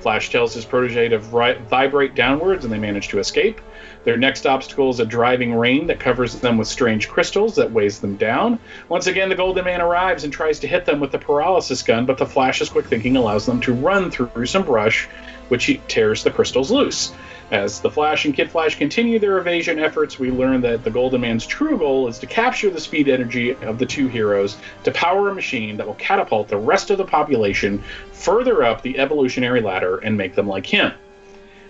Flash 0.00 0.30
tells 0.30 0.54
his 0.54 0.64
protege 0.64 1.10
to 1.10 1.18
vibrate 1.20 2.16
downwards, 2.16 2.64
and 2.64 2.74
they 2.74 2.80
manage 2.80 3.06
to 3.10 3.20
escape. 3.20 3.60
Their 4.06 4.16
next 4.16 4.46
obstacle 4.46 4.88
is 4.90 5.00
a 5.00 5.04
driving 5.04 5.52
rain 5.52 5.88
that 5.88 5.98
covers 5.98 6.36
them 6.36 6.58
with 6.58 6.68
strange 6.68 7.08
crystals 7.08 7.56
that 7.56 7.72
weighs 7.72 7.98
them 7.98 8.14
down. 8.14 8.60
Once 8.88 9.08
again, 9.08 9.28
the 9.28 9.34
Golden 9.34 9.64
Man 9.64 9.80
arrives 9.80 10.22
and 10.22 10.32
tries 10.32 10.60
to 10.60 10.68
hit 10.68 10.84
them 10.84 11.00
with 11.00 11.10
the 11.10 11.18
paralysis 11.18 11.82
gun, 11.82 12.06
but 12.06 12.16
the 12.16 12.24
Flash's 12.24 12.68
quick 12.68 12.86
thinking 12.86 13.16
allows 13.16 13.46
them 13.46 13.60
to 13.62 13.72
run 13.72 14.12
through 14.12 14.46
some 14.46 14.62
brush, 14.62 15.08
which 15.48 15.64
he 15.64 15.82
tears 15.88 16.22
the 16.22 16.30
crystals 16.30 16.70
loose. 16.70 17.12
As 17.50 17.80
the 17.80 17.90
Flash 17.90 18.24
and 18.26 18.32
Kid 18.32 18.48
Flash 18.48 18.78
continue 18.78 19.18
their 19.18 19.38
evasion 19.38 19.80
efforts, 19.80 20.20
we 20.20 20.30
learn 20.30 20.60
that 20.60 20.84
the 20.84 20.90
Golden 20.92 21.22
Man's 21.22 21.44
true 21.44 21.76
goal 21.76 22.06
is 22.06 22.20
to 22.20 22.28
capture 22.28 22.70
the 22.70 22.80
speed 22.80 23.08
energy 23.08 23.56
of 23.56 23.76
the 23.76 23.86
two 23.86 24.06
heroes 24.06 24.56
to 24.84 24.92
power 24.92 25.30
a 25.30 25.34
machine 25.34 25.76
that 25.78 25.86
will 25.86 25.94
catapult 25.94 26.46
the 26.46 26.56
rest 26.56 26.90
of 26.90 26.98
the 26.98 27.04
population 27.04 27.82
further 28.12 28.62
up 28.62 28.82
the 28.82 29.00
evolutionary 29.00 29.60
ladder 29.60 29.96
and 29.98 30.16
make 30.16 30.36
them 30.36 30.46
like 30.46 30.66
him. 30.66 30.92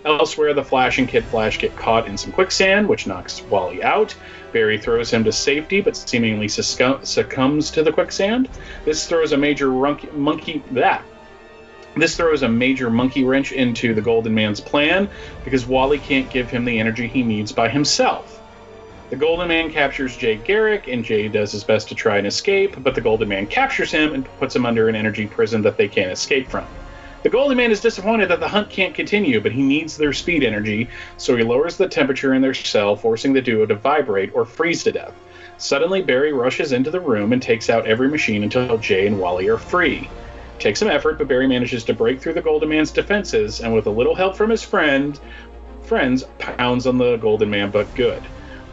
Elsewhere, 0.07 0.53
the 0.53 0.63
Flash 0.63 0.97
and 0.99 1.07
Kid 1.07 1.25
Flash 1.25 1.59
get 1.59 1.75
caught 1.75 2.07
in 2.07 2.17
some 2.17 2.31
quicksand, 2.31 2.87
which 2.87 3.07
knocks 3.07 3.43
Wally 3.43 3.83
out. 3.83 4.15
Barry 4.53 4.77
throws 4.77 5.11
him 5.11 5.25
to 5.25 5.31
safety, 5.33 5.81
but 5.81 5.97
seemingly 5.97 6.47
succumbs 6.47 7.71
to 7.71 7.83
the 7.83 7.91
quicksand. 7.91 8.47
This 8.85 9.05
throws 9.05 9.33
a 9.33 9.37
major 9.37 9.67
runk- 9.67 10.13
monkey 10.13 10.63
that. 10.71 11.03
This 11.97 12.15
throws 12.15 12.43
a 12.43 12.47
major 12.47 12.89
monkey 12.89 13.25
wrench 13.25 13.51
into 13.51 13.93
the 13.93 14.01
Golden 14.01 14.33
Man's 14.33 14.61
plan 14.61 15.09
because 15.43 15.65
Wally 15.65 15.99
can't 15.99 16.29
give 16.29 16.49
him 16.49 16.63
the 16.63 16.79
energy 16.79 17.07
he 17.07 17.21
needs 17.21 17.51
by 17.51 17.67
himself. 17.67 18.41
The 19.09 19.15
Golden 19.15 19.47
Man 19.47 19.71
captures 19.71 20.15
Jay 20.15 20.35
Garrick, 20.35 20.87
and 20.87 21.03
Jay 21.03 21.27
does 21.27 21.51
his 21.51 21.63
best 21.63 21.89
to 21.89 21.95
try 21.95 22.17
and 22.17 22.27
escape, 22.27 22.75
but 22.81 22.93
the 22.93 23.01
Golden 23.01 23.27
Man 23.27 23.47
captures 23.47 23.91
him 23.91 24.13
and 24.13 24.25
puts 24.37 24.55
him 24.55 24.65
under 24.65 24.87
an 24.87 24.95
energy 24.95 25.25
prison 25.27 25.61
that 25.63 25.77
they 25.77 25.87
can't 25.87 26.11
escape 26.11 26.49
from. 26.49 26.65
The 27.27 27.31
Golden 27.31 27.57
Man 27.57 27.71
is 27.71 27.81
disappointed 27.81 28.29
that 28.29 28.39
the 28.39 28.47
hunt 28.47 28.69
can't 28.69 28.95
continue, 28.95 29.41
but 29.41 29.51
he 29.51 29.61
needs 29.61 29.97
their 29.97 30.13
speed 30.13 30.45
energy, 30.45 30.87
so 31.17 31.35
he 31.35 31.43
lowers 31.43 31.75
the 31.75 31.85
temperature 31.85 32.33
in 32.33 32.41
their 32.41 32.53
cell, 32.53 32.95
forcing 32.95 33.33
the 33.33 33.41
duo 33.41 33.65
to 33.65 33.75
vibrate 33.75 34.31
or 34.33 34.45
freeze 34.45 34.81
to 34.85 34.93
death. 34.93 35.13
Suddenly, 35.57 36.03
Barry 36.03 36.31
rushes 36.31 36.71
into 36.71 36.89
the 36.89 37.01
room 37.01 37.33
and 37.33 37.41
takes 37.41 37.69
out 37.69 37.85
every 37.85 38.07
machine 38.07 38.43
until 38.43 38.77
Jay 38.77 39.07
and 39.07 39.19
Wally 39.19 39.49
are 39.49 39.57
free. 39.57 40.09
Takes 40.57 40.79
some 40.79 40.87
effort, 40.87 41.17
but 41.17 41.27
Barry 41.27 41.47
manages 41.47 41.83
to 41.83 41.93
break 41.93 42.21
through 42.21 42.35
the 42.35 42.41
Golden 42.41 42.69
Man's 42.69 42.91
defenses, 42.91 43.59
and 43.59 43.73
with 43.73 43.87
a 43.87 43.91
little 43.91 44.15
help 44.15 44.37
from 44.37 44.49
his 44.49 44.63
friend, 44.63 45.19
friends, 45.81 46.23
pounds 46.39 46.87
on 46.87 46.97
the 46.97 47.17
Golden 47.17 47.49
Man, 47.49 47.71
but 47.71 47.93
good. 47.93 48.23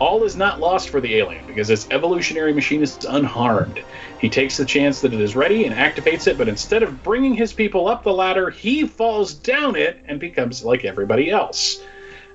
All 0.01 0.25
is 0.25 0.37
not 0.37 0.59
lost 0.59 0.89
for 0.89 1.01
the 1.01 1.17
alien 1.17 1.47
because 1.47 1.71
its 1.71 1.87
evolutionary 1.91 2.53
machine 2.53 2.83
is 2.83 2.99
unharmed. 3.05 3.81
He 4.19 4.29
takes 4.29 4.57
the 4.57 4.65
chance 4.65 5.01
that 5.01 5.15
it 5.15 5.21
is 5.21 5.37
ready 5.37 5.65
and 5.65 5.75
activates 5.75 6.27
it, 6.27 6.37
but 6.37 6.49
instead 6.49 6.83
of 6.83 7.03
bringing 7.03 7.35
his 7.35 7.53
people 7.53 7.87
up 7.87 8.03
the 8.03 8.13
ladder, 8.13 8.51
he 8.51 8.87
falls 8.87 9.35
down 9.35 9.77
it 9.77 10.03
and 10.09 10.19
becomes 10.19 10.65
like 10.65 10.85
everybody 10.85 11.31
else. 11.31 11.81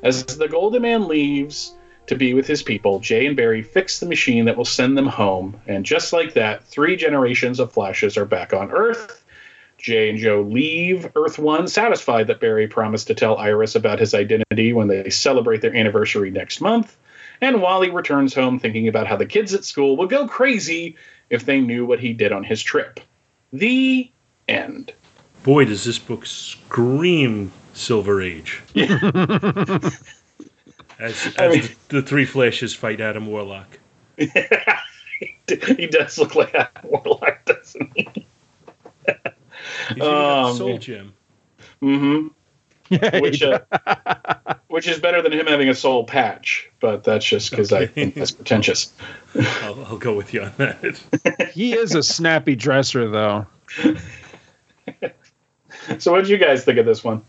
As 0.04 0.24
the 0.24 0.48
Golden 0.48 0.84
Man 0.84 1.08
leaves 1.10 1.76
to 2.08 2.15
be 2.15 2.34
with 2.34 2.48
his 2.48 2.63
people, 2.63 3.00
Jay 3.00 3.26
and 3.26 3.36
Barry 3.36 3.62
fix 3.62 4.00
the 4.00 4.08
machine 4.08 4.45
that 4.45 4.56
will 4.56 4.63
send 4.63 4.98
them 4.98 5.08
home, 5.08 5.60
and 5.67 5.86
just 5.86 6.13
like 6.13 6.36
that, 6.36 6.63
three 6.63 6.95
generations 6.95 7.60
of 7.60 7.74
Flashes 7.74 8.17
are 8.17 8.26
back 8.26 8.54
on 8.54 8.72
Earth. 8.72 9.26
Jay 9.78 10.10
and 10.10 10.17
Joe 10.17 10.41
leave 10.41 11.10
Earth 11.15 11.38
One, 11.38 11.67
satisfied 11.67 12.28
that 12.28 12.39
Barry 12.39 12.67
promised 12.67 13.08
to 13.08 13.15
tell 13.15 13.38
Iris 13.38 13.76
about 13.76 14.00
his 14.00 14.13
identity 14.13 14.72
when 14.72 14.88
they 14.88 15.10
celebrate 15.10 15.62
their 15.62 15.76
anniversary 15.76 16.32
next 16.32 16.62
month 16.62 16.98
and 17.41 17.62
Wally 17.62 17.89
returns 17.89 18.34
home 18.34 18.60
thinking 18.60 18.88
about 18.88 19.08
how 19.08 19.15
the 19.15 19.25
kids 19.25 19.54
at 19.54 19.65
school 19.65 19.97
would 19.97 20.10
go 20.10 20.28
crazy 20.28 20.95
if 21.30 21.45
they 21.45 21.62
knew 21.62 21.86
what 21.86 21.99
he 21.99 22.13
did 22.13 22.32
on 22.32 22.43
his 22.43 22.62
trip. 22.62 22.99
The 23.54 24.10
end. 24.47 24.93
Boy, 25.43 25.65
does 25.65 25.84
this 25.84 25.99
book 25.99 26.25
scream 26.25 27.52
Silver 27.73 28.21
Age. 28.21 28.62
as, 28.75 28.91
as 30.99 31.36
I 31.39 31.47
mean, 31.47 31.62
the, 31.62 31.75
the, 31.88 32.02
three 32.02 32.25
flashes 32.25 32.75
fight 32.75 32.99
Adam 32.99 33.25
Warlock. 33.25 33.80
he 34.17 35.88
does 35.88 36.17
look 36.17 36.36
like 36.36 36.54
Adam 36.54 36.84
Warlock, 36.84 37.45
doesn't 37.45 37.91
he? 37.95 38.28
He's 39.93 40.04
um, 40.04 40.56
Soul 40.58 40.78
Gem. 40.78 41.13
Mm-hmm. 41.82 42.28
which 43.21 43.43
uh, 43.43 43.60
which 44.67 44.88
is 44.88 44.99
better 44.99 45.21
than 45.21 45.32
him 45.32 45.47
having 45.47 45.69
a 45.69 45.75
soul 45.75 46.04
patch, 46.04 46.69
but 46.80 47.04
that's 47.04 47.25
just 47.25 47.52
because 47.52 47.71
okay. 47.71 47.84
I 47.84 47.88
think 47.88 48.15
that's 48.15 48.32
pretentious. 48.32 48.91
I'll, 49.36 49.86
I'll, 49.86 49.97
go 49.97 50.15
with 50.15 50.34
you 50.34 50.43
on 50.43 50.54
that. 50.58 51.52
he 51.54 51.73
is 51.73 51.93
a 51.93 52.02
snappy 52.02 52.56
dresser, 52.56 53.10
though. 53.10 53.45
so, 55.99 56.12
what 56.12 56.21
did 56.21 56.30
you 56.30 56.38
guys 56.38 56.63
think 56.63 56.80
of 56.80 56.86
this 56.86 57.04
one? 57.04 57.21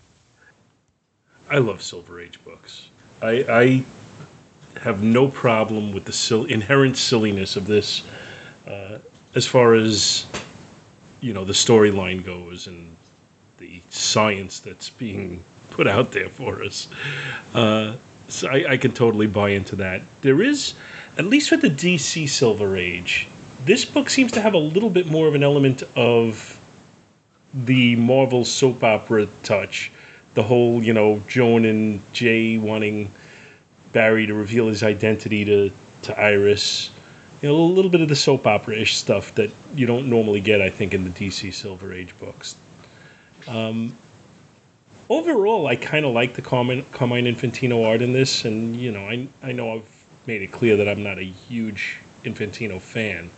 I 1.51 1.59
love 1.59 1.83
Silver 1.83 2.20
Age 2.20 2.42
books. 2.44 2.88
I, 3.20 3.44
I 3.49 3.85
have 4.81 5.03
no 5.03 5.29
problem 5.29 5.92
with 5.92 6.05
the 6.05 6.12
sil- 6.14 6.46
inherent 6.46 6.96
silliness 6.96 7.57
of 7.57 7.66
this, 7.66 8.03
uh, 8.66 8.99
as 9.35 9.46
far 9.46 9.75
as 9.75 10.27
you 11.20 11.35
know 11.35 11.44
the 11.44 11.53
storyline 11.53 12.25
goes 12.25 12.66
and 12.66 12.96
the 13.59 13.83
science 13.90 14.61
that's 14.61 14.88
being 14.90 15.42
put 15.70 15.87
out 15.87 16.12
there 16.12 16.28
for 16.28 16.62
us. 16.62 16.88
Uh, 17.54 17.96
so 18.28 18.48
I, 18.48 18.72
I, 18.72 18.76
can 18.76 18.92
totally 18.92 19.26
buy 19.26 19.50
into 19.50 19.76
that. 19.76 20.02
There 20.22 20.40
is, 20.40 20.74
at 21.18 21.24
least 21.24 21.50
with 21.50 21.62
the 21.62 21.70
DC 21.70 22.28
Silver 22.28 22.76
Age, 22.76 23.28
this 23.64 23.85
book 23.85 24.09
seems 24.09 24.33
to 24.33 24.40
have 24.40 24.54
a 24.54 24.59
little 24.59 24.90
bit 24.90 25.06
more 25.06 25.26
of 25.26 25.35
an 25.35 25.42
element 25.42 25.83
of 25.96 26.59
the 27.52 27.96
Marvel 27.96 28.44
soap 28.44 28.85
opera 28.85 29.26
touch. 29.42 29.90
The 30.35 30.42
whole, 30.42 30.83
you 30.83 30.92
know, 30.92 31.20
Joan 31.26 31.64
and 31.64 32.00
Jay 32.12 32.56
wanting 32.56 33.11
Barry 33.92 34.26
to 34.26 34.35
reveal 34.35 34.68
his 34.68 34.83
identity 34.83 35.44
to, 35.44 35.72
to 36.02 36.18
Iris. 36.18 36.90
You 37.42 37.48
know, 37.48 37.56
a 37.56 37.61
little 37.61 37.90
bit 37.90 38.00
of 38.00 38.09
the 38.09 38.16
soap 38.16 38.46
opera 38.46 38.76
ish 38.76 38.96
stuff 38.96 39.35
that 39.35 39.50
you 39.74 39.87
don't 39.87 40.09
normally 40.09 40.40
get, 40.40 40.61
I 40.61 40.70
think, 40.70 40.94
in 40.94 41.04
the 41.04 41.11
DC 41.11 41.52
Silver 41.52 41.92
Age 41.92 42.16
books. 42.18 42.54
Um, 43.48 43.96
overall, 45.11 45.66
I 45.66 45.77
kind 45.77 46.07
of 46.07 46.14
like 46.14 46.35
the 46.35 46.42
Carmine, 46.42 46.87
Carmine 46.92 47.27
Infantino 47.27 47.87
art 47.87 48.01
in 48.01 48.12
this, 48.12 48.44
and 48.46 48.77
you 48.77 48.92
know, 48.92 49.07
I 49.07 49.27
I 49.42 49.53
know 49.53 49.75
I've 49.75 50.07
made 50.27 50.40
it 50.40 50.53
clear 50.53 50.77
that 50.79 50.88
I'm 50.88 51.03
not 51.03 51.18
a 51.18 51.25
huge 51.25 51.99
Infantino 52.25 52.81
fan, 52.81 53.29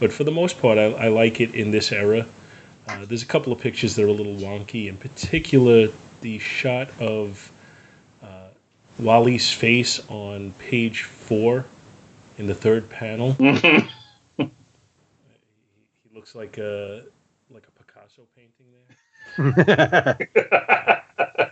but 0.00 0.12
for 0.12 0.24
the 0.24 0.32
most 0.32 0.60
part, 0.60 0.78
I, 0.78 0.86
I 0.86 1.08
like 1.08 1.40
it 1.40 1.54
in 1.54 1.70
this 1.70 1.92
era. 1.92 2.26
Uh, 2.88 3.04
there's 3.04 3.22
a 3.22 3.26
couple 3.26 3.52
of 3.52 3.60
pictures 3.60 3.94
that 3.94 4.04
are 4.04 4.08
a 4.08 4.12
little 4.12 4.34
wonky, 4.36 4.88
in 4.88 4.96
particular, 4.96 5.88
the 6.22 6.38
shot 6.38 6.88
of 6.98 7.52
uh, 8.22 8.48
Wally's 8.98 9.52
face 9.52 10.00
on 10.08 10.52
page 10.58 11.04
four 11.04 11.66
in 12.38 12.46
the 12.46 12.54
third 12.54 12.88
panel. 12.90 13.32
he 13.38 13.90
looks 16.14 16.34
like 16.34 16.58
a 16.58 17.04
like 17.50 17.66
a 17.66 17.70
Picasso 17.82 18.22
painting 18.34 18.66
there. 19.36 20.96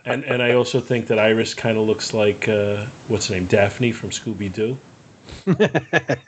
and 0.09 0.23
and 0.23 0.41
I 0.41 0.53
also 0.53 0.79
think 0.79 1.07
that 1.07 1.19
Iris 1.19 1.53
kind 1.53 1.77
of 1.77 1.85
looks 1.85 2.13
like 2.13 2.47
uh, 2.47 2.85
what's 3.07 3.27
her 3.27 3.35
name, 3.35 3.45
Daphne 3.45 3.91
from 3.91 4.09
Scooby 4.09 4.51
Doo, 4.51 4.77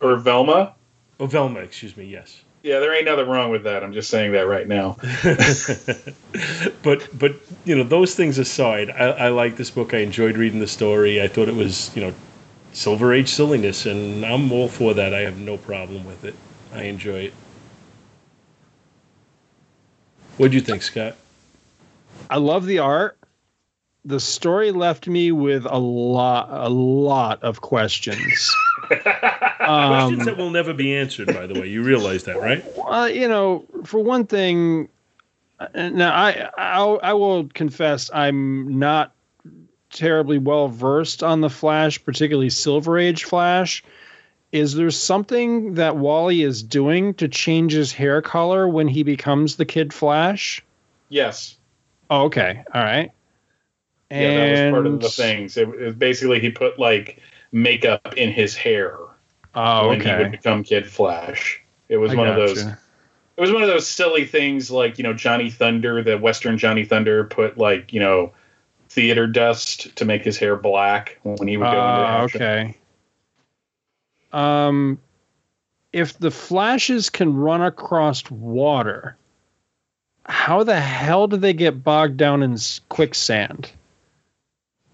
or 0.00 0.16
Velma. 0.16 0.74
Oh, 1.20 1.26
Velma, 1.26 1.60
excuse 1.60 1.96
me. 1.96 2.04
Yes. 2.06 2.42
Yeah, 2.62 2.80
there 2.80 2.94
ain't 2.94 3.06
nothing 3.06 3.28
wrong 3.28 3.50
with 3.50 3.64
that. 3.64 3.82
I'm 3.82 3.92
just 3.92 4.10
saying 4.10 4.32
that 4.32 4.46
right 4.46 4.66
now. 4.66 4.96
but 6.82 7.08
but 7.16 7.34
you 7.64 7.76
know 7.76 7.84
those 7.84 8.14
things 8.14 8.38
aside, 8.38 8.90
I, 8.90 9.06
I 9.10 9.28
like 9.28 9.56
this 9.56 9.70
book. 9.70 9.94
I 9.94 9.98
enjoyed 9.98 10.36
reading 10.36 10.60
the 10.60 10.66
story. 10.66 11.22
I 11.22 11.28
thought 11.28 11.48
it 11.48 11.54
was 11.54 11.94
you 11.96 12.02
know 12.02 12.14
Silver 12.72 13.12
Age 13.12 13.28
silliness, 13.28 13.86
and 13.86 14.24
I'm 14.24 14.52
all 14.52 14.68
for 14.68 14.94
that. 14.94 15.14
I 15.14 15.20
have 15.20 15.38
no 15.38 15.56
problem 15.56 16.04
with 16.04 16.24
it. 16.24 16.34
I 16.72 16.82
enjoy 16.82 17.20
it. 17.20 17.32
What 20.36 20.50
do 20.50 20.56
you 20.56 20.62
think, 20.62 20.82
Scott? 20.82 21.16
I 22.28 22.38
love 22.38 22.66
the 22.66 22.80
art. 22.80 23.18
The 24.04 24.20
story 24.20 24.70
left 24.70 25.06
me 25.06 25.32
with 25.32 25.66
a 25.66 25.78
lot, 25.78 26.48
a 26.50 26.68
lot 26.68 27.42
of 27.42 27.60
questions. 27.60 28.54
Questions 28.88 30.24
that 30.24 30.38
will 30.38 30.50
never 30.50 30.72
be 30.72 30.96
answered. 30.96 31.26
By 31.26 31.46
the 31.46 31.60
way, 31.60 31.66
you 31.66 31.82
realize 31.82 32.24
that, 32.24 32.40
right? 32.40 32.64
Well, 32.74 33.10
you 33.10 33.28
know, 33.28 33.66
for 33.84 34.02
one 34.02 34.24
thing, 34.24 34.88
uh, 35.60 35.90
now 35.90 36.10
I 36.10 36.48
I'll, 36.56 36.98
I 37.02 37.12
will 37.12 37.48
confess 37.48 38.10
I'm 38.10 38.78
not 38.78 39.12
terribly 39.90 40.38
well 40.38 40.68
versed 40.68 41.22
on 41.22 41.42
the 41.42 41.50
Flash, 41.50 42.02
particularly 42.02 42.48
Silver 42.48 42.98
Age 42.98 43.24
Flash. 43.24 43.84
Is 44.52 44.74
there 44.74 44.90
something 44.90 45.74
that 45.74 45.96
Wally 45.96 46.40
is 46.40 46.62
doing 46.62 47.12
to 47.14 47.28
change 47.28 47.72
his 47.72 47.92
hair 47.92 48.22
color 48.22 48.66
when 48.66 48.88
he 48.88 49.02
becomes 49.02 49.56
the 49.56 49.66
Kid 49.66 49.92
Flash? 49.92 50.64
Yes. 51.10 51.57
Oh, 52.10 52.24
okay. 52.24 52.64
All 52.74 52.82
right. 52.82 53.10
And 54.10 54.22
yeah, 54.22 54.36
that 54.36 54.50
was 54.50 54.72
part 54.72 54.86
of 54.86 55.00
the 55.00 55.08
things. 55.08 55.56
It, 55.56 55.68
it 55.68 55.98
basically 55.98 56.40
he 56.40 56.50
put 56.50 56.78
like 56.78 57.20
makeup 57.52 58.14
in 58.16 58.32
his 58.32 58.56
hair. 58.56 58.96
Oh, 59.54 59.88
when 59.88 60.00
okay. 60.00 60.16
he 60.16 60.22
would 60.22 60.30
become 60.30 60.62
Kid 60.62 60.86
Flash. 60.86 61.62
It 61.88 61.96
was 61.96 62.12
I 62.12 62.16
one 62.16 62.28
of 62.28 62.36
those. 62.36 62.64
It 62.64 63.40
was 63.40 63.52
one 63.52 63.62
of 63.62 63.68
those 63.68 63.86
silly 63.86 64.24
things 64.24 64.70
like 64.70 64.98
you 64.98 65.04
know 65.04 65.12
Johnny 65.12 65.50
Thunder, 65.50 66.02
the 66.02 66.18
Western 66.18 66.58
Johnny 66.58 66.84
Thunder, 66.84 67.24
put 67.24 67.58
like 67.58 67.92
you 67.92 68.00
know 68.00 68.32
theater 68.88 69.26
dust 69.26 69.94
to 69.96 70.04
make 70.04 70.24
his 70.24 70.38
hair 70.38 70.56
black 70.56 71.18
when 71.22 71.48
he 71.48 71.56
would 71.56 71.64
go 71.64 71.70
uh, 71.70 72.24
into 72.24 72.40
action. 72.40 72.42
Okay. 72.42 72.76
Um, 74.32 74.98
if 75.92 76.18
the 76.18 76.30
flashes 76.30 77.10
can 77.10 77.34
run 77.34 77.62
across 77.62 78.30
water, 78.30 79.16
how 80.28 80.62
the 80.62 80.78
hell 80.78 81.26
do 81.26 81.38
they 81.38 81.54
get 81.54 81.82
bogged 81.82 82.18
down 82.18 82.42
in 82.42 82.56
quicksand? 82.88 83.72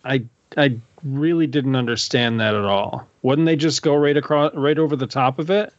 I 0.04 0.24
I 0.56 0.78
really 1.02 1.48
didn't 1.48 1.76
understand 1.76 2.40
that 2.40 2.54
at 2.54 2.64
all. 2.64 3.08
Wouldn't 3.22 3.46
they 3.46 3.56
just 3.56 3.82
go 3.82 3.96
right 3.96 4.16
across 4.16 4.54
right 4.54 4.78
over 4.78 4.94
the 4.94 5.08
top 5.08 5.40
of 5.40 5.50
it? 5.50 5.72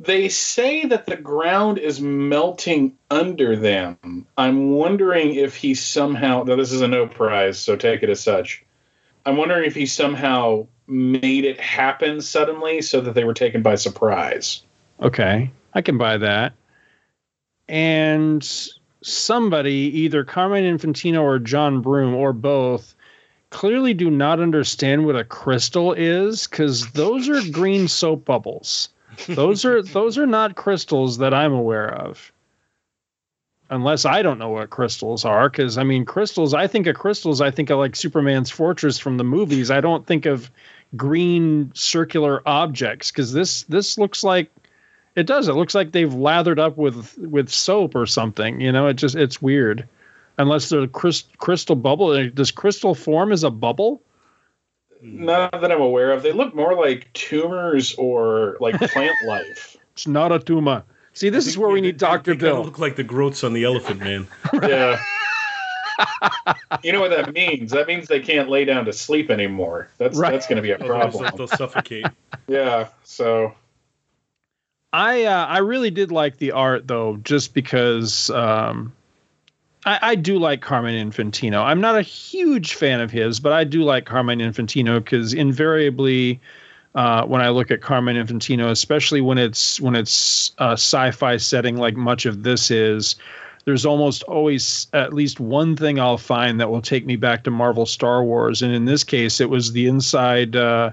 They 0.00 0.28
say 0.28 0.84
that 0.86 1.06
the 1.06 1.16
ground 1.16 1.78
is 1.78 2.00
melting 2.00 2.96
under 3.10 3.56
them. 3.56 4.26
I'm 4.36 4.70
wondering 4.70 5.34
if 5.34 5.56
he 5.56 5.74
somehow 5.74 6.44
now 6.44 6.56
this 6.56 6.72
is 6.72 6.82
a 6.82 6.88
no 6.88 7.08
prize, 7.08 7.58
so 7.58 7.74
take 7.74 8.02
it 8.02 8.10
as 8.10 8.20
such. 8.20 8.64
I'm 9.26 9.36
wondering 9.36 9.64
if 9.64 9.74
he 9.74 9.86
somehow 9.86 10.66
made 10.86 11.44
it 11.44 11.60
happen 11.60 12.20
suddenly 12.20 12.82
so 12.82 13.00
that 13.00 13.14
they 13.14 13.24
were 13.24 13.34
taken 13.34 13.62
by 13.62 13.74
surprise. 13.74 14.62
Okay, 15.02 15.50
I 15.74 15.82
can 15.82 15.98
buy 15.98 16.18
that. 16.18 16.52
And 17.68 18.46
somebody, 19.02 19.90
either 20.00 20.24
Carmine 20.24 20.64
Infantino 20.64 21.22
or 21.22 21.38
John 21.38 21.82
Broome 21.82 22.14
or 22.14 22.32
both, 22.32 22.94
clearly 23.50 23.94
do 23.94 24.10
not 24.10 24.40
understand 24.40 25.06
what 25.06 25.16
a 25.16 25.24
crystal 25.24 25.92
is 25.92 26.46
because 26.46 26.90
those 26.92 27.28
are 27.28 27.50
green 27.50 27.88
soap 27.88 28.24
bubbles. 28.24 28.88
Those 29.26 29.64
are 29.64 29.82
those 29.82 30.16
are 30.18 30.26
not 30.26 30.54
crystals 30.54 31.18
that 31.18 31.34
I'm 31.34 31.52
aware 31.52 31.92
of. 31.92 32.32
Unless 33.70 34.06
I 34.06 34.22
don't 34.22 34.38
know 34.38 34.48
what 34.48 34.70
crystals 34.70 35.24
are, 35.24 35.50
because 35.50 35.76
I 35.76 35.82
mean 35.82 36.04
crystals. 36.04 36.54
I 36.54 36.68
think 36.68 36.86
of 36.86 36.96
crystals. 36.96 37.40
I 37.40 37.50
think 37.50 37.68
of 37.70 37.78
like 37.78 37.96
Superman's 37.96 38.50
fortress 38.50 38.98
from 38.98 39.18
the 39.18 39.24
movies. 39.24 39.70
I 39.70 39.80
don't 39.80 40.06
think 40.06 40.24
of 40.24 40.50
green 40.96 41.70
circular 41.74 42.40
objects 42.46 43.10
because 43.10 43.32
this 43.32 43.64
this 43.64 43.98
looks 43.98 44.24
like 44.24 44.50
it 45.18 45.26
does. 45.26 45.48
It 45.48 45.54
looks 45.54 45.74
like 45.74 45.90
they've 45.90 46.12
lathered 46.12 46.60
up 46.60 46.76
with 46.76 47.18
with 47.18 47.48
soap 47.48 47.96
or 47.96 48.06
something. 48.06 48.60
You 48.60 48.70
know, 48.70 48.86
it 48.86 48.94
just 48.94 49.16
it's 49.16 49.42
weird. 49.42 49.88
Unless 50.38 50.68
the 50.68 50.86
crystal 50.86 51.74
bubble 51.74 52.30
does 52.30 52.52
crystal 52.52 52.94
form 52.94 53.32
as 53.32 53.42
a 53.42 53.50
bubble? 53.50 54.00
Not 55.02 55.60
that 55.60 55.72
I'm 55.72 55.80
aware 55.80 56.12
of. 56.12 56.22
They 56.22 56.30
look 56.30 56.54
more 56.54 56.74
like 56.76 57.12
tumors 57.12 57.96
or 57.96 58.56
like 58.60 58.78
plant 58.92 59.16
life. 59.26 59.76
It's 59.94 60.06
not 60.06 60.30
a 60.30 60.38
tumor. 60.38 60.84
See, 61.12 61.30
this 61.30 61.48
is 61.48 61.58
where 61.58 61.70
we 61.70 61.80
need 61.80 61.96
Doctor 61.96 62.36
Bill. 62.36 62.62
Look 62.62 62.78
like 62.78 62.94
the 62.94 63.02
growths 63.02 63.42
on 63.42 63.52
the 63.52 63.64
Elephant 63.64 63.98
Man. 63.98 64.28
yeah. 64.62 65.02
you 66.84 66.92
know 66.92 67.00
what 67.00 67.10
that 67.10 67.34
means? 67.34 67.72
That 67.72 67.88
means 67.88 68.06
they 68.06 68.20
can't 68.20 68.48
lay 68.48 68.64
down 68.64 68.84
to 68.84 68.92
sleep 68.92 69.30
anymore. 69.30 69.88
That's 69.98 70.16
right. 70.16 70.30
that's 70.30 70.46
going 70.46 70.56
to 70.56 70.62
be 70.62 70.70
a 70.70 70.78
oh, 70.78 70.86
problem. 70.86 71.24
Oh, 71.24 71.28
they'll, 71.30 71.36
they'll 71.48 71.56
suffocate. 71.56 72.06
yeah. 72.46 72.88
So 73.02 73.54
I 74.98 75.26
uh, 75.26 75.46
I 75.46 75.58
really 75.58 75.92
did 75.92 76.10
like 76.10 76.38
the 76.38 76.50
art 76.50 76.88
though, 76.88 77.18
just 77.18 77.54
because 77.54 78.30
um, 78.30 78.92
I, 79.86 79.98
I, 80.02 80.14
do 80.16 80.40
like 80.40 80.60
Carmine 80.60 81.08
Infantino. 81.08 81.62
I'm 81.62 81.80
not 81.80 81.96
a 81.96 82.02
huge 82.02 82.74
fan 82.74 83.00
of 83.00 83.12
his, 83.12 83.38
but 83.38 83.52
I 83.52 83.62
do 83.62 83.84
like 83.84 84.06
Carmine 84.06 84.40
Infantino 84.40 84.98
because 84.98 85.34
invariably, 85.34 86.40
uh, 86.96 87.24
when 87.26 87.40
I 87.40 87.50
look 87.50 87.70
at 87.70 87.80
Carmine 87.80 88.16
Infantino, 88.16 88.72
especially 88.72 89.20
when 89.20 89.38
it's 89.38 89.80
when 89.80 89.94
it's 89.94 90.50
a 90.58 90.72
sci-fi 90.72 91.36
setting 91.36 91.76
like 91.76 91.94
much 91.94 92.26
of 92.26 92.42
this 92.42 92.68
is, 92.68 93.14
there's 93.66 93.86
almost 93.86 94.24
always 94.24 94.88
at 94.92 95.12
least 95.12 95.38
one 95.38 95.76
thing 95.76 96.00
I'll 96.00 96.18
find 96.18 96.58
that 96.58 96.70
will 96.70 96.82
take 96.82 97.06
me 97.06 97.14
back 97.14 97.44
to 97.44 97.52
Marvel 97.52 97.86
Star 97.86 98.24
Wars, 98.24 98.62
and 98.62 98.74
in 98.74 98.84
this 98.84 99.04
case, 99.04 99.40
it 99.40 99.48
was 99.48 99.70
the 99.70 99.86
inside. 99.86 100.56
Uh, 100.56 100.90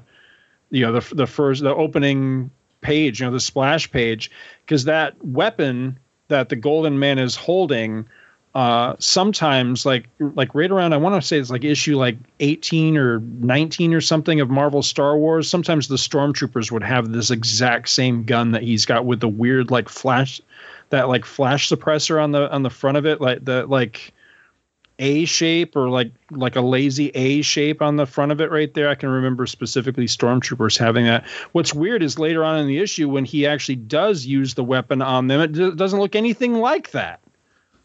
you 0.69 0.81
know 0.85 0.99
the 0.99 1.15
the 1.15 1.25
first 1.25 1.63
the 1.63 1.73
opening 1.73 2.51
page, 2.81 3.19
you 3.19 3.25
know, 3.25 3.31
the 3.31 3.39
splash 3.39 3.91
page, 3.91 4.31
because 4.61 4.85
that 4.85 5.23
weapon 5.23 5.99
that 6.27 6.49
the 6.49 6.55
Golden 6.55 6.97
Man 6.99 7.19
is 7.19 7.35
holding, 7.35 8.07
uh, 8.55 8.95
sometimes 8.99 9.85
like 9.85 10.07
like 10.17 10.55
right 10.55 10.71
around 10.71 10.93
I 10.93 10.97
want 10.97 11.21
to 11.21 11.27
say 11.27 11.37
it's 11.37 11.49
like 11.49 11.65
issue 11.65 11.97
like 11.97 12.17
18 12.39 12.95
or 12.95 13.19
19 13.19 13.93
or 13.93 13.99
something 13.99 14.39
of 14.39 14.49
Marvel 14.49 14.81
Star 14.81 15.17
Wars. 15.17 15.49
Sometimes 15.49 15.89
the 15.89 15.97
stormtroopers 15.97 16.71
would 16.71 16.83
have 16.83 17.11
this 17.11 17.31
exact 17.31 17.89
same 17.89 18.23
gun 18.23 18.51
that 18.51 18.63
he's 18.63 18.85
got 18.85 19.05
with 19.05 19.19
the 19.19 19.27
weird 19.27 19.71
like 19.71 19.89
flash 19.89 20.39
that 20.89 21.09
like 21.09 21.25
flash 21.25 21.69
suppressor 21.69 22.23
on 22.23 22.31
the 22.31 22.49
on 22.49 22.63
the 22.63 22.69
front 22.69 22.97
of 22.97 23.05
it, 23.05 23.19
like 23.19 23.43
the 23.43 23.65
like 23.65 24.13
a 24.97 25.25
shape 25.25 25.75
or 25.75 25.89
like 25.89 26.11
like 26.31 26.55
a 26.55 26.61
lazy 26.61 27.09
A 27.09 27.41
shape 27.41 27.81
on 27.81 27.97
the 27.97 28.05
front 28.05 28.31
of 28.31 28.39
it 28.39 28.51
right 28.51 28.73
there. 28.73 28.89
I 28.89 28.95
can 28.95 29.09
remember 29.09 29.45
specifically 29.45 30.05
stormtroopers 30.05 30.77
having 30.77 31.05
that. 31.05 31.25
What's 31.51 31.73
weird 31.73 32.01
is 32.01 32.17
later 32.17 32.43
on 32.43 32.59
in 32.59 32.67
the 32.67 32.79
issue 32.79 33.09
when 33.09 33.25
he 33.25 33.45
actually 33.45 33.75
does 33.75 34.25
use 34.25 34.53
the 34.53 34.63
weapon 34.63 35.01
on 35.01 35.27
them, 35.27 35.41
it 35.41 35.51
d- 35.51 35.75
doesn't 35.75 35.99
look 35.99 36.15
anything 36.15 36.55
like 36.55 36.91
that. 36.91 37.21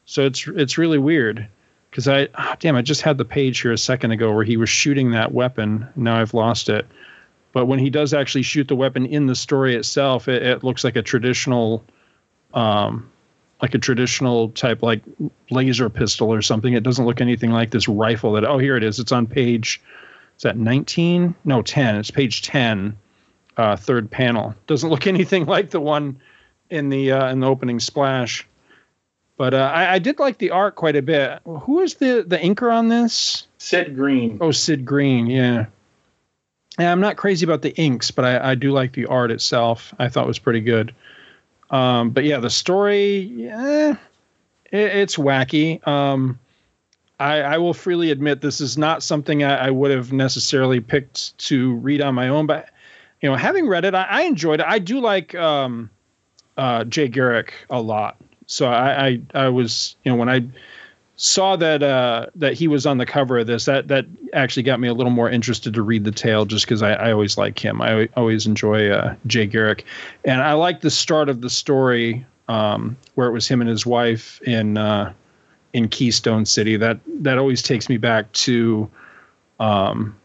So 0.04 0.24
it's 0.26 0.46
it's 0.46 0.78
really 0.78 0.98
weird 0.98 1.48
because 1.90 2.06
I 2.06 2.28
oh, 2.38 2.54
damn 2.61 2.76
I 2.76 2.82
just 2.82 3.02
had 3.02 3.18
the 3.18 3.24
page 3.24 3.61
here 3.61 3.72
a 3.72 3.78
second 3.78 4.12
ago 4.12 4.32
where 4.32 4.44
he 4.44 4.56
was 4.56 4.70
shooting 4.70 5.11
that 5.11 5.32
weapon. 5.32 5.88
Now 5.96 6.20
I've 6.20 6.34
lost 6.34 6.68
it. 6.68 6.86
But 7.52 7.66
when 7.66 7.80
he 7.80 7.90
does 7.90 8.14
actually 8.14 8.42
shoot 8.42 8.68
the 8.68 8.76
weapon 8.76 9.06
in 9.06 9.26
the 9.26 9.34
story 9.34 9.74
itself, 9.74 10.28
it, 10.28 10.42
it 10.44 10.62
looks 10.62 10.84
like 10.84 10.94
a 10.94 11.02
traditional 11.02 11.84
um, 12.54 13.11
like 13.62 13.74
a 13.74 13.78
traditional 13.78 14.50
type 14.50 14.82
like 14.82 15.02
laser 15.50 15.88
pistol 15.90 16.32
or 16.32 16.42
something. 16.42 16.72
It 16.72 16.82
doesn't 16.82 17.04
look 17.04 17.20
anything 17.20 17.50
like 17.50 17.70
this 17.70 17.88
rifle 17.88 18.32
that 18.32 18.44
oh 18.44 18.58
here 18.58 18.76
it 18.76 18.84
is. 18.84 18.98
It's 18.98 19.12
on 19.12 19.26
page 19.26 19.80
is 20.40 20.44
that 20.44 20.56
19? 20.56 21.34
No, 21.44 21.61
10. 21.61 21.96
It's 21.96 22.11
page 22.11 22.40
10, 22.40 22.96
uh, 23.58 23.76
third 23.76 24.11
panel. 24.11 24.54
Doesn't 24.66 24.88
look 24.88 25.06
anything 25.06 25.44
like 25.44 25.68
the 25.68 25.80
one 25.80 26.18
in 26.70 26.88
the 26.88 27.12
uh, 27.12 27.30
in 27.30 27.40
the 27.40 27.46
opening 27.46 27.78
splash. 27.78 28.46
But 29.36 29.52
uh, 29.52 29.70
I, 29.74 29.94
I, 29.94 29.98
did 29.98 30.18
like 30.18 30.38
the 30.38 30.52
art 30.52 30.76
quite 30.76 30.96
a 30.96 31.02
bit. 31.02 31.40
Who 31.44 31.80
is 31.80 31.96
the 31.96 32.24
the 32.26 32.38
inker 32.38 32.72
on 32.72 32.88
this? 32.88 33.46
Sid 33.58 33.96
Greene. 33.96 34.38
Oh, 34.40 34.50
Sid 34.50 34.86
Greene. 34.86 35.26
Yeah. 35.26 35.66
Yeah, 36.78 36.90
I'm 36.90 37.00
not 37.00 37.18
crazy 37.18 37.44
about 37.44 37.61
the 37.61 37.76
inks, 37.76 38.11
but 38.11 38.24
I, 38.24 38.52
I 38.52 38.54
do 38.54 38.70
like 38.70 38.92
the 38.92 39.06
art 39.06 39.30
itself. 39.30 39.94
I 39.98 40.08
thought 40.08 40.26
was 40.26 40.38
pretty 40.38 40.61
good. 40.61 40.94
Um, 41.70 42.10
but 42.10 42.24
yeah, 42.24 42.38
the 42.38 42.50
story, 42.50 43.18
yeah, 43.18 43.96
it, 44.70 44.96
it's 44.96 45.16
wacky. 45.16 45.86
Um, 45.86 46.38
I, 47.18 47.40
I, 47.42 47.58
will 47.58 47.74
freely 47.74 48.10
admit 48.10 48.40
this 48.40 48.60
is 48.60 48.76
not 48.76 49.02
something 49.02 49.44
I, 49.44 49.66
I, 49.66 49.70
would 49.70 49.90
have 49.90 50.10
necessarily 50.12 50.80
picked 50.80 51.36
to 51.46 51.74
read 51.74 52.00
on 52.00 52.14
my 52.14 52.28
own, 52.28 52.46
but 52.46 52.70
you 53.20 53.28
know, 53.28 53.36
having 53.36 53.68
read 53.68 53.84
it, 53.84 53.94
I, 53.94 54.02
I 54.02 54.22
enjoyed 54.22 54.60
it. 54.60 54.66
I 54.66 54.78
do 54.78 55.00
like 55.00 55.34
um, 55.34 55.90
uh, 56.56 56.84
Jay 56.84 57.08
Garrick 57.08 57.52
a 57.68 57.80
lot, 57.80 58.16
so 58.46 58.68
I, 58.68 59.20
I 59.32 59.48
was 59.50 59.96
you 60.02 60.10
know 60.10 60.16
when 60.16 60.28
I 60.28 60.46
saw 61.22 61.54
that 61.54 61.82
uh, 61.82 62.26
that 62.36 62.54
he 62.54 62.66
was 62.66 62.86
on 62.86 62.96
the 62.96 63.04
cover 63.04 63.38
of 63.38 63.46
this, 63.46 63.66
that 63.66 63.88
that 63.88 64.06
actually 64.32 64.62
got 64.62 64.80
me 64.80 64.88
a 64.88 64.94
little 64.94 65.12
more 65.12 65.28
interested 65.28 65.74
to 65.74 65.82
read 65.82 66.02
the 66.02 66.10
tale, 66.10 66.46
just 66.46 66.64
because 66.64 66.82
I, 66.82 66.92
I, 66.92 67.12
always 67.12 67.36
like 67.36 67.62
him. 67.62 67.82
I 67.82 68.08
always 68.16 68.46
enjoy 68.46 68.88
uh, 68.88 69.16
Jay 69.26 69.44
Garrick, 69.44 69.84
and 70.24 70.40
I 70.40 70.54
like 70.54 70.80
the 70.80 70.90
start 70.90 71.28
of 71.28 71.42
the 71.42 71.50
story 71.50 72.24
um, 72.48 72.96
where 73.16 73.28
it 73.28 73.32
was 73.32 73.46
him 73.46 73.60
and 73.60 73.68
his 73.68 73.84
wife 73.84 74.40
in 74.40 74.78
uh, 74.78 75.12
in 75.74 75.88
Keystone 75.88 76.46
City. 76.46 76.78
That 76.78 77.00
that 77.20 77.36
always 77.36 77.62
takes 77.62 77.88
me 77.88 77.98
back 77.98 78.32
to. 78.32 78.90
Um, 79.60 80.16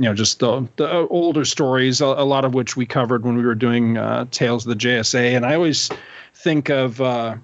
you 0.00 0.06
know, 0.06 0.14
just 0.14 0.38
the, 0.38 0.66
the 0.76 0.90
older 1.08 1.44
stories, 1.44 2.00
a, 2.00 2.06
a, 2.06 2.24
lot 2.24 2.46
of 2.46 2.54
which 2.54 2.74
we 2.74 2.86
covered 2.86 3.22
when 3.22 3.36
we 3.36 3.44
were 3.44 3.54
doing 3.54 3.98
uh, 3.98 4.24
Tales 4.30 4.66
of 4.66 4.70
the 4.70 4.86
JSA. 4.86 5.36
And 5.36 5.44
I 5.44 5.54
always 5.54 5.90
think 6.32 6.70
of 6.70 7.02
uh, 7.02 7.36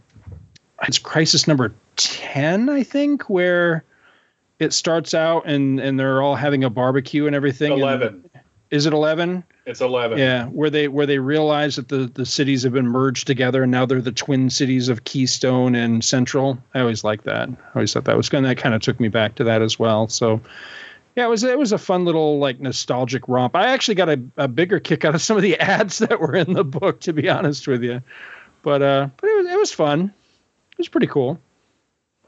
it's 0.89 0.99
Crisis 0.99 1.47
number 1.47 1.75
10, 1.97 2.69
I 2.69 2.83
think, 2.83 3.29
where 3.29 3.85
it 4.59 4.73
starts 4.73 5.15
out 5.15 5.47
and 5.47 5.79
and 5.81 5.99
they're 5.99 6.23
all 6.23 6.35
having 6.35 6.65
a 6.65 6.71
barbecue 6.71 7.27
and 7.27 7.37
everything. 7.37 7.73
11. 7.73 8.09
And 8.09 8.43
Is 8.71 8.87
it 8.87 8.93
eleven? 8.93 9.45
It's 9.67 9.81
eleven. 9.81 10.19
Yeah, 10.19 10.47
where 10.47 10.71
they 10.71 10.89
where 10.89 11.07
they 11.07 11.19
realize 11.19 11.77
that 11.77 11.89
the 11.89 12.11
the 12.13 12.27
cities 12.27 12.63
have 12.63 12.73
been 12.73 12.89
merged 12.89 13.27
together 13.27 13.63
and 13.63 13.73
now 13.73 13.85
they're 13.85 14.01
the 14.01 14.13
twin 14.13 14.49
cities 14.49 14.89
of 14.89 15.05
Keystone 15.05 15.75
and 15.75 16.05
Central. 16.05 16.59
I 16.75 16.81
always 16.81 17.05
liked 17.05 17.25
that. 17.25 17.49
I 17.49 17.55
always 17.75 17.93
thought 17.93 18.05
that 18.05 18.17
was 18.17 18.29
good. 18.29 18.45
That 18.45 18.59
kind 18.59 18.75
of 18.75 18.81
took 18.81 18.99
me 19.01 19.09
back 19.09 19.35
to 19.37 19.45
that 19.45 19.63
as 19.63 19.79
well. 19.79 20.09
So 20.09 20.41
yeah, 21.17 21.25
it 21.25 21.29
was 21.31 21.43
it 21.45 21.59
was 21.59 21.73
a 21.73 21.79
fun 21.79 22.05
little 22.05 22.39
like 22.39 22.61
nostalgic 22.61 23.27
romp. 23.27 23.57
I 23.57 23.69
actually 23.69 23.95
got 23.95 24.11
a, 24.11 24.23
a 24.37 24.49
bigger 24.49 24.79
kick 24.79 25.05
out 25.05 25.15
of 25.15 25.23
some 25.23 25.37
of 25.37 25.43
the 25.43 25.57
ads 25.61 25.99
that 25.99 26.21
were 26.21 26.37
in 26.37 26.53
the 26.53 26.65
book, 26.65 27.01
to 27.01 27.13
be 27.13 27.29
honest 27.29 27.67
with 27.67 27.83
you. 27.83 28.03
But 28.63 28.83
uh, 28.83 29.09
but 29.17 29.29
it 29.29 29.37
was 29.37 29.47
it 29.47 29.59
was 29.59 29.73
fun. 29.73 30.13
It 30.73 30.79
was 30.79 30.89
pretty 30.89 31.07
cool. 31.07 31.41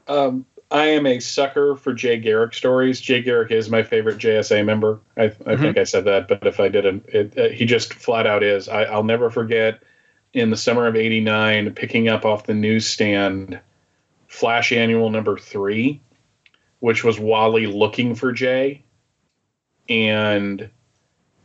Um, 0.09 0.45
I 0.69 0.87
am 0.87 1.05
a 1.05 1.19
sucker 1.19 1.75
for 1.75 1.93
Jay 1.93 2.17
Garrick 2.17 2.53
stories. 2.53 2.99
Jay 2.99 3.21
Garrick 3.21 3.51
is 3.51 3.69
my 3.69 3.83
favorite 3.83 4.17
JSA 4.17 4.65
member. 4.65 4.99
I, 5.15 5.23
I 5.23 5.27
mm-hmm. 5.29 5.61
think 5.61 5.77
I 5.77 5.83
said 5.85 6.05
that, 6.05 6.27
but 6.27 6.45
if 6.45 6.59
I 6.59 6.67
didn't, 6.67 7.05
it, 7.07 7.37
it, 7.37 7.53
he 7.53 7.65
just 7.65 7.93
flat 7.93 8.27
out 8.27 8.43
is. 8.43 8.67
I, 8.67 8.83
I'll 8.83 9.03
never 9.03 9.29
forget 9.29 9.81
in 10.33 10.49
the 10.49 10.57
summer 10.57 10.85
of 10.85 10.95
'89 10.95 11.73
picking 11.73 12.09
up 12.09 12.25
off 12.25 12.45
the 12.45 12.53
newsstand 12.53 13.59
Flash 14.27 14.71
Annual 14.71 15.09
number 15.09 15.37
three 15.37 16.01
which 16.79 17.03
was 17.03 17.19
Wally 17.19 17.67
looking 17.67 18.15
for 18.15 18.31
Jay, 18.31 18.83
and 19.87 20.69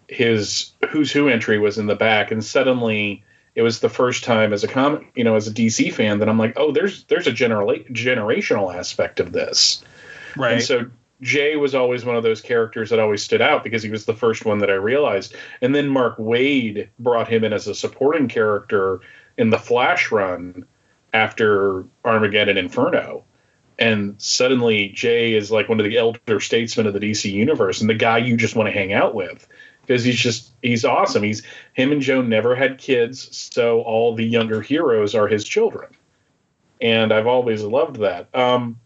his 0.09 0.71
Who's 0.91 1.11
Who 1.13 1.29
entry 1.29 1.59
was 1.59 1.79
in 1.79 1.87
the 1.87 1.95
back, 1.95 2.31
and 2.31 2.45
suddenly 2.45 3.24
it 3.55 3.63
was 3.63 3.81
the 3.81 3.89
first 3.89 4.25
time 4.25 4.53
as 4.53 4.65
a 4.65 4.69
com 4.69 5.07
you 5.15 5.25
know 5.25 5.37
as 5.37 5.47
a 5.47 5.53
DC 5.53 5.93
fan 5.93 6.19
that 6.19 6.29
I'm 6.29 6.39
like, 6.39 6.55
oh, 6.57 6.73
there's 6.73 7.05
there's 7.05 7.27
a 7.27 7.33
general 7.33 7.69
generational 7.91 8.75
aspect 8.75 9.21
of 9.21 9.33
this, 9.33 9.83
right? 10.37 10.55
And 10.55 10.63
so 10.63 10.91
Jay 11.21 11.57
was 11.57 11.75
always 11.75 12.05
one 12.05 12.17
of 12.17 12.23
those 12.23 12.41
characters 12.41 12.91
that 12.91 12.99
always 12.99 13.23
stood 13.23 13.41
out 13.41 13.65
because 13.65 13.83
he 13.83 13.91
was 13.91 14.05
the 14.05 14.15
first 14.15 14.45
one 14.45 14.59
that 14.59 14.71
I 14.71 14.75
realized, 14.75 15.35
and 15.61 15.75
then 15.75 15.89
Mark 15.89 16.17
Waid 16.19 16.89
brought 16.99 17.29
him 17.29 17.45
in 17.45 17.53
as 17.53 17.67
a 17.67 17.75
supporting 17.75 18.29
character 18.29 19.01
in 19.37 19.51
the 19.51 19.59
Flash 19.59 20.11
run 20.11 20.65
after 21.13 21.85
Armageddon 22.05 22.59
Inferno. 22.59 23.25
And 23.77 24.15
suddenly 24.19 24.89
Jay 24.89 25.35
is 25.35 25.51
like 25.51 25.69
one 25.69 25.81
of 25.81 25.85
the 25.85 25.99
elder 25.99 26.39
statesmen 26.39 26.87
of 26.87 26.93
the 26.93 27.01
DC 27.01 27.31
universe 27.31 27.81
and 27.81 27.91
the 27.91 27.95
guy 27.95 28.19
you 28.19 28.37
just 28.37 28.55
want 28.55 28.69
to 28.69 28.73
hang 28.73 28.93
out 28.93 29.15
with 29.15 29.49
because 29.87 30.05
he's 30.05 30.19
just 30.19 30.53
he's 30.63 30.85
awesome. 30.85 31.23
He's 31.23 31.43
him 31.75 31.93
and 31.93 32.01
Joe 32.01 32.23
never 32.23 32.55
had 32.55 32.79
kids, 32.79 33.37
so 33.37 33.83
all 33.83 34.15
the 34.15 34.25
younger 34.25 34.61
heroes 34.61 35.15
are 35.15 35.29
his 35.29 35.45
children, 35.45 35.91
and 36.81 37.13
I've 37.13 37.27
always 37.27 37.63
loved 37.63 37.97
that. 37.97 38.29
Um, 38.35 38.81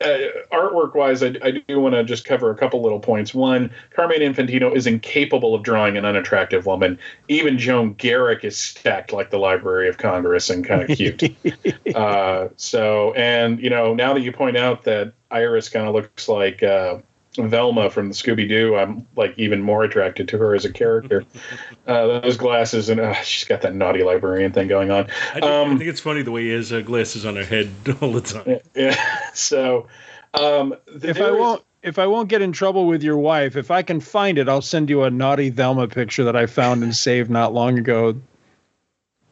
uh, 0.00 0.18
artwork 0.52 0.94
wise, 0.94 1.22
I, 1.22 1.34
I 1.42 1.50
do 1.50 1.78
want 1.78 1.94
to 1.94 2.04
just 2.04 2.24
cover 2.24 2.50
a 2.50 2.56
couple 2.56 2.82
little 2.82 3.00
points. 3.00 3.34
One, 3.34 3.70
Carmine 3.90 4.20
Infantino 4.20 4.74
is 4.74 4.86
incapable 4.86 5.54
of 5.54 5.62
drawing 5.62 5.96
an 5.96 6.04
unattractive 6.04 6.66
woman. 6.66 6.98
Even 7.28 7.58
Joan 7.58 7.94
Garrick 7.94 8.44
is 8.44 8.56
stacked 8.56 9.12
like 9.12 9.30
the 9.30 9.38
Library 9.38 9.88
of 9.88 9.98
Congress 9.98 10.48
and 10.48 10.64
kind 10.64 10.82
of 10.82 10.96
cute. 10.96 11.22
uh, 11.94 12.48
so, 12.56 13.12
and 13.12 13.60
you 13.60 13.70
know, 13.70 13.94
now 13.94 14.14
that 14.14 14.20
you 14.20 14.32
point 14.32 14.56
out 14.56 14.84
that 14.84 15.12
Iris 15.30 15.68
kind 15.68 15.86
of 15.86 15.94
looks 15.94 16.28
like 16.28 16.62
uh, 16.62 16.98
Velma 17.36 17.90
from 17.90 18.08
the 18.08 18.14
Scooby 18.14 18.48
Doo, 18.48 18.76
I'm 18.76 19.06
like 19.16 19.34
even 19.36 19.62
more 19.62 19.84
attracted 19.84 20.28
to 20.28 20.38
her 20.38 20.54
as 20.54 20.64
a 20.64 20.72
character. 20.72 21.24
uh, 21.86 22.20
those 22.20 22.36
glasses 22.36 22.88
and 22.88 23.00
uh, 23.00 23.14
she's 23.22 23.46
got 23.46 23.62
that 23.62 23.74
naughty 23.74 24.02
librarian 24.02 24.52
thing 24.52 24.68
going 24.68 24.90
on. 24.90 25.06
I, 25.34 25.40
um, 25.40 25.74
I 25.74 25.78
think 25.78 25.90
it's 25.90 26.00
funny 26.00 26.22
the 26.22 26.32
way 26.32 26.44
he 26.44 26.50
has 26.50 26.72
uh, 26.72 26.80
glasses 26.80 27.24
on 27.24 27.36
her 27.36 27.44
head 27.44 27.70
all 28.00 28.12
the 28.12 28.20
time. 28.20 28.58
Yeah. 28.74 28.96
So, 29.32 29.86
um, 30.34 30.74
if 31.02 31.20
I 31.20 31.30
won't. 31.30 31.62
If 31.82 31.98
I 31.98 32.06
won't 32.06 32.28
get 32.28 32.42
in 32.42 32.52
trouble 32.52 32.86
with 32.86 33.02
your 33.02 33.16
wife, 33.16 33.56
if 33.56 33.70
I 33.70 33.80
can 33.80 34.00
find 34.00 34.36
it, 34.36 34.50
I'll 34.50 34.60
send 34.60 34.90
you 34.90 35.04
a 35.04 35.10
naughty 35.10 35.48
Velma 35.48 35.88
picture 35.88 36.24
that 36.24 36.36
I 36.36 36.44
found 36.44 36.82
and 36.82 36.94
saved 36.94 37.30
not 37.30 37.54
long 37.54 37.78
ago. 37.78 38.20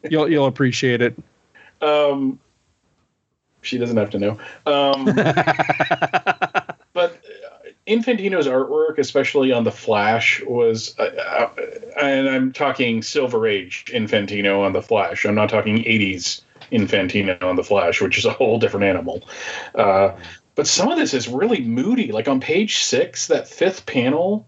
You'll 0.09 0.31
you'll 0.31 0.47
appreciate 0.47 1.01
it. 1.01 1.15
Um, 1.79 2.39
she 3.61 3.77
doesn't 3.77 3.97
have 3.97 4.09
to 4.11 4.19
know. 4.19 4.39
Um, 4.65 5.05
but 5.05 6.48
Infantino's 7.89 8.47
artwork, 8.47 8.99
especially 8.99 9.51
on 9.51 9.63
the 9.63 9.71
Flash, 9.71 10.41
was, 10.45 10.97
uh, 10.99 11.03
uh, 11.03 11.49
and 11.99 12.29
I'm 12.29 12.53
talking 12.53 13.01
Silver 13.01 13.47
Age 13.47 13.85
Infantino 13.87 14.63
on 14.63 14.73
the 14.73 14.81
Flash. 14.81 15.25
I'm 15.25 15.35
not 15.35 15.49
talking 15.49 15.77
80s 15.77 16.41
Infantino 16.71 17.41
on 17.41 17.55
the 17.55 17.63
Flash, 17.63 17.99
which 18.01 18.17
is 18.17 18.25
a 18.25 18.31
whole 18.31 18.59
different 18.59 18.85
animal. 18.85 19.27
Uh, 19.73 20.11
but 20.53 20.67
some 20.67 20.91
of 20.91 20.97
this 20.97 21.13
is 21.13 21.27
really 21.27 21.61
moody. 21.61 22.11
Like 22.11 22.27
on 22.27 22.39
page 22.39 22.83
six, 22.83 23.27
that 23.27 23.47
fifth 23.47 23.85
panel 23.85 24.45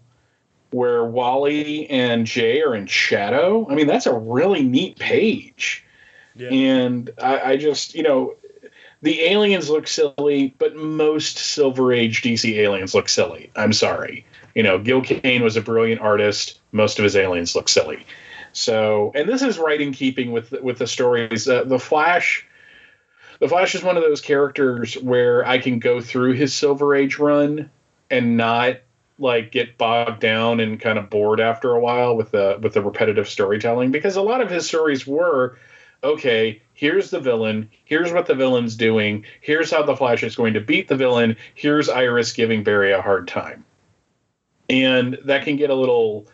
where 0.70 1.04
Wally 1.04 1.88
and 1.90 2.26
Jay 2.26 2.62
are 2.62 2.74
in 2.74 2.86
shadow. 2.86 3.66
I 3.68 3.74
mean, 3.74 3.86
that's 3.86 4.06
a 4.06 4.14
really 4.14 4.62
neat 4.62 4.98
page. 4.98 5.84
Yeah. 6.34 6.48
And 6.48 7.10
I, 7.20 7.40
I 7.40 7.56
just, 7.56 7.94
you 7.94 8.02
know, 8.02 8.36
the 9.02 9.22
aliens 9.22 9.68
look 9.68 9.88
silly, 9.88 10.54
but 10.58 10.76
most 10.76 11.36
Silver 11.36 11.92
Age 11.92 12.22
DC 12.22 12.54
aliens 12.54 12.94
look 12.94 13.08
silly. 13.08 13.50
I'm 13.56 13.72
sorry. 13.72 14.24
You 14.54 14.62
know, 14.62 14.78
Gil 14.78 15.02
Kane 15.02 15.42
was 15.42 15.56
a 15.56 15.60
brilliant 15.60 16.00
artist. 16.00 16.60
Most 16.70 16.98
of 16.98 17.02
his 17.02 17.16
aliens 17.16 17.56
look 17.56 17.68
silly. 17.68 18.06
So, 18.52 19.12
and 19.14 19.28
this 19.28 19.42
is 19.42 19.58
right 19.58 19.80
in 19.80 19.92
keeping 19.92 20.30
with 20.30 20.52
with 20.52 20.78
the 20.78 20.86
stories. 20.86 21.48
Uh, 21.48 21.64
the 21.64 21.78
Flash, 21.78 22.46
the 23.40 23.48
Flash 23.48 23.74
is 23.74 23.82
one 23.82 23.96
of 23.96 24.02
those 24.02 24.20
characters 24.20 24.94
where 24.94 25.44
I 25.46 25.58
can 25.58 25.78
go 25.78 26.00
through 26.00 26.34
his 26.34 26.54
Silver 26.54 26.94
Age 26.94 27.18
run 27.18 27.70
and 28.10 28.36
not 28.36 28.76
like 29.18 29.52
get 29.52 29.78
bogged 29.78 30.20
down 30.20 30.60
and 30.60 30.80
kind 30.80 30.98
of 30.98 31.10
bored 31.10 31.40
after 31.40 31.72
a 31.72 31.80
while 31.80 32.14
with 32.16 32.30
the 32.30 32.58
with 32.60 32.74
the 32.74 32.82
repetitive 32.82 33.28
storytelling 33.28 33.90
because 33.90 34.16
a 34.16 34.22
lot 34.22 34.40
of 34.40 34.50
his 34.50 34.66
stories 34.68 35.06
were 35.06 35.56
okay, 36.02 36.60
here's 36.74 37.10
the 37.10 37.20
villain, 37.20 37.70
here's 37.84 38.12
what 38.12 38.26
the 38.26 38.34
villain's 38.34 38.76
doing, 38.76 39.24
here's 39.40 39.70
how 39.70 39.82
the 39.82 39.96
Flash 39.96 40.22
is 40.22 40.36
going 40.36 40.54
to 40.54 40.60
beat 40.60 40.88
the 40.88 40.96
villain, 40.96 41.36
here's 41.54 41.88
Iris 41.88 42.32
giving 42.32 42.64
Barry 42.64 42.92
a 42.92 43.02
hard 43.02 43.28
time. 43.28 43.64
And 44.68 45.18
that 45.24 45.44
can 45.44 45.56
get 45.56 45.70
a 45.70 45.74
little 45.74 46.26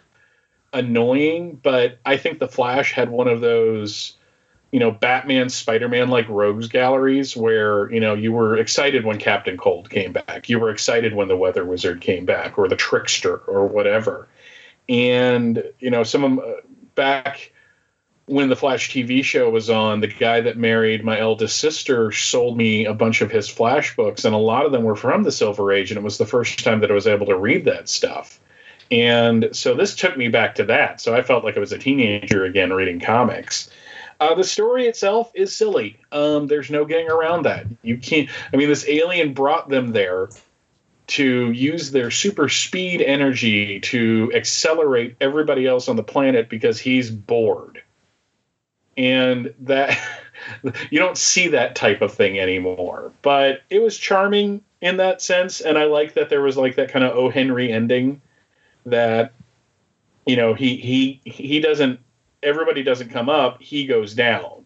annoying, 0.73 1.59
but 1.63 1.99
I 2.05 2.17
think 2.17 2.39
the 2.39 2.49
Flash 2.49 2.93
had 2.93 3.11
one 3.11 3.29
of 3.29 3.41
those 3.41 4.19
you 4.71 4.81
know, 4.81 4.91
Batman, 4.91 5.49
Spider 5.49 5.89
Man 5.89 6.09
like 6.09 6.29
rogues 6.29 6.69
galleries 6.69 7.37
where, 7.37 7.91
you 7.91 8.01
know, 8.01 8.15
you 8.15 8.33
were 8.33 8.57
excited 8.57 9.05
when 9.05 9.19
Captain 9.19 9.57
Cold 9.57 9.89
came 9.89 10.13
back. 10.13 10.49
You 10.49 10.59
were 10.59 10.71
excited 10.71 11.15
when 11.15 11.29
the 11.29 11.37
Weather 11.37 11.65
Wizard 11.65 12.01
came 12.01 12.27
back 12.27 12.59
or 12.59 12.69
the 12.69 12.77
Trickster 12.77 13.39
or 13.39 13.67
whatever. 13.67 14.29
And, 14.89 15.63
you 15.79 15.91
know, 15.91 16.03
some 16.03 16.25
of 16.25 16.31
them 16.31 16.41
uh, 16.41 16.61
back 16.95 17.53
when 18.29 18.49
the 18.49 18.57
Flash 18.57 18.91
TV 18.91 19.25
show 19.25 19.49
was 19.49 19.71
on, 19.71 20.01
the 20.01 20.07
guy 20.07 20.43
that 20.43 20.57
married 20.57 21.05
my 21.05 21.19
eldest 21.19 21.59
sister 21.59 22.13
sold 22.13 22.57
me 22.57 22.85
a 22.85 22.93
bunch 22.93 23.23
of 23.23 23.31
his 23.31 23.49
Flash 23.49 23.97
books, 23.97 24.25
and 24.25 24.35
a 24.35 24.39
lot 24.39 24.67
of 24.67 24.73
them 24.73 24.83
were 24.83 24.97
from 24.97 25.23
the 25.23 25.33
Silver 25.33 25.73
Age, 25.73 25.91
and 25.91 25.99
it 25.99 26.05
was 26.05 26.19
the 26.19 26.27
first 26.27 26.63
time 26.63 26.81
that 26.81 26.91
I 26.91 26.95
was 26.95 27.07
able 27.07 27.27
to 27.27 27.37
read 27.37 27.65
that 27.65 27.89
stuff. 27.89 28.39
And 28.91 29.51
so 29.53 29.75
this 29.75 29.97
took 29.97 30.17
me 30.17 30.29
back 30.29 30.57
to 30.57 30.65
that. 30.67 31.01
So 31.01 31.15
I 31.15 31.23
felt 31.23 31.45
like 31.45 31.57
I 31.57 31.61
was 31.61 31.73
a 31.73 31.79
teenager 31.79 32.45
again 32.45 32.73
reading 32.73 33.01
comics. 33.01 33.71
Uh, 34.21 34.35
the 34.35 34.45
story 34.45 34.87
itself 34.87 35.31
is 35.35 35.55
silly. 35.55 35.99
Um, 36.11 36.49
there's 36.49 36.71
no 36.71 36.85
getting 36.85 37.11
around 37.11 37.45
that. 37.45 37.67
You 37.83 37.99
can't. 37.99 38.29
I 38.53 38.57
mean, 38.57 38.69
this 38.69 38.89
alien 38.89 39.33
brought 39.33 39.69
them 39.69 39.93
there 39.93 40.29
to 41.09 41.51
use 41.51 41.91
their 41.91 42.11
super 42.11 42.49
speed 42.49 43.01
energy 43.01 43.81
to 43.81 44.31
accelerate 44.35 45.17
everybody 45.21 45.67
else 45.67 45.89
on 45.89 45.97
the 45.97 46.03
planet 46.03 46.51
because 46.51 46.79
he's 46.79 47.11
bored 47.11 47.78
and 48.99 49.55
that 49.61 49.97
you 50.91 50.99
don't 50.99 51.17
see 51.17 51.49
that 51.49 51.75
type 51.75 52.03
of 52.03 52.13
thing 52.13 52.39
anymore. 52.39 53.13
But 53.23 53.63
it 53.71 53.81
was 53.81 53.97
charming 53.97 54.63
in 54.83 54.99
that 54.99 55.23
sense, 55.23 55.61
and 55.61 55.79
I 55.79 55.85
like 55.85 56.15
that 56.15 56.29
there 56.29 56.43
was 56.43 56.57
like 56.57 56.75
that 56.75 56.91
kind 56.91 57.05
of 57.05 57.17
O. 57.17 57.31
Henry 57.31 57.73
ending 57.73 58.21
that 58.85 59.33
you 60.27 60.37
know 60.37 60.53
he 60.53 60.77
he 60.77 61.21
he 61.25 61.61
doesn't 61.61 62.01
everybody 62.43 62.83
doesn't 62.83 63.11
come 63.11 63.29
up, 63.29 63.63
he 63.63 63.87
goes 63.87 64.15
down. 64.15 64.65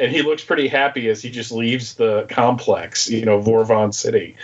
And 0.00 0.12
he 0.12 0.22
looks 0.22 0.44
pretty 0.44 0.68
happy 0.68 1.08
as 1.08 1.20
he 1.20 1.28
just 1.28 1.50
leaves 1.50 1.94
the 1.94 2.24
complex, 2.28 3.10
you 3.10 3.24
know, 3.24 3.40
Vorvon 3.40 3.92
City. 3.92 4.36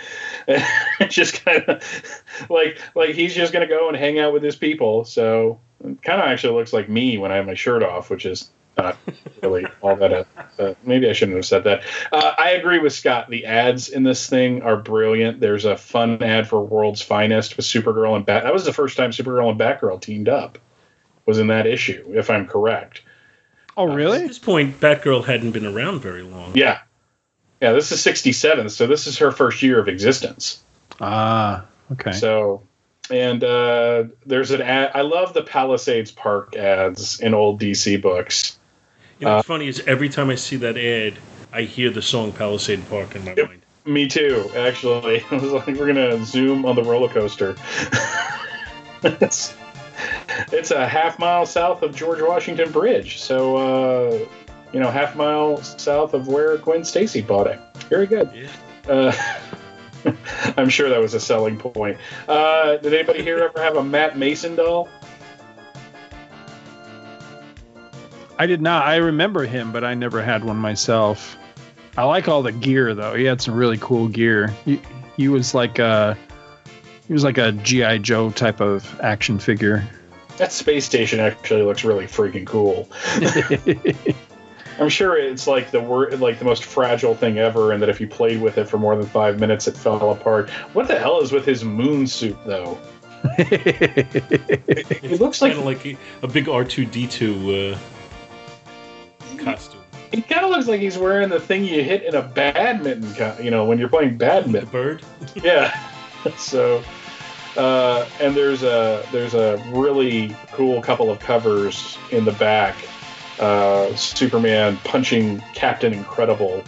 just 1.07 1.45
kind 1.45 1.63
of 1.63 2.13
like 2.49 2.81
like 2.93 3.11
he's 3.11 3.33
just 3.33 3.53
gonna 3.53 3.67
go 3.67 3.87
and 3.87 3.95
hang 3.95 4.19
out 4.19 4.33
with 4.33 4.43
his 4.43 4.57
people. 4.57 5.05
So 5.05 5.59
kind 5.81 6.21
of 6.21 6.27
actually 6.27 6.55
looks 6.55 6.73
like 6.73 6.89
me 6.89 7.17
when 7.17 7.31
I 7.31 7.35
have 7.35 7.45
my 7.45 7.53
shirt 7.53 7.83
off, 7.83 8.09
which 8.09 8.25
is 8.25 8.49
not 8.77 8.97
really 9.41 9.65
all 9.81 9.95
that. 9.95 10.27
Uh, 10.59 10.73
maybe 10.83 11.09
I 11.09 11.13
shouldn't 11.13 11.37
have 11.37 11.45
said 11.45 11.63
that. 11.65 11.83
Uh, 12.11 12.33
I 12.37 12.51
agree 12.51 12.79
with 12.79 12.93
Scott. 12.93 13.29
The 13.29 13.45
ads 13.45 13.89
in 13.89 14.03
this 14.03 14.27
thing 14.27 14.61
are 14.61 14.77
brilliant. 14.77 15.39
There's 15.39 15.65
a 15.65 15.77
fun 15.77 16.21
ad 16.21 16.47
for 16.47 16.63
World's 16.63 17.01
Finest 17.01 17.57
with 17.57 17.65
Supergirl 17.65 18.15
and 18.15 18.25
Bat. 18.25 18.43
That 18.43 18.53
was 18.53 18.65
the 18.65 18.73
first 18.73 18.97
time 18.97 19.11
Supergirl 19.11 19.49
and 19.49 19.59
Batgirl 19.59 20.01
teamed 20.01 20.29
up. 20.29 20.57
Was 21.25 21.39
in 21.39 21.47
that 21.47 21.65
issue, 21.65 22.13
if 22.13 22.29
I'm 22.29 22.45
correct. 22.45 23.01
Oh, 23.75 23.85
really? 23.85 24.19
Uh, 24.19 24.21
at 24.21 24.27
this 24.27 24.39
point, 24.39 24.79
Batgirl 24.79 25.25
hadn't 25.25 25.51
been 25.51 25.65
around 25.65 26.01
very 26.01 26.21
long. 26.21 26.51
Yeah, 26.55 26.79
yeah. 27.59 27.73
This 27.73 27.91
is 27.91 27.99
'67, 27.99 28.69
so 28.69 28.85
this 28.85 29.07
is 29.07 29.17
her 29.17 29.31
first 29.31 29.63
year 29.63 29.79
of 29.79 29.87
existence. 29.87 30.63
Ah, 31.01 31.65
okay. 31.91 32.11
So 32.11 32.61
and 33.09 33.43
uh, 33.43 34.05
there's 34.25 34.51
an 34.51 34.61
ad. 34.61 34.91
I 34.93 35.01
love 35.01 35.33
the 35.33 35.43
Palisades 35.43 36.11
Park 36.11 36.55
ads 36.55 37.19
in 37.19 37.33
old 37.33 37.61
DC 37.61 38.01
books. 38.01 38.57
You 39.19 39.25
know, 39.27 39.35
what's 39.35 39.47
funny 39.47 39.67
is 39.67 39.79
every 39.87 40.09
time 40.09 40.29
I 40.29 40.35
see 40.35 40.57
that 40.57 40.77
ad, 40.77 41.17
I 41.53 41.61
hear 41.61 41.89
the 41.89 42.01
song 42.01 42.31
Palisade 42.33 42.87
Park 42.89 43.15
in 43.15 43.23
my 43.23 43.33
Yep. 43.37 43.47
mind. 43.47 43.61
Me 43.85 44.07
too, 44.07 44.49
actually. 44.55 45.23
I 45.31 45.35
was 45.35 45.51
like, 45.51 45.67
we're 45.67 45.87
gonna 45.87 46.23
zoom 46.25 46.65
on 46.65 46.75
the 46.75 46.83
roller 46.83 47.07
coaster. 47.07 47.55
it's, 49.03 49.53
it's 50.51 50.71
a 50.71 50.87
half 50.87 51.19
mile 51.19 51.45
south 51.45 51.81
of 51.83 51.95
George 51.95 52.21
Washington 52.21 52.71
Bridge, 52.71 53.19
so 53.21 53.55
uh, 53.57 54.25
you 54.73 54.79
know, 54.79 54.89
half 54.91 55.15
mile 55.15 55.57
south 55.57 56.13
of 56.13 56.27
where 56.27 56.57
Gwen 56.57 56.83
Stacy 56.83 57.21
bought 57.21 57.47
it. 57.47 57.59
Very 57.89 58.07
good. 58.07 58.29
Yeah. 58.33 58.91
Uh, 58.91 60.11
I'm 60.57 60.69
sure 60.69 60.89
that 60.89 60.99
was 60.99 61.13
a 61.13 61.19
selling 61.19 61.57
point. 61.57 61.97
Uh, 62.27 62.77
did 62.77 62.93
anybody 62.93 63.23
here 63.23 63.39
ever 63.39 63.61
have 63.63 63.77
a 63.77 63.83
Matt 63.83 64.17
Mason 64.17 64.55
doll? 64.55 64.89
I 68.37 68.45
did 68.45 68.61
not. 68.61 68.85
I 68.85 68.97
remember 68.97 69.45
him, 69.45 69.71
but 69.71 69.83
I 69.83 69.93
never 69.93 70.21
had 70.21 70.43
one 70.43 70.57
myself. 70.57 71.37
I 71.97 72.03
like 72.03 72.27
all 72.27 72.43
the 72.43 72.51
gear 72.51 72.93
though. 72.93 73.15
He 73.15 73.23
had 73.23 73.41
some 73.41 73.55
really 73.55 73.77
cool 73.77 74.07
gear. 74.07 74.47
He, 74.65 74.81
he 75.15 75.29
was 75.29 75.53
like 75.53 75.79
a 75.79 76.17
he 77.07 77.13
was 77.13 77.23
like 77.23 77.37
a 77.37 77.53
GI 77.53 77.99
Joe 77.99 78.31
type 78.31 78.59
of 78.59 78.99
action 79.01 79.39
figure. 79.39 79.87
That 80.37 80.51
space 80.51 80.85
station 80.85 81.19
actually 81.21 81.61
looks 81.61 81.85
really 81.85 82.05
freaking 82.05 82.45
cool. 82.45 82.89
I'm 84.79 84.89
sure 84.89 85.17
it's 85.17 85.47
like 85.47 85.71
the 85.71 85.79
wor- 85.79 86.11
like 86.11 86.39
the 86.39 86.45
most 86.45 86.65
fragile 86.65 87.15
thing 87.15 87.37
ever, 87.37 87.71
and 87.71 87.81
that 87.81 87.87
if 87.87 88.01
you 88.01 88.07
played 88.07 88.41
with 88.41 88.57
it 88.57 88.67
for 88.67 88.77
more 88.77 88.97
than 88.97 89.05
five 89.05 89.39
minutes, 89.39 89.67
it 89.67 89.77
fell 89.77 90.11
apart. 90.11 90.49
What 90.73 90.89
the 90.89 90.99
hell 90.99 91.21
is 91.21 91.31
with 91.31 91.45
his 91.45 91.63
moon 91.63 92.07
suit, 92.07 92.37
though? 92.45 92.77
It 93.37 95.19
looks 95.21 95.41
like 95.41 95.57
like 95.57 95.85
a, 95.85 95.97
a 96.23 96.27
big 96.27 96.45
R2D2 96.45 97.73
uh, 97.73 97.77
costume. 99.45 99.81
he 100.11 100.21
kind 100.21 100.43
of 100.43 100.51
looks 100.51 100.67
like 100.67 100.79
he's 100.81 100.97
wearing 100.97 101.29
the 101.29 101.39
thing 101.39 101.63
you 101.65 101.83
hit 101.83 102.03
in 102.03 102.15
a 102.15 102.21
badminton, 102.21 103.13
co- 103.15 103.37
you 103.41 103.51
know, 103.51 103.65
when 103.65 103.77
you're 103.77 103.89
playing 103.89 104.17
badminton. 104.17 104.65
The 104.65 104.71
bird. 104.71 105.01
yeah. 105.43 105.89
So, 106.37 106.83
uh, 107.57 108.05
and 108.19 108.35
there's 108.35 108.63
a 108.63 109.05
there's 109.11 109.33
a 109.33 109.63
really 109.73 110.35
cool 110.51 110.81
couple 110.81 111.09
of 111.09 111.19
covers 111.19 111.97
in 112.11 112.25
the 112.25 112.31
back. 112.33 112.75
Uh, 113.39 113.93
Superman 113.95 114.77
punching 114.83 115.41
Captain 115.53 115.93
Incredible. 115.93 116.63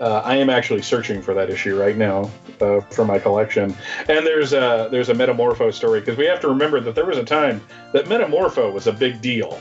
Uh, 0.00 0.20
I 0.24 0.34
am 0.36 0.50
actually 0.50 0.82
searching 0.82 1.22
for 1.22 1.32
that 1.32 1.48
issue 1.48 1.80
right 1.80 1.96
now 1.96 2.28
uh, 2.60 2.80
for 2.80 3.04
my 3.04 3.20
collection. 3.20 3.74
And 4.08 4.26
there's 4.26 4.52
a 4.52 4.88
there's 4.90 5.08
a 5.08 5.14
Metamorpho 5.14 5.72
story 5.72 6.00
because 6.00 6.18
we 6.18 6.26
have 6.26 6.40
to 6.40 6.48
remember 6.48 6.80
that 6.80 6.94
there 6.96 7.06
was 7.06 7.18
a 7.18 7.24
time 7.24 7.60
that 7.92 8.06
Metamorpho 8.06 8.72
was 8.72 8.88
a 8.88 8.92
big 8.92 9.20
deal. 9.22 9.60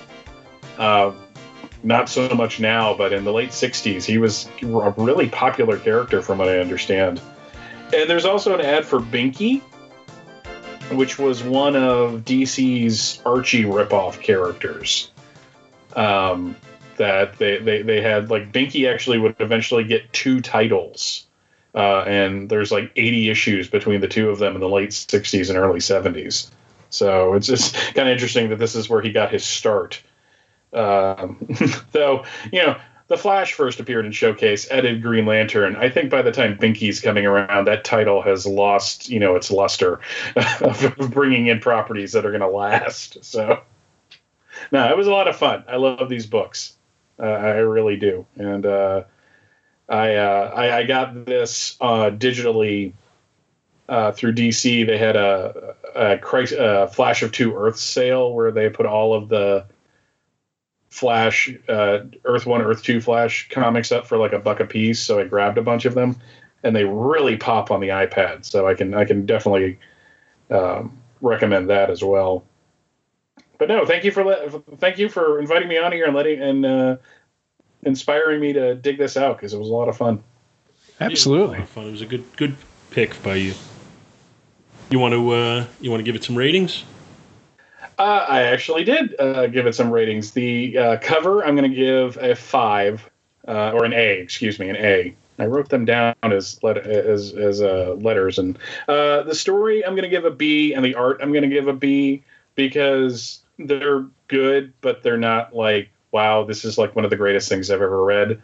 Uh, 0.80 1.12
not 1.84 2.10
so 2.10 2.30
much 2.30 2.60
now, 2.60 2.94
but 2.94 3.14
in 3.14 3.24
the 3.24 3.34
late 3.34 3.52
'60s, 3.52 4.04
he 4.04 4.18
was 4.18 4.48
a 4.62 4.92
really 4.98 5.30
popular 5.30 5.78
character, 5.78 6.22
from 6.22 6.38
what 6.40 6.50
I 6.50 6.60
understand. 6.60 7.22
And 7.94 8.10
there's 8.10 8.26
also 8.26 8.54
an 8.54 8.62
ad 8.62 8.86
for 8.86 9.00
Binky, 9.00 9.62
which 10.92 11.20
was 11.20 11.44
one 11.44 11.76
of 11.76 12.24
DC's 12.24 13.22
Archie 13.26 13.64
ripoff 13.64 14.22
characters. 14.22 15.12
Um, 15.96 16.56
that 16.98 17.38
they, 17.38 17.58
they, 17.58 17.82
they 17.82 18.02
had 18.02 18.30
like 18.30 18.52
Binky 18.52 18.92
actually 18.92 19.18
would 19.18 19.36
eventually 19.40 19.84
get 19.84 20.12
two 20.14 20.40
titles. 20.40 21.26
Uh, 21.74 22.02
and 22.02 22.50
there's 22.50 22.72
like 22.72 22.92
80 22.96 23.30
issues 23.30 23.70
between 23.70 24.02
the 24.02 24.08
two 24.08 24.30
of 24.30 24.40
them 24.40 24.56
in 24.56 24.62
the 24.62 24.70
late 24.70 24.92
60s 24.92 25.50
and 25.50 25.58
early 25.58 25.80
70s. 25.80 26.52
So 26.90 27.34
it's 27.34 27.48
just 27.48 27.76
kind 27.96 28.08
of 28.08 28.14
interesting 28.14 28.50
that 28.50 28.60
this 28.60 28.76
is 28.76 28.90
where 28.90 29.02
he 29.02 29.12
got 29.12 29.32
his 29.32 29.44
start. 29.44 30.02
Um, 30.74 31.38
though, 31.92 32.26
you 32.52 32.64
know, 32.64 32.78
the 33.08 33.18
Flash 33.18 33.54
first 33.54 33.82
appeared 33.82 34.06
in 34.06 34.14
Showcase, 34.14 34.68
edited 34.72 35.02
Green 35.02 35.26
Lantern. 35.26 35.76
I 35.76 35.90
think 35.90 36.10
by 36.10 36.22
the 36.22 36.32
time 36.32 36.58
Binky's 36.58 37.02
coming 37.02 37.26
around, 37.26 37.66
that 37.68 37.84
title 37.84 38.22
has 38.22 38.46
lost, 38.46 39.10
you 39.10 39.20
know, 39.20 39.36
its 39.36 39.52
luster 39.52 40.00
of 40.62 40.96
bringing 41.12 41.48
in 41.48 41.60
properties 41.60 42.14
that 42.14 42.26
are 42.26 42.32
going 42.32 42.40
to 42.40 42.48
last. 42.48 43.24
So, 43.26 43.64
no, 44.72 44.90
it 44.90 44.96
was 44.96 45.08
a 45.08 45.12
lot 45.12 45.28
of 45.28 45.36
fun. 45.36 45.66
I 45.68 45.76
love 45.76 46.08
these 46.08 46.26
books. 46.26 46.74
Uh, 47.20 47.26
I 47.26 47.50
really 47.58 47.98
do. 47.98 48.26
And 48.36 48.66
uh, 48.66 49.04
I, 49.90 50.16
uh, 50.16 50.54
I 50.56 50.78
I 50.78 50.84
got 50.84 51.26
this 51.26 51.76
uh, 51.82 52.12
digitally 52.12 52.94
uh, 53.90 54.14
through 54.14 54.36
DC. 54.36 54.88
They 54.88 54.98
had 54.98 55.18
a, 55.18 55.76
a, 55.94 56.18
a 56.58 56.88
Flash 56.88 57.24
of 57.24 57.34
Two 57.34 57.58
Earths 57.58 57.82
sale 57.82 58.34
where 58.34 58.52
they 58.52 58.70
put 58.70 58.86
all 58.86 59.14
of 59.14 59.28
the 59.28 59.66
Flash, 60.92 61.50
uh, 61.70 62.00
Earth 62.26 62.46
One, 62.46 62.62
Earth 62.62 62.84
Two 62.84 63.02
Flash 63.02 63.48
comics 63.50 63.92
up 63.92 64.06
for 64.06 64.18
like 64.18 64.34
a 64.34 64.40
buck 64.40 64.60
a 64.60 64.66
piece. 64.66 65.00
So 65.00 65.20
I 65.20 65.24
grabbed 65.24 65.58
a 65.58 65.62
bunch 65.64 65.86
of 65.86 65.96
them, 65.96 66.18
and 66.64 66.76
they 66.76 66.84
really 66.84 67.38
pop 67.38 67.72
on 67.72 67.80
the 67.80 67.88
iPad. 67.88 68.46
So 68.46 68.68
I 68.68 68.76
can 68.76 68.94
I 68.94 69.06
can 69.06 69.26
definitely 69.26 69.80
um, 70.52 70.98
recommend 71.22 71.70
that 71.70 71.90
as 71.90 72.04
well. 72.04 72.44
But 73.58 73.70
no, 73.70 73.86
thank 73.86 74.04
you 74.04 74.12
for 74.12 74.26
let, 74.26 74.52
thank 74.80 74.98
you 74.98 75.08
for 75.08 75.40
inviting 75.40 75.70
me 75.70 75.78
on 75.78 75.94
here 75.94 76.06
and 76.06 76.16
letting 76.16 76.42
and 76.42 76.66
uh, 76.66 76.98
inspiring 77.84 78.42
me 78.42 78.54
to 78.54 78.76
dig 78.76 78.98
this 78.98 79.16
out 79.16 79.38
because 79.38 79.54
it 79.54 79.60
was 79.60 79.70
a 79.70 79.74
lot 79.74 79.88
of 79.88 79.96
fun. 79.96 80.22
Absolutely. 81.00 81.58
It 81.58 81.62
was, 81.62 81.62
a 81.62 81.62
lot 81.62 81.64
of 81.64 81.70
fun. 81.70 81.88
It 81.88 81.92
was 81.92 82.02
a 82.02 82.06
good 82.06 82.36
good 82.36 82.56
pick 82.90 83.24
by 83.24 83.36
you. 83.36 83.54
You 84.90 85.00
want 85.00 85.14
to 85.14 85.30
uh, 85.32 85.66
you 85.80 85.90
want 85.90 86.02
to 86.02 86.04
give 86.04 86.16
it 86.16 86.24
some 86.26 86.38
ratings? 86.38 86.84
Uh, 87.98 88.26
I 88.28 88.44
actually 88.44 88.84
did 88.84 89.20
uh, 89.20 89.48
give 89.48 89.68
it 89.68 89.76
some 89.76 89.92
ratings. 89.92 90.32
The 90.32 90.78
uh, 90.78 90.98
cover, 91.02 91.44
I'm 91.46 91.56
going 91.56 91.70
to 91.70 91.76
give 91.76 92.18
a 92.18 92.36
five, 92.36 93.08
uh, 93.48 93.72
or 93.72 93.86
an 93.86 93.94
A, 93.94 94.20
excuse 94.20 94.60
me, 94.60 94.70
an 94.70 94.78
A. 94.78 95.16
I 95.40 95.46
wrote 95.46 95.70
them 95.70 95.86
down 95.86 96.16
as 96.24 96.62
let- 96.64 96.78
as 96.78 97.34
as 97.34 97.62
uh, 97.62 97.96
letters, 98.00 98.38
and 98.38 98.58
uh, 98.88 99.24
the 99.24 99.34
story, 99.36 99.84
I'm 99.86 99.94
going 99.94 100.04
to 100.04 100.10
give 100.10 100.26
a 100.26 100.32
B, 100.32 100.74
and 100.74 100.86
the 100.86 100.96
art, 100.96 101.20
I'm 101.22 101.32
going 101.32 101.50
to 101.50 101.50
give 101.50 101.68
a 101.68 101.74
B 101.74 102.24
because 102.56 103.40
they're 103.58 104.06
good, 104.28 104.74
but 104.82 105.04
they're 105.04 105.18
not 105.18 105.56
like 105.56 105.90
wow, 106.12 106.44
this 106.44 106.66
is 106.66 106.78
like 106.78 106.96
one 106.96 107.06
of 107.06 107.12
the 107.12 107.18
greatest 107.18 107.48
things 107.50 107.72
I've 107.72 107.82
ever 107.82 108.04
read. 108.04 108.42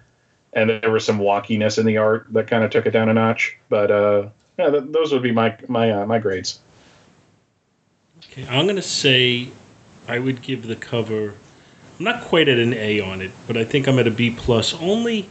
And 0.53 0.69
there 0.69 0.89
was 0.89 1.05
some 1.05 1.19
wonkiness 1.19 1.77
in 1.77 1.85
the 1.85 1.97
art 1.97 2.27
that 2.31 2.47
kind 2.47 2.63
of 2.63 2.71
took 2.71 2.85
it 2.85 2.91
down 2.91 3.09
a 3.09 3.13
notch, 3.13 3.57
but 3.69 3.89
yeah, 4.57 4.69
th- 4.69 4.85
those 4.87 5.11
would 5.11 5.21
be 5.21 5.31
my 5.31 5.55
my 5.67 6.05
my 6.05 6.19
grades. 6.19 6.59
Okay, 8.31 8.47
I'm 8.49 8.67
gonna 8.67 8.81
say 8.81 9.49
I 10.07 10.19
would 10.19 10.41
give 10.41 10.67
the 10.67 10.75
cover. 10.75 11.33
I'm 11.97 12.05
not 12.05 12.23
quite 12.23 12.47
at 12.47 12.59
an 12.59 12.73
A 12.73 12.99
on 12.99 13.21
it, 13.21 13.31
but 13.47 13.57
I 13.57 13.63
think 13.63 13.87
I'm 13.87 13.99
at 13.99 14.07
a 14.07 14.11
B 14.11 14.29
plus. 14.29 14.73
Only 14.75 15.27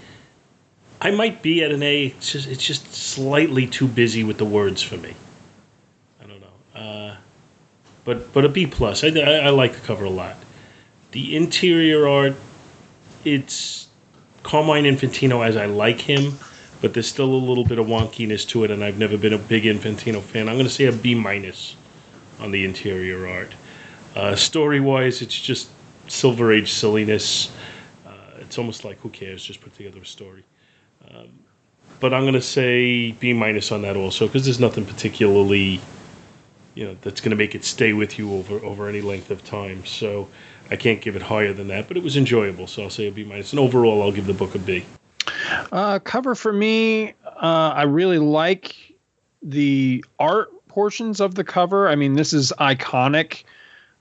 I 1.00 1.10
might 1.10 1.42
be 1.42 1.62
at 1.62 1.70
an 1.72 1.82
A. 1.82 2.06
It's 2.06 2.32
just 2.32 2.48
it's 2.48 2.64
just 2.64 2.92
slightly 2.92 3.66
too 3.66 3.86
busy 3.86 4.24
with 4.24 4.38
the 4.38 4.44
words 4.44 4.82
for 4.82 4.96
me. 4.96 5.14
I 6.22 6.26
don't 6.26 6.40
know, 6.40 6.80
uh, 6.80 7.16
but 8.04 8.32
but 8.32 8.44
a 8.44 8.48
B 8.48 8.66
plus. 8.66 9.04
I, 9.04 9.08
I, 9.08 9.46
I 9.46 9.50
like 9.50 9.74
the 9.74 9.80
cover 9.80 10.04
a 10.04 10.10
lot. 10.10 10.36
The 11.12 11.36
interior 11.36 12.08
art, 12.08 12.34
it's 13.24 13.88
Carmine 14.42 14.84
Infantino 14.84 15.46
as 15.46 15.56
I 15.56 15.66
like 15.66 16.00
him, 16.00 16.38
but 16.80 16.92
there's 16.92 17.08
still 17.08 17.32
a 17.32 17.44
little 17.48 17.64
bit 17.64 17.78
of 17.78 17.86
wonkiness 17.86 18.46
to 18.48 18.64
it, 18.64 18.70
and 18.70 18.82
I've 18.82 18.98
never 18.98 19.16
been 19.16 19.32
a 19.32 19.38
big 19.38 19.64
Infantino 19.64 20.20
fan. 20.20 20.48
I'm 20.48 20.56
gonna 20.56 20.68
say 20.68 20.86
a 20.86 20.92
B 20.92 21.14
minus 21.14 21.76
on 22.40 22.50
the 22.50 22.64
interior 22.64 23.28
art. 23.28 23.52
Uh, 24.14 24.34
story 24.34 24.80
wise, 24.80 25.22
it's 25.22 25.38
just 25.38 25.68
Silver 26.08 26.52
Age 26.52 26.72
silliness. 26.72 27.50
Uh, 28.06 28.10
it's 28.38 28.58
almost 28.58 28.84
like 28.84 28.98
who 29.00 29.10
cares? 29.10 29.44
Just 29.44 29.60
put 29.60 29.74
together 29.74 30.00
a 30.00 30.06
story. 30.06 30.44
Um, 31.10 31.28
but 32.00 32.12
I'm 32.12 32.24
gonna 32.24 32.40
say 32.40 33.12
B 33.12 33.32
minus 33.32 33.72
on 33.72 33.82
that 33.82 33.96
also 33.96 34.26
because 34.26 34.44
there's 34.44 34.60
nothing 34.60 34.84
particularly, 34.84 35.80
you 36.74 36.86
know, 36.86 36.96
that's 37.02 37.20
gonna 37.20 37.36
make 37.36 37.54
it 37.54 37.64
stay 37.64 37.92
with 37.92 38.18
you 38.18 38.32
over 38.32 38.56
over 38.64 38.88
any 38.88 39.00
length 39.00 39.30
of 39.30 39.44
time. 39.44 39.84
So 39.84 40.28
I 40.70 40.76
can't 40.76 41.00
give 41.00 41.16
it 41.16 41.22
higher 41.22 41.52
than 41.52 41.68
that, 41.68 41.88
but 41.88 41.96
it 41.96 42.02
was 42.02 42.16
enjoyable. 42.16 42.66
So 42.66 42.82
I'll 42.82 42.90
say 42.90 43.08
a 43.08 43.12
B 43.12 43.24
minus. 43.24 43.52
And 43.52 43.60
overall, 43.60 44.02
I'll 44.02 44.12
give 44.12 44.26
the 44.26 44.34
book 44.34 44.54
a 44.54 44.58
B. 44.58 44.84
Uh, 45.72 45.98
cover 46.00 46.34
for 46.34 46.52
me, 46.52 47.14
uh, 47.24 47.72
I 47.74 47.82
really 47.82 48.18
like 48.18 48.74
the 49.42 50.04
art 50.18 50.50
portions 50.76 51.22
of 51.22 51.34
the 51.34 51.42
cover. 51.42 51.88
I 51.88 51.94
mean, 51.94 52.12
this 52.12 52.34
is 52.34 52.52
iconic. 52.60 53.44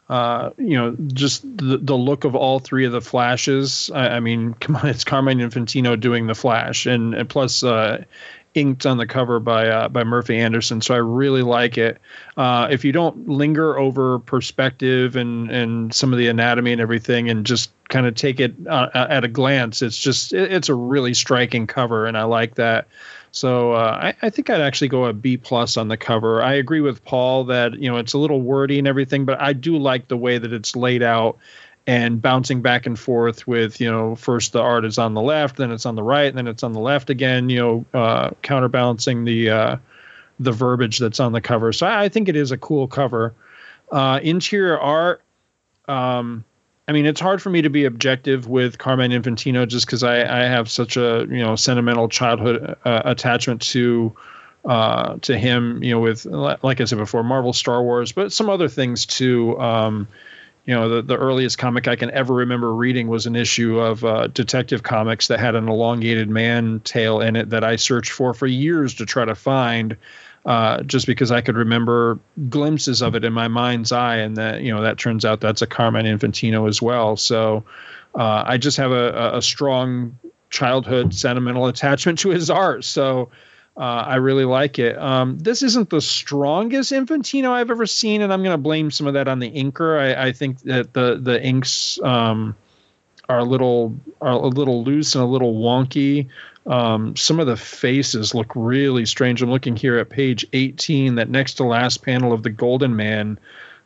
Uh, 0.10 0.50
you 0.58 0.76
know, 0.76 0.94
just 1.08 1.42
the, 1.58 1.78
the 1.78 1.96
look 1.96 2.26
of 2.26 2.36
all 2.36 2.60
three 2.60 2.84
of 2.84 2.92
the 2.92 3.00
flashes. 3.00 3.90
I, 3.96 4.10
I 4.10 4.20
mean, 4.20 4.54
come 4.60 4.76
on, 4.76 4.86
it's 4.88 5.06
Carmine 5.06 5.40
Infantino 5.40 5.98
doing 5.98 6.28
the 6.28 6.36
flash, 6.36 6.86
and, 6.86 7.16
and 7.16 7.30
plus 7.30 7.64
uh, 7.64 8.04
inked 8.56 8.86
on 8.86 8.98
the 8.98 9.08
cover 9.08 9.40
by 9.40 9.70
uh, 9.70 9.88
by 9.88 10.04
Murphy 10.04 10.38
Anderson. 10.38 10.82
So 10.82 10.94
I 10.94 10.98
really 10.98 11.44
like 11.44 11.78
it. 11.78 12.02
Uh, 12.36 12.68
if 12.70 12.84
you 12.84 12.92
don't 12.92 13.30
linger 13.30 13.80
over 13.80 14.20
perspective 14.20 15.16
and 15.16 15.50
and 15.50 15.94
some 15.94 16.12
of 16.12 16.20
the 16.20 16.28
anatomy 16.28 16.74
and 16.74 16.82
everything, 16.82 17.30
and 17.30 17.46
just 17.46 17.72
kind 17.88 18.06
of 18.06 18.16
take 18.16 18.42
it 18.42 18.54
uh, 18.68 18.90
at 18.94 19.24
a 19.24 19.30
glance, 19.30 19.82
it's 19.82 19.98
just 19.98 20.34
it, 20.34 20.52
it's 20.52 20.68
a 20.68 20.76
really 20.76 21.14
striking 21.14 21.68
cover, 21.68 22.06
and 22.06 22.18
I 22.18 22.24
like 22.24 22.56
that. 22.56 22.90
So 23.36 23.74
uh, 23.74 24.00
I, 24.02 24.28
I, 24.28 24.30
think 24.30 24.50
I'd 24.50 24.62
actually 24.62 24.88
go 24.88 25.06
a 25.06 25.14
B 25.14 25.36
plus 25.36 25.76
on 25.76 25.90
the 25.90 25.98
cover. 25.98 26.42
I 26.42 26.54
agree 26.54 26.80
with 26.80 27.04
Paul 27.04 27.44
that 27.46 27.74
you 27.74 27.92
know 27.92 27.98
it's 27.98 28.14
a 28.14 28.18
little 28.18 28.40
wordy 28.40 28.80
and 28.80 28.88
everything, 28.88 29.26
but 29.26 29.42
I 29.42 29.52
do 29.52 29.78
like 29.78 30.08
the 30.08 30.16
way 30.16 30.38
that 30.38 30.54
it's 30.54 30.74
laid 30.74 31.04
out 31.04 31.38
and 31.86 32.22
bouncing 32.22 32.62
back 32.62 32.86
and 32.86 32.98
forth 32.98 33.46
with 33.46 33.82
you 33.82 33.92
know 33.92 34.16
first 34.16 34.54
the 34.54 34.62
art 34.62 34.86
is 34.86 34.98
on 34.98 35.16
the 35.16 35.22
left, 35.22 35.58
then 35.58 35.70
it's 35.72 35.86
on 35.86 35.96
the 35.96 36.02
right, 36.02 36.28
and 36.28 36.38
then 36.38 36.48
it's 36.48 36.64
on 36.64 36.72
the 36.72 36.80
left 36.80 37.10
again. 37.10 37.50
You 37.50 37.60
know, 37.60 38.00
uh, 38.00 38.30
counterbalancing 38.42 39.26
the 39.26 39.50
uh, 39.50 39.78
the 40.40 40.54
verbiage 40.54 40.98
that's 41.00 41.20
on 41.20 41.34
the 41.34 41.42
cover. 41.42 41.74
So 41.74 41.88
I, 41.88 42.04
I 42.04 42.10
think 42.10 42.30
it 42.30 42.38
is 42.38 42.54
a 42.54 42.58
cool 42.58 42.88
cover. 42.88 43.34
Uh, 43.92 44.22
interior 44.24 44.80
art. 44.80 45.22
Um, 45.90 46.46
I 46.88 46.92
mean, 46.92 47.06
it's 47.06 47.20
hard 47.20 47.42
for 47.42 47.50
me 47.50 47.64
to 47.64 47.70
be 47.70 47.86
objective 47.86 48.48
with 48.48 48.78
Carmine 48.78 49.12
Infantino 49.12 49.68
just 49.68 49.88
because 49.88 50.04
I, 50.04 50.20
I 50.22 50.44
have 50.44 50.70
such 50.70 50.98
a 50.98 51.26
you 51.30 51.40
know 51.40 51.56
sentimental 51.56 52.08
childhood 52.08 52.78
uh, 52.86 53.02
attachment 53.06 53.62
to 53.64 54.16
uh, 54.64 55.18
to 55.22 55.38
him. 55.38 55.82
You 55.82 55.92
know, 55.92 56.00
with 56.00 56.26
like 56.26 56.82
I 56.82 56.86
said 56.86 57.00
before, 57.00 57.24
Marvel, 57.24 57.54
Star 57.54 57.82
Wars, 57.82 58.12
but 58.12 58.32
some 58.32 58.50
other 58.50 58.68
things 58.68 59.06
too. 59.06 59.60
Um, 59.60 60.08
you 60.66 60.74
know, 60.74 60.90
the, 60.90 61.02
the 61.04 61.16
earliest 61.16 61.60
comic 61.60 61.88
I 61.88 61.96
can 61.96 62.10
ever 62.10 62.34
remember 62.34 62.74
reading 62.74 63.08
was 63.08 63.28
an 63.28 63.36
issue 63.36 63.80
of 63.80 64.04
uh, 64.04 64.28
Detective 64.28 64.82
Comics 64.82 65.28
that 65.28 65.40
had 65.40 65.54
an 65.54 65.68
elongated 65.68 66.28
man 66.28 66.80
tail 66.80 67.22
in 67.22 67.36
it 67.36 67.52
that 67.52 67.64
I 67.64 67.76
searched 67.76 68.12
for 68.12 68.34
for 68.34 68.48
years 68.48 68.96
to 68.96 69.06
try 69.06 69.26
to 69.26 69.36
find 69.36 69.96
uh, 70.46 70.84
just 70.84 71.08
because 71.08 71.32
I 71.32 71.42
could 71.42 71.56
remember 71.56 72.20
glimpses 72.50 73.02
of 73.02 73.16
it 73.16 73.24
in 73.24 73.34
my 73.34 73.48
mind's 73.48 73.92
eye, 73.92 74.18
and 74.18 74.38
that 74.38 74.62
you 74.62 74.74
know 74.74 74.82
that 74.82 74.98
turns 74.98 75.26
out 75.26 75.42
that's 75.42 75.62
a 75.62 75.68
Carmine 75.68 76.06
Infantino 76.06 76.68
as 76.68 76.82
well. 76.82 77.18
So 77.18 77.64
uh, 78.14 78.44
I 78.46 78.58
just 78.58 78.78
have 78.78 78.92
a, 78.92 79.38
a, 79.38 79.42
strong 79.42 80.18
childhood 80.50 81.14
sentimental 81.14 81.68
attachment 81.68 82.20
to 82.20 82.30
his 82.30 82.50
art. 82.50 82.86
So 82.86 83.30
uh, 83.76 83.82
I 83.82 84.16
really 84.16 84.46
like 84.46 84.80
it. 84.80 84.98
Um, 84.98 85.38
this 85.40 85.64
isn't 85.64 85.90
the 85.90 86.00
strongest 86.00 86.92
Infantino 86.92 87.50
I've 87.50 87.72
ever 87.72 87.86
seen, 87.86 88.22
and 88.22 88.32
I'm 88.32 88.42
going 88.42 88.54
to 88.54 88.58
blame 88.58 88.92
some 88.92 89.08
of 89.08 89.16
that 89.16 89.28
on 89.28 89.40
the 89.40 89.52
inker. 89.52 90.00
I, 90.00 90.28
I 90.28 90.32
think 90.32 90.62
that 90.62 90.94
the 90.94 91.20
the 91.22 91.44
inks 91.44 92.00
um, 92.02 92.56
are 93.30 93.40
a 93.40 93.44
little 93.44 93.96
are 94.22 94.32
a 94.32 94.48
little 94.48 94.84
loose 94.84 95.16
and 95.16 95.24
a 95.24 95.28
little 95.28 95.56
wonky. 95.56 96.30
Um, 96.66 97.16
some 97.16 97.40
of 97.40 97.48
the 97.48 97.58
faces 97.58 98.34
look 98.34 98.52
really 98.56 99.06
strange. 99.06 99.42
I'm 99.42 99.52
looking 99.52 99.76
here 99.76 99.98
at 99.98 100.10
page 100.10 100.48
18, 100.52 101.16
that 101.16 101.30
next 101.30 101.56
to 101.56 101.64
last 101.64 102.02
panel 102.02 102.34
of 102.34 102.42
the 102.42 102.50
Golden 102.50 102.96
Man. 102.96 103.40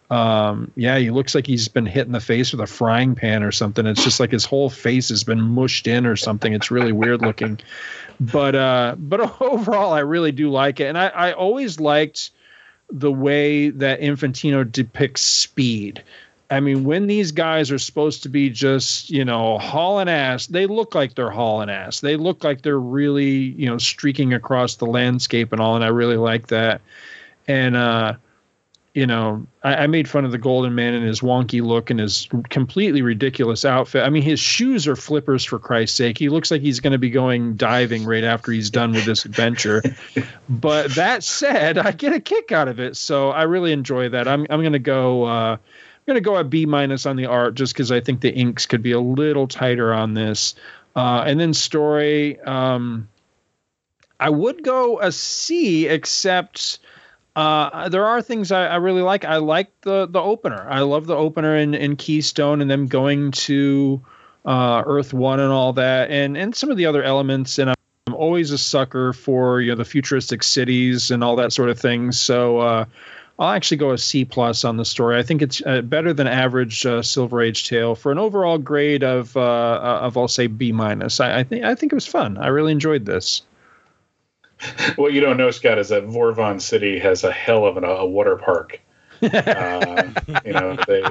Um, 0.10 0.72
yeah, 0.76 0.98
he 0.98 1.12
looks 1.12 1.36
like 1.36 1.46
he's 1.46 1.68
been 1.68 1.86
hit 1.86 2.08
in 2.08 2.14
the 2.14 2.20
face 2.20 2.52
with 2.52 2.62
a 2.62 2.68
frying 2.68 3.16
pan 3.16 3.44
or 3.44 3.52
something. 3.52 3.86
It's 3.86 4.04
just 4.04 4.20
like 4.20 4.32
his 4.32 4.46
whole 4.46 4.70
face 4.70 5.10
has 5.10 5.24
been 5.24 5.42
mushed 5.42 5.88
in 5.88 6.06
or 6.06 6.16
something. 6.16 6.54
It's 6.54 6.72
really 6.72 6.94
weird 6.94 7.22
looking. 7.22 7.60
But 8.20 8.56
uh, 8.56 8.96
but 8.98 9.42
overall, 9.42 9.94
I 9.94 10.00
really 10.00 10.32
do 10.32 10.50
like 10.50 10.80
it, 10.80 10.86
and 10.86 10.98
I, 10.98 11.08
I 11.08 11.32
always 11.34 11.80
liked 11.80 12.32
the 12.90 13.12
way 13.12 13.70
that 13.70 14.02
Infantino 14.02 14.70
depicts 14.70 15.22
speed. 15.22 16.04
I 16.52 16.60
mean, 16.62 16.84
when 16.84 17.06
these 17.06 17.32
guys 17.32 17.72
are 17.72 17.78
supposed 17.78 18.24
to 18.24 18.30
be 18.30 18.50
just, 18.50 19.12
you 19.12 19.24
know, 19.24 19.60
hauling 19.60 20.10
ass, 20.10 20.48
they 20.48 20.66
look 20.66 20.96
like 20.96 21.14
they're 21.14 21.30
hauling 21.30 21.70
ass. 21.70 22.00
They 22.00 22.16
look 22.16 22.44
like 22.44 22.64
they're 22.64 22.80
really, 22.80 23.30
you 23.30 23.68
know, 23.68 23.78
streaking 23.78 24.34
across 24.34 24.76
the 24.76 24.86
landscape 24.86 25.52
and 25.52 25.62
all. 25.62 25.76
And 25.76 25.86
I 25.86 25.90
really 25.90 26.18
like 26.18 26.48
that. 26.48 26.82
And, 27.48 27.76
uh, 27.76 28.16
you 28.96 29.06
know, 29.06 29.46
I, 29.64 29.76
I, 29.76 29.88
made 29.88 30.10
fun 30.10 30.26
of 30.26 30.32
the 30.32 30.40
Golden 30.40 30.74
Man 30.74 30.96
and 30.96 31.06
his 31.06 31.22
wonky 31.22 31.62
look 31.62 31.92
and 31.92 32.00
his 32.00 32.28
completely 32.50 33.04
ridiculous 33.04 33.64
outfit. 33.64 34.04
I 34.04 34.10
mean, 34.10 34.24
his 34.24 34.40
shoes 34.40 34.88
are 34.88 34.96
flippers 34.96 35.46
for 35.46 35.60
Christ's 35.60 35.96
sake. 35.96 36.18
He 36.18 36.30
looks 36.30 36.50
like 36.50 36.62
he's 36.62 36.80
going 36.80 36.94
to 36.94 36.98
be 37.00 37.12
going 37.12 37.56
diving 37.56 38.04
right 38.06 38.24
after 38.24 38.52
he's 38.52 38.72
done 38.72 38.92
with 38.92 39.06
this 39.06 39.26
adventure. 39.26 39.84
but 40.50 40.96
that 40.96 41.24
said, 41.24 41.78
I 41.78 41.92
get 41.92 42.14
a 42.14 42.20
kick 42.20 42.52
out 42.52 42.68
of 42.68 42.80
it, 42.80 42.98
so 42.98 43.30
I 43.30 43.44
really 43.44 43.72
enjoy 43.72 44.10
that. 44.10 44.28
I'm 44.28 44.48
I'm 44.50 44.62
going 44.62 44.74
to 44.74 44.80
go. 44.80 45.24
Uh, 45.24 45.58
going 46.10 46.16
to 46.16 46.22
go 46.22 46.38
a 46.38 46.44
B 46.44 46.66
minus 46.66 47.06
on 47.06 47.16
the 47.16 47.28
art 47.28 47.54
just 47.54 47.74
because 47.74 47.92
I 47.92 48.02
think 48.02 48.22
the 48.22 48.34
inks 48.34 48.66
could 48.66 48.82
be 48.82 48.92
a 48.92 49.00
little 49.00 49.48
tighter 49.48 49.94
on 49.94 50.16
this. 50.16 50.56
Uh, 50.96 51.24
and 51.26 51.40
then 51.40 51.54
story, 51.54 52.40
um, 52.42 53.08
I 54.20 54.30
would 54.30 54.64
go 54.64 55.00
a 55.00 55.12
C, 55.12 55.88
except 55.88 56.80
uh, 57.36 57.90
there 57.90 58.06
are 58.06 58.22
things 58.22 58.52
I, 58.52 58.66
I, 58.66 58.76
really 58.78 59.04
like. 59.04 59.24
I 59.24 59.38
like 59.38 59.70
the 59.82 60.08
the 60.08 60.20
opener. 60.20 60.68
I 60.70 60.82
love 60.82 61.06
the 61.06 61.16
opener 61.16 61.56
in, 61.56 61.74
in 61.74 61.96
Keystone 61.96 62.60
and 62.60 62.70
them 62.70 62.88
going 62.88 63.32
to 63.32 64.02
uh, 64.46 64.84
Earth 64.86 65.14
One 65.14 65.40
and 65.40 65.52
all 65.52 65.74
that, 65.74 66.10
and 66.10 66.36
and 66.36 66.56
some 66.56 66.72
of 66.72 66.76
the 66.76 66.88
other 66.88 67.04
elements. 67.04 67.60
And 67.60 67.70
I'm 67.70 68.16
always 68.16 68.52
a 68.52 68.58
sucker 68.58 69.14
for 69.14 69.62
you 69.62 69.72
know 69.72 69.76
the 69.76 69.86
futuristic 69.86 70.44
cities 70.44 71.12
and 71.12 71.24
all 71.24 71.38
that 71.38 71.54
sort 71.54 71.70
of 71.70 71.80
thing. 71.80 72.12
So 72.12 72.58
uh, 72.58 72.86
I'll 73.40 73.54
actually 73.54 73.78
go 73.78 73.92
a 73.92 73.98
C 73.98 74.26
plus 74.26 74.66
on 74.66 74.76
the 74.76 74.84
story. 74.84 75.18
I 75.18 75.24
think 75.24 75.42
it's 75.42 75.62
uh, 75.66 75.82
better 75.82 76.12
than 76.12 76.28
average 76.28 76.86
uh, 76.86 77.02
Silver 77.02 77.42
Age 77.42 77.70
tale 77.70 77.96
for 77.96 78.12
an 78.12 78.18
overall 78.18 78.58
grade 78.58 79.02
of 79.02 79.36
uh, 79.38 79.40
uh 79.40 80.00
of 80.02 80.18
I'll 80.18 80.28
say 80.28 80.48
B 80.48 80.74
minus. 80.74 81.22
I, 81.22 81.40
I, 81.40 81.44
think 81.46 81.64
I 81.64 81.74
think 81.74 81.94
it 81.94 81.96
was 81.96 82.06
fun. 82.06 82.38
I 82.38 82.48
really 82.48 82.74
enjoyed 82.74 83.06
this. 83.06 83.42
What 84.98 85.14
you 85.14 85.22
don't 85.22 85.38
know, 85.38 85.52
Scott, 85.52 85.78
is 85.78 85.88
that 85.88 86.04
Vorvon 86.04 86.60
City 86.60 87.00
has 87.00 87.24
a 87.24 87.32
hell 87.32 87.66
of 87.66 87.78
an, 87.78 87.86
a 87.86 88.06
water 88.06 88.36
park. 88.36 88.82
uh, 89.22 90.04
you 90.46 90.52
know 90.52 90.78
they 90.86 91.04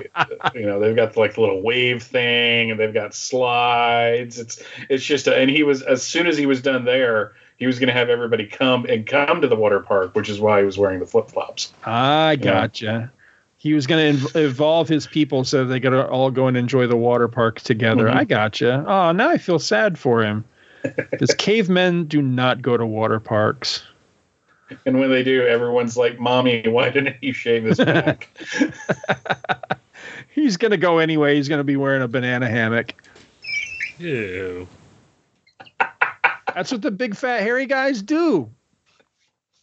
you 0.54 0.66
know 0.66 0.80
they've 0.80 0.96
got 0.96 1.16
like 1.16 1.34
the 1.34 1.40
little 1.40 1.62
wave 1.62 2.02
thing 2.02 2.70
and 2.70 2.80
they've 2.80 2.94
got 2.94 3.14
slides 3.14 4.38
it's 4.38 4.62
it's 4.88 5.04
just 5.04 5.26
a, 5.26 5.36
and 5.36 5.50
he 5.50 5.62
was 5.62 5.82
as 5.82 6.02
soon 6.02 6.26
as 6.26 6.38
he 6.38 6.46
was 6.46 6.62
done 6.62 6.86
there 6.86 7.34
he 7.58 7.66
was 7.66 7.78
going 7.78 7.88
to 7.88 7.92
have 7.92 8.08
everybody 8.08 8.46
come 8.46 8.86
and 8.86 9.06
come 9.06 9.40
to 9.40 9.48
the 9.48 9.56
water 9.56 9.80
park, 9.80 10.14
which 10.14 10.28
is 10.28 10.40
why 10.40 10.60
he 10.60 10.64
was 10.64 10.78
wearing 10.78 11.00
the 11.00 11.06
flip 11.06 11.28
flops. 11.28 11.72
I 11.84 12.36
gotcha. 12.36 12.84
Yeah. 12.84 13.08
He 13.56 13.74
was 13.74 13.88
going 13.88 14.16
to 14.16 14.20
inv- 14.20 14.36
evolve 14.36 14.88
his 14.88 15.08
people 15.08 15.42
so 15.42 15.64
they 15.64 15.80
could 15.80 15.92
all 15.92 16.30
go 16.30 16.46
and 16.46 16.56
enjoy 16.56 16.86
the 16.86 16.96
water 16.96 17.26
park 17.26 17.60
together. 17.60 18.04
Mm-hmm. 18.04 18.18
I 18.18 18.24
gotcha. 18.24 18.84
Oh, 18.86 19.10
now 19.10 19.28
I 19.28 19.38
feel 19.38 19.58
sad 19.58 19.98
for 19.98 20.22
him. 20.22 20.44
Because 21.10 21.34
cavemen 21.34 22.04
do 22.04 22.22
not 22.22 22.62
go 22.62 22.76
to 22.76 22.86
water 22.86 23.18
parks. 23.18 23.82
And 24.86 25.00
when 25.00 25.10
they 25.10 25.24
do, 25.24 25.44
everyone's 25.44 25.96
like, 25.96 26.20
"Mommy, 26.20 26.62
why 26.68 26.90
didn't 26.90 27.16
you 27.20 27.32
shave 27.32 27.64
his 27.64 27.78
back?" 27.78 28.28
He's 30.30 30.56
gonna 30.56 30.76
go 30.76 30.98
anyway. 30.98 31.34
He's 31.34 31.48
gonna 31.48 31.64
be 31.64 31.76
wearing 31.76 32.02
a 32.02 32.08
banana 32.08 32.48
hammock. 32.48 32.94
Ew. 33.98 34.68
That's 36.58 36.72
what 36.72 36.82
the 36.82 36.90
big 36.90 37.14
fat 37.14 37.42
hairy 37.42 37.66
guys 37.66 38.02
do. 38.02 38.50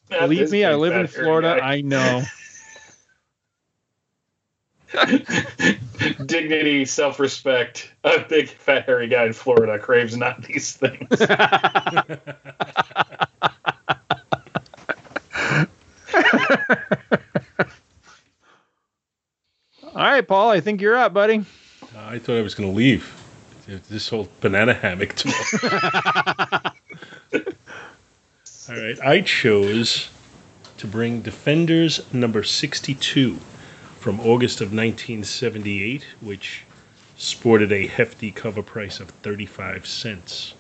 That 0.07 0.21
Believe 0.21 0.49
me, 0.49 0.63
I 0.63 0.75
live 0.75 0.95
in 0.95 1.07
Florida. 1.07 1.59
I 1.61 1.81
know. 1.81 2.23
Dignity, 6.25 6.85
self 6.85 7.19
respect. 7.19 7.91
A 8.05 8.19
big 8.19 8.47
fat 8.47 8.85
hairy 8.85 9.09
guy 9.09 9.25
in 9.25 9.33
Florida 9.33 9.77
craves 9.77 10.15
not 10.15 10.41
these 10.43 10.71
things. 10.71 11.09
All 19.93 20.01
right, 20.01 20.25
Paul, 20.25 20.49
I 20.49 20.61
think 20.61 20.79
you're 20.79 20.95
up, 20.95 21.13
buddy. 21.13 21.43
I 21.97 22.19
thought 22.19 22.37
I 22.37 22.41
was 22.41 22.55
going 22.55 22.69
to 22.69 22.75
leave. 22.75 23.24
This 23.67 24.09
whole 24.09 24.29
banana 24.41 24.73
hammock 24.75 25.13
tomorrow. 25.15 25.39
All 28.69 28.75
right, 28.75 28.99
I 28.99 29.21
chose 29.21 30.09
to 30.77 30.87
bring 30.87 31.21
Defenders 31.21 32.01
number 32.13 32.43
62 32.43 33.39
from 33.99 34.19
August 34.19 34.61
of 34.61 34.67
1978, 34.67 36.05
which 36.21 36.63
sported 37.17 37.71
a 37.71 37.87
hefty 37.87 38.31
cover 38.31 38.61
price 38.61 38.99
of 38.99 39.09
35 39.09 39.87
cents. 39.87 40.53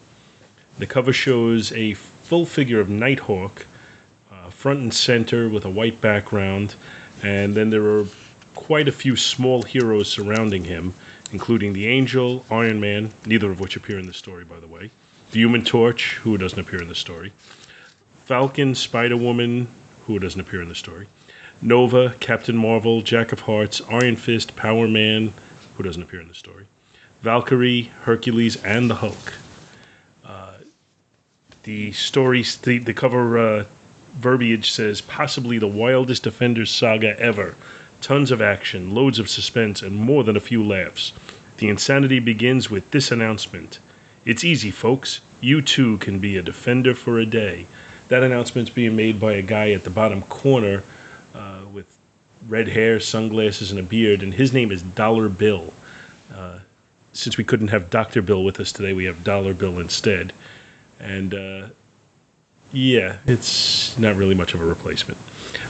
The 0.79 0.87
cover 0.87 1.13
shows 1.13 1.71
a 1.73 1.93
full 1.93 2.45
figure 2.45 2.79
of 2.79 2.89
Nighthawk, 2.89 3.67
uh, 4.31 4.49
front 4.49 4.79
and 4.79 4.93
center 4.93 5.47
with 5.47 5.63
a 5.65 5.69
white 5.69 6.01
background, 6.01 6.75
and 7.21 7.53
then 7.53 7.69
there 7.69 7.85
are 7.85 8.05
quite 8.55 8.87
a 8.87 8.91
few 8.91 9.15
small 9.15 9.61
heroes 9.61 10.09
surrounding 10.09 10.63
him, 10.63 10.93
including 11.31 11.73
the 11.73 11.87
Angel, 11.87 12.45
Iron 12.49 12.79
Man, 12.79 13.11
neither 13.25 13.51
of 13.51 13.59
which 13.59 13.75
appear 13.75 13.99
in 13.99 14.05
the 14.05 14.13
story, 14.13 14.43
by 14.43 14.59
the 14.59 14.67
way, 14.67 14.89
the 15.31 15.39
Human 15.39 15.63
Torch, 15.63 16.15
who 16.15 16.37
doesn't 16.37 16.59
appear 16.59 16.81
in 16.81 16.87
the 16.87 16.95
story, 16.95 17.33
Falcon, 18.25 18.75
Spider 18.75 19.17
Woman, 19.17 19.67
who 20.05 20.19
doesn't 20.19 20.39
appear 20.39 20.61
in 20.61 20.69
the 20.69 20.75
story, 20.75 21.07
Nova, 21.61 22.15
Captain 22.19 22.55
Marvel, 22.55 23.01
Jack 23.01 23.31
of 23.31 23.39
Hearts, 23.39 23.81
Iron 23.89 24.15
Fist, 24.15 24.55
Power 24.55 24.87
Man, 24.87 25.33
who 25.75 25.83
doesn't 25.83 26.01
appear 26.01 26.21
in 26.21 26.27
the 26.27 26.35
story, 26.35 26.65
Valkyrie, 27.21 27.91
Hercules, 28.01 28.61
and 28.63 28.89
the 28.89 28.95
Hulk. 28.95 29.33
Uh, 30.23 30.53
the 31.63 31.91
story, 31.93 32.43
the, 32.63 32.79
the 32.79 32.93
cover 32.93 33.37
uh, 33.37 33.65
verbiage 34.15 34.71
says 34.71 35.01
possibly 35.01 35.57
the 35.57 35.67
wildest 35.67 36.23
Defenders 36.23 36.71
saga 36.71 37.19
ever. 37.19 37.55
Tons 38.05 38.29
of 38.29 38.39
action, 38.39 38.91
loads 38.91 39.17
of 39.17 39.27
suspense, 39.27 39.81
and 39.81 39.95
more 39.95 40.23
than 40.23 40.37
a 40.37 40.39
few 40.39 40.63
laughs. 40.63 41.11
The 41.57 41.69
insanity 41.69 42.19
begins 42.19 42.69
with 42.69 42.91
this 42.91 43.09
announcement 43.09 43.79
It's 44.25 44.43
easy, 44.43 44.69
folks. 44.69 45.21
You 45.41 45.63
too 45.63 45.97
can 45.97 46.19
be 46.19 46.37
a 46.37 46.43
defender 46.43 46.93
for 46.93 47.17
a 47.17 47.25
day. 47.25 47.65
That 48.09 48.21
announcement's 48.21 48.69
being 48.69 48.95
made 48.95 49.19
by 49.19 49.33
a 49.33 49.41
guy 49.41 49.71
at 49.71 49.85
the 49.85 49.89
bottom 49.89 50.21
corner 50.21 50.83
uh, 51.33 51.61
with 51.73 51.97
red 52.47 52.67
hair, 52.67 52.99
sunglasses, 52.99 53.71
and 53.71 53.79
a 53.79 53.83
beard, 53.83 54.21
and 54.21 54.35
his 54.35 54.53
name 54.53 54.71
is 54.71 54.83
Dollar 54.83 55.27
Bill. 55.27 55.73
Uh, 56.31 56.59
since 57.11 57.39
we 57.39 57.43
couldn't 57.43 57.69
have 57.69 57.89
Dr. 57.89 58.21
Bill 58.21 58.43
with 58.43 58.59
us 58.59 58.71
today, 58.71 58.93
we 58.93 59.05
have 59.05 59.23
Dollar 59.23 59.55
Bill 59.55 59.79
instead. 59.79 60.31
And 60.99 61.33
uh, 61.33 61.69
yeah, 62.71 63.17
it's 63.25 63.97
not 63.97 64.15
really 64.15 64.35
much 64.35 64.53
of 64.53 64.61
a 64.61 64.65
replacement. 64.65 65.17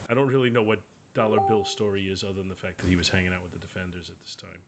I 0.09 0.13
don't 0.13 0.27
really 0.27 0.49
know 0.49 0.63
what 0.63 0.83
Dollar 1.15 1.39
Bill's 1.47 1.71
story 1.71 2.09
is 2.09 2.25
other 2.25 2.33
than 2.33 2.49
the 2.49 2.57
fact 2.57 2.79
that 2.79 2.89
he 2.89 2.97
was 2.97 3.07
hanging 3.07 3.31
out 3.31 3.41
with 3.41 3.53
the 3.53 3.57
Defenders 3.57 4.09
at 4.09 4.19
this 4.19 4.35
time. 4.35 4.61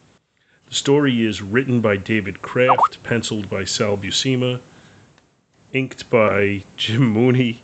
The 0.69 0.75
story 0.75 1.25
is 1.25 1.41
written 1.41 1.81
by 1.81 1.97
David 1.97 2.41
Kraft, 2.41 3.03
penciled 3.03 3.49
by 3.49 3.65
Sal 3.65 3.97
Buscema, 3.97 4.61
inked 5.73 6.09
by 6.09 6.63
Jim 6.77 7.05
Mooney, 7.05 7.61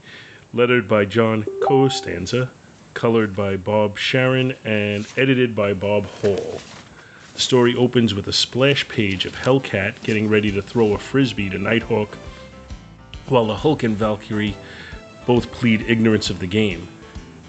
lettered 0.51 0.85
by 0.85 1.05
John 1.05 1.45
Costanza, 1.61 2.51
colored 2.93 3.33
by 3.33 3.55
Bob 3.55 3.97
Sharen, 3.97 4.53
and 4.65 5.07
edited 5.15 5.55
by 5.55 5.73
Bob 5.73 6.05
Hall. 6.05 6.59
The 7.35 7.39
story 7.39 7.73
opens 7.77 8.13
with 8.13 8.27
a 8.27 8.33
splash 8.33 8.85
page 8.89 9.25
of 9.25 9.33
Hellcat 9.33 10.03
getting 10.03 10.27
ready 10.27 10.51
to 10.51 10.61
throw 10.61 10.91
a 10.91 10.97
frisbee 10.97 11.49
to 11.51 11.57
Nighthawk, 11.57 12.15
while 13.27 13.45
the 13.45 13.55
Hulk 13.55 13.83
and 13.83 13.95
Valkyrie 13.95 14.57
both 15.25 15.53
plead 15.53 15.83
ignorance 15.83 16.29
of 16.29 16.39
the 16.39 16.47
game. 16.47 16.89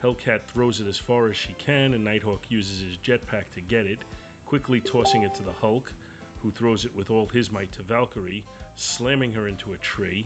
Hellcat 0.04 0.42
throws 0.42 0.82
it 0.82 0.86
as 0.86 0.98
far 0.98 1.28
as 1.28 1.36
she 1.38 1.54
can, 1.54 1.94
and 1.94 2.04
Nighthawk 2.04 2.50
uses 2.50 2.80
his 2.80 2.98
jetpack 2.98 3.50
to 3.52 3.62
get 3.62 3.86
it, 3.86 4.04
quickly 4.44 4.78
tossing 4.78 5.22
it 5.22 5.34
to 5.36 5.42
the 5.42 5.50
Hulk, 5.50 5.94
who 6.40 6.50
throws 6.50 6.84
it 6.84 6.94
with 6.94 7.08
all 7.08 7.24
his 7.24 7.50
might 7.50 7.72
to 7.72 7.82
Valkyrie, 7.82 8.44
slamming 8.74 9.32
her 9.32 9.48
into 9.48 9.72
a 9.72 9.78
tree, 9.78 10.24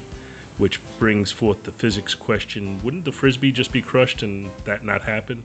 which 0.57 0.81
brings 0.99 1.31
forth 1.31 1.62
the 1.62 1.70
physics 1.70 2.12
question 2.12 2.83
wouldn't 2.83 3.05
the 3.05 3.12
frisbee 3.12 3.53
just 3.53 3.70
be 3.70 3.81
crushed 3.81 4.24
and 4.24 4.51
that 4.64 4.83
not 4.83 5.01
happen? 5.01 5.45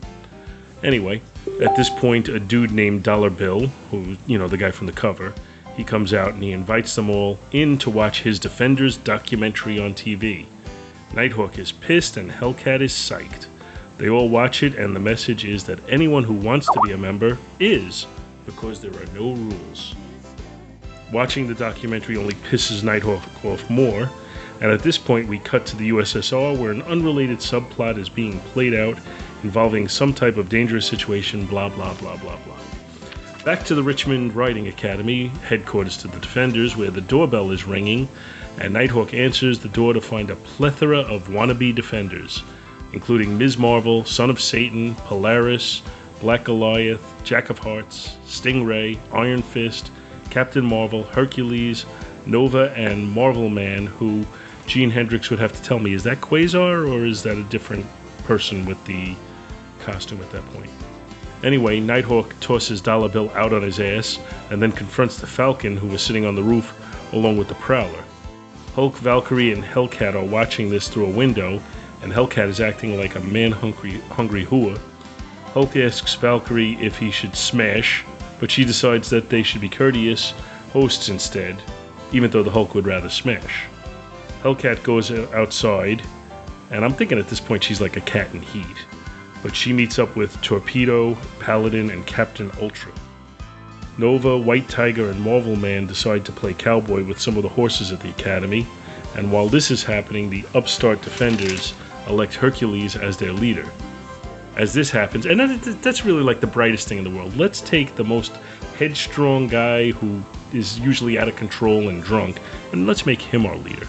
Anyway, 0.82 1.22
at 1.62 1.76
this 1.76 1.92
point, 1.92 2.28
a 2.28 2.40
dude 2.40 2.72
named 2.72 3.04
Dollar 3.04 3.30
Bill, 3.30 3.68
who, 3.92 4.18
you 4.26 4.40
know, 4.40 4.48
the 4.48 4.58
guy 4.58 4.72
from 4.72 4.88
the 4.88 4.94
cover, 4.94 5.32
he 5.78 5.84
comes 5.84 6.12
out 6.12 6.34
and 6.34 6.42
he 6.42 6.54
invites 6.54 6.96
them 6.96 7.12
all 7.12 7.38
in 7.52 7.78
to 7.78 7.92
watch 7.92 8.24
his 8.24 8.40
Defenders 8.40 8.98
documentary 8.98 9.80
on 9.80 9.94
TV. 9.94 10.48
Nighthawk 11.14 11.60
is 11.60 11.72
pissed 11.72 12.18
and 12.18 12.32
Hellcat 12.32 12.82
is 12.82 12.94
psyched. 12.94 13.46
They 14.04 14.10
all 14.10 14.28
watch 14.28 14.64
it, 14.64 14.76
and 14.76 14.94
the 14.94 15.00
message 15.00 15.46
is 15.46 15.64
that 15.64 15.80
anyone 15.88 16.26
who 16.26 16.34
wants 16.34 16.66
to 16.66 16.82
be 16.84 16.92
a 16.92 16.98
member 16.98 17.38
is, 17.62 18.06
because 18.46 18.82
there 18.82 18.92
are 18.92 19.06
no 19.16 19.32
rules. 19.32 19.96
Watching 21.14 21.48
the 21.48 21.54
documentary 21.54 22.18
only 22.18 22.34
pisses 22.34 22.84
Nighthawk 22.84 23.24
off 23.46 23.70
more, 23.70 24.10
and 24.60 24.72
at 24.74 24.82
this 24.82 24.98
point 24.98 25.30
we 25.30 25.40
cut 25.40 25.66
to 25.68 25.78
the 25.78 25.92
USSR 25.92 26.58
where 26.58 26.72
an 26.72 26.82
unrelated 26.82 27.38
subplot 27.38 27.98
is 27.98 28.10
being 28.10 28.42
played 28.52 28.74
out 28.74 28.98
involving 29.42 29.88
some 29.88 30.14
type 30.14 30.36
of 30.36 30.50
dangerous 30.50 30.86
situation, 30.86 31.46
blah, 31.46 31.70
blah, 31.70 31.94
blah, 31.94 32.18
blah, 32.18 32.36
blah. 32.44 32.60
Back 33.46 33.64
to 33.68 33.74
the 33.74 33.84
Richmond 33.84 34.36
Riding 34.36 34.68
Academy, 34.68 35.28
headquarters 35.48 35.96
to 36.00 36.10
the 36.10 36.20
Defenders, 36.20 36.76
where 36.76 36.92
the 36.92 37.00
doorbell 37.00 37.52
is 37.52 37.64
ringing, 37.64 38.10
and 38.60 38.74
Nighthawk 38.74 39.14
answers 39.14 39.60
the 39.60 39.70
door 39.70 39.94
to 39.94 40.02
find 40.02 40.30
a 40.30 40.36
plethora 40.36 41.00
of 41.00 41.30
wannabe 41.30 41.74
Defenders, 41.74 42.44
including 42.94 43.38
Ms. 43.38 43.58
Marvel, 43.58 44.06
Son 44.06 44.30
of 44.30 44.40
Satan, 44.40 44.96
Polaris, 44.96 45.82
Black 46.22 46.46
Goliath, 46.46 47.04
Jack 47.24 47.50
of 47.50 47.60
Hearts, 47.60 48.18
Stingray, 48.26 48.98
Iron 49.12 49.42
Fist, 49.42 49.92
Captain 50.30 50.66
Marvel, 50.66 51.04
Hercules, 51.04 51.86
Nova, 52.26 52.72
and 52.78 53.10
Marvel 53.12 53.50
Man, 53.50 53.86
who 53.86 54.26
Gene 54.66 54.90
Hendricks 54.90 55.30
would 55.30 55.40
have 55.40 55.54
to 55.54 55.62
tell 55.62 55.80
me 55.80 55.94
is 55.94 56.04
that 56.04 56.22
Quasar 56.22 56.90
or 56.90 57.06
is 57.06 57.24
that 57.24 57.38
a 57.38 57.44
different 57.44 57.86
person 58.24 58.66
with 58.66 58.84
the 58.86 59.16
costume 59.80 60.22
at 60.22 60.32
that 60.32 60.46
point? 60.54 60.72
Anyway, 61.44 61.82
Nighthawk 61.82 62.34
tosses 62.40 62.80
Dollar 62.80 63.10
Bill 63.10 63.30
out 63.32 63.52
on 63.52 63.62
his 63.62 63.80
ass 63.82 64.18
and 64.50 64.62
then 64.62 64.72
confronts 64.72 65.18
the 65.18 65.28
Falcon 65.28 65.76
who 65.76 65.88
was 65.88 66.02
sitting 66.02 66.26
on 66.26 66.36
the 66.36 66.44
roof 66.44 66.74
along 67.12 67.38
with 67.38 67.50
the 67.50 67.56
Prowler. 67.56 68.04
Hulk, 68.76 68.96
Valkyrie, 68.98 69.52
and 69.52 69.64
Hellcat 69.64 70.16
are 70.16 70.26
watching 70.26 70.70
this 70.70 70.88
through 70.88 71.06
a 71.06 71.10
window, 71.10 71.62
and 72.04 72.12
Hellcat 72.12 72.50
is 72.50 72.60
acting 72.60 72.98
like 72.98 73.16
a 73.16 73.22
man 73.22 73.52
hungry, 73.52 74.44
hua. 74.44 74.78
Hulk 75.54 75.78
asks 75.78 76.16
Valkyrie 76.16 76.74
if 76.82 76.98
he 76.98 77.10
should 77.10 77.36
smash, 77.36 78.04
but 78.40 78.52
she 78.52 78.66
decides 78.66 79.10
that 79.10 79.30
they 79.30 79.42
should 79.42 79.62
be 79.62 79.70
courteous 79.70 80.32
hosts 80.74 81.08
instead, 81.08 81.62
even 82.12 82.30
though 82.30 82.44
the 82.44 82.52
Hulk 82.52 82.76
would 82.76 82.86
rather 82.86 83.10
smash. 83.10 83.64
Hellcat 84.42 84.84
goes 84.84 85.12
outside, 85.12 86.04
and 86.72 86.84
I'm 86.84 86.94
thinking 86.94 87.20
at 87.20 87.30
this 87.30 87.40
point 87.40 87.64
she's 87.64 87.80
like 87.80 87.96
a 87.96 88.02
cat 88.02 88.34
in 88.34 88.42
heat. 88.42 88.86
But 89.42 89.56
she 89.56 89.72
meets 89.72 89.98
up 89.98 90.16
with 90.16 90.42
Torpedo, 90.42 91.16
Paladin, 91.40 91.90
and 91.90 92.06
Captain 92.06 92.52
Ultra. 92.62 92.92
Nova, 93.98 94.38
White 94.38 94.68
Tiger, 94.68 95.10
and 95.10 95.22
Marvel 95.22 95.56
Man 95.56 95.86
decide 95.86 96.26
to 96.26 96.32
play 96.32 96.54
cowboy 96.54 97.04
with 97.04 97.22
some 97.22 97.38
of 97.38 97.44
the 97.44 97.50
horses 97.50 97.92
at 97.92 98.00
the 98.00 98.10
Academy, 98.10 98.68
and 99.16 99.32
while 99.32 99.48
this 99.48 99.70
is 99.70 99.84
happening, 99.84 100.30
the 100.30 100.44
upstart 100.56 101.02
Defenders 101.02 101.74
elect 102.08 102.34
Hercules 102.36 102.96
as 102.96 103.18
their 103.18 103.34
leader. 103.34 103.72
As 104.56 104.74
this 104.74 104.92
happens, 104.92 105.26
and 105.26 105.40
that, 105.40 105.82
that's 105.82 106.06
really 106.06 106.22
like 106.22 106.40
the 106.40 106.48
brightest 106.48 106.88
thing 106.88 107.00
in 107.00 107.04
the 107.04 107.10
world. 107.10 107.36
Let's 107.36 107.60
take 107.62 107.96
the 107.96 108.04
most 108.04 108.36
headstrong 108.78 109.48
guy 109.48 109.92
who 109.92 110.22
is 110.54 110.80
usually 110.80 111.18
out 111.18 111.28
of 111.28 111.36
control 111.36 111.90
and 111.90 112.04
drunk, 112.04 112.40
and 112.72 112.86
let's 112.86 113.06
make 113.06 113.22
him 113.22 113.46
our 113.46 113.58
leader. 113.58 113.88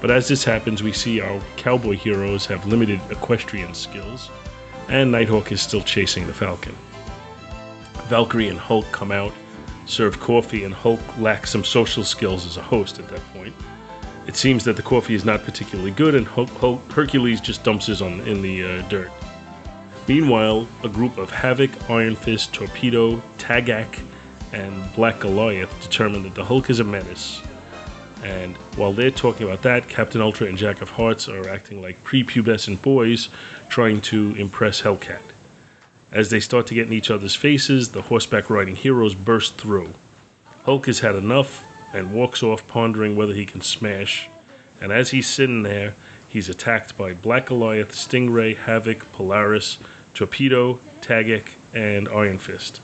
But 0.00 0.10
as 0.10 0.28
this 0.28 0.44
happens, 0.44 0.82
we 0.82 0.92
see 0.92 1.20
our 1.20 1.40
cowboy 1.56 1.96
heroes 1.96 2.46
have 2.46 2.66
limited 2.66 3.00
equestrian 3.10 3.74
skills, 3.74 4.30
and 4.88 5.10
Nighthawk 5.12 5.52
is 5.52 5.60
still 5.60 5.82
chasing 5.82 6.26
the 6.26 6.34
Falcon. 6.34 6.74
Valkyrie 8.08 8.48
and 8.48 8.58
Hulk 8.58 8.86
come 8.92 9.12
out, 9.12 9.32
serve 9.86 10.18
coffee, 10.20 10.64
and 10.64 10.72
Hulk 10.72 11.00
lacks 11.18 11.50
some 11.50 11.64
social 11.64 12.04
skills 12.04 12.46
as 12.46 12.56
a 12.56 12.62
host 12.62 12.98
at 12.98 13.08
that 13.08 13.20
point. 13.32 13.54
It 14.30 14.36
seems 14.36 14.62
that 14.66 14.76
the 14.76 14.82
coffee 14.82 15.16
is 15.16 15.24
not 15.24 15.42
particularly 15.42 15.90
good, 15.90 16.14
and 16.14 16.24
Hercules 16.24 17.40
just 17.40 17.64
dumps 17.64 17.86
his 17.86 18.00
on 18.00 18.20
in 18.28 18.42
the 18.42 18.62
uh, 18.62 18.82
dirt. 18.82 19.10
Meanwhile, 20.06 20.68
a 20.84 20.88
group 20.88 21.18
of 21.18 21.32
Havok, 21.32 21.90
Iron 21.90 22.14
Fist, 22.14 22.54
Torpedo, 22.54 23.20
Tagak, 23.38 23.98
and 24.52 24.94
Black 24.94 25.18
Goliath 25.18 25.76
determine 25.82 26.22
that 26.22 26.36
the 26.36 26.44
Hulk 26.44 26.70
is 26.70 26.78
a 26.78 26.84
menace. 26.84 27.42
And 28.22 28.56
while 28.76 28.92
they're 28.92 29.10
talking 29.10 29.48
about 29.48 29.62
that, 29.62 29.88
Captain 29.88 30.20
Ultra 30.20 30.46
and 30.46 30.56
Jack 30.56 30.80
of 30.80 30.90
Hearts 30.90 31.28
are 31.28 31.48
acting 31.48 31.82
like 31.82 32.00
prepubescent 32.04 32.80
boys 32.82 33.30
trying 33.68 34.00
to 34.02 34.36
impress 34.36 34.80
Hellcat. 34.80 35.22
As 36.12 36.30
they 36.30 36.38
start 36.38 36.68
to 36.68 36.74
get 36.74 36.86
in 36.86 36.92
each 36.92 37.10
other's 37.10 37.34
faces, 37.34 37.90
the 37.90 38.02
horseback 38.02 38.48
riding 38.48 38.76
heroes 38.76 39.16
burst 39.16 39.56
through. 39.56 39.92
Hulk 40.62 40.86
has 40.86 41.00
had 41.00 41.16
enough 41.16 41.66
and 41.92 42.14
walks 42.14 42.42
off 42.42 42.66
pondering 42.68 43.16
whether 43.16 43.34
he 43.34 43.46
can 43.46 43.60
smash. 43.60 44.28
And 44.80 44.92
as 44.92 45.10
he's 45.10 45.28
sitting 45.28 45.62
there, 45.62 45.94
he's 46.28 46.48
attacked 46.48 46.96
by 46.96 47.12
Black 47.12 47.46
Goliath, 47.46 47.92
Stingray, 47.92 48.56
Havok, 48.56 49.00
Polaris, 49.12 49.78
Torpedo, 50.14 50.80
Tagak, 51.00 51.54
and 51.74 52.08
Iron 52.08 52.38
Fist. 52.38 52.80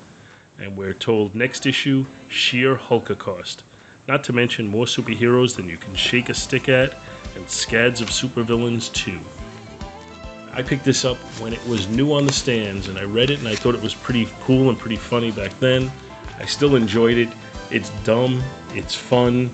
And 0.59 0.77
we're 0.77 0.95
told 0.95 1.35
next 1.35 1.67
issue, 1.67 2.07
sheer 2.29 2.77
Hulkacost. 2.77 3.63
Not 4.09 4.25
to 4.25 4.33
mention 4.33 4.69
more 4.69 4.87
superheroes 4.87 5.57
than 5.57 5.69
you 5.69 5.77
can 5.77 5.95
shake 5.95 6.29
a 6.29 6.35
stick 6.35 6.69
at, 6.69 6.95
and 7.35 7.49
scads 7.49 8.01
of 8.01 8.09
supervillains 8.09 8.93
too. 8.93 9.21
I 10.53 10.63
picked 10.63 10.85
this 10.85 11.05
up 11.05 11.19
when 11.39 11.53
it 11.53 11.65
was 11.67 11.89
new 11.89 12.13
on 12.13 12.25
the 12.25 12.33
stands, 12.33 12.89
and 12.89 12.99
I 12.99 13.03
read 13.03 13.31
it 13.31 13.41
and 13.41 13.49
I 13.49 13.55
thought 13.55 13.75
it 13.75 13.83
was 13.83 13.95
pretty 13.95 14.27
cool 14.41 14.71
and 14.71 14.79
pretty 14.79 14.97
funny 14.97 15.31
back 15.31 15.59
then. 15.59 15.93
I 16.39 16.47
still 16.47 16.77
enjoyed 16.77 17.19
it. 17.19 17.29
It's 17.71 17.91
dumb, 18.05 18.43
it's 18.71 18.95
fun, 18.95 19.51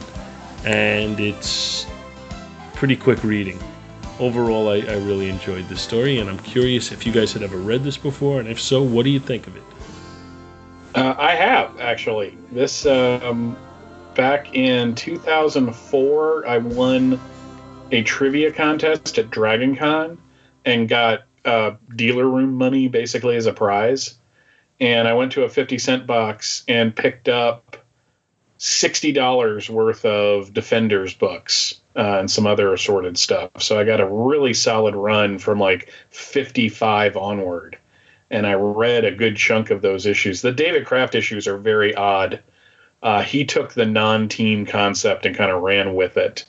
and 0.64 1.18
it's 1.18 1.86
pretty 2.74 2.96
quick 2.96 3.22
reading. 3.24 3.58
Overall, 4.18 4.68
I, 4.68 4.78
I 4.78 4.96
really 4.98 5.28
enjoyed 5.28 5.68
this 5.68 5.80
story, 5.80 6.18
and 6.18 6.28
I'm 6.28 6.38
curious 6.40 6.92
if 6.92 7.06
you 7.06 7.12
guys 7.12 7.32
had 7.32 7.42
ever 7.42 7.56
read 7.56 7.84
this 7.84 7.96
before, 7.96 8.40
and 8.40 8.48
if 8.48 8.60
so, 8.60 8.82
what 8.82 9.04
do 9.04 9.10
you 9.10 9.20
think 9.20 9.46
of 9.46 9.56
it? 9.56 9.62
Uh, 10.94 11.14
I 11.18 11.34
have 11.34 11.80
actually. 11.80 12.36
This 12.50 12.84
um, 12.84 13.56
back 14.14 14.54
in 14.54 14.94
2004, 14.94 16.46
I 16.46 16.58
won 16.58 17.18
a 17.90 18.02
trivia 18.02 18.52
contest 18.52 19.18
at 19.18 19.30
Dragon 19.30 19.76
Con 19.76 20.18
and 20.64 20.88
got 20.88 21.24
uh, 21.44 21.72
dealer 21.96 22.28
room 22.28 22.54
money 22.54 22.88
basically 22.88 23.36
as 23.36 23.46
a 23.46 23.52
prize. 23.52 24.16
And 24.80 25.06
I 25.06 25.14
went 25.14 25.32
to 25.32 25.44
a 25.44 25.48
50 25.48 25.78
cent 25.78 26.06
box 26.06 26.64
and 26.68 26.94
picked 26.94 27.28
up 27.28 27.76
$60 28.62 29.68
worth 29.70 30.04
of 30.04 30.54
Defenders 30.54 31.14
books 31.14 31.80
uh, 31.96 32.20
and 32.20 32.30
some 32.30 32.46
other 32.46 32.72
assorted 32.72 33.18
stuff. 33.18 33.50
So 33.58 33.76
I 33.76 33.82
got 33.82 34.00
a 34.00 34.06
really 34.06 34.54
solid 34.54 34.94
run 34.94 35.40
from 35.40 35.58
like 35.58 35.90
55 36.10 37.16
onward. 37.16 37.76
And 38.30 38.46
I 38.46 38.54
read 38.54 39.04
a 39.04 39.10
good 39.10 39.36
chunk 39.36 39.70
of 39.70 39.82
those 39.82 40.06
issues. 40.06 40.42
The 40.42 40.52
David 40.52 40.86
Kraft 40.86 41.16
issues 41.16 41.48
are 41.48 41.58
very 41.58 41.96
odd. 41.96 42.40
Uh, 43.02 43.22
he 43.22 43.44
took 43.44 43.72
the 43.72 43.84
non 43.84 44.28
team 44.28 44.64
concept 44.64 45.26
and 45.26 45.36
kind 45.36 45.50
of 45.50 45.60
ran 45.60 45.96
with 45.96 46.16
it. 46.16 46.44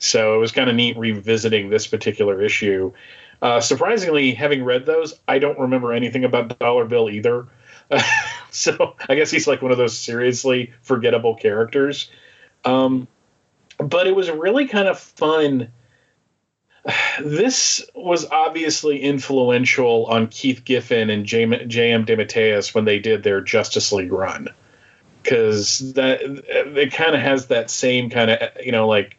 So 0.00 0.34
it 0.34 0.38
was 0.38 0.50
kind 0.50 0.68
of 0.68 0.74
neat 0.74 0.98
revisiting 0.98 1.70
this 1.70 1.86
particular 1.86 2.42
issue. 2.42 2.92
Uh, 3.40 3.60
surprisingly, 3.60 4.34
having 4.34 4.64
read 4.64 4.86
those, 4.86 5.14
I 5.28 5.38
don't 5.38 5.60
remember 5.60 5.92
anything 5.92 6.24
about 6.24 6.58
Dollar 6.58 6.84
Bill 6.84 7.08
either. 7.08 7.46
so 8.50 8.94
I 9.08 9.14
guess 9.14 9.30
he's 9.30 9.46
like 9.46 9.62
one 9.62 9.72
of 9.72 9.78
those 9.78 9.98
seriously 9.98 10.72
forgettable 10.82 11.34
characters. 11.34 12.10
Um, 12.64 13.08
but 13.78 14.06
it 14.06 14.14
was 14.14 14.30
really 14.30 14.68
kind 14.68 14.88
of 14.88 14.98
fun. 14.98 15.72
This 17.20 17.84
was 17.94 18.24
obviously 18.30 19.00
influential 19.00 20.06
on 20.06 20.28
Keith 20.28 20.64
Giffen 20.64 21.10
and 21.10 21.26
J.M. 21.26 21.50
DeMatteis 21.50 22.72
when 22.72 22.84
they 22.84 23.00
did 23.00 23.22
their 23.24 23.40
Justice 23.40 23.92
League 23.92 24.12
run, 24.12 24.48
because 25.22 25.92
that 25.94 26.20
it 26.22 26.92
kind 26.92 27.16
of 27.16 27.20
has 27.20 27.48
that 27.48 27.70
same 27.70 28.08
kind 28.08 28.30
of 28.30 28.38
you 28.64 28.70
know 28.70 28.86
like 28.86 29.18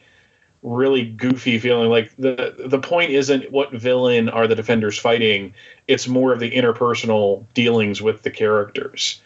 really 0.62 1.05
goofy 1.05 1.60
feeling. 1.60 1.89
Like 1.89 2.12
the 2.18 2.55
the 2.57 2.80
point 2.80 3.12
isn't 3.12 3.51
what 3.51 3.72
villain 3.72 4.30
are 4.30 4.47
the 4.47 4.55
defenders 4.55 4.97
fighting; 4.97 5.53
it's 5.88 6.07
more 6.07 6.34
of 6.34 6.39
the 6.39 6.51
interpersonal 6.51 7.45
dealings 7.53 8.01
with 8.01 8.24
the 8.24 8.32
characters. 8.32 9.22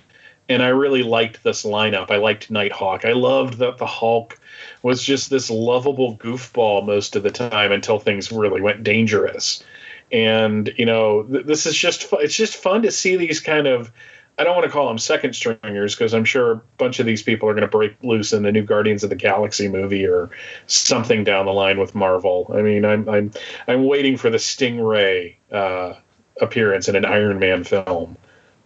And 0.49 0.61
I 0.61 0.67
really 0.67 1.03
liked 1.03 1.43
this 1.43 1.63
lineup. 1.63 2.11
I 2.11 2.17
liked 2.17 2.51
Nighthawk. 2.51 3.05
I 3.05 3.13
loved 3.13 3.59
that 3.59 3.77
the 3.77 3.86
Hulk 3.86 4.38
was 4.81 5.01
just 5.01 5.29
this 5.29 5.49
lovable 5.49 6.17
goofball 6.17 6.86
most 6.86 7.15
of 7.15 7.23
the 7.23 7.31
time 7.31 7.71
until 7.71 7.97
things 7.97 8.31
really 8.31 8.61
went 8.61 8.84
dangerous. 8.84 9.63
And 10.11 10.71
you 10.77 10.86
know, 10.86 11.23
th- 11.23 11.45
this 11.45 11.65
is 11.65 11.75
just 11.75 12.03
fu- 12.03 12.17
it's 12.17 12.36
just 12.36 12.55
fun 12.55 12.81
to 12.84 12.91
see 12.91 13.15
these 13.15 13.39
kind 13.39 13.67
of 13.67 13.91
I 14.38 14.43
don't 14.43 14.55
want 14.55 14.65
to 14.65 14.71
call 14.71 14.88
them 14.88 14.97
second 14.97 15.36
stringers 15.36 15.93
because 15.93 16.13
I'm 16.13 16.25
sure 16.25 16.51
a 16.51 16.61
bunch 16.77 16.99
of 16.99 17.05
these 17.05 17.21
people 17.21 17.47
are 17.49 17.53
going 17.53 17.61
to 17.61 17.67
break 17.67 17.95
loose 18.01 18.34
in 18.34 18.43
the 18.43 18.51
new 18.51 18.63
Guardians 18.63 19.03
of 19.03 19.09
the 19.09 19.15
Galaxy 19.15 19.67
movie 19.67 20.05
or 20.05 20.31
something 20.65 21.23
down 21.23 21.45
the 21.45 21.53
line 21.53 21.79
with 21.79 21.93
Marvel. 21.93 22.51
I 22.53 22.61
mean, 22.61 22.84
I'm 22.84 23.07
I'm 23.07 23.31
I'm 23.67 23.86
waiting 23.86 24.17
for 24.17 24.29
the 24.29 24.38
Stingray 24.38 25.36
uh, 25.51 25.93
appearance 26.41 26.89
in 26.89 26.95
an 26.95 27.05
Iron 27.05 27.39
Man 27.39 27.63
film. 27.63 28.17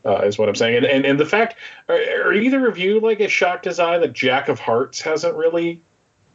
Uh, 0.05 0.20
is 0.20 0.38
what 0.38 0.47
I'm 0.47 0.55
saying, 0.55 0.78
and 0.78 0.86
and, 0.86 1.05
and 1.05 1.20
the 1.20 1.26
fact 1.26 1.57
are, 1.89 1.95
are 1.95 2.34
either 2.34 2.65
of 2.68 2.78
you 2.78 3.01
like 3.01 3.20
as 3.20 3.32
shocked 3.32 3.68
as 3.68 3.78
I 3.78 3.97
that 3.97 4.13
Jack 4.13 4.47
of 4.47 4.57
Hearts 4.57 5.01
hasn't 5.01 5.36
really 5.36 5.82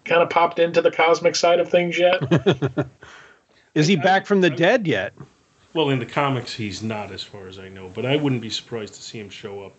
kind 0.04 0.22
of 0.22 0.28
popped 0.28 0.58
into 0.58 0.82
the 0.82 0.90
cosmic 0.90 1.36
side 1.36 1.58
of 1.58 1.70
things 1.70 1.98
yet? 1.98 2.22
is 3.74 3.86
he 3.86 3.96
back 3.96 4.26
from 4.26 4.42
the 4.42 4.50
dead 4.50 4.86
yet? 4.86 5.14
Well, 5.74 5.90
in 5.90 5.98
the 5.98 6.06
comics, 6.06 6.54
he's 6.54 6.82
not, 6.82 7.12
as 7.12 7.22
far 7.22 7.48
as 7.48 7.58
I 7.58 7.68
know. 7.68 7.90
But 7.92 8.06
I 8.06 8.16
wouldn't 8.16 8.42
be 8.42 8.50
surprised 8.50 8.94
to 8.94 9.02
see 9.02 9.18
him 9.18 9.30
show 9.30 9.64
up 9.64 9.72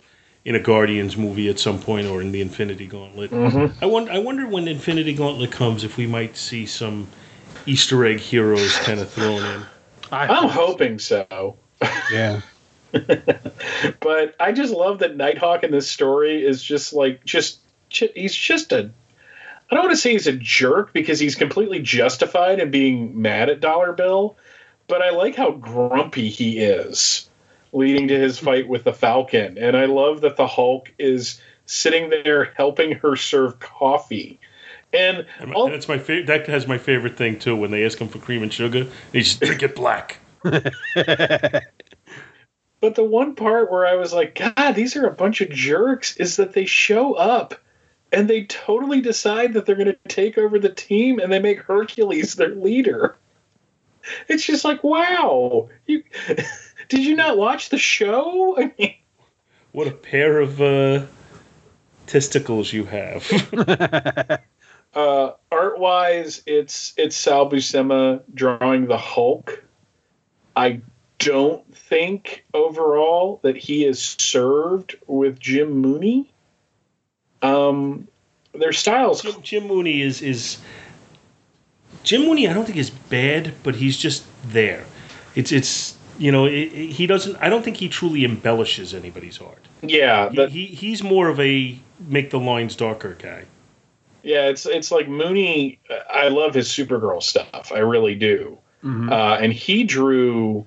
in 0.46 0.56
a 0.56 0.60
Guardians 0.60 1.16
movie 1.16 1.50
at 1.50 1.60
some 1.60 1.80
point 1.80 2.08
or 2.08 2.22
in 2.22 2.32
the 2.32 2.42
Infinity 2.42 2.88
Gauntlet. 2.88 3.32
Mm-hmm. 3.32 3.84
I 3.84 3.88
wonder. 3.88 4.12
I 4.12 4.20
wonder 4.20 4.48
when 4.48 4.68
Infinity 4.68 5.14
Gauntlet 5.14 5.52
comes 5.52 5.84
if 5.84 5.98
we 5.98 6.08
might 6.08 6.36
see 6.36 6.66
some 6.66 7.08
Easter 7.66 8.06
egg 8.06 8.20
heroes 8.20 8.76
kind 8.80 9.00
of 9.00 9.10
thrown 9.10 9.44
in. 9.44 9.66
I'm 10.12 10.50
hoping 10.50 11.00
so. 11.00 11.58
Yeah. 12.12 12.42
but 12.92 14.36
I 14.40 14.52
just 14.52 14.74
love 14.74 15.00
that 15.00 15.16
Nighthawk 15.16 15.64
in 15.64 15.72
this 15.72 15.90
story 15.90 16.46
is 16.46 16.62
just 16.62 16.94
like 16.94 17.26
just 17.26 17.60
he's 17.90 18.36
just 18.36 18.72
a 18.72 18.92
I 19.72 19.76
don't 19.76 19.86
want 19.86 19.96
to 19.96 19.98
say 19.98 20.12
he's 20.12 20.28
a 20.28 20.34
jerk 20.34 20.94
because 20.94 21.20
he's 21.20 21.36
completely 21.36 21.80
justified 21.80 22.60
in 22.60 22.70
being 22.70 23.20
mad 23.20 23.50
at 23.50 23.60
Dollar 23.60 23.94
Bill, 23.94 24.38
but 24.88 25.02
I 25.02 25.12
like 25.12 25.36
how 25.36 25.52
grumpy 25.52 26.30
he 26.30 26.60
is 26.60 27.30
leading 27.72 28.08
to 28.10 28.20
his 28.20 28.38
fight 28.40 28.68
with 28.68 28.84
the 28.84 28.94
Falcon. 28.94 29.58
And 29.58 29.76
I 29.76 29.86
love 29.86 30.22
that 30.22 30.38
the 30.38 30.48
Hulk 30.48 30.94
is 31.00 31.42
sitting 31.66 32.10
there 32.10 32.46
helping 32.56 32.94
her 32.98 33.16
serve 33.16 33.60
coffee. 33.60 34.40
And, 34.94 35.26
and 35.40 35.54
all, 35.54 35.70
that's 35.70 35.88
my 35.88 35.98
favorite. 35.98 36.28
That 36.28 36.48
has 36.48 36.68
my 36.68 36.78
favorite 36.78 37.18
thing 37.18 37.40
too. 37.40 37.56
When 37.56 37.72
they 37.72 37.84
ask 37.84 37.98
him 37.98 38.10
for 38.10 38.20
cream 38.20 38.44
and 38.44 38.54
sugar, 38.54 38.86
he 39.12 39.22
just 39.22 39.42
drink 39.42 39.64
it 39.64 39.76
black. 39.76 40.20
But 42.84 42.96
the 42.96 43.04
one 43.06 43.36
part 43.36 43.72
where 43.72 43.88
I 43.88 43.96
was 43.96 44.12
like, 44.12 44.36
God, 44.36 44.74
these 44.74 44.98
are 44.98 45.08
a 45.08 45.14
bunch 45.14 45.40
of 45.40 45.50
jerks, 45.50 46.18
is 46.18 46.36
that 46.36 46.52
they 46.52 46.66
show 46.66 47.14
up 47.14 47.54
and 48.12 48.30
they 48.30 48.44
totally 48.44 49.00
decide 49.00 49.54
that 49.54 49.66
they're 49.66 49.78
going 49.78 49.94
to 49.94 49.98
take 50.10 50.38
over 50.38 50.60
the 50.60 50.68
team 50.68 51.20
and 51.20 51.32
they 51.32 51.40
make 51.40 51.62
Hercules 51.62 52.36
their 52.36 52.54
leader. 52.54 53.16
It's 54.28 54.46
just 54.46 54.66
like, 54.66 54.84
wow. 54.84 55.70
You 55.86 56.04
did 56.90 57.06
you 57.06 57.16
not 57.16 57.38
watch 57.38 57.70
the 57.70 57.78
show? 57.78 58.58
I 58.60 58.72
mean, 58.78 58.96
what 59.72 59.88
a 59.88 59.92
pair 59.92 60.40
of 60.40 60.62
uh, 60.62 61.06
testicles 62.08 62.72
you 62.72 62.86
have. 62.86 63.30
uh, 64.94 65.32
art 65.52 65.80
wise, 65.80 66.44
it's 66.46 66.94
it's 66.98 67.16
Sal 67.16 67.50
Buscema 67.50 68.22
drawing 68.34 68.88
the 68.88 68.98
Hulk. 68.98 69.64
I 70.56 70.82
don't 71.20 71.76
think 71.76 72.46
overall 72.54 73.40
that 73.44 73.58
he 73.58 73.86
is 73.86 74.16
served 74.20 74.98
with 75.08 75.40
Jim 75.40 75.72
Mooney. 75.72 76.30
Um, 77.42 78.08
their 78.54 78.74
styles. 78.74 79.22
Jim, 79.22 79.42
Jim, 79.42 79.68
Mooney 79.68 80.02
is 80.02 80.22
is 80.22 80.60
Jim 82.04 82.22
Mooney. 82.26 82.48
I 82.48 82.54
don't 82.54 82.66
think 82.66 82.78
is 82.78 82.90
bad, 82.90 83.54
but 83.64 83.76
he's 83.76 83.98
just 83.98 84.26
there. 84.46 84.86
It's 85.36 85.52
it's 85.52 85.98
you 86.18 86.32
know 86.32 86.46
it, 86.46 86.52
it, 86.52 86.90
he 86.92 87.08
doesn't. 87.08 87.38
I 87.38 87.50
don't 87.50 87.64
think 87.64 87.78
he 87.78 87.90
truly 87.90 88.26
embellishes 88.26 88.94
anybody's 88.94 89.42
art. 89.42 89.66
Yeah, 89.82 90.30
he, 90.30 90.48
he 90.48 90.66
he's 90.68 91.04
more 91.04 91.30
of 91.30 91.40
a 91.40 91.80
make 92.00 92.30
the 92.30 92.40
lines 92.40 92.76
darker 92.76 93.16
guy. 93.16 93.46
Yeah, 94.22 94.48
it's 94.48 94.66
it's 94.66 94.92
like 94.92 95.08
Mooney. 95.08 95.80
I 96.10 96.30
love 96.30 96.54
his 96.54 96.70
Supergirl 96.70 97.22
stuff. 97.22 97.72
I 97.74 97.80
really 97.80 98.16
do. 98.16 98.58
Mm-hmm. 98.84 99.12
Uh, 99.12 99.38
and 99.38 99.54
he 99.54 99.84
drew 99.84 100.66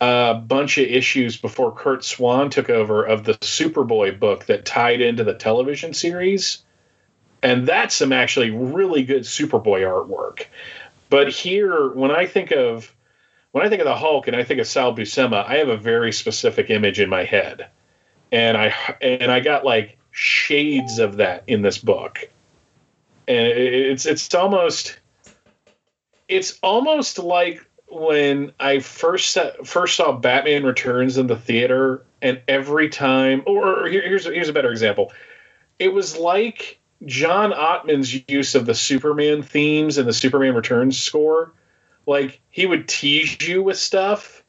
a 0.00 0.34
bunch 0.34 0.78
of 0.78 0.86
issues 0.86 1.36
before 1.36 1.74
Curt 1.74 2.04
Swan 2.04 2.50
took 2.50 2.70
over 2.70 3.04
of 3.04 3.24
the 3.24 3.34
Superboy 3.34 4.18
book 4.18 4.46
that 4.46 4.64
tied 4.64 5.00
into 5.00 5.24
the 5.24 5.34
television 5.34 5.92
series. 5.92 6.62
And 7.42 7.66
that's 7.66 7.94
some 7.94 8.12
actually 8.12 8.50
really 8.50 9.04
good 9.04 9.22
Superboy 9.22 9.82
artwork. 9.82 10.46
But 11.10 11.28
here, 11.28 11.88
when 11.88 12.10
I 12.10 12.26
think 12.26 12.50
of 12.50 12.94
when 13.52 13.64
I 13.64 13.68
think 13.68 13.80
of 13.80 13.86
the 13.86 13.96
Hulk 13.96 14.28
and 14.28 14.36
I 14.36 14.44
think 14.44 14.60
of 14.60 14.66
Sal 14.66 14.94
Buscema, 14.94 15.46
I 15.46 15.56
have 15.56 15.68
a 15.68 15.76
very 15.76 16.12
specific 16.12 16.70
image 16.70 17.00
in 17.00 17.08
my 17.08 17.24
head, 17.24 17.68
and 18.30 18.56
I 18.56 18.74
and 19.00 19.30
I 19.30 19.40
got 19.40 19.64
like 19.64 19.98
shades 20.10 20.98
of 20.98 21.16
that 21.16 21.44
in 21.46 21.62
this 21.62 21.78
book, 21.78 22.28
and 23.26 23.46
it's 23.46 24.04
it's 24.04 24.34
almost 24.34 24.98
it's 26.28 26.58
almost 26.62 27.18
like 27.18 27.64
when 27.86 28.52
I 28.60 28.80
first 28.80 29.30
set, 29.30 29.66
first 29.66 29.96
saw 29.96 30.12
Batman 30.12 30.64
Returns 30.64 31.16
in 31.16 31.26
the 31.26 31.36
theater, 31.36 32.04
and 32.20 32.42
every 32.46 32.90
time, 32.90 33.42
or, 33.46 33.84
or 33.84 33.88
here, 33.88 34.02
here's 34.02 34.26
here's 34.26 34.50
a 34.50 34.52
better 34.52 34.70
example, 34.70 35.12
it 35.78 35.92
was 35.92 36.16
like 36.16 36.77
John 37.04 37.52
Ottman's 37.52 38.28
use 38.28 38.54
of 38.54 38.66
the 38.66 38.74
Superman 38.74 39.42
themes 39.42 39.98
and 39.98 40.08
the 40.08 40.12
Superman 40.12 40.54
Returns 40.54 40.98
score. 40.98 41.52
Like 42.06 42.40
he 42.50 42.66
would 42.66 42.88
tease 42.88 43.36
you 43.46 43.62
with 43.62 43.78
stuff, 43.78 44.42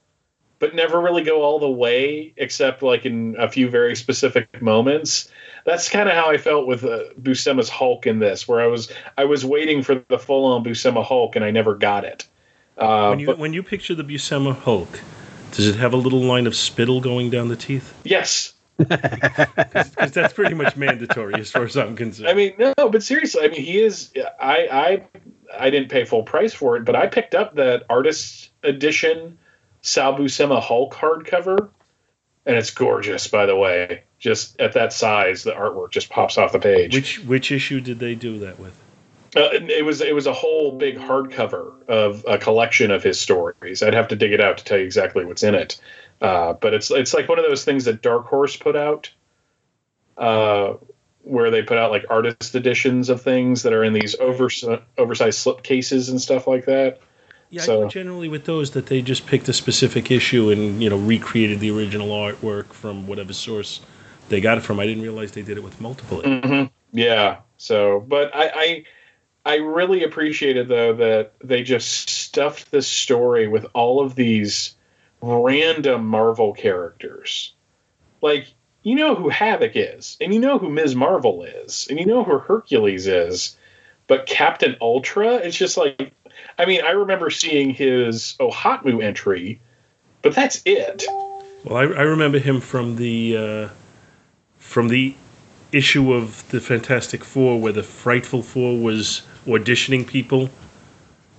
but 0.59 0.75
never 0.75 0.99
really 0.99 1.23
go 1.23 1.41
all 1.43 1.59
the 1.59 1.69
way, 1.69 2.33
except 2.37 2.81
like 2.81 3.05
in 3.05 3.35
a 3.37 3.49
few 3.49 3.69
very 3.69 3.95
specific 3.95 4.61
moments. 4.61 5.29
That's 5.65 5.89
kind 5.89 6.07
of 6.07 6.15
how 6.15 6.31
I 6.31 6.37
felt 6.37 6.67
with 6.67 6.83
uh, 6.83 7.05
Buscema's 7.21 7.69
Hulk 7.69 8.07
in 8.07 8.19
this, 8.19 8.47
where 8.47 8.61
I 8.61 8.67
was 8.67 8.91
I 9.17 9.25
was 9.25 9.45
waiting 9.45 9.83
for 9.83 10.03
the 10.07 10.17
full 10.17 10.45
on 10.45 10.63
Buscema 10.63 11.03
Hulk, 11.03 11.35
and 11.35 11.45
I 11.45 11.51
never 11.51 11.75
got 11.75 12.05
it. 12.05 12.25
Uh, 12.77 13.09
when 13.09 13.19
you 13.19 13.25
but, 13.27 13.37
when 13.37 13.53
you 13.53 13.61
picture 13.61 13.93
the 13.93 14.03
Buscema 14.03 14.55
Hulk, 14.55 15.01
does 15.51 15.67
it 15.67 15.75
have 15.75 15.93
a 15.93 15.97
little 15.97 16.21
line 16.21 16.47
of 16.47 16.55
spittle 16.55 17.01
going 17.01 17.29
down 17.29 17.49
the 17.49 17.55
teeth? 17.55 17.93
Yes. 18.03 18.53
Because 18.79 20.11
that's 20.11 20.33
pretty 20.33 20.55
much 20.55 20.75
mandatory 20.77 21.35
as 21.35 21.51
far 21.51 21.63
as 21.63 21.75
I'm 21.75 21.95
concerned. 21.95 22.29
I 22.29 22.33
mean, 22.33 22.53
no, 22.57 22.73
but 22.77 23.03
seriously, 23.03 23.43
I 23.43 23.49
mean, 23.49 23.61
he 23.61 23.79
is. 23.81 24.11
I 24.39 24.67
I 24.71 25.03
I 25.57 25.69
didn't 25.69 25.89
pay 25.89 26.05
full 26.05 26.23
price 26.23 26.53
for 26.53 26.77
it, 26.77 26.85
but 26.85 26.95
I 26.95 27.07
picked 27.07 27.35
up 27.35 27.55
that 27.55 27.83
artist 27.89 28.49
edition 28.63 29.37
Sal 29.81 30.15
Buscema 30.15 30.61
Hulk 30.61 30.93
hardcover, 30.93 31.69
and 32.45 32.55
it's 32.55 32.71
gorgeous. 32.71 33.27
By 33.27 33.45
the 33.45 33.55
way, 33.55 34.03
just 34.17 34.59
at 34.59 34.73
that 34.73 34.93
size, 34.93 35.43
the 35.43 35.51
artwork 35.51 35.91
just 35.91 36.09
pops 36.09 36.37
off 36.37 36.51
the 36.51 36.59
page. 36.59 36.93
Which 36.93 37.19
which 37.19 37.51
issue 37.51 37.81
did 37.81 37.99
they 37.99 38.15
do 38.15 38.39
that 38.39 38.59
with? 38.59 38.73
Uh, 39.35 39.49
it 39.51 39.85
was 39.85 40.01
it 40.01 40.15
was 40.15 40.25
a 40.25 40.33
whole 40.33 40.71
big 40.71 40.97
hardcover 40.97 41.87
of 41.87 42.25
a 42.27 42.37
collection 42.37 42.91
of 42.91 43.03
his 43.03 43.19
stories. 43.19 43.83
I'd 43.83 43.93
have 43.93 44.07
to 44.07 44.15
dig 44.15 44.33
it 44.33 44.41
out 44.41 44.57
to 44.57 44.63
tell 44.63 44.77
you 44.77 44.85
exactly 44.85 45.23
what's 45.23 45.43
in 45.43 45.53
it, 45.53 45.79
uh, 46.21 46.53
but 46.53 46.73
it's 46.73 46.91
it's 46.91 47.13
like 47.13 47.29
one 47.29 47.39
of 47.39 47.45
those 47.45 47.63
things 47.63 47.85
that 47.85 48.01
Dark 48.01 48.25
Horse 48.25 48.55
put 48.55 48.75
out, 48.75 49.11
uh, 50.17 50.73
where 51.23 51.51
they 51.51 51.61
put 51.61 51.77
out 51.77 51.91
like 51.91 52.05
artist 52.09 52.55
editions 52.55 53.09
of 53.09 53.21
things 53.21 53.63
that 53.63 53.73
are 53.73 53.83
in 53.83 53.93
these 53.93 54.15
overs- 54.15 54.65
oversized 54.97 55.39
slip 55.39 55.63
cases 55.63 56.09
and 56.09 56.21
stuff 56.21 56.47
like 56.47 56.65
that. 56.65 56.99
Yeah, 57.51 57.63
so, 57.63 57.87
generally 57.87 58.27
with 58.27 58.45
those 58.45 58.71
that 58.71 58.85
they 58.87 59.01
just 59.01 59.25
picked 59.25 59.49
a 59.49 59.53
specific 59.53 60.11
issue 60.11 60.51
and 60.51 60.83
you 60.83 60.89
know 60.89 60.97
recreated 60.97 61.59
the 61.59 61.71
original 61.71 62.09
artwork 62.09 62.73
from 62.73 63.07
whatever 63.07 63.33
source 63.33 63.81
they 64.27 64.41
got 64.41 64.57
it 64.57 64.61
from. 64.61 64.79
I 64.79 64.85
didn't 64.85 65.03
realize 65.03 65.31
they 65.31 65.41
did 65.41 65.57
it 65.57 65.63
with 65.63 65.79
multiple. 65.81 66.21
Mm-hmm. 66.21 66.67
Yeah. 66.91 67.37
So, 67.57 67.99
but 67.99 68.35
I, 68.35 68.51
I 68.53 68.83
I 69.45 69.55
really 69.55 70.03
appreciated 70.03 70.67
though 70.67 70.93
that 70.95 71.33
they 71.43 71.63
just 71.63 72.09
stuffed 72.09 72.71
this 72.71 72.87
story 72.87 73.47
with 73.47 73.65
all 73.73 74.03
of 74.05 74.15
these 74.15 74.75
random 75.21 76.05
Marvel 76.05 76.53
characters. 76.53 77.53
Like 78.21 78.47
you 78.83 78.95
know 78.95 79.15
who 79.15 79.29
Havok 79.29 79.73
is, 79.75 80.17
and 80.21 80.33
you 80.33 80.39
know 80.39 80.57
who 80.57 80.69
Ms. 80.69 80.95
Marvel 80.95 81.43
is, 81.43 81.87
and 81.89 81.99
you 81.99 82.05
know 82.05 82.23
who 82.23 82.37
Hercules 82.37 83.07
is, 83.07 83.57
but 84.07 84.25
Captain 84.25 84.75
Ultra, 84.81 85.35
it's 85.35 85.57
just 85.57 85.77
like 85.77 86.13
I 86.57 86.65
mean, 86.65 86.81
I 86.81 86.91
remember 86.91 87.29
seeing 87.29 87.73
his 87.73 88.35
OHOTMU 88.39 89.01
entry, 89.03 89.61
but 90.21 90.35
that's 90.35 90.61
it. 90.65 91.05
Well, 91.63 91.77
I, 91.77 91.83
I 91.83 92.03
remember 92.03 92.39
him 92.39 92.61
from 92.61 92.97
the 92.97 93.37
uh, 93.37 93.69
from 94.59 94.89
the 94.89 95.15
issue 95.71 96.13
of 96.13 96.47
the 96.49 96.59
Fantastic 96.59 97.23
Four 97.23 97.59
where 97.59 97.73
the 97.73 97.83
Frightful 97.83 98.41
Four 98.41 98.77
was 98.77 99.21
auditioning 99.45 100.05
people 100.05 100.49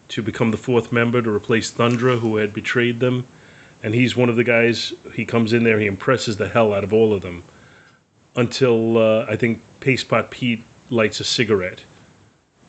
to 0.09 0.23
become 0.23 0.51
the 0.51 0.57
fourth 0.57 0.93
member 0.93 1.23
to 1.23 1.31
replace 1.31 1.71
Thundra, 1.73 2.19
who 2.19 2.37
had 2.37 2.53
betrayed 2.53 3.01
them. 3.01 3.27
And 3.83 3.95
he's 3.95 4.17
one 4.17 4.29
of 4.29 4.37
the 4.37 4.45
guys. 4.45 4.93
He 5.15 5.25
comes 5.25 5.53
in 5.53 5.65
there, 5.65 5.79
he 5.79 5.87
impresses 5.87 6.37
the 6.37 6.49
hell 6.49 6.75
out 6.75 6.85
of 6.85 6.93
all 6.93 7.15
of 7.15 7.23
them, 7.23 7.43
until 8.37 8.99
uh, 8.99 9.27
I 9.27 9.37
think 9.37 9.63
Pastepot 9.81 10.31
Pete 10.31 10.63
lights 10.91 11.21
a 11.21 11.25
cigarette, 11.25 11.83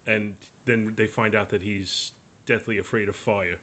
and 0.05 0.37
then 0.65 0.95
they 0.95 1.07
find 1.07 1.35
out 1.35 1.49
that 1.49 1.61
he's 1.61 2.13
deathly 2.45 2.77
afraid 2.77 3.09
of 3.09 3.15
fire. 3.15 3.59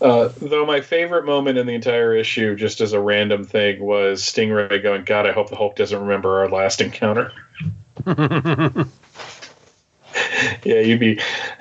Uh, 0.00 0.28
though 0.40 0.64
my 0.64 0.80
favorite 0.80 1.24
moment 1.24 1.58
in 1.58 1.66
the 1.66 1.74
entire 1.74 2.14
issue, 2.14 2.54
just 2.54 2.80
as 2.80 2.92
a 2.92 3.00
random 3.00 3.44
thing, 3.44 3.80
was 3.80 4.22
Stingray 4.22 4.82
going, 4.82 5.04
"God, 5.04 5.26
I 5.26 5.32
hope 5.32 5.48
the 5.50 5.56
Hulk 5.56 5.76
doesn't 5.76 5.98
remember 5.98 6.40
our 6.40 6.48
last 6.48 6.80
encounter." 6.80 7.32
yeah, 10.64 10.80
you'd 10.80 11.00
be 11.00 11.20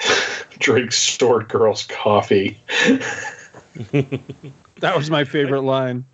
drink 0.60 0.92
stored 0.92 1.48
Girl's 1.48 1.86
coffee. 1.86 2.60
That 4.80 4.96
was 4.96 5.10
my 5.10 5.24
favorite 5.24 5.62
line. 5.62 6.06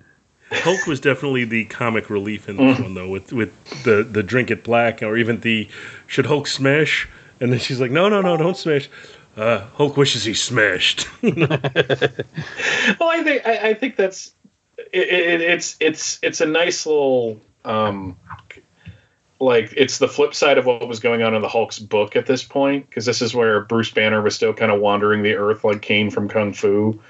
Hulk 0.51 0.85
was 0.87 0.99
definitely 0.99 1.45
the 1.45 1.65
comic 1.65 2.09
relief 2.09 2.47
in 2.47 2.57
this 2.57 2.77
mm. 2.77 2.83
one, 2.83 2.93
though, 2.93 3.09
with 3.09 3.33
with 3.33 3.83
the 3.83 4.03
the 4.03 4.23
drink 4.23 4.51
it 4.51 4.63
black, 4.63 5.01
or 5.01 5.17
even 5.17 5.39
the 5.41 5.67
should 6.07 6.25
Hulk 6.25 6.47
smash, 6.47 7.07
and 7.39 7.51
then 7.51 7.59
she's 7.59 7.81
like, 7.81 7.91
"No, 7.91 8.09
no, 8.09 8.21
no, 8.21 8.37
don't 8.37 8.57
smash." 8.57 8.89
Uh, 9.35 9.65
Hulk 9.73 9.97
wishes 9.97 10.23
he 10.23 10.33
smashed. 10.33 11.07
well, 11.23 11.37
I 11.41 13.23
think 13.23 13.47
I, 13.47 13.69
I 13.69 13.73
think 13.73 13.95
that's 13.95 14.33
it, 14.77 15.07
it, 15.07 15.41
it's 15.41 15.75
it's 15.79 16.19
it's 16.21 16.41
a 16.41 16.45
nice 16.45 16.85
little 16.85 17.41
um, 17.65 18.17
like 19.39 19.73
it's 19.75 19.97
the 19.97 20.07
flip 20.07 20.35
side 20.35 20.57
of 20.57 20.65
what 20.65 20.87
was 20.87 20.99
going 20.99 21.23
on 21.23 21.33
in 21.33 21.41
the 21.41 21.49
Hulk's 21.49 21.79
book 21.79 22.15
at 22.15 22.27
this 22.27 22.43
point 22.43 22.87
because 22.87 23.05
this 23.05 23.21
is 23.21 23.33
where 23.33 23.61
Bruce 23.61 23.91
Banner 23.91 24.21
was 24.21 24.35
still 24.35 24.53
kind 24.53 24.71
of 24.71 24.79
wandering 24.79 25.23
the 25.23 25.33
earth 25.33 25.63
like 25.63 25.81
Caine 25.81 26.11
from 26.11 26.29
Kung 26.29 26.53
Fu 26.53 27.01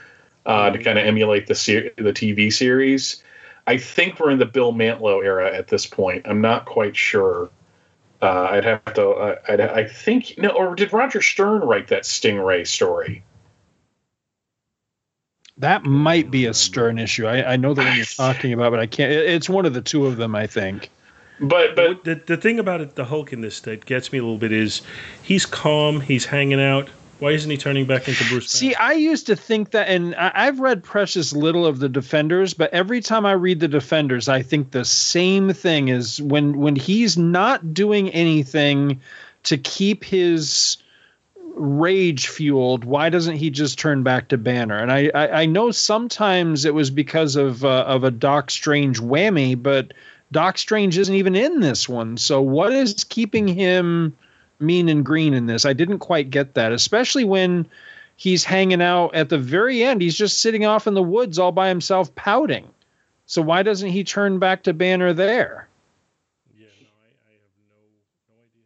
uh, 0.46 0.70
to 0.70 0.84
kind 0.84 0.98
of 0.98 1.06
emulate 1.06 1.48
the 1.48 1.56
ser- 1.56 1.92
the 1.98 2.14
TV 2.14 2.52
series. 2.52 3.24
I 3.66 3.78
think 3.78 4.20
we're 4.20 4.32
in 4.32 4.40
the 4.40 4.46
Bill 4.46 4.74
Mantlo 4.74 5.24
era 5.24 5.56
at 5.56 5.70
this 5.70 5.86
point. 5.86 6.28
I'm 6.28 6.42
not 6.42 6.66
quite 6.66 6.98
sure. 6.98 7.50
Uh, 8.22 8.48
I'd 8.52 8.66
have 8.66 8.94
to. 8.94 9.10
Uh, 9.10 9.36
I'd, 9.48 9.62
I 9.62 9.86
think 9.86 10.36
no, 10.38 10.50
or 10.50 10.76
did 10.76 10.94
Roger 10.94 11.22
Stern 11.22 11.62
write 11.62 11.88
that 11.90 12.04
Stingray 12.04 12.68
story? 12.68 13.24
That 15.58 15.84
might 15.84 16.32
be 16.32 16.46
a 16.46 16.54
Stern 16.54 16.98
issue. 16.98 17.28
I, 17.28 17.54
I 17.54 17.56
know 17.58 17.74
the 17.74 17.84
one 17.84 17.96
you're 17.96 18.06
talking 18.18 18.54
about, 18.54 18.72
but 18.72 18.80
I 18.80 18.88
can't. 18.88 19.12
It's 19.12 19.50
one 19.50 19.66
of 19.66 19.74
the 19.74 19.82
two 19.82 20.06
of 20.06 20.18
them, 20.18 20.36
I 20.36 20.48
think. 20.48 20.90
But 21.40 21.76
but 21.76 22.04
the 22.04 22.16
the 22.16 22.38
thing 22.38 22.60
about 22.60 22.82
it, 22.82 22.96
the 22.96 23.06
Hulk 23.06 23.34
in 23.34 23.42
this 23.42 23.62
that 23.62 23.86
gets 23.86 24.12
me 24.12 24.20
a 24.20 24.22
little 24.22 24.38
bit 24.38 24.52
is 24.52 24.82
he's 25.22 25.46
calm, 25.46 26.00
he's 26.00 26.26
hanging 26.26 26.62
out, 26.62 26.90
why 27.24 27.32
isn't 27.32 27.50
he 27.50 27.56
turning 27.56 27.86
back 27.86 28.10
into 28.10 28.26
Bruce? 28.26 28.50
See, 28.50 28.76
I 28.76 28.92
used 28.94 29.28
to 29.28 29.38
think 29.38 29.72
that, 29.72 29.88
and 29.88 30.14
I've 30.14 30.60
read 30.60 30.84
precious 30.84 31.32
little 31.32 31.66
of 31.66 31.80
the 31.80 31.88
Defenders, 31.88 32.54
but 32.54 32.74
every 32.74 33.00
time 33.00 33.26
I 33.26 33.32
read 33.32 33.62
the 33.62 33.70
Defenders, 33.70 34.28
I 34.28 34.42
think 34.42 34.72
the 34.72 34.84
same 34.84 35.54
thing 35.54 35.88
is 35.88 36.22
when 36.22 36.60
when 36.60 36.76
he's 36.76 37.18
not 37.18 37.74
doing 37.74 38.10
anything 38.10 39.00
to 39.44 39.58
keep 39.58 40.04
his 40.04 40.78
rage 41.56 42.28
fueled 42.30 42.84
why 42.84 43.10
doesn't 43.10 43.36
he 43.36 43.52
just 43.52 43.78
turn 43.78 44.02
back 44.02 44.30
to 44.30 44.40
banner 44.40 44.76
and 44.76 44.92
i 44.92 45.12
i, 45.14 45.42
I 45.42 45.46
know 45.46 45.70
sometimes 45.70 46.66
it 46.66 46.74
was 46.74 46.90
because 46.90 47.36
of 47.36 47.64
uh, 47.64 47.84
of 47.86 48.04
a 48.04 48.10
doc 48.10 48.50
strange 48.50 49.00
whammy 49.00 49.62
but 49.62 49.94
doc 50.32 50.58
strange 50.58 50.98
isn't 50.98 51.14
even 51.14 51.36
in 51.36 51.60
this 51.60 51.88
one 51.88 52.18
so 52.18 52.42
what 52.42 52.74
is 52.74 53.04
keeping 53.04 53.48
him 53.48 54.18
mean 54.64 54.90
and 54.90 55.06
green 55.06 55.34
in 55.34 55.46
this. 55.46 55.66
I 55.66 55.74
didn't 55.74 56.00
quite 56.00 56.30
get 56.30 56.56
that, 56.56 56.72
especially 56.72 57.26
when 57.26 57.68
he's 58.16 58.44
hanging 58.44 58.82
out 58.82 59.16
at 59.16 59.30
the 59.30 59.38
very 59.38 59.84
end. 59.84 60.02
He's 60.02 60.18
just 60.18 60.40
sitting 60.40 60.66
off 60.66 60.88
in 60.88 60.94
the 60.94 61.04
woods 61.04 61.40
all 61.40 61.52
by 61.52 61.68
himself 61.68 62.14
pouting. 62.16 62.68
So 63.26 63.42
why 63.42 63.64
doesn't 63.64 63.90
he 63.90 64.04
turn 64.04 64.40
back 64.40 64.64
to 64.64 64.74
Banner 64.74 65.14
there? 65.14 65.68
Yeah, 66.58 66.68
no, 66.82 66.88
I, 67.04 67.30
I 67.30 67.34
have 67.34 67.42
no, 67.70 67.76
no 68.30 68.42
idea. 68.42 68.64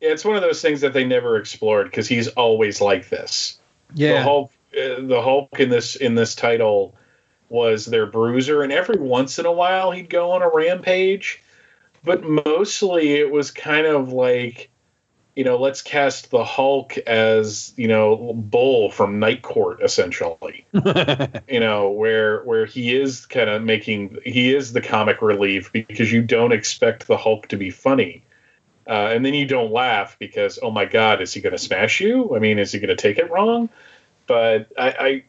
Yeah, 0.00 0.12
it's 0.12 0.24
one 0.24 0.36
of 0.36 0.42
those 0.42 0.62
things 0.62 0.80
that 0.80 0.92
they 0.92 1.04
never 1.04 1.36
explored 1.36 1.86
because 1.86 2.08
he's 2.08 2.28
always 2.28 2.80
like 2.80 3.08
this. 3.08 3.58
Yeah, 3.94 4.14
the 4.14 4.22
Hulk, 4.22 4.52
uh, 4.74 5.00
the 5.00 5.22
Hulk 5.22 5.60
in 5.60 5.70
this 5.70 5.96
in 5.96 6.14
this 6.14 6.34
title 6.34 6.94
was 7.48 7.86
their 7.86 8.06
bruiser, 8.06 8.62
and 8.62 8.72
every 8.72 8.98
once 8.98 9.38
in 9.38 9.46
a 9.46 9.52
while 9.52 9.90
he'd 9.90 10.10
go 10.10 10.32
on 10.32 10.42
a 10.42 10.50
rampage, 10.50 11.42
but 12.04 12.22
mostly 12.24 13.14
it 13.14 13.30
was 13.30 13.50
kind 13.50 13.86
of 13.86 14.12
like 14.12 14.70
you 15.38 15.44
know, 15.44 15.56
let's 15.56 15.82
cast 15.82 16.32
the 16.32 16.44
Hulk 16.44 16.98
as 16.98 17.72
you 17.76 17.86
know 17.86 18.32
Bull 18.34 18.90
from 18.90 19.20
Night 19.20 19.42
Court, 19.42 19.80
essentially. 19.80 20.66
you 21.48 21.60
know, 21.60 21.92
where 21.92 22.42
where 22.42 22.66
he 22.66 22.96
is 22.96 23.24
kind 23.24 23.48
of 23.48 23.62
making 23.62 24.18
he 24.24 24.52
is 24.52 24.72
the 24.72 24.80
comic 24.80 25.22
relief 25.22 25.70
because 25.72 26.10
you 26.10 26.22
don't 26.22 26.50
expect 26.50 27.06
the 27.06 27.16
Hulk 27.16 27.46
to 27.50 27.56
be 27.56 27.70
funny, 27.70 28.24
uh, 28.88 29.12
and 29.12 29.24
then 29.24 29.32
you 29.32 29.46
don't 29.46 29.70
laugh 29.70 30.16
because 30.18 30.58
oh 30.60 30.72
my 30.72 30.86
God, 30.86 31.22
is 31.22 31.32
he 31.32 31.40
going 31.40 31.52
to 31.52 31.58
smash 31.58 32.00
you? 32.00 32.34
I 32.34 32.40
mean, 32.40 32.58
is 32.58 32.72
he 32.72 32.80
going 32.80 32.88
to 32.88 32.96
take 32.96 33.18
it 33.18 33.30
wrong? 33.30 33.68
But 34.26 34.72
I, 34.76 34.88
I 34.88 35.24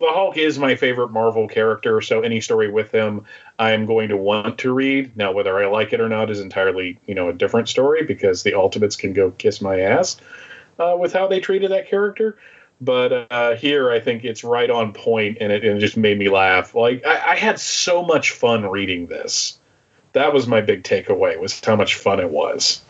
the 0.00 0.12
Hulk 0.12 0.36
is 0.36 0.58
my 0.58 0.76
favorite 0.76 1.10
Marvel 1.10 1.48
character, 1.48 2.00
so 2.00 2.20
any 2.20 2.40
story 2.40 2.70
with 2.70 2.92
him, 2.92 3.24
I'm 3.58 3.86
going 3.86 4.10
to 4.10 4.16
want 4.16 4.58
to 4.58 4.72
read. 4.72 5.16
Now, 5.16 5.32
whether 5.32 5.58
I 5.58 5.66
like 5.66 5.92
it 5.92 6.00
or 6.00 6.08
not 6.08 6.30
is 6.30 6.40
entirely, 6.40 6.98
you 7.06 7.14
know, 7.14 7.28
a 7.28 7.32
different 7.32 7.68
story 7.68 8.04
because 8.04 8.42
the 8.42 8.54
Ultimates 8.54 8.96
can 8.96 9.12
go 9.12 9.32
kiss 9.32 9.60
my 9.60 9.80
ass 9.80 10.16
uh, 10.78 10.96
with 10.98 11.12
how 11.12 11.26
they 11.26 11.40
treated 11.40 11.72
that 11.72 11.88
character. 11.88 12.38
But 12.80 13.26
uh, 13.32 13.56
here, 13.56 13.90
I 13.90 13.98
think 13.98 14.24
it's 14.24 14.44
right 14.44 14.70
on 14.70 14.92
point, 14.92 15.38
and 15.40 15.50
it, 15.50 15.64
it 15.64 15.78
just 15.80 15.96
made 15.96 16.16
me 16.16 16.28
laugh. 16.28 16.76
Like 16.76 17.04
I, 17.04 17.32
I 17.32 17.36
had 17.36 17.58
so 17.58 18.04
much 18.04 18.30
fun 18.30 18.64
reading 18.66 19.06
this. 19.06 19.58
That 20.12 20.32
was 20.32 20.46
my 20.46 20.60
big 20.60 20.84
takeaway: 20.84 21.40
was 21.40 21.60
how 21.64 21.74
much 21.74 21.96
fun 21.96 22.20
it 22.20 22.30
was. 22.30 22.80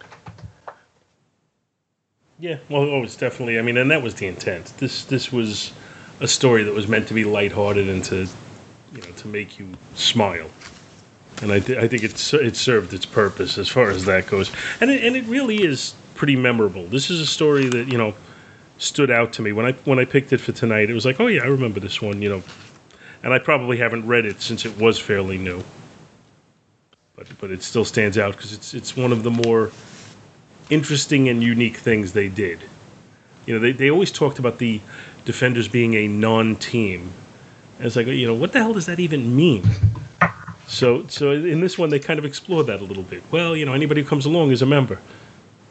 Yeah, 2.38 2.58
well, 2.68 2.82
it 2.82 3.00
was 3.00 3.16
definitely. 3.16 3.58
I 3.58 3.62
mean, 3.62 3.78
and 3.78 3.90
that 3.90 4.02
was 4.02 4.14
the 4.14 4.26
intent. 4.26 4.66
This 4.76 5.04
this 5.04 5.32
was 5.32 5.72
a 6.20 6.28
story 6.28 6.64
that 6.64 6.74
was 6.74 6.88
meant 6.88 7.08
to 7.08 7.14
be 7.14 7.24
lighthearted 7.24 7.88
and 7.88 8.04
to, 8.04 8.26
you 8.92 9.02
know, 9.02 9.10
to 9.16 9.28
make 9.28 9.58
you 9.58 9.68
smile. 9.94 10.48
And 11.40 11.52
I, 11.52 11.60
th- 11.60 11.78
I 11.78 11.86
think 11.86 12.02
it's 12.02 12.34
it 12.34 12.56
served 12.56 12.92
its 12.92 13.06
purpose 13.06 13.58
as 13.58 13.68
far 13.68 13.90
as 13.90 14.04
that 14.06 14.26
goes. 14.26 14.50
And 14.80 14.90
it, 14.90 15.04
and 15.04 15.16
it 15.16 15.24
really 15.26 15.62
is 15.62 15.94
pretty 16.14 16.34
memorable. 16.34 16.84
This 16.86 17.10
is 17.10 17.20
a 17.20 17.26
story 17.26 17.68
that 17.68 17.88
you 17.88 17.96
know 17.96 18.14
stood 18.78 19.10
out 19.10 19.32
to 19.34 19.42
me 19.42 19.52
when 19.52 19.66
I 19.66 19.72
when 19.84 19.98
I 20.00 20.04
picked 20.04 20.32
it 20.32 20.38
for 20.38 20.52
tonight. 20.52 20.90
It 20.90 20.94
was 20.94 21.04
like, 21.06 21.20
oh 21.20 21.28
yeah, 21.28 21.42
I 21.42 21.46
remember 21.46 21.78
this 21.78 22.02
one. 22.02 22.20
You 22.20 22.28
know, 22.30 22.42
and 23.22 23.32
I 23.32 23.38
probably 23.38 23.76
haven't 23.76 24.06
read 24.06 24.26
it 24.26 24.42
since 24.42 24.64
it 24.64 24.76
was 24.78 24.98
fairly 24.98 25.38
new. 25.38 25.62
But 27.14 27.28
but 27.38 27.52
it 27.52 27.62
still 27.62 27.84
stands 27.84 28.18
out 28.18 28.36
because 28.36 28.52
it's 28.52 28.74
it's 28.74 28.96
one 28.96 29.12
of 29.12 29.22
the 29.22 29.30
more 29.30 29.70
interesting 30.70 31.28
and 31.28 31.42
unique 31.42 31.76
things 31.76 32.12
they 32.12 32.28
did. 32.28 32.58
You 33.46 33.54
know, 33.54 33.60
they, 33.60 33.72
they 33.72 33.90
always 33.90 34.12
talked 34.12 34.38
about 34.38 34.58
the 34.58 34.80
defenders 35.28 35.68
being 35.68 35.92
a 35.92 36.08
non-team. 36.08 37.12
And 37.76 37.86
it's 37.86 37.96
like, 37.96 38.06
you 38.06 38.26
know, 38.26 38.32
what 38.32 38.54
the 38.54 38.60
hell 38.60 38.72
does 38.72 38.86
that 38.86 38.98
even 38.98 39.36
mean? 39.36 39.62
So, 40.66 41.06
so 41.08 41.32
in 41.32 41.60
this 41.60 41.76
one, 41.76 41.90
they 41.90 41.98
kind 41.98 42.18
of 42.18 42.24
explore 42.24 42.64
that 42.64 42.80
a 42.80 42.84
little 42.84 43.02
bit. 43.02 43.22
Well, 43.30 43.54
you 43.54 43.66
know, 43.66 43.74
anybody 43.74 44.00
who 44.00 44.08
comes 44.08 44.24
along 44.24 44.52
is 44.52 44.62
a 44.62 44.66
member. 44.66 44.98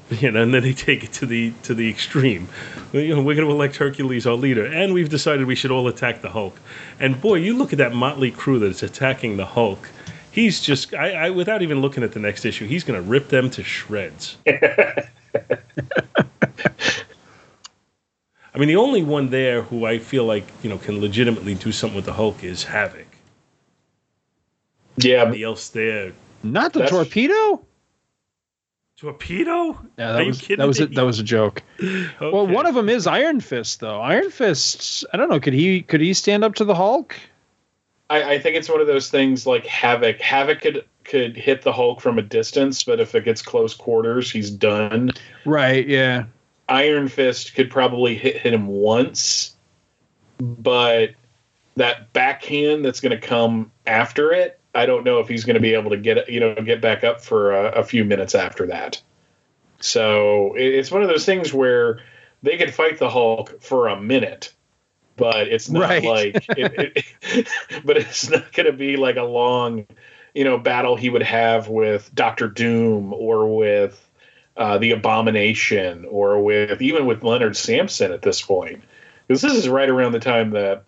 You 0.10 0.32
know, 0.32 0.42
and 0.42 0.54
then 0.54 0.64
they 0.64 0.72
take 0.72 1.04
it 1.04 1.12
to 1.14 1.26
the 1.26 1.52
to 1.64 1.74
the 1.74 1.90
extreme. 1.90 2.48
You 2.94 3.14
know, 3.14 3.22
we're 3.22 3.36
going 3.36 3.46
to 3.46 3.54
elect 3.54 3.76
Hercules 3.76 4.26
our 4.26 4.36
leader, 4.36 4.66
and 4.66 4.94
we've 4.94 5.10
decided 5.10 5.46
we 5.46 5.56
should 5.56 5.70
all 5.70 5.90
attack 5.90 6.22
the 6.22 6.30
Hulk. 6.30 6.58
And 6.98 7.20
boy, 7.20 7.40
you 7.40 7.58
look 7.58 7.74
at 7.74 7.80
that 7.80 7.94
motley 7.94 8.32
crew 8.32 8.58
that's 8.58 8.84
attacking 8.84 9.36
the 9.36 9.46
Hulk. 9.46 9.90
He's 10.32 10.62
just, 10.62 10.94
I, 10.94 11.26
I 11.26 11.30
without 11.32 11.62
even 11.62 11.82
looking 11.82 12.04
at 12.04 12.14
the 12.14 12.22
next 12.22 12.46
issue, 12.46 12.66
he's 12.66 12.86
going 12.86 13.04
to 13.04 13.06
rip 13.06 13.28
them 13.28 13.50
to 13.50 13.64
shreds. 13.64 14.38
I 18.58 18.60
mean, 18.60 18.70
the 18.70 18.78
only 18.78 19.04
one 19.04 19.30
there 19.30 19.62
who 19.62 19.86
I 19.86 20.00
feel 20.00 20.26
like 20.26 20.48
you 20.64 20.70
know 20.72 20.80
can 20.80 21.00
legitimately 21.00 21.54
do 21.54 21.72
something 21.72 21.96
with 21.96 22.06
the 22.06 22.14
Hulk 22.14 22.44
is 22.44 22.66
Havok. 22.66 23.06
Yeah, 24.98 25.26
Nobody 25.26 25.44
else 25.44 25.70
there. 25.70 26.14
Not 26.42 26.74
the 26.74 26.88
torpedo. 26.88 27.64
Torpedo? 28.98 29.80
Yeah, 30.00 30.10
Are 30.10 30.14
that 30.14 30.22
you 30.24 30.28
was 30.30 30.42
kidding 30.42 30.58
that 30.58 30.68
was 30.68 30.80
a, 30.80 30.88
me? 30.88 30.96
that 30.96 31.06
was 31.06 31.20
a 31.20 31.24
joke. 31.24 31.62
Well, 32.20 32.48
one 32.48 32.66
of 32.66 32.74
them 32.74 32.90
is 32.90 33.06
Iron 33.06 33.42
Fist, 33.42 33.80
though. 33.80 34.02
Iron 34.02 34.32
Fist, 34.32 35.06
I 35.14 35.18
don't 35.18 35.30
know. 35.30 35.40
Could 35.40 35.54
he 35.54 35.84
could 35.84 36.02
he 36.02 36.16
stand 36.16 36.44
up 36.44 36.56
to 36.56 36.66
the 36.66 36.74
Hulk? 36.74 37.16
I, 38.10 38.24
I 38.24 38.40
think 38.40 38.56
it's 38.56 38.70
one 38.70 38.82
of 38.82 38.88
those 38.88 39.12
things 39.12 39.46
like 39.46 39.66
Havok. 39.68 40.20
Havok 40.20 40.62
could 40.62 40.86
could 41.04 41.38
hit 41.38 41.62
the 41.62 41.72
Hulk 41.72 42.02
from 42.02 42.18
a 42.18 42.24
distance, 42.24 42.84
but 42.84 43.00
if 43.00 43.14
it 43.14 43.24
gets 43.24 43.44
close 43.44 43.76
quarters, 43.76 44.32
he's 44.32 44.50
done. 44.50 45.12
Right. 45.46 45.88
Yeah. 45.88 46.24
Iron 46.70 47.08
Fist 47.08 47.56
could 47.56 47.70
probably 47.72 48.16
hit, 48.16 48.38
hit 48.38 48.54
him 48.54 48.68
once, 48.68 49.56
but 50.40 51.12
that 51.76 52.12
backhand 52.14 52.84
that's 52.84 53.00
going 53.00 53.20
to 53.20 53.26
come 53.28 53.72
after 53.86 54.32
it, 54.34 54.60
I 54.76 54.86
don't 54.86 55.04
know 55.04 55.20
if 55.20 55.28
he's 55.28 55.46
going 55.46 55.56
to 55.56 55.60
be 55.60 55.74
able 55.74 55.92
to 55.92 55.98
get 55.98 56.30
you 56.30 56.40
know 56.40 56.56
get 56.56 56.82
back 56.82 57.04
up 57.04 57.22
for 57.22 57.54
a, 57.54 57.80
a 57.80 57.84
few 57.84 58.04
minutes 58.06 58.36
after 58.36 58.68
that. 58.68 59.02
So 59.80 60.56
it- 60.56 60.74
it's 60.76 60.92
one 60.92 61.02
of 61.04 61.08
those 61.08 61.26
things 61.26 61.54
where 61.54 62.00
they 62.44 62.58
could 62.58 62.74
fight 62.74 63.00
the 63.00 63.10
Hulk 63.10 63.62
for 63.62 63.88
a 63.88 64.00
minute, 64.00 64.54
but 65.16 65.48
it's 65.48 65.70
not 65.70 65.82
Right. 65.82 66.04
like 66.04 66.50
it, 66.58 67.06
it, 67.22 67.48
but 67.86 67.98
it's 67.98 68.30
not 68.30 68.52
going 68.54 68.68
to 68.68 68.74
be 68.74 68.98
like 68.98 69.18
a 69.18 69.24
long 69.24 69.86
you 70.36 70.44
know 70.44 70.58
battle 70.58 70.96
he 70.96 71.10
would 71.10 71.24
have 71.24 71.68
with 71.70 72.14
Doctor 72.14 72.48
Doom 72.48 73.14
or 73.14 73.56
with 73.56 74.04
uh, 74.58 74.78
the 74.78 74.92
Abomination 74.92 76.06
or 76.06 76.42
with 76.42 76.82
even 76.82 77.06
with 77.06 77.24
Leonard 77.24 77.56
Samson 77.56 78.12
at 78.12 78.22
this 78.22 78.42
point 78.42 78.84
because 79.28 79.42
this 79.42 79.54
is 79.54 79.70
right 79.70 79.90
around 79.90 80.14
the 80.14 80.20
time 80.20 80.52
that 80.52 80.84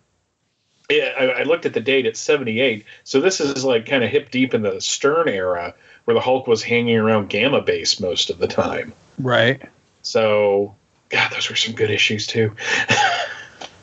yeah, 0.90 1.14
I, 1.20 1.26
I 1.26 1.44
looked 1.44 1.66
at 1.66 1.74
the 1.74 1.82
date. 1.82 2.06
It's 2.06 2.20
seventy 2.20 2.60
eight, 2.60 2.86
so 3.04 3.22
this 3.22 3.40
is 3.40 3.64
like 3.64 3.86
kind 3.86 4.04
of 4.04 4.10
hip 4.10 4.32
deep 4.32 4.54
in 4.54 4.64
the 4.64 4.82
Stern 4.82 5.30
era 5.30 5.74
where 6.06 6.16
the 6.16 6.22
Hulk 6.22 6.48
was 6.48 6.64
hanging 6.64 6.98
around 6.98 7.30
Gamma 7.30 7.62
Base 7.62 8.00
most 8.00 8.30
of 8.30 8.40
the 8.40 8.48
time. 8.48 8.94
Right. 9.20 9.62
So, 10.02 10.76
God, 11.10 11.32
those 11.32 11.50
were 11.50 11.56
some 11.56 11.76
good 11.76 11.91
issues 11.91 12.26
too. 12.26 12.56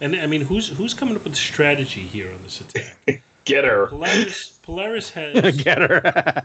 And 0.01 0.15
I 0.17 0.27
mean, 0.27 0.43
who's 0.43 0.69
who's 0.69 0.95
coming 0.95 1.17
up 1.17 1.25
with 1.25 1.33
the 1.33 1.39
strategy 1.39 2.03
here 2.03 2.33
on 2.33 2.43
this 2.43 2.61
attack? 2.61 3.23
Get 3.45 3.65
her. 3.65 3.87
Polaris 3.87 4.59
Polaris 4.63 5.11
has 5.11 5.57
Get 5.63 5.79
her. 5.79 6.43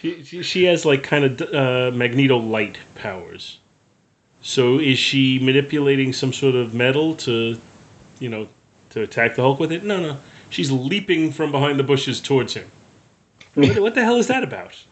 She, 0.00 0.22
she, 0.24 0.42
she 0.42 0.64
has 0.64 0.84
like 0.84 1.02
kind 1.02 1.24
of 1.24 1.54
uh, 1.54 1.90
Magneto 1.96 2.38
light 2.38 2.78
powers. 2.94 3.58
So 4.40 4.78
is 4.78 4.98
she 4.98 5.38
manipulating 5.38 6.12
some 6.12 6.32
sort 6.32 6.54
of 6.54 6.72
metal 6.72 7.14
to, 7.16 7.58
you 8.18 8.28
know, 8.28 8.48
to 8.90 9.02
attack 9.02 9.36
the 9.36 9.42
Hulk 9.42 9.60
with 9.60 9.72
it? 9.72 9.84
No, 9.84 10.00
no. 10.00 10.16
She's 10.48 10.72
leaping 10.72 11.30
from 11.30 11.52
behind 11.52 11.78
the 11.78 11.84
bushes 11.84 12.20
towards 12.20 12.54
him. 12.54 12.70
What, 13.54 13.78
what 13.78 13.94
the 13.94 14.02
hell 14.02 14.16
is 14.16 14.28
that 14.28 14.42
about? 14.42 14.82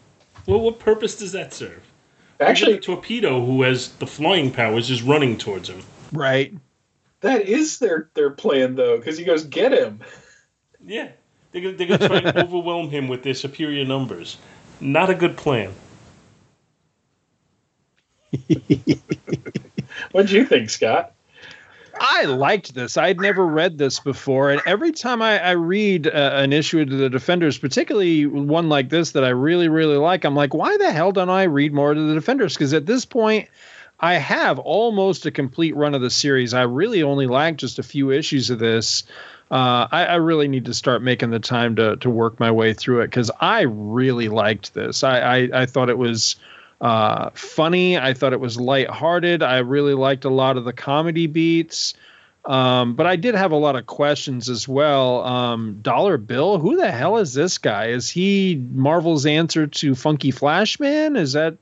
Well, 0.46 0.60
what 0.60 0.78
purpose 0.78 1.16
does 1.16 1.32
that 1.32 1.52
serve? 1.52 1.82
Actually, 2.40 2.74
the 2.74 2.80
torpedo, 2.80 3.44
who 3.44 3.62
has 3.62 3.88
the 3.94 4.06
flying 4.06 4.50
powers, 4.50 4.90
is 4.90 5.02
running 5.02 5.38
towards 5.38 5.68
him. 5.68 5.82
right. 6.12 6.54
that 7.20 7.42
is 7.42 7.78
their 7.80 8.10
their 8.14 8.30
plan 8.30 8.76
though, 8.76 8.96
because 8.96 9.18
he 9.18 9.24
goes 9.24 9.44
get 9.44 9.72
him. 9.72 10.00
Yeah, 10.84 11.08
they're 11.50 11.62
gonna, 11.62 11.74
they're 11.76 11.86
gonna 11.88 12.08
try 12.08 12.18
and 12.18 12.38
overwhelm 12.46 12.90
him 12.90 13.08
with 13.08 13.24
their 13.24 13.34
superior 13.34 13.84
numbers. 13.84 14.36
Not 14.80 15.10
a 15.10 15.14
good 15.14 15.36
plan. 15.36 15.72
What'd 20.12 20.30
you 20.30 20.44
think, 20.46 20.70
Scott? 20.70 21.12
I 22.00 22.26
liked 22.26 22.74
this. 22.74 22.96
I'd 22.96 23.20
never 23.20 23.44
read 23.44 23.76
this 23.76 23.98
before, 23.98 24.50
and 24.50 24.62
every 24.66 24.92
time 24.92 25.20
I, 25.20 25.42
I 25.42 25.50
read 25.52 26.06
uh, 26.06 26.10
an 26.10 26.52
issue 26.52 26.80
of 26.80 26.90
the 26.90 27.10
Defenders, 27.10 27.58
particularly 27.58 28.26
one 28.26 28.68
like 28.68 28.88
this 28.88 29.12
that 29.12 29.24
I 29.24 29.30
really, 29.30 29.68
really 29.68 29.96
like, 29.96 30.24
I'm 30.24 30.36
like, 30.36 30.54
why 30.54 30.76
the 30.76 30.92
hell 30.92 31.10
don't 31.12 31.30
I 31.30 31.44
read 31.44 31.72
more 31.72 31.92
to 31.92 32.00
the 32.00 32.14
Defenders? 32.14 32.54
Because 32.54 32.72
at 32.72 32.86
this 32.86 33.04
point, 33.04 33.48
I 33.98 34.14
have 34.14 34.60
almost 34.60 35.26
a 35.26 35.32
complete 35.32 35.74
run 35.74 35.94
of 35.94 36.00
the 36.00 36.10
series. 36.10 36.54
I 36.54 36.62
really 36.62 37.02
only 37.02 37.26
like 37.26 37.56
just 37.56 37.80
a 37.80 37.82
few 37.82 38.12
issues 38.12 38.50
of 38.50 38.60
this. 38.60 39.02
Uh, 39.50 39.88
I, 39.90 40.04
I 40.04 40.14
really 40.16 40.48
need 40.48 40.66
to 40.66 40.74
start 40.74 41.02
making 41.02 41.30
the 41.30 41.38
time 41.38 41.76
to 41.76 41.96
to 41.96 42.10
work 42.10 42.38
my 42.38 42.50
way 42.50 42.74
through 42.74 43.00
it 43.00 43.06
because 43.06 43.30
I 43.40 43.62
really 43.62 44.28
liked 44.28 44.74
this. 44.74 45.02
I, 45.02 45.20
I 45.20 45.48
I 45.62 45.66
thought 45.66 45.88
it 45.88 45.96
was 45.96 46.36
uh, 46.80 47.30
funny. 47.34 47.98
I 47.98 48.14
thought 48.14 48.32
it 48.32 48.40
was 48.40 48.60
lighthearted. 48.60 49.42
I 49.42 49.58
really 49.58 49.94
liked 49.94 50.24
a 50.24 50.30
lot 50.30 50.56
of 50.56 50.64
the 50.64 50.72
comedy 50.72 51.26
beats. 51.26 51.94
Um, 52.44 52.94
but 52.94 53.06
I 53.06 53.16
did 53.16 53.34
have 53.34 53.52
a 53.52 53.56
lot 53.56 53.76
of 53.76 53.86
questions 53.86 54.48
as 54.48 54.66
well. 54.66 55.22
Um, 55.24 55.80
Dollar 55.82 56.16
Bill, 56.16 56.58
who 56.58 56.76
the 56.76 56.90
hell 56.90 57.18
is 57.18 57.34
this 57.34 57.58
guy? 57.58 57.88
Is 57.88 58.08
he 58.08 58.62
Marvel's 58.72 59.26
answer 59.26 59.66
to 59.66 59.94
Funky 59.94 60.30
Flashman? 60.30 61.16
Is 61.16 61.34
that 61.34 61.56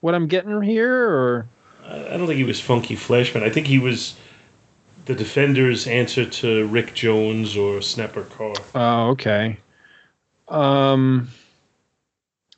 what 0.00 0.14
I'm 0.14 0.28
getting 0.28 0.62
here? 0.62 1.08
Or 1.08 1.48
I 1.84 2.14
I 2.14 2.16
don't 2.16 2.26
think 2.26 2.38
he 2.38 2.44
was 2.44 2.60
Funky 2.60 2.94
Flashman. 2.94 3.42
I 3.42 3.50
think 3.50 3.66
he 3.66 3.78
was 3.78 4.14
the 5.08 5.14
Defender's 5.14 5.86
answer 5.86 6.26
to 6.26 6.66
Rick 6.66 6.92
Jones 6.92 7.56
or 7.56 7.80
Snapper 7.80 8.24
Carr. 8.24 8.54
oh, 8.74 9.08
okay. 9.12 9.56
Um, 10.48 11.30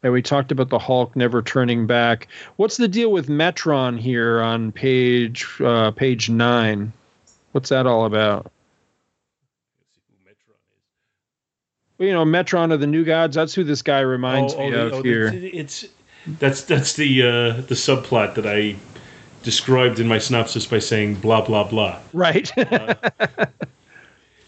and 0.02 0.12
we 0.12 0.20
talked 0.20 0.50
about 0.50 0.68
the 0.68 0.78
Hulk 0.78 1.14
never 1.14 1.42
turning 1.42 1.86
back. 1.86 2.26
What's 2.56 2.76
the 2.76 2.88
deal 2.88 3.12
with 3.12 3.28
Metron 3.28 3.96
here 3.98 4.40
on 4.42 4.72
page 4.72 5.46
uh, 5.60 5.92
page 5.92 6.28
nine? 6.28 6.92
What's 7.52 7.68
that 7.68 7.86
all 7.86 8.04
about? 8.04 8.50
Well, 11.98 12.08
you 12.08 12.14
know, 12.14 12.24
Metron 12.24 12.72
of 12.72 12.80
the 12.80 12.86
New 12.88 13.04
Gods. 13.04 13.36
That's 13.36 13.54
who 13.54 13.62
this 13.62 13.82
guy 13.82 14.00
reminds 14.00 14.56
me 14.56 14.70
the- 14.72 14.86
of 14.86 14.92
oh, 14.94 15.02
here. 15.02 15.30
the- 15.30 15.56
It's 15.56 15.86
that's 16.26 16.64
that's 16.64 16.94
the 16.94 17.22
uh, 17.22 17.52
the 17.62 17.76
subplot 17.76 18.34
that 18.34 18.46
I 18.46 18.74
described 19.42 19.98
in 20.00 20.08
my 20.08 20.18
synopsis 20.18 20.66
by 20.66 20.78
saying 20.78 21.16
blah 21.16 21.40
blah 21.42 21.64
blah. 21.64 21.98
right. 22.12 22.50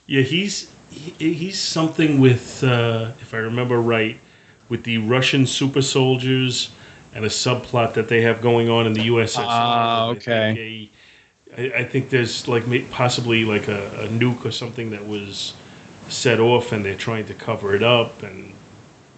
Yeah, 0.07 0.23
he's 0.23 0.71
he, 0.91 1.33
he's 1.35 1.59
something 1.61 2.21
with, 2.21 2.63
uh, 2.63 3.13
if 3.21 3.33
I 3.35 3.39
remember 3.39 3.81
right, 3.81 4.21
with 4.69 4.85
the 4.85 4.99
Russian 4.99 5.47
super 5.47 5.83
soldiers 5.83 6.71
and 7.15 7.25
a 7.25 7.29
subplot 7.29 7.95
that 7.95 8.09
they 8.09 8.21
have 8.23 8.41
going 8.43 8.69
on 8.69 8.87
in 8.87 8.93
the 8.93 9.07
USSR. 9.09 9.45
Ah, 9.47 10.09
okay. 10.09 10.51
I 10.51 10.55
think 10.55 10.59
a- 10.59 10.91
I, 11.55 11.81
I 11.81 11.85
think 11.85 12.11
there's 12.11 12.49
like 12.49 12.65
possibly 12.91 13.45
like 13.45 13.69
a, 13.69 14.05
a 14.05 14.09
nuke 14.09 14.45
or 14.45 14.51
something 14.51 14.91
that 14.91 15.07
was 15.07 15.55
set 16.09 16.41
off, 16.41 16.73
and 16.73 16.85
they're 16.85 16.97
trying 16.97 17.27
to 17.27 17.35
cover 17.35 17.75
it 17.75 17.83
up, 17.83 18.23
and 18.23 18.52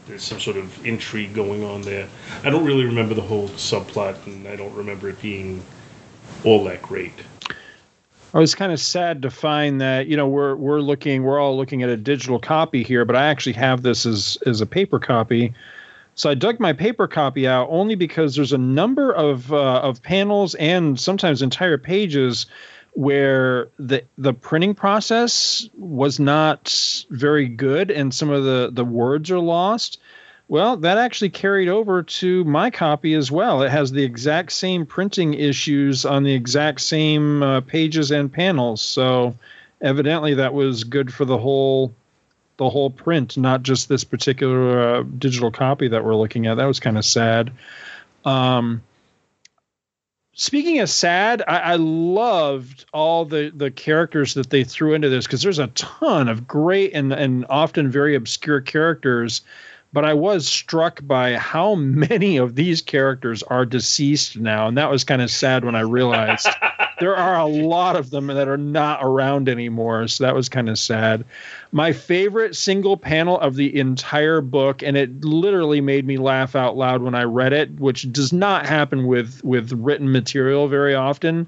there's 0.06 0.22
some 0.22 0.40
sort 0.40 0.56
of 0.56 0.86
intrigue 0.86 1.35
going 1.35 1.64
on 1.64 1.82
there. 1.82 2.09
I 2.43 2.51
don't 2.51 2.64
really 2.64 2.85
remember 2.85 3.14
the 3.14 3.22
whole 3.22 3.48
subplot, 3.51 4.26
and 4.26 4.47
I 4.47 4.56
don't 4.56 4.74
remember 4.74 5.09
it 5.09 5.20
being 5.20 5.62
all 6.44 6.64
that 6.64 6.82
great. 6.82 7.12
I 8.35 8.39
was 8.39 8.55
kind 8.55 8.72
of 8.72 8.81
sad 8.81 9.22
to 9.22 9.31
find 9.31 9.81
that 9.81 10.09
you 10.09 10.16
know 10.16 10.26
we're 10.26 10.56
we're 10.56 10.81
looking 10.81 11.22
we're 11.22 11.39
all 11.39 11.56
looking 11.56 11.82
at 11.82 11.89
a 11.89 11.97
digital 11.97 12.39
copy 12.39 12.82
here, 12.82 13.05
but 13.05 13.14
I 13.16 13.26
actually 13.26 13.52
have 13.52 13.82
this 13.82 14.05
as 14.05 14.36
as 14.44 14.60
a 14.60 14.66
paper 14.66 14.98
copy. 14.98 15.55
So 16.16 16.31
I 16.31 16.35
dug 16.35 16.60
my 16.60 16.72
paper 16.72 17.09
copy 17.09 17.47
out 17.47 17.68
only 17.70 17.94
because 17.97 18.36
there's 18.36 18.52
a 18.52 18.59
number 18.59 19.12
of 19.12 19.52
uh, 19.52 19.81
of 19.81 20.02
panels 20.02 20.55
and 20.56 20.98
sometimes 20.98 21.43
entire 21.43 21.78
pages 21.78 22.47
where 22.95 23.69
the 23.79 24.05
the 24.16 24.33
printing 24.33 24.75
process 24.75 25.69
was 25.77 26.19
not 26.21 27.05
very 27.11 27.49
good 27.49 27.91
and 27.91 28.15
some 28.15 28.31
of 28.31 28.45
the 28.45 28.71
the 28.73 28.85
words 28.85 29.31
are 29.31 29.41
lost. 29.41 30.01
Well, 30.47 30.77
that 30.79 30.99
actually 30.99 31.31
carried 31.31 31.69
over 31.69 32.03
to 32.03 32.45
my 32.45 32.71
copy 32.71 33.15
as 33.15 33.31
well. 33.33 33.62
It 33.62 33.71
has 33.71 33.91
the 33.91 34.05
exact 34.05 34.53
same 34.53 34.85
printing 34.85 35.35
issues 35.35 36.05
on 36.05 36.23
the 36.23 36.35
exact 36.35 36.83
same 36.83 37.43
uh, 37.43 37.61
pages 37.62 38.11
and 38.11 38.31
panels. 38.31 38.83
So, 38.83 39.37
evidently, 39.81 40.35
that 40.35 40.53
was 40.53 40.85
good 40.85 41.12
for 41.12 41.25
the 41.25 41.39
whole 41.39 41.95
the 42.59 42.69
whole 42.71 42.91
print, 42.91 43.37
not 43.37 43.62
just 43.62 43.89
this 43.89 44.05
particular 44.05 44.97
uh, 44.97 45.03
digital 45.03 45.51
copy 45.51 45.89
that 45.89 46.05
we're 46.05 46.15
looking 46.15 46.47
at. 46.47 46.57
That 46.57 46.66
was 46.66 46.79
kind 46.79 46.99
of 46.99 47.05
sad. 47.05 47.51
Um, 48.25 48.83
speaking 50.35 50.81
of 50.81 50.90
sad, 50.90 51.43
I, 51.47 51.59
I 51.59 51.77
loved 51.77 52.85
all 52.93 53.24
the 53.24 53.52
the 53.55 53.70
characters 53.70 54.35
that 54.35 54.51
they 54.51 54.65
threw 54.65 54.94
into 54.94 55.09
this 55.09 55.27
because 55.27 55.43
there's 55.43 55.59
a 55.59 55.69
ton 55.69 56.28
of 56.28 56.47
great 56.47 56.93
and 56.94 57.12
and 57.12 57.47
often 57.48 57.90
very 57.90 58.15
obscure 58.15 58.61
characters 58.61 59.43
but 59.94 60.05
I 60.05 60.12
was 60.15 60.48
struck 60.48 61.06
by 61.06 61.36
how 61.36 61.74
many 61.77 62.36
of 62.36 62.56
these 62.56 62.82
characters 62.82 63.43
are 63.44 63.65
deceased 63.65 64.36
now, 64.36 64.66
and 64.66 64.77
that 64.77 64.90
was 64.90 65.05
kind 65.05 65.23
of 65.23 65.31
sad 65.31 65.65
when 65.65 65.77
I 65.77 65.81
realized 65.81 66.48
there 67.05 67.16
are 67.16 67.39
a 67.39 67.47
lot 67.47 67.97
of 67.97 68.09
them 68.09 68.28
that 68.28 68.48
are 68.48 68.56
not 68.56 69.01
around 69.02 69.47
anymore. 69.51 70.09
So 70.09 70.24
that 70.24 70.35
was 70.35 70.48
kind 70.48 70.70
of 70.70 70.78
sad. 70.78 71.26
My 71.70 71.93
favorite 71.93 72.56
single 72.56 72.97
panel 72.97 73.39
of 73.39 73.56
the 73.56 73.78
entire 73.78 74.40
book, 74.40 74.82
and 74.82 74.97
it 74.97 75.22
literally 75.22 75.82
made 75.82 76.06
me 76.06 76.16
laugh 76.16 76.56
out 76.56 76.78
loud 76.78 77.02
when 77.02 77.14
I 77.14 77.24
read 77.24 77.52
it, 77.52 77.78
which 77.78 78.10
does 78.10 78.32
not 78.32 78.64
happen 78.64 79.06
with 79.06 79.44
with 79.44 79.70
written 79.72 80.10
material 80.10 80.68
very 80.68 80.94
often 80.94 81.47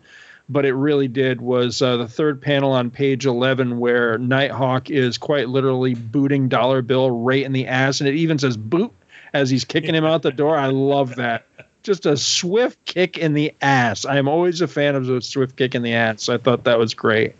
but 0.48 0.64
it 0.64 0.74
really 0.74 1.08
did 1.08 1.40
was 1.40 1.82
uh, 1.82 1.96
the 1.96 2.06
third 2.06 2.40
panel 2.40 2.70
on 2.70 2.88
page 2.88 3.26
11 3.26 3.80
where 3.80 4.16
nighthawk 4.16 4.88
is 4.90 5.18
quite 5.18 5.48
literally 5.48 5.92
booting 5.94 6.48
dollar 6.48 6.82
bill 6.82 7.10
right 7.10 7.42
in 7.42 7.50
the 7.50 7.66
ass 7.66 8.00
and 8.00 8.08
it 8.08 8.14
even 8.14 8.38
says 8.38 8.56
boot 8.56 8.92
as 9.36 9.50
he's 9.50 9.64
kicking 9.64 9.94
him 9.94 10.04
out 10.04 10.22
the 10.22 10.32
door. 10.32 10.56
I 10.56 10.68
love 10.68 11.16
that. 11.16 11.46
Just 11.86 12.04
a 12.04 12.16
swift 12.16 12.84
kick 12.84 13.16
in 13.16 13.32
the 13.32 13.54
ass. 13.62 14.04
I 14.04 14.16
am 14.16 14.26
always 14.26 14.60
a 14.60 14.66
fan 14.66 14.96
of 14.96 15.08
a 15.08 15.22
swift 15.22 15.54
kick 15.54 15.76
in 15.76 15.82
the 15.82 15.94
ass. 15.94 16.28
I 16.28 16.36
thought 16.36 16.64
that 16.64 16.80
was 16.80 16.94
great. 16.94 17.36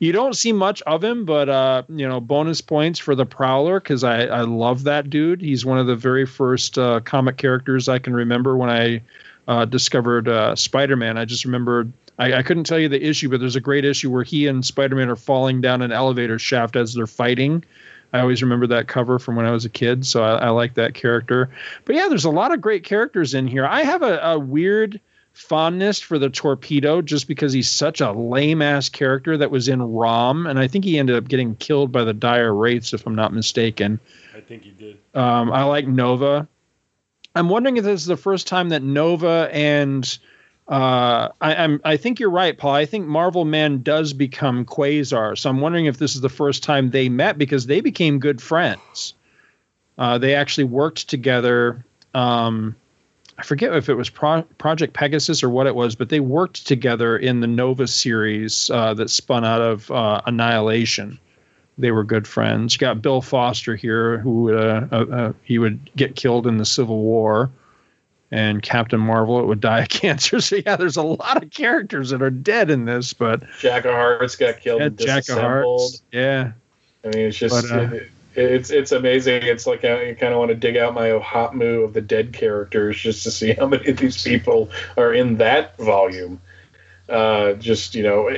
You 0.00 0.10
don't 0.10 0.34
see 0.34 0.52
much 0.52 0.82
of 0.82 1.04
him, 1.04 1.24
but 1.24 1.48
uh, 1.48 1.84
you 1.88 2.08
know, 2.08 2.18
bonus 2.18 2.60
points 2.60 2.98
for 2.98 3.14
the 3.14 3.24
Prowler 3.24 3.78
because 3.78 4.02
I 4.02 4.24
I 4.24 4.40
love 4.40 4.82
that 4.82 5.10
dude. 5.10 5.40
He's 5.40 5.64
one 5.64 5.78
of 5.78 5.86
the 5.86 5.94
very 5.94 6.26
first 6.26 6.76
uh, 6.76 6.98
comic 7.04 7.36
characters 7.36 7.88
I 7.88 8.00
can 8.00 8.14
remember 8.14 8.56
when 8.56 8.68
I 8.68 9.02
uh, 9.46 9.64
discovered 9.64 10.26
uh, 10.26 10.56
Spider-Man. 10.56 11.16
I 11.16 11.24
just 11.24 11.44
remembered 11.44 11.92
I, 12.18 12.34
I, 12.34 12.42
couldn't 12.42 12.64
tell 12.64 12.80
you 12.80 12.88
the 12.88 13.00
issue, 13.00 13.28
but 13.28 13.38
there's 13.38 13.56
a 13.56 13.60
great 13.60 13.84
issue 13.84 14.10
where 14.10 14.24
he 14.24 14.48
and 14.48 14.66
Spider-Man 14.66 15.08
are 15.08 15.16
falling 15.16 15.60
down 15.60 15.82
an 15.82 15.92
elevator 15.92 16.40
shaft 16.40 16.74
as 16.74 16.94
they're 16.94 17.06
fighting. 17.06 17.64
I 18.14 18.20
always 18.20 18.42
remember 18.42 18.68
that 18.68 18.86
cover 18.86 19.18
from 19.18 19.34
when 19.34 19.44
I 19.44 19.50
was 19.50 19.64
a 19.64 19.68
kid, 19.68 20.06
so 20.06 20.22
I, 20.22 20.36
I 20.36 20.48
like 20.50 20.74
that 20.74 20.94
character. 20.94 21.50
But 21.84 21.96
yeah, 21.96 22.06
there's 22.08 22.24
a 22.24 22.30
lot 22.30 22.54
of 22.54 22.60
great 22.60 22.84
characters 22.84 23.34
in 23.34 23.48
here. 23.48 23.66
I 23.66 23.82
have 23.82 24.02
a, 24.02 24.18
a 24.20 24.38
weird 24.38 25.00
fondness 25.32 25.98
for 25.98 26.16
the 26.16 26.30
torpedo 26.30 27.02
just 27.02 27.26
because 27.26 27.52
he's 27.52 27.68
such 27.68 28.00
a 28.00 28.12
lame 28.12 28.62
ass 28.62 28.88
character 28.88 29.36
that 29.36 29.50
was 29.50 29.66
in 29.66 29.82
Rom, 29.82 30.46
and 30.46 30.60
I 30.60 30.68
think 30.68 30.84
he 30.84 30.96
ended 30.96 31.16
up 31.16 31.26
getting 31.26 31.56
killed 31.56 31.90
by 31.90 32.04
the 32.04 32.14
dire 32.14 32.54
wraiths, 32.54 32.94
if 32.94 33.04
I'm 33.04 33.16
not 33.16 33.32
mistaken. 33.32 33.98
I 34.32 34.40
think 34.40 34.62
he 34.62 34.70
did. 34.70 34.98
Um, 35.12 35.50
I 35.50 35.64
like 35.64 35.88
Nova. 35.88 36.46
I'm 37.34 37.48
wondering 37.48 37.78
if 37.78 37.84
this 37.84 38.00
is 38.00 38.06
the 38.06 38.16
first 38.16 38.46
time 38.46 38.68
that 38.68 38.84
Nova 38.84 39.50
and 39.52 40.18
uh, 40.66 41.28
I, 41.40 41.54
am 41.54 41.80
I 41.84 41.96
think 41.96 42.20
you're 42.20 42.30
right, 42.30 42.56
Paul. 42.56 42.72
I 42.72 42.86
think 42.86 43.06
Marvel 43.06 43.44
Man 43.44 43.82
does 43.82 44.12
become 44.12 44.64
Quasar. 44.64 45.36
So 45.36 45.50
I'm 45.50 45.60
wondering 45.60 45.86
if 45.86 45.98
this 45.98 46.14
is 46.14 46.22
the 46.22 46.30
first 46.30 46.62
time 46.62 46.90
they 46.90 47.08
met 47.08 47.36
because 47.36 47.66
they 47.66 47.80
became 47.80 48.18
good 48.18 48.40
friends. 48.40 49.14
Uh, 49.98 50.18
they 50.18 50.34
actually 50.34 50.64
worked 50.64 51.08
together. 51.08 51.84
Um, 52.14 52.74
I 53.36 53.42
forget 53.42 53.74
if 53.74 53.88
it 53.90 53.94
was 53.94 54.08
Pro- 54.08 54.42
Project 54.56 54.94
Pegasus 54.94 55.42
or 55.42 55.50
what 55.50 55.66
it 55.66 55.74
was, 55.74 55.96
but 55.96 56.08
they 56.08 56.20
worked 56.20 56.66
together 56.66 57.16
in 57.16 57.40
the 57.40 57.46
Nova 57.46 57.86
series 57.86 58.70
uh, 58.70 58.94
that 58.94 59.10
spun 59.10 59.44
out 59.44 59.60
of 59.60 59.90
uh, 59.90 60.22
Annihilation. 60.24 61.18
They 61.76 61.90
were 61.90 62.04
good 62.04 62.26
friends. 62.26 62.74
You 62.74 62.78
got 62.78 63.02
Bill 63.02 63.20
Foster 63.20 63.76
here, 63.76 64.18
who 64.18 64.54
uh, 64.54 65.32
he 65.42 65.58
would 65.58 65.90
get 65.96 66.16
killed 66.16 66.46
in 66.46 66.56
the 66.56 66.64
Civil 66.64 66.98
War 67.02 67.50
and 68.34 68.62
Captain 68.62 68.98
Marvel 68.98 69.38
it 69.38 69.46
would 69.46 69.60
die 69.60 69.82
of 69.82 69.88
cancer. 69.90 70.40
So 70.40 70.56
yeah, 70.56 70.74
there's 70.74 70.96
a 70.96 71.02
lot 71.02 71.42
of 71.42 71.50
characters 71.50 72.10
that 72.10 72.20
are 72.20 72.30
dead 72.30 72.68
in 72.68 72.84
this, 72.84 73.12
but 73.12 73.44
Jack 73.60 73.84
of 73.84 73.92
Hearts 73.92 74.34
got 74.34 74.58
killed 74.60 74.80
yeah, 74.80 74.86
and 74.88 74.98
Jack 74.98 75.28
of 75.28 75.38
Hearts. 75.38 76.02
Yeah. 76.10 76.52
I 77.04 77.08
mean, 77.08 77.26
it's 77.28 77.38
just 77.38 77.68
but, 77.68 77.70
uh, 77.70 77.94
it, 77.94 78.10
it's 78.34 78.70
it's 78.70 78.90
amazing. 78.90 79.44
It's 79.44 79.68
like 79.68 79.84
I, 79.84 80.06
you 80.06 80.16
kind 80.16 80.32
of 80.32 80.40
want 80.40 80.48
to 80.48 80.56
dig 80.56 80.76
out 80.76 80.94
my 80.94 81.10
OHOTMU 81.10 81.84
of 81.84 81.92
the 81.92 82.00
dead 82.00 82.32
characters 82.32 82.98
just 82.98 83.22
to 83.22 83.30
see 83.30 83.52
how 83.52 83.66
many 83.68 83.88
of 83.90 83.98
these 83.98 84.20
people 84.20 84.68
are 84.96 85.14
in 85.14 85.36
that 85.36 85.76
volume. 85.78 86.40
Uh, 87.08 87.52
just 87.52 87.94
you 87.94 88.02
know, 88.02 88.36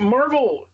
Marvel 0.00 0.68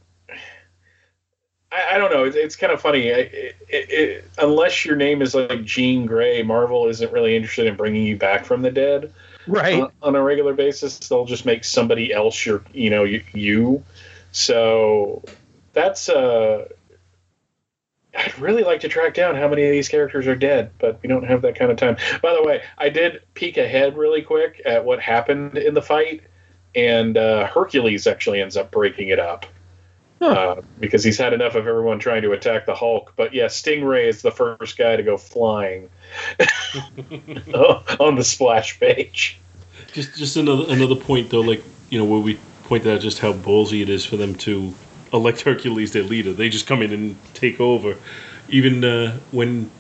I, 1.72 1.94
I 1.94 1.98
don't 1.98 2.12
know. 2.12 2.24
It's, 2.24 2.36
it's 2.36 2.56
kind 2.56 2.72
of 2.72 2.80
funny. 2.80 3.08
It, 3.08 3.56
it, 3.68 4.24
unless 4.38 4.84
your 4.84 4.96
name 4.96 5.22
is 5.22 5.34
like 5.34 5.64
Jean 5.64 6.06
Grey, 6.06 6.42
Marvel 6.42 6.88
isn't 6.88 7.12
really 7.12 7.36
interested 7.36 7.66
in 7.66 7.76
bringing 7.76 8.04
you 8.04 8.16
back 8.16 8.44
from 8.44 8.62
the 8.62 8.70
dead, 8.70 9.12
right? 9.46 9.82
On, 9.82 9.92
on 10.02 10.16
a 10.16 10.22
regular 10.22 10.54
basis, 10.54 10.98
they'll 10.98 11.26
just 11.26 11.46
make 11.46 11.64
somebody 11.64 12.12
else 12.12 12.44
your, 12.44 12.62
you 12.72 12.90
know, 12.90 13.04
you. 13.04 13.22
you. 13.32 13.84
So 14.32 15.22
that's 15.72 16.08
uh. 16.08 16.68
I'd 18.12 18.36
really 18.40 18.64
like 18.64 18.80
to 18.80 18.88
track 18.88 19.14
down 19.14 19.36
how 19.36 19.46
many 19.46 19.64
of 19.64 19.70
these 19.70 19.88
characters 19.88 20.26
are 20.26 20.34
dead, 20.34 20.72
but 20.80 20.98
we 21.00 21.08
don't 21.08 21.22
have 21.22 21.42
that 21.42 21.54
kind 21.54 21.70
of 21.70 21.76
time. 21.76 21.96
By 22.20 22.34
the 22.34 22.42
way, 22.42 22.60
I 22.76 22.88
did 22.88 23.22
peek 23.34 23.56
ahead 23.56 23.96
really 23.96 24.20
quick 24.20 24.60
at 24.64 24.84
what 24.84 25.00
happened 25.00 25.56
in 25.56 25.74
the 25.74 25.80
fight, 25.80 26.22
and 26.74 27.16
uh, 27.16 27.46
Hercules 27.46 28.08
actually 28.08 28.42
ends 28.42 28.56
up 28.56 28.72
breaking 28.72 29.10
it 29.10 29.20
up 29.20 29.46
uh, 30.20 30.60
because 30.78 31.02
he's 31.02 31.18
had 31.18 31.32
enough 31.32 31.54
of 31.54 31.66
everyone 31.66 31.98
trying 31.98 32.22
to 32.22 32.32
attack 32.32 32.66
the 32.66 32.74
Hulk. 32.74 33.12
But 33.16 33.32
yeah, 33.32 33.46
Stingray 33.46 34.06
is 34.06 34.22
the 34.22 34.30
first 34.30 34.76
guy 34.76 34.96
to 34.96 35.02
go 35.02 35.16
flying 35.16 35.88
on 37.98 38.14
the 38.16 38.24
splash 38.24 38.78
page. 38.78 39.38
Just 39.92 40.14
just 40.16 40.36
another 40.36 40.64
another 40.68 40.96
point 40.96 41.30
though, 41.30 41.40
like 41.40 41.62
you 41.88 41.98
know 41.98 42.04
where 42.04 42.20
we 42.20 42.38
pointed 42.64 42.94
out 42.94 43.00
just 43.00 43.18
how 43.18 43.32
ballsy 43.32 43.82
it 43.82 43.88
is 43.88 44.04
for 44.04 44.16
them 44.16 44.34
to 44.36 44.74
elect 45.12 45.40
Hercules 45.40 45.92
their 45.92 46.04
leader. 46.04 46.32
They 46.32 46.48
just 46.48 46.66
come 46.66 46.82
in 46.82 46.92
and 46.92 47.16
take 47.34 47.60
over. 47.60 47.96
Even 48.48 48.84
uh, 48.84 49.18
when 49.30 49.70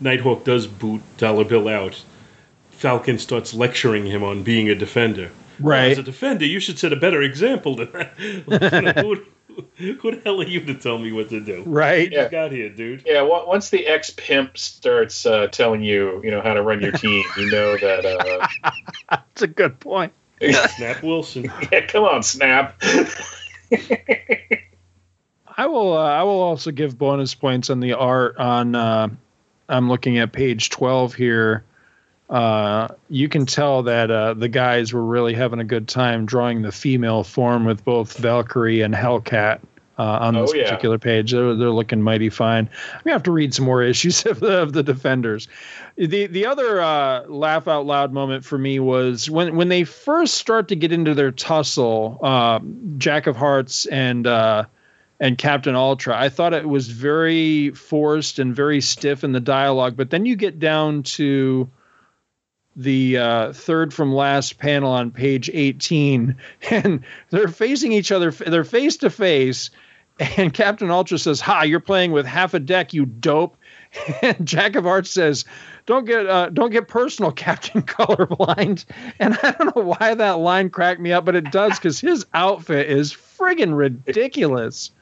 Nighthawk 0.00 0.44
does 0.44 0.66
boot 0.66 1.02
Dollar 1.16 1.44
Bill 1.44 1.68
out, 1.68 2.02
Falcon 2.70 3.18
starts 3.18 3.54
lecturing 3.54 4.06
him 4.06 4.22
on 4.22 4.42
being 4.42 4.68
a 4.68 4.74
defender. 4.74 5.30
Right. 5.60 5.82
Well, 5.82 5.90
as 5.90 5.98
a 5.98 6.02
defender, 6.02 6.46
you 6.46 6.60
should 6.60 6.78
set 6.78 6.92
a 6.92 6.96
better 6.96 7.22
example 7.22 7.76
than 7.76 7.90
that. 7.92 9.24
Who 9.76 10.10
the 10.10 10.20
hell 10.24 10.40
are 10.40 10.46
you 10.46 10.60
to 10.64 10.74
tell 10.74 10.98
me 10.98 11.12
what 11.12 11.28
to 11.30 11.40
do? 11.40 11.62
Right. 11.64 12.10
Yeah. 12.10 12.28
got 12.28 12.52
here, 12.52 12.68
dude. 12.68 13.04
Yeah. 13.06 13.22
Once 13.22 13.70
the 13.70 13.86
ex 13.86 14.10
pimp 14.10 14.58
starts 14.58 15.26
uh, 15.26 15.48
telling 15.48 15.82
you, 15.82 16.20
you 16.22 16.30
know, 16.30 16.40
how 16.40 16.54
to 16.54 16.62
run 16.62 16.80
your 16.80 16.92
team, 16.92 17.24
you 17.36 17.50
know 17.50 17.76
that. 17.76 18.04
Uh, 18.04 18.72
That's 19.10 19.42
a 19.42 19.46
good 19.46 19.80
point. 19.80 20.12
Snap 20.40 21.02
Wilson. 21.02 21.50
Yeah. 21.72 21.86
Come 21.86 22.04
on, 22.04 22.22
Snap. 22.22 22.80
I 25.56 25.66
will. 25.66 25.96
Uh, 25.96 26.08
I 26.08 26.22
will 26.22 26.40
also 26.40 26.70
give 26.70 26.96
bonus 26.96 27.34
points 27.34 27.70
on 27.70 27.80
the 27.80 27.94
art 27.94 28.36
on. 28.36 28.74
Uh, 28.74 29.08
I'm 29.68 29.88
looking 29.88 30.18
at 30.18 30.32
page 30.32 30.70
12 30.70 31.14
here 31.14 31.64
uh, 32.30 32.88
you 33.08 33.28
can 33.28 33.46
tell 33.46 33.84
that 33.84 34.10
uh, 34.10 34.34
the 34.34 34.48
guys 34.48 34.92
were 34.92 35.04
really 35.04 35.34
having 35.34 35.60
a 35.60 35.64
good 35.64 35.88
time 35.88 36.26
drawing 36.26 36.62
the 36.62 36.72
female 36.72 37.24
form 37.24 37.64
with 37.64 37.84
both 37.84 38.18
Valkyrie 38.18 38.82
and 38.82 38.94
Hellcat 38.94 39.60
uh, 39.98 40.18
on 40.20 40.34
this 40.34 40.50
oh, 40.50 40.54
yeah. 40.54 40.64
particular 40.64 40.98
page. 40.98 41.32
They're, 41.32 41.54
they're 41.54 41.70
looking 41.70 42.02
mighty 42.02 42.28
fine. 42.28 42.68
I'm 42.92 43.00
gonna 43.02 43.14
have 43.14 43.24
to 43.24 43.32
read 43.32 43.52
some 43.54 43.64
more 43.64 43.82
issues 43.82 44.24
of 44.26 44.40
the, 44.40 44.62
of 44.62 44.72
the 44.72 44.82
Defenders. 44.82 45.48
The 45.96 46.26
the 46.26 46.46
other 46.46 46.80
uh, 46.80 47.26
laugh 47.26 47.66
out 47.66 47.86
loud 47.86 48.12
moment 48.12 48.44
for 48.44 48.56
me 48.56 48.78
was 48.78 49.28
when 49.28 49.56
when 49.56 49.68
they 49.68 49.84
first 49.84 50.34
start 50.34 50.68
to 50.68 50.76
get 50.76 50.92
into 50.92 51.14
their 51.14 51.32
tussle, 51.32 52.18
uh, 52.22 52.60
Jack 52.98 53.26
of 53.26 53.36
Hearts 53.36 53.86
and 53.86 54.26
uh, 54.26 54.66
and 55.18 55.36
Captain 55.36 55.74
Ultra. 55.74 56.16
I 56.16 56.28
thought 56.28 56.54
it 56.54 56.68
was 56.68 56.88
very 56.88 57.70
forced 57.70 58.38
and 58.38 58.54
very 58.54 58.80
stiff 58.80 59.24
in 59.24 59.32
the 59.32 59.40
dialogue, 59.40 59.96
but 59.96 60.10
then 60.10 60.26
you 60.26 60.36
get 60.36 60.60
down 60.60 61.02
to 61.04 61.68
the 62.78 63.18
uh, 63.18 63.52
third 63.52 63.92
from 63.92 64.14
last 64.14 64.58
panel 64.58 64.92
on 64.92 65.10
page 65.10 65.50
18 65.52 66.36
and 66.70 67.04
they're 67.30 67.48
facing 67.48 67.92
each 67.92 68.12
other 68.12 68.30
they're 68.30 68.64
face 68.64 68.98
to 68.98 69.10
face 69.10 69.70
and 70.20 70.54
captain 70.54 70.88
ultra 70.88 71.18
says 71.18 71.40
ha 71.40 71.62
you're 71.62 71.80
playing 71.80 72.12
with 72.12 72.24
half 72.24 72.54
a 72.54 72.60
deck 72.60 72.94
you 72.94 73.04
dope. 73.04 73.56
And 74.22 74.46
jack 74.46 74.76
of 74.76 74.84
hearts 74.84 75.10
says 75.10 75.44
don't 75.86 76.04
get 76.04 76.26
uh, 76.26 76.50
don't 76.50 76.70
get 76.70 76.88
personal 76.88 77.32
captain 77.46 77.82
colorblind. 77.82 78.84
And 79.18 79.36
i 79.42 79.50
don't 79.52 79.74
know 79.74 79.82
why 79.82 80.14
that 80.14 80.38
line 80.38 80.70
cracked 80.70 81.00
me 81.00 81.10
up 81.10 81.24
but 81.24 81.34
it 81.34 81.50
does 81.50 81.78
because 81.78 81.98
his 81.98 82.26
outfit 82.32 82.88
is 82.88 83.12
friggin 83.12 83.76
ridiculous. 83.76 84.92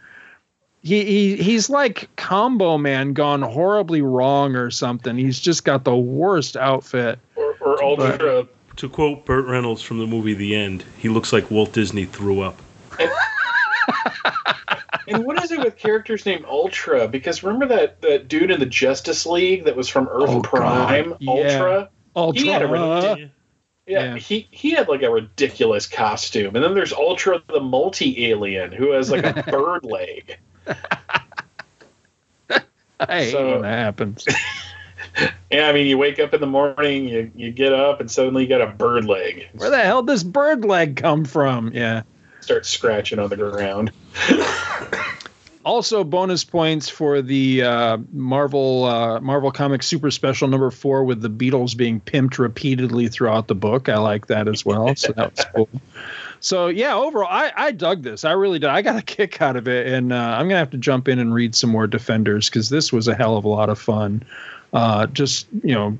He, 0.82 1.05
he 1.05 1.36
he's 1.36 1.69
like 1.69 2.09
combo 2.16 2.78
man 2.78 3.12
gone 3.12 3.43
horribly 3.43 4.03
wrong 4.03 4.55
or 4.55 4.70
something. 4.70 5.19
He's 5.19 5.40
just 5.40 5.65
got 5.65 5.85
the 5.85 5.97
worst 5.97 6.57
outfit 6.57 7.19
or 7.66 7.82
Ultra. 7.82 8.47
To 8.76 8.88
quote 8.88 9.24
Burt 9.24 9.47
Reynolds 9.47 9.82
from 9.82 9.98
the 9.98 10.06
movie 10.06 10.34
The 10.34 10.55
End, 10.55 10.84
he 10.98 11.09
looks 11.09 11.32
like 11.32 11.51
Walt 11.51 11.72
Disney 11.72 12.05
threw 12.05 12.40
up. 12.40 12.60
And, 12.98 13.10
and 15.09 15.24
what 15.24 15.43
is 15.43 15.51
it 15.51 15.60
with 15.60 15.76
characters 15.76 16.26
named 16.26 16.44
Ultra? 16.47 17.09
Because 17.09 17.43
remember 17.43 17.66
that, 17.74 18.02
that 18.02 18.28
dude 18.28 18.51
in 18.51 18.60
the 18.60 18.66
Justice 18.66 19.24
League 19.24 19.64
that 19.64 19.76
was 19.76 19.88
from 19.88 20.09
Earth 20.09 20.28
oh, 20.28 20.43
Prime, 20.43 21.10
God. 21.10 21.28
Ultra? 21.28 21.80
Yeah. 21.80 21.86
Ultra. 22.14 22.43
He 22.43 22.48
had 22.48 22.62
a 22.62 23.30
yeah, 23.86 24.14
yeah, 24.14 24.16
he 24.16 24.48
he 24.51 24.70
had 24.72 24.88
like 24.88 25.02
a 25.02 25.10
ridiculous 25.10 25.86
costume, 25.86 26.56
and 26.56 26.64
then 26.64 26.74
there's 26.74 26.93
Ultra 26.93 27.40
the 27.47 27.60
multi 27.60 28.26
alien 28.30 28.72
who 28.72 28.90
has 28.90 29.12
like 29.12 29.24
a 29.24 29.43
bird 29.51 29.84
leg. 29.84 30.38
I 32.98 33.22
hate 33.22 33.30
so, 33.30 33.52
when 33.52 33.62
that 33.62 33.78
happens. 33.78 34.26
yeah, 35.51 35.68
I 35.68 35.72
mean, 35.72 35.86
you 35.86 35.98
wake 35.98 36.18
up 36.18 36.34
in 36.34 36.40
the 36.40 36.47
morning, 36.47 37.09
you, 37.09 37.30
you 37.34 37.51
get 37.51 37.72
up, 37.72 38.01
and 38.01 38.10
suddenly 38.10 38.43
you 38.43 38.48
got 38.48 38.60
a 38.60 38.66
bird 38.66 39.05
leg. 39.05 39.48
Where 39.55 39.70
the 39.70 39.78
hell 39.78 40.02
does 40.02 40.24
bird 40.24 40.64
leg 40.64 40.97
come 40.97 41.24
from? 41.24 41.72
Yeah. 41.72 42.02
Start 42.40 42.66
scratching 42.66 43.18
on 43.18 43.30
the 43.30 43.36
ground. 43.36 43.90
also, 45.64 46.05
bonus 46.05 46.44
points 46.44 46.88
for 46.88 47.22
the 47.22 47.62
uh, 47.62 47.98
Marvel 48.12 48.84
uh, 48.84 49.20
Marvel 49.20 49.51
Comics 49.51 49.86
Super 49.86 50.10
Special 50.10 50.47
number 50.47 50.70
four 50.70 51.05
with 51.05 51.22
the 51.22 51.30
Beatles 51.30 51.76
being 51.76 52.01
pimped 52.01 52.38
repeatedly 52.38 53.09
throughout 53.09 53.48
the 53.48 53.55
book. 53.55 53.88
I 53.88 53.98
like 53.98 54.28
that 54.28 54.47
as 54.47 54.64
well. 54.64 54.94
So 54.94 55.12
that 55.12 55.36
was 55.36 55.47
cool. 55.55 55.68
So 56.40 56.68
yeah, 56.68 56.94
overall, 56.94 57.28
I, 57.28 57.52
I 57.56 57.72
dug 57.72 58.02
this. 58.02 58.24
I 58.24 58.32
really 58.32 58.59
did. 58.59 58.70
I 58.70 58.82
got 58.82 58.97
a 58.97 59.02
kick 59.02 59.43
out 59.43 59.56
of 59.56 59.66
it, 59.66 59.88
and 59.88 60.12
uh, 60.12 60.16
I'm 60.16 60.47
gonna 60.47 60.59
have 60.59 60.70
to 60.70 60.78
jump 60.78 61.09
in 61.09 61.18
and 61.18 61.34
read 61.34 61.55
some 61.55 61.70
more 61.70 61.86
Defenders 61.88 62.48
because 62.48 62.68
this 62.68 62.93
was 62.93 63.09
a 63.09 63.14
hell 63.14 63.36
of 63.36 63.44
a 63.44 63.48
lot 63.48 63.68
of 63.68 63.78
fun. 63.78 64.22
Uh, 64.77 65.07
just 65.07 65.47
you 65.65 65.74
know, 65.74 65.98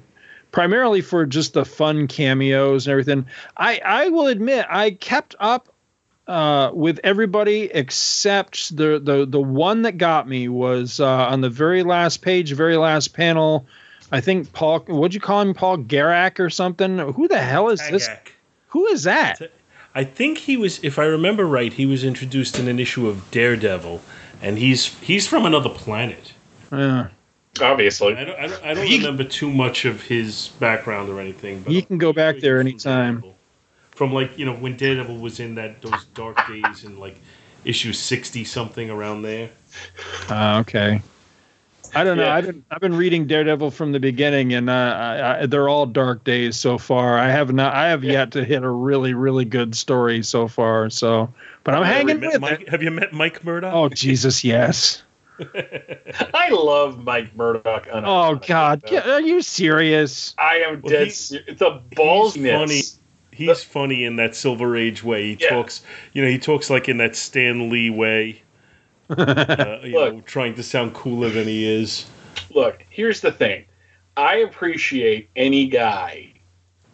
primarily 0.53 1.01
for 1.01 1.25
just 1.25 1.55
the 1.55 1.65
fun 1.65 2.09
cameos 2.09 2.87
and 2.87 2.93
everything. 2.93 3.27
I 3.57 3.81
I 3.85 4.09
will 4.11 4.27
admit 4.27 4.67
I 4.69 4.91
kept 4.91 5.35
up 5.41 5.73
uh, 6.27 6.71
with 6.75 7.01
everybody 7.03 7.71
except 7.73 8.77
the 8.77 8.99
the 8.99 9.25
the 9.27 9.41
one 9.41 9.83
that 9.83 9.97
got 9.97 10.29
me 10.29 10.49
was 10.49 11.01
uh, 11.01 11.07
on 11.07 11.41
the 11.41 11.51
very 11.51 11.83
last 11.83 12.19
page, 12.19 12.53
very 12.53 12.77
last 12.77 13.15
panel. 13.15 13.67
I 14.13 14.21
think 14.21 14.53
Paul, 14.53 14.81
what'd 14.81 15.15
you 15.15 15.21
call 15.21 15.41
him, 15.41 15.55
Paul 15.55 15.79
Garak 15.79 16.39
or 16.39 16.51
something? 16.51 16.99
Who 16.99 17.27
the 17.27 17.39
hell 17.41 17.71
is 17.71 17.81
this? 17.91 18.07
Tagak. 18.07 18.29
Who 18.69 18.87
is 18.87 19.05
that? 19.05 19.51
I 19.95 20.05
think 20.05 20.39
he 20.39 20.57
was, 20.57 20.85
if 20.85 20.99
I 20.99 21.07
remember 21.07 21.47
right, 21.47 21.73
he 21.73 21.87
was 21.87 22.05
introduced 22.05 22.59
in 22.59 22.69
an 22.69 22.79
issue 22.79 23.09
of 23.09 23.31
Daredevil, 23.31 24.01
and 24.43 24.59
he's 24.59 24.87
he's 25.01 25.27
from 25.27 25.47
another 25.47 25.71
planet. 25.71 26.35
Uh, 26.71 27.09
Obviously. 27.61 28.15
I 28.17 28.25
don't, 28.25 28.39
I 28.39 28.47
don't, 28.47 28.65
I 28.65 28.75
don't 28.75 28.87
He- 28.87 28.99
remember 28.99 29.25
too 29.25 29.51
much 29.51 29.85
of 29.85 30.03
his 30.03 30.49
background 30.61 31.09
or 31.09 31.21
anything. 31.21 31.63
But 31.63 31.73
You 31.73 31.83
can 31.83 31.99
go 31.99 32.13
back 32.13 32.39
there 32.39 32.61
anytime. 32.61 33.25
From 33.93 34.13
like 34.13 34.37
you 34.39 34.45
know 34.45 34.55
when 34.55 34.77
Daredevil 34.77 35.17
was 35.17 35.41
in 35.41 35.55
that 35.55 35.81
those 35.81 36.05
dark 36.15 36.37
days 36.49 36.85
in 36.85 36.99
like 36.99 37.19
issue 37.65 37.93
sixty 37.95 38.45
something 38.45 38.91
around 38.91 39.23
there. 39.23 39.49
uh, 40.29 40.59
okay. 40.61 41.01
I 41.95 42.05
don't 42.05 42.19
know. 42.19 42.25
Yeah. 42.25 42.35
I've 42.35 42.45
been 42.47 42.65
I've 42.71 42.81
been 42.81 42.95
reading 42.95 43.27
Daredevil 43.27 43.71
from 43.71 43.93
the 43.93 44.01
beginning, 44.01 44.53
and 44.53 44.69
uh, 44.69 44.73
I, 44.73 45.41
I, 45.43 45.47
they're 45.47 45.69
all 45.71 45.87
dark 45.87 46.25
days 46.25 46.57
so 46.57 46.77
far. 46.77 47.17
I 47.17 47.31
have 47.31 47.55
not. 47.55 47.73
I 47.75 47.89
have 47.89 48.05
Yeah. 48.05 48.13
yet 48.13 48.33
to 48.33 48.45
hit 48.45 48.63
a 48.65 48.69
really 48.69 49.15
really 49.15 49.47
good 49.47 49.75
story 49.75 50.23
so 50.23 50.47
far. 50.47 50.91
So, 50.91 51.33
but 51.65 51.75
I'm 51.75 51.83
Have 51.85 51.95
hanging 51.97 52.21
with 52.21 52.39
Mike, 52.41 52.61
it. 52.63 52.69
Have 52.69 52.83
you 52.83 52.91
met 52.91 53.15
Mike 53.15 53.43
Murdock? 53.45 53.73
Oh 53.73 53.89
Jesus, 53.89 54.45
yes. 54.45 55.03
I 56.35 56.49
love 56.51 57.03
Mike 57.05 57.35
Murdock. 57.37 57.89
Oh 57.93 58.37
God, 58.37 58.83
unironically, 58.83 59.07
are 59.07 59.21
you 59.21 59.43
serious? 59.43 60.35
I 60.39 60.57
am 60.59 60.81
Well, 60.83 60.93
dead 60.93 61.05
he- 61.09 61.11
serious. 61.11 61.59
The 61.59 61.81
He's 61.91 62.37
funny. 62.37 62.83
He's 63.33 63.63
funny 63.63 64.05
in 64.05 64.17
that 64.17 64.35
Silver 64.35 64.77
Age 64.77 65.05
way. 65.05 65.35
He 65.35 65.39
Yeah. 65.41 65.51
talks, 65.51 65.83
you 66.15 66.23
know, 66.23 66.29
he 66.29 66.39
talks 66.39 66.71
like 66.71 66.89
in 66.89 66.97
that 66.99 67.15
Stan 67.15 67.69
Lee 67.69 67.91
way, 67.91 68.41
uh, 69.11 69.79
you 69.85 69.93
Look. 69.95 70.15
know, 70.15 70.21
trying 70.23 70.55
to 70.55 70.63
sound 70.63 70.95
cooler 70.95 71.29
than 71.29 71.47
he 71.47 71.67
is. 71.71 72.07
Look, 72.51 72.85
here's 72.89 73.21
the 73.21 73.33
thing. 73.33 73.67
I 74.17 74.37
appreciate 74.37 75.29
any 75.37 75.67
guy 75.67 76.33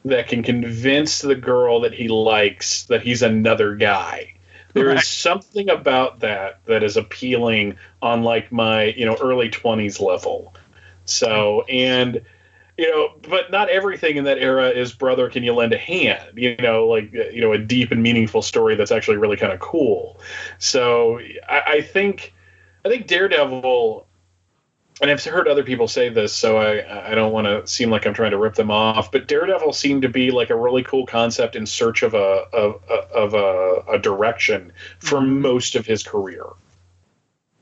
that 0.05 0.27
can 0.27 0.43
convince 0.43 1.21
the 1.21 1.37
girl 1.37 1.79
that 1.83 1.95
he 1.95 2.09
likes 2.09 2.87
that 2.87 3.03
he's 3.03 3.23
another 3.23 3.77
guy. 3.77 4.32
There 4.75 4.93
is 4.93 5.05
Right. 5.05 5.07
something 5.07 5.69
about 5.71 6.21
that 6.21 6.61
that 6.67 6.83
is 6.83 6.97
appealing 6.97 7.77
on 8.01 8.23
like 8.23 8.53
my, 8.53 8.85
you 8.87 9.05
know, 9.07 9.17
early 9.21 9.49
20s 9.49 10.01
level. 10.01 10.55
So, 11.05 11.63
and 11.63 12.23
you 12.79 12.91
know, 12.91 13.11
but 13.29 13.51
not 13.51 13.69
everything 13.69 14.17
in 14.17 14.25
that 14.25 14.39
era 14.39 14.69
is 14.71 14.93
brother 14.93 15.29
can 15.29 15.43
you 15.43 15.55
lend 15.55 15.73
a 15.73 15.79
hand, 15.79 16.37
you 16.37 16.57
know, 16.57 16.87
like 16.89 17.13
you 17.13 17.41
know, 17.41 17.53
a 17.53 17.59
deep 17.59 17.93
and 17.93 18.03
meaningful 18.03 18.43
story 18.43 18.75
that's 18.77 18.93
actually 18.93 19.19
really 19.19 19.37
kind 19.37 19.53
of 19.53 19.61
cool. 19.61 20.21
So, 20.59 21.19
I, 21.49 21.63
I 21.67 21.81
think 21.83 22.35
I 22.85 22.89
think 22.89 23.07
Daredevil 23.07 24.07
and 25.03 25.11
I've 25.11 25.23
heard 25.25 25.49
other 25.49 25.65
people 25.65 25.89
say 25.89 26.09
this, 26.09 26.33
so 26.33 26.59
I, 26.59 27.11
I 27.11 27.15
don't 27.17 27.33
want 27.33 27.49
to 27.49 27.67
seem 27.67 27.91
like 27.91 28.07
I'm 28.07 28.15
trying 28.15 28.31
to 28.31 28.39
rip 28.39 28.55
them 28.55 28.71
off. 28.71 29.11
But 29.11 29.27
Daredevil 29.27 29.73
seemed 29.73 30.03
to 30.03 30.09
be 30.09 30.31
like 30.31 30.49
a 30.49 30.57
really 30.57 30.85
cool 30.85 31.07
concept 31.07 31.57
in 31.57 31.67
search 31.67 32.05
of 32.05 32.15
a 32.15 32.47
of, 32.53 32.81
of 33.13 33.35
a, 33.35 33.83
a 33.95 33.99
direction 33.99 34.73
for 35.01 35.21
most 35.21 35.75
of 35.75 35.85
his 35.85 36.05
career. 36.05 36.47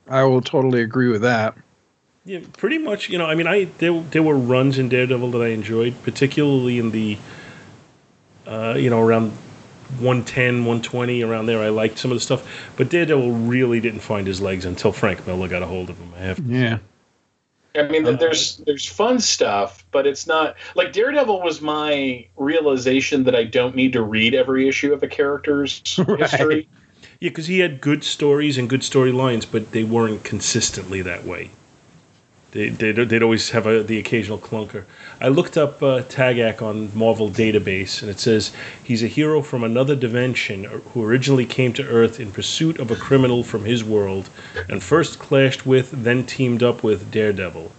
I 0.07 0.23
will 0.23 0.41
totally 0.41 0.83
agree 0.83 1.09
with 1.09 1.23
that. 1.23 1.55
Yeah, 2.25 2.41
pretty 2.57 2.77
much. 2.77 3.09
You 3.09 3.17
know, 3.17 3.25
I 3.25 3.33
mean, 3.33 3.47
I 3.47 3.65
there 3.79 3.99
there 3.99 4.23
were 4.23 4.37
runs 4.37 4.77
in 4.77 4.87
Daredevil 4.87 5.31
that 5.31 5.41
I 5.41 5.47
enjoyed, 5.47 5.95
particularly 6.03 6.77
in 6.77 6.91
the, 6.91 7.17
uh, 8.45 8.75
you 8.77 8.91
know, 8.91 9.01
around 9.01 9.31
110, 9.97 10.57
120, 10.57 11.23
around 11.23 11.47
there. 11.47 11.59
I 11.59 11.69
liked 11.69 11.97
some 11.97 12.11
of 12.11 12.17
the 12.17 12.21
stuff, 12.21 12.47
but 12.77 12.89
Daredevil 12.89 13.31
really 13.31 13.79
didn't 13.79 14.01
find 14.01 14.27
his 14.27 14.39
legs 14.41 14.65
until 14.65 14.91
Frank 14.91 15.25
Miller 15.25 15.47
got 15.47 15.63
a 15.63 15.65
hold 15.65 15.89
of 15.89 15.97
him. 15.97 16.13
I 16.15 16.19
have 16.19 16.39
Yeah. 16.39 16.77
I 17.75 17.83
mean, 17.83 18.05
Uh, 18.05 18.11
there's 18.13 18.57
there's 18.65 18.85
fun 18.85 19.19
stuff, 19.19 19.85
but 19.91 20.05
it's 20.07 20.27
not 20.27 20.55
like 20.75 20.91
Daredevil 20.93 21.41
was 21.41 21.61
my 21.61 22.27
realization 22.35 23.23
that 23.25 23.35
I 23.35 23.45
don't 23.45 23.75
need 23.75 23.93
to 23.93 24.01
read 24.03 24.35
every 24.35 24.67
issue 24.67 24.93
of 24.93 25.03
a 25.03 25.07
character's 25.07 25.81
Right. 25.97 26.19
history. 26.19 26.69
Yeah, 27.21 27.29
because 27.29 27.47
he 27.47 27.59
had 27.59 27.81
good 27.81 28.03
stories 28.03 28.57
and 28.57 28.69
good 28.69 28.81
storylines, 28.81 29.45
but 29.49 29.71
they 29.71 29.83
weren't 29.83 30.23
consistently 30.23 31.01
that 31.03 31.23
way. 31.23 31.51
They, 32.51 32.69
they'd, 32.69 32.95
they'd 32.95 33.23
always 33.23 33.49
have 33.51 33.65
a, 33.65 33.81
the 33.83 33.97
occasional 33.97 34.37
clunker. 34.37 34.83
I 35.21 35.29
looked 35.29 35.57
up 35.57 35.81
uh, 35.81 36.01
Tagak 36.03 36.61
on 36.61 36.91
Marvel 36.93 37.29
Database, 37.29 38.01
and 38.01 38.11
it 38.11 38.19
says 38.19 38.51
he's 38.83 39.03
a 39.03 39.07
hero 39.07 39.41
from 39.41 39.63
another 39.63 39.95
dimension 39.95 40.65
who 40.93 41.03
originally 41.03 41.45
came 41.45 41.71
to 41.73 41.87
Earth 41.87 42.19
in 42.19 42.31
pursuit 42.31 42.79
of 42.79 42.91
a 42.91 42.95
criminal 42.95 43.43
from 43.43 43.63
his 43.65 43.83
world, 43.83 44.29
and 44.67 44.83
first 44.83 45.17
clashed 45.19 45.65
with, 45.65 45.91
then 45.91 46.25
teamed 46.25 46.61
up 46.61 46.83
with 46.83 47.09
Daredevil. 47.11 47.71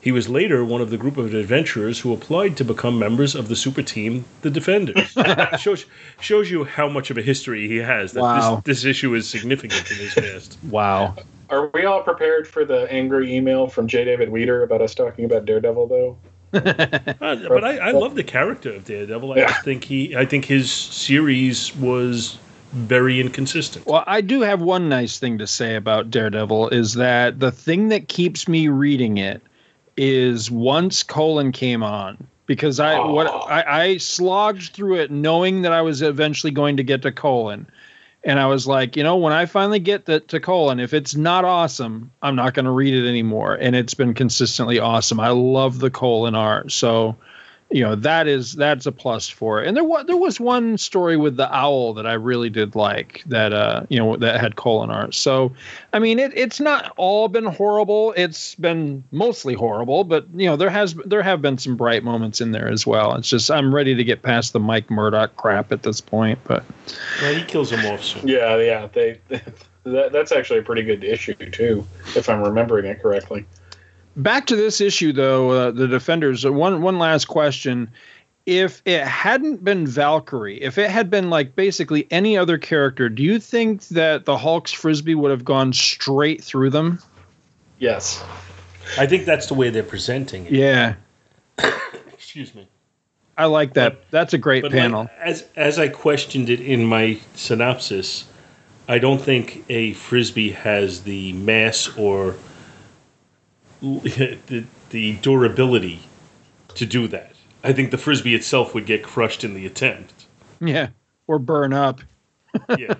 He 0.00 0.10
was 0.12 0.26
later 0.28 0.64
one 0.64 0.80
of 0.80 0.88
the 0.88 0.96
group 0.96 1.18
of 1.18 1.34
adventurers 1.34 2.00
who 2.00 2.14
applied 2.14 2.56
to 2.56 2.64
become 2.64 2.98
members 2.98 3.34
of 3.34 3.48
the 3.48 3.56
super 3.56 3.82
team, 3.82 4.24
the 4.40 4.48
Defenders. 4.48 5.14
shows 5.60 5.84
shows 6.18 6.50
you 6.50 6.64
how 6.64 6.88
much 6.88 7.10
of 7.10 7.18
a 7.18 7.22
history 7.22 7.68
he 7.68 7.76
has. 7.76 8.12
That 8.12 8.22
Wow. 8.22 8.62
this, 8.64 8.84
this 8.84 8.84
issue 8.86 9.14
is 9.14 9.28
significant 9.28 9.90
in 9.90 9.98
his 9.98 10.14
past. 10.14 10.56
Wow. 10.62 11.16
Are 11.50 11.70
we 11.74 11.84
all 11.84 12.02
prepared 12.02 12.48
for 12.48 12.64
the 12.64 12.90
angry 12.92 13.34
email 13.34 13.68
from 13.68 13.86
J. 13.86 14.04
David 14.04 14.30
Weeder 14.30 14.62
about 14.62 14.82
us 14.82 14.94
talking 14.94 15.24
about 15.24 15.44
Daredevil, 15.44 15.86
though? 15.88 16.18
Uh, 17.26 17.36
but 17.48 17.64
I, 17.64 17.78
I 17.78 17.90
love 17.90 18.14
the 18.14 18.22
character 18.22 18.72
of 18.72 18.84
Daredevil. 18.84 19.32
I 19.32 19.36
Yeah. 19.36 19.48
just 19.48 19.64
think 19.64 19.84
he, 19.84 20.16
I 20.16 20.24
think 20.24 20.44
his 20.44 20.70
series 20.70 21.74
was 21.76 22.38
very 22.72 23.20
inconsistent. 23.20 23.86
Well, 23.86 24.04
I 24.06 24.20
do 24.20 24.42
have 24.42 24.62
one 24.62 24.88
nice 24.88 25.18
thing 25.18 25.38
to 25.38 25.46
say 25.46 25.74
about 25.74 26.10
Daredevil 26.10 26.68
is 26.70 26.94
that 26.94 27.40
the 27.40 27.50
thing 27.50 27.88
that 27.88 28.08
keeps 28.08 28.46
me 28.48 28.68
reading 28.68 29.18
it 29.18 29.42
is 29.96 30.50
once 30.50 31.02
Colan 31.02 31.52
came 31.52 31.82
on 31.82 32.26
because 32.46 32.78
I 32.80 32.98
what 33.00 33.26
I, 33.26 33.64
I 33.66 33.96
slogged 33.96 34.70
through 34.70 34.96
it 34.96 35.10
knowing 35.10 35.62
that 35.62 35.72
I 35.72 35.82
was 35.82 36.02
eventually 36.02 36.50
going 36.52 36.76
to 36.76 36.82
get 36.82 37.02
to 37.02 37.12
Colan. 37.12 37.66
And 38.26 38.40
I 38.40 38.46
was 38.46 38.66
like, 38.66 38.96
you 38.96 39.04
know, 39.04 39.16
when 39.16 39.32
I 39.32 39.46
finally 39.46 39.78
get 39.78 40.06
the, 40.06 40.18
to 40.18 40.40
Colan, 40.40 40.80
if 40.80 40.92
it's 40.92 41.14
not 41.14 41.44
awesome, 41.44 42.10
I'm 42.20 42.34
not 42.34 42.54
going 42.54 42.64
to 42.64 42.72
read 42.72 42.92
it 42.92 43.08
anymore. 43.08 43.54
And 43.54 43.76
it's 43.76 43.94
been 43.94 44.14
consistently 44.14 44.80
awesome. 44.80 45.20
I 45.20 45.28
love 45.28 45.78
the 45.78 45.90
Colan 45.90 46.34
art. 46.34 46.72
So, 46.72 47.14
you 47.70 47.82
know, 47.82 47.96
that 47.96 48.28
is 48.28 48.54
that's 48.54 48.86
a 48.86 48.92
plus 48.92 49.28
for 49.28 49.62
it. 49.62 49.66
And 49.66 49.76
there 49.76 49.84
was 49.84 50.06
there 50.06 50.16
was 50.16 50.38
one 50.38 50.78
story 50.78 51.16
with 51.16 51.36
the 51.36 51.52
owl 51.52 51.94
that 51.94 52.06
I 52.06 52.12
really 52.12 52.48
did 52.48 52.76
like 52.76 53.24
that 53.26 53.52
uh, 53.52 53.84
you 53.88 53.98
know, 53.98 54.16
that 54.16 54.40
had 54.40 54.54
Colan 54.54 54.90
art. 54.90 55.14
So, 55.14 55.52
I 55.92 55.98
mean, 55.98 56.20
it, 56.20 56.32
it's 56.36 56.60
not 56.60 56.92
all 56.96 57.26
been 57.26 57.44
horrible. 57.44 58.14
It's 58.16 58.54
been 58.54 59.02
mostly 59.10 59.54
horrible, 59.54 60.04
but 60.04 60.26
you 60.34 60.46
know, 60.46 60.54
there 60.54 60.70
has 60.70 60.94
there 60.94 61.22
have 61.22 61.42
been 61.42 61.58
some 61.58 61.76
bright 61.76 62.04
moments 62.04 62.40
in 62.40 62.52
there 62.52 62.68
as 62.68 62.86
well. 62.86 63.16
It's 63.16 63.28
just 63.28 63.50
I'm 63.50 63.74
ready 63.74 63.96
to 63.96 64.04
get 64.04 64.22
past 64.22 64.52
the 64.52 64.60
Mike 64.60 64.88
Murdock 64.88 65.36
crap 65.36 65.72
at 65.72 65.82
this 65.82 66.00
point, 66.00 66.38
but 66.44 66.64
Well, 67.20 67.34
he 67.34 67.42
kills 67.44 67.72
him 67.72 67.84
off 67.86 68.04
soon. 68.04 68.28
Yeah, 68.28 68.58
yeah. 68.58 68.86
They 68.92 69.20
that, 69.84 70.12
that's 70.12 70.30
actually 70.30 70.60
a 70.60 70.62
pretty 70.62 70.82
good 70.82 71.02
issue 71.02 71.34
too, 71.34 71.84
if 72.14 72.28
I'm 72.28 72.42
remembering 72.42 72.86
it 72.86 73.02
correctly. 73.02 73.44
Back 74.16 74.46
to 74.46 74.56
this 74.56 74.80
issue 74.80 75.12
though 75.12 75.50
uh, 75.50 75.70
the 75.70 75.86
defenders 75.86 76.44
uh, 76.44 76.52
one 76.52 76.82
one 76.82 76.98
last 76.98 77.26
question 77.26 77.90
if 78.46 78.80
it 78.84 79.04
hadn't 79.06 79.62
been 79.64 79.86
valkyrie 79.86 80.62
if 80.62 80.78
it 80.78 80.90
had 80.90 81.10
been 81.10 81.30
like 81.30 81.54
basically 81.56 82.06
any 82.10 82.36
other 82.36 82.58
character 82.58 83.08
do 83.08 83.22
you 83.22 83.38
think 83.38 83.82
that 83.88 84.24
the 84.24 84.36
hulk's 84.38 84.72
frisbee 84.72 85.14
would 85.14 85.30
have 85.30 85.44
gone 85.44 85.72
straight 85.72 86.42
through 86.42 86.70
them 86.70 86.98
Yes. 87.78 88.24
I 88.98 89.06
think 89.06 89.26
that's 89.26 89.48
the 89.48 89.54
way 89.54 89.68
they're 89.68 89.82
presenting 89.82 90.46
it. 90.46 90.52
yeah 90.52 90.94
Excuse 92.12 92.54
me. 92.54 92.66
i 93.36 93.44
like 93.44 93.74
that 93.74 94.10
that's 94.10 94.32
a 94.32 94.38
great 94.38 94.62
But 94.62 94.72
panel 94.72 95.00
like, 95.02 95.10
as 95.20 95.44
as 95.56 95.78
I 95.78 95.88
questioned 95.88 96.48
it 96.48 96.60
in 96.60 96.84
my 96.86 97.18
synopsis, 97.34 98.24
I 98.88 98.98
don't 98.98 99.20
think 99.20 99.64
a 99.68 99.92
frisbee 99.94 100.50
has 100.52 101.02
the 101.02 101.32
mass 101.34 101.88
or 101.98 102.36
the, 103.94 104.64
the 104.90 105.16
durability 105.16 106.00
to 106.74 106.86
do 106.86 107.08
that. 107.08 107.32
I 107.64 107.72
think 107.72 107.90
the 107.90 107.98
frisbee 107.98 108.34
itself 108.34 108.74
would 108.74 108.86
get 108.86 109.02
crushed 109.02 109.42
in 109.44 109.54
the 109.54 109.66
attempt. 109.66 110.26
yeah 110.60 110.88
or 111.26 111.38
burn 111.38 111.72
up 111.72 112.00
Yeah, 112.70 112.94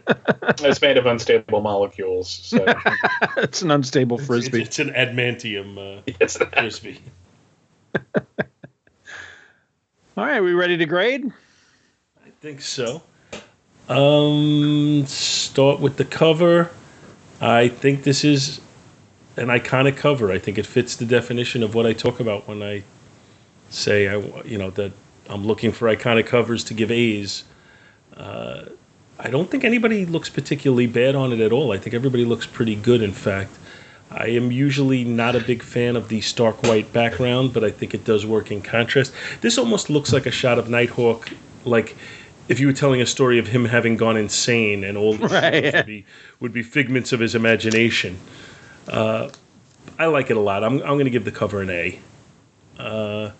It's 0.59 0.83
made 0.83 0.99
of 0.99 1.07
unstable 1.07 1.61
molecules, 1.61 2.29
so 2.29 2.65
it's 3.37 3.63
an 3.63 3.71
unstable 3.71 4.19
it's, 4.19 4.27
frisbee 4.27 4.63
it's 4.63 4.79
an 4.79 4.91
adamantium 4.91 5.99
uh, 5.99 6.03
it's 6.21 6.37
frisbee. 6.37 7.01
all 10.17 10.27
right 10.27 10.41
we 10.41 10.53
ready 10.53 10.77
to 10.77 10.87
grade 10.87 11.31
I 12.25 12.31
think 12.41 12.61
so. 12.61 13.03
Um, 13.89 15.05
start 15.07 15.81
with 15.81 15.97
the 15.97 16.05
cover. 16.05 16.71
I 17.41 17.69
think 17.69 18.03
this 18.03 18.25
is 18.25 18.61
an 19.37 19.49
iconic 19.49 19.97
cover. 19.97 20.31
I 20.33 20.39
think 20.39 20.59
it 20.59 20.67
fits 20.67 20.97
the 20.97 21.05
definition 21.05 21.63
of 21.63 21.75
what 21.75 21.87
I 21.87 21.93
talk 21.93 22.21
about 22.21 22.49
when 22.49 22.63
I 22.63 22.83
say 23.71 24.09
I, 24.09 24.17
you 24.45 24.59
know, 24.59 24.71
that 24.71 24.93
I'm 25.29 25.45
looking 25.47 25.73
for 25.73 25.95
iconic 25.95 26.27
covers 26.27 26.65
to 26.65 26.75
give 26.75 26.91
A's. 26.91 27.45
Uh, 28.17 28.67
I 29.19 29.31
don't 29.31 29.51
think 29.51 29.65
anybody 29.65 30.05
looks 30.07 30.29
particularly 30.29 30.87
bad 30.87 31.15
on 31.15 31.33
it 31.33 31.41
at 31.41 31.53
all. 31.53 31.73
I 31.73 31.79
think 31.79 31.95
everybody 31.95 32.25
looks 32.25 32.47
pretty 32.47 32.75
good. 32.77 33.03
In 33.03 33.13
fact, 33.13 33.51
I 34.11 34.27
am 34.29 34.53
usually 34.53 35.05
not 35.05 35.35
a 35.35 35.41
big 35.41 35.63
fan 35.63 35.97
of 35.97 36.09
the 36.09 36.21
stark 36.21 36.63
white 36.63 36.93
background, 36.93 37.53
but 37.53 37.65
I 37.65 37.71
think 37.71 37.93
it 37.95 38.05
does 38.05 38.25
work 38.25 38.51
in 38.53 38.63
contrast. 38.63 39.13
This 39.41 39.59
almost 39.59 39.91
looks 39.91 40.13
like 40.13 40.27
a 40.27 40.31
shot 40.31 40.59
of 40.59 40.69
Nighthawk, 40.69 41.31
like 41.65 41.97
if 42.49 42.61
you 42.61 42.69
were 42.69 42.73
telling 42.73 43.01
a 43.03 43.07
story 43.07 43.39
of 43.39 43.49
him 43.49 43.65
having 43.65 43.97
gone 43.97 44.17
insane 44.17 44.85
and 44.85 44.97
all 44.97 45.15
the 45.15 45.27
Right. 45.29 45.75
would 45.75 45.87
be 45.87 46.05
would 46.41 46.53
be 46.53 46.63
figments 46.63 47.13
of 47.13 47.19
his 47.21 47.35
imagination. 47.35 48.17
Uh, 48.89 49.29
I 49.99 50.07
like 50.07 50.31
it 50.31 50.37
a 50.37 50.41
lot. 50.41 50.65
I'm 50.65 50.75
I'm 50.83 50.97
going 50.97 51.05
to 51.05 51.11
give 51.11 51.25
the 51.25 51.33
cover 51.33 51.63
an 51.63 51.71
A. 51.71 51.99
Uh, 52.79 53.31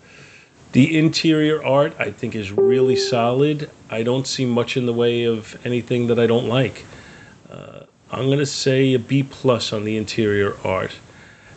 the 0.73 0.99
interior 0.99 1.65
art 1.65 1.95
I 1.99 2.11
think 2.11 2.35
is 2.35 2.53
really 2.53 2.97
solid. 2.97 3.71
I 3.91 4.03
don't 4.03 4.27
see 4.27 4.45
much 4.45 4.77
in 4.77 4.87
the 4.87 4.93
way 4.93 5.25
of 5.25 5.59
anything 5.67 6.07
that 6.09 6.19
I 6.19 6.27
don't 6.27 6.49
like. 6.49 6.85
Uh, 7.51 7.81
I'm 8.11 8.27
going 8.27 8.39
to 8.39 8.47
say 8.47 8.95
a 8.95 8.99
B 8.99 9.23
plus 9.23 9.73
on 9.73 9.85
the 9.85 9.97
interior 9.97 10.57
art. 10.65 10.93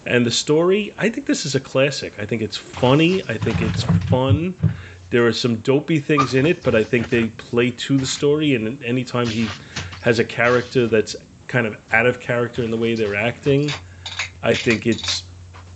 And 0.05 0.25
the 0.25 0.31
story, 0.31 0.93
I 0.97 1.09
think 1.09 1.27
this 1.27 1.45
is 1.45 1.55
a 1.55 1.59
classic. 1.59 2.17
I 2.17 2.25
think 2.25 2.41
it's 2.41 2.57
funny. 2.57 3.21
I 3.23 3.37
think 3.37 3.61
it's 3.61 3.83
fun. 4.09 4.55
There 5.09 5.25
are 5.27 5.33
some 5.33 5.57
dopey 5.57 5.99
things 5.99 6.33
in 6.33 6.45
it, 6.45 6.63
but 6.63 6.75
I 6.75 6.83
think 6.83 7.09
they 7.09 7.27
play 7.27 7.71
to 7.71 7.97
the 7.97 8.05
story. 8.05 8.55
And 8.55 8.81
anytime 8.83 9.27
he 9.27 9.47
has 10.01 10.19
a 10.19 10.25
character 10.25 10.87
that's 10.87 11.15
kind 11.49 11.67
of 11.67 11.93
out 11.93 12.05
of 12.05 12.21
character 12.21 12.63
in 12.63 12.71
the 12.71 12.77
way 12.77 12.95
they're 12.95 13.15
acting, 13.15 13.69
I 14.41 14.53
think 14.53 14.85
it's 14.85 15.25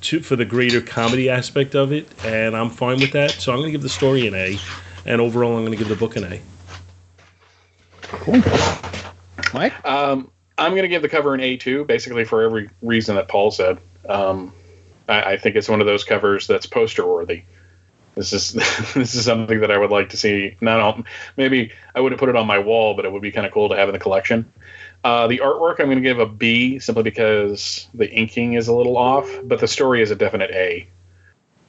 to, 0.01 0.21
for 0.21 0.37
the 0.37 0.45
greater 0.45 0.79
comedy 0.79 1.29
aspect 1.29 1.75
of 1.75 1.91
it. 1.91 2.07
And 2.23 2.55
I'm 2.55 2.69
fine 2.69 2.99
with 2.99 3.11
that. 3.11 3.31
So 3.31 3.51
I'm 3.51 3.57
going 3.57 3.67
to 3.67 3.71
give 3.71 3.81
the 3.81 3.89
story 3.89 4.27
an 4.27 4.35
A. 4.35 4.57
And 5.05 5.19
overall, 5.19 5.57
I'm 5.57 5.63
going 5.63 5.71
to 5.71 5.77
give 5.77 5.89
the 5.89 5.95
book 5.95 6.15
an 6.15 6.23
A. 6.23 6.41
Mike? 9.53 9.73
Um, 9.85 10.31
I'm 10.57 10.71
going 10.71 10.83
to 10.83 10.87
give 10.87 11.01
the 11.01 11.09
cover 11.09 11.33
an 11.33 11.41
A2, 11.41 11.85
basically 11.87 12.23
for 12.23 12.43
every 12.43 12.69
reason 12.81 13.15
that 13.15 13.27
Paul 13.27 13.51
said. 13.51 13.79
Um, 14.07 14.53
I, 15.09 15.33
I 15.33 15.37
think 15.37 15.55
it's 15.55 15.67
one 15.67 15.81
of 15.81 15.87
those 15.87 16.03
covers 16.03 16.47
that's 16.47 16.65
poster 16.65 17.05
worthy. 17.05 17.43
This 18.15 18.31
is 18.31 18.51
this 18.93 19.15
is 19.15 19.25
something 19.25 19.61
that 19.61 19.71
I 19.71 19.77
would 19.77 19.89
like 19.89 20.09
to 20.09 20.17
see. 20.17 20.55
Not 20.61 20.79
on, 20.79 21.05
maybe 21.37 21.71
I 21.95 22.01
wouldn't 22.01 22.19
put 22.19 22.29
it 22.29 22.35
on 22.35 22.45
my 22.45 22.59
wall, 22.59 22.93
but 22.93 23.05
it 23.05 23.11
would 23.11 23.21
be 23.21 23.31
kind 23.31 23.45
of 23.45 23.51
cool 23.51 23.69
to 23.69 23.75
have 23.75 23.89
in 23.89 23.93
the 23.93 23.99
collection. 23.99 24.51
Uh, 25.03 25.27
the 25.27 25.39
artwork 25.39 25.79
I'm 25.79 25.87
going 25.87 25.97
to 25.97 26.01
give 26.01 26.19
a 26.19 26.25
B 26.25 26.79
simply 26.79 27.03
because 27.03 27.89
the 27.93 28.09
inking 28.09 28.53
is 28.53 28.67
a 28.67 28.73
little 28.73 28.97
off, 28.97 29.29
but 29.43 29.59
the 29.59 29.67
story 29.67 30.01
is 30.01 30.11
a 30.11 30.15
definite 30.15 30.51
A. 30.51 30.87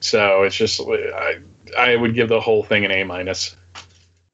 So 0.00 0.44
it's 0.44 0.54
just 0.54 0.80
I 0.80 1.38
I 1.76 1.96
would 1.96 2.14
give 2.14 2.28
the 2.28 2.40
whole 2.40 2.62
thing 2.62 2.84
an 2.84 2.90
A 2.92 3.04
minus. 3.04 3.56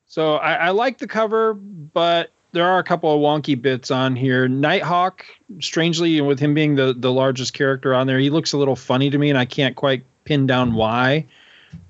So 0.07 0.35
I, 0.35 0.55
I 0.55 0.71
like 0.71 0.99
the 0.99 1.07
cover, 1.07 1.55
but 1.55 2.31
there 2.53 2.67
are 2.67 2.79
a 2.79 2.85
couple 2.85 3.15
of 3.15 3.21
wonky 3.21 3.61
bits 3.61 3.91
on 3.91 4.17
here. 4.17 4.49
Nighthawk, 4.49 5.25
strangely, 5.61 6.21
with 6.21 6.41
him 6.41 6.53
being 6.53 6.75
the 6.75 6.95
the 6.97 7.13
largest 7.13 7.55
character 7.55 7.95
on 7.95 8.07
there, 8.07 8.19
he 8.19 8.29
looks 8.29 8.53
a 8.53 8.59
little 8.59 8.77
funny 8.77 9.09
to 9.11 9.19
me, 9.19 9.31
and 9.31 9.39
I 9.39 9.45
can't 9.45 9.77
quite 9.77 10.05
pin 10.25 10.47
down 10.47 10.75
why. 10.75 11.27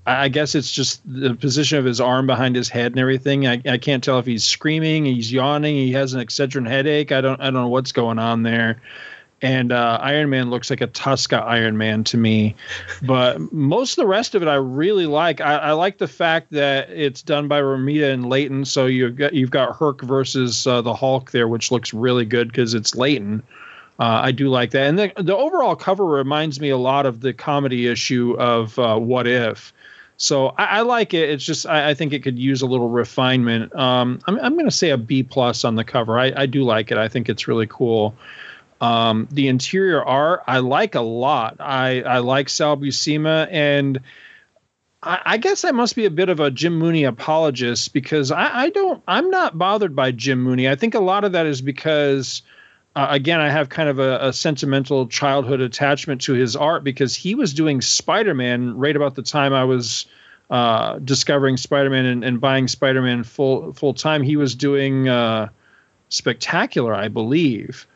I 0.07 0.29
guess 0.29 0.55
it's 0.55 0.73
just 0.73 1.03
the 1.05 1.35
position 1.35 1.79
of 1.79 1.85
his 1.85 2.01
arm 2.01 2.27
behind 2.27 2.57
his 2.57 2.69
head 2.69 2.93
and 2.93 2.99
everything. 2.99 3.47
I, 3.47 3.61
I 3.67 3.79
can't 3.79 4.03
tell 4.03 4.19
if 4.19 4.27
he's 4.27 4.45
screaming, 4.45 5.05
he's 5.05 5.31
yawning, 5.31 5.77
he 5.77 5.93
has 5.93 6.15
an 6.15 6.21
Excedrin 6.21 6.67
headache. 6.67 7.13
I 7.13 7.21
don't 7.21 7.41
I 7.41 7.45
don't 7.45 7.55
know 7.55 7.69
what's 7.69 7.93
going 7.93 8.19
on 8.19 8.43
there. 8.43 8.81
And 9.43 9.73
uh, 9.73 9.99
Iron 10.03 10.29
Man 10.29 10.51
looks 10.51 10.69
like 10.69 10.83
a 10.83 10.87
Tuska 10.87 11.43
Iron 11.43 11.79
Man 11.79 12.05
to 12.05 12.19
me, 12.19 12.55
but 13.03 13.53
most 13.53 13.93
of 13.93 14.03
the 14.03 14.07
rest 14.07 14.35
of 14.35 14.43
it 14.43 14.49
I 14.49 14.57
really 14.57 15.07
like. 15.07 15.41
I, 15.41 15.57
I 15.57 15.73
like 15.73 15.97
the 15.97 16.09
fact 16.09 16.51
that 16.51 16.91
it's 16.91 17.23
done 17.23 17.49
by 17.49 17.61
Romita 17.63 18.13
and 18.13 18.29
Layton, 18.29 18.67
so 18.67 18.85
you've 18.85 19.17
got 19.17 19.33
you've 19.33 19.51
got 19.51 19.77
Herc 19.77 20.03
versus 20.03 20.67
uh, 20.67 20.83
the 20.83 20.95
Hulk 20.95 21.31
there, 21.31 21.49
which 21.49 21.71
looks 21.71 21.95
really 21.95 22.27
good 22.27 22.49
because 22.49 22.75
it's 22.75 22.95
Layton. 22.95 23.43
Uh, 23.99 24.21
I 24.25 24.33
do 24.33 24.49
like 24.49 24.73
that, 24.73 24.89
and 24.89 24.99
the 24.99 25.13
the 25.17 25.37
overall 25.37 25.77
cover 25.77 26.05
reminds 26.05 26.61
me 26.61 26.69
a 26.69 26.79
lot 26.79 27.07
of 27.07 27.21
the 27.21 27.33
comedy 27.33 27.87
issue 27.87 28.37
of 28.39 28.79
uh, 28.79 28.99
What 28.99 29.27
If. 29.27 29.73
So 30.21 30.49
I, 30.49 30.65
I 30.65 30.81
like 30.83 31.15
it. 31.15 31.31
It's 31.31 31.43
just 31.43 31.65
I, 31.65 31.89
I 31.89 31.95
think 31.95 32.13
it 32.13 32.23
could 32.23 32.39
use 32.39 32.61
a 32.61 32.67
little 32.67 32.91
refinement. 32.91 33.75
Um, 33.75 34.21
I'm 34.27 34.39
I'm 34.39 34.53
going 34.53 34.67
to 34.67 34.71
say 34.71 34.91
a 34.91 34.99
B 34.99 35.23
plus 35.23 35.65
on 35.65 35.77
the 35.77 35.83
cover. 35.83 36.19
I, 36.19 36.31
I 36.37 36.45
do 36.45 36.63
like 36.63 36.91
it. 36.93 36.99
I 36.99 37.09
think 37.09 37.31
it's 37.31 37.49
really 37.49 37.67
cool. 37.67 38.15
Um, 38.83 39.29
the 39.31 39.49
interior 39.49 40.05
art 40.05 40.43
I 40.47 40.59
like 40.59 40.95
a 40.95 41.01
lot. 41.01 41.57
I 41.59 42.03
I 42.03 42.19
like 42.19 42.51
Sal 42.51 42.77
Buscema 42.77 43.49
and. 43.51 44.01
I, 45.03 45.19
I 45.25 45.37
guess 45.39 45.65
I 45.65 45.71
must 45.71 45.97
be 45.97 46.05
a 46.05 46.11
bit 46.11 46.29
of 46.29 46.41
a 46.41 46.51
Jim 46.51 46.79
Mooney 46.79 47.05
apologist 47.05 47.95
because 47.95 48.31
I, 48.31 48.65
I 48.65 48.69
don't 48.69 49.03
I'm 49.09 49.31
not 49.31 49.57
bothered 49.57 49.97
by 49.97 50.13
Jim 50.13 50.43
Mooney. 50.43 50.69
I 50.69 50.75
think 50.75 50.95
a 50.95 51.01
lot 51.01 51.25
of 51.25 51.33
that 51.33 51.47
is 51.47 51.63
because 51.63 52.43
uh, 52.97 53.07
again, 53.11 53.41
I 53.41 53.51
have 53.51 53.69
kind 53.69 53.89
of 53.89 53.99
a, 53.99 54.29
a, 54.29 54.33
sentimental 54.33 55.07
childhood 55.07 55.61
attachment 55.61 56.23
to 56.23 56.33
his 56.33 56.57
art 56.57 56.83
because 56.83 57.15
he 57.15 57.37
was 57.37 57.55
doing 57.55 57.81
Spider 57.81 58.35
Man 58.35 58.77
right 58.77 58.97
about 58.97 59.15
the 59.15 59.23
time 59.23 59.53
I 59.53 59.65
was 59.65 60.07
uh, 60.51 60.99
discovering 60.99 61.57
Spider 61.57 61.91
Man 61.91 62.05
and, 62.05 62.25
and, 62.25 62.41
buying 62.41 62.67
Spider 62.67 63.01
Man 63.01 63.23
full 63.23 63.73
full 63.75 63.95
time. 63.95 64.23
He 64.23 64.37
was 64.37 64.57
doing 64.57 65.09
uh, 65.09 65.51
Spectacular, 66.09 66.93
I 66.93 67.07
believe. 67.07 67.87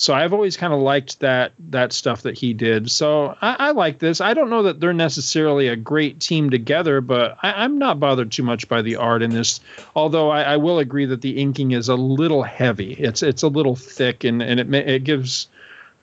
So 0.00 0.14
I've 0.14 0.32
always 0.32 0.56
kind 0.56 0.72
of 0.72 0.80
liked 0.80 1.20
that 1.20 1.52
that 1.68 1.92
stuff 1.92 2.22
that 2.22 2.38
he 2.38 2.54
did. 2.54 2.90
So 2.90 3.36
I, 3.42 3.56
I, 3.58 3.70
like 3.72 3.98
this. 3.98 4.22
I 4.22 4.32
don't 4.32 4.48
know 4.48 4.62
that 4.62 4.80
they're 4.80 4.94
necessarily 4.94 5.68
a 5.68 5.76
great 5.76 6.20
team 6.20 6.48
together, 6.48 7.02
but 7.02 7.36
I, 7.42 7.64
am 7.64 7.78
not 7.78 8.00
bothered 8.00 8.32
too 8.32 8.42
much 8.42 8.66
by 8.66 8.80
the 8.80 8.96
art 8.96 9.20
in 9.20 9.30
this. 9.30 9.60
Although 9.94 10.30
I, 10.30 10.42
I, 10.42 10.56
will 10.56 10.78
agree 10.78 11.04
that 11.04 11.20
the 11.20 11.36
inking 11.38 11.72
is 11.72 11.90
a 11.90 11.96
little 11.96 12.42
heavy. 12.42 12.94
It's 12.94 13.22
it's 13.22 13.42
a 13.42 13.48
little 13.48 13.76
thick, 13.76 14.24
and 14.24 14.42
and 14.42 14.58
it 14.58 14.74
it 14.74 15.04
gives 15.04 15.48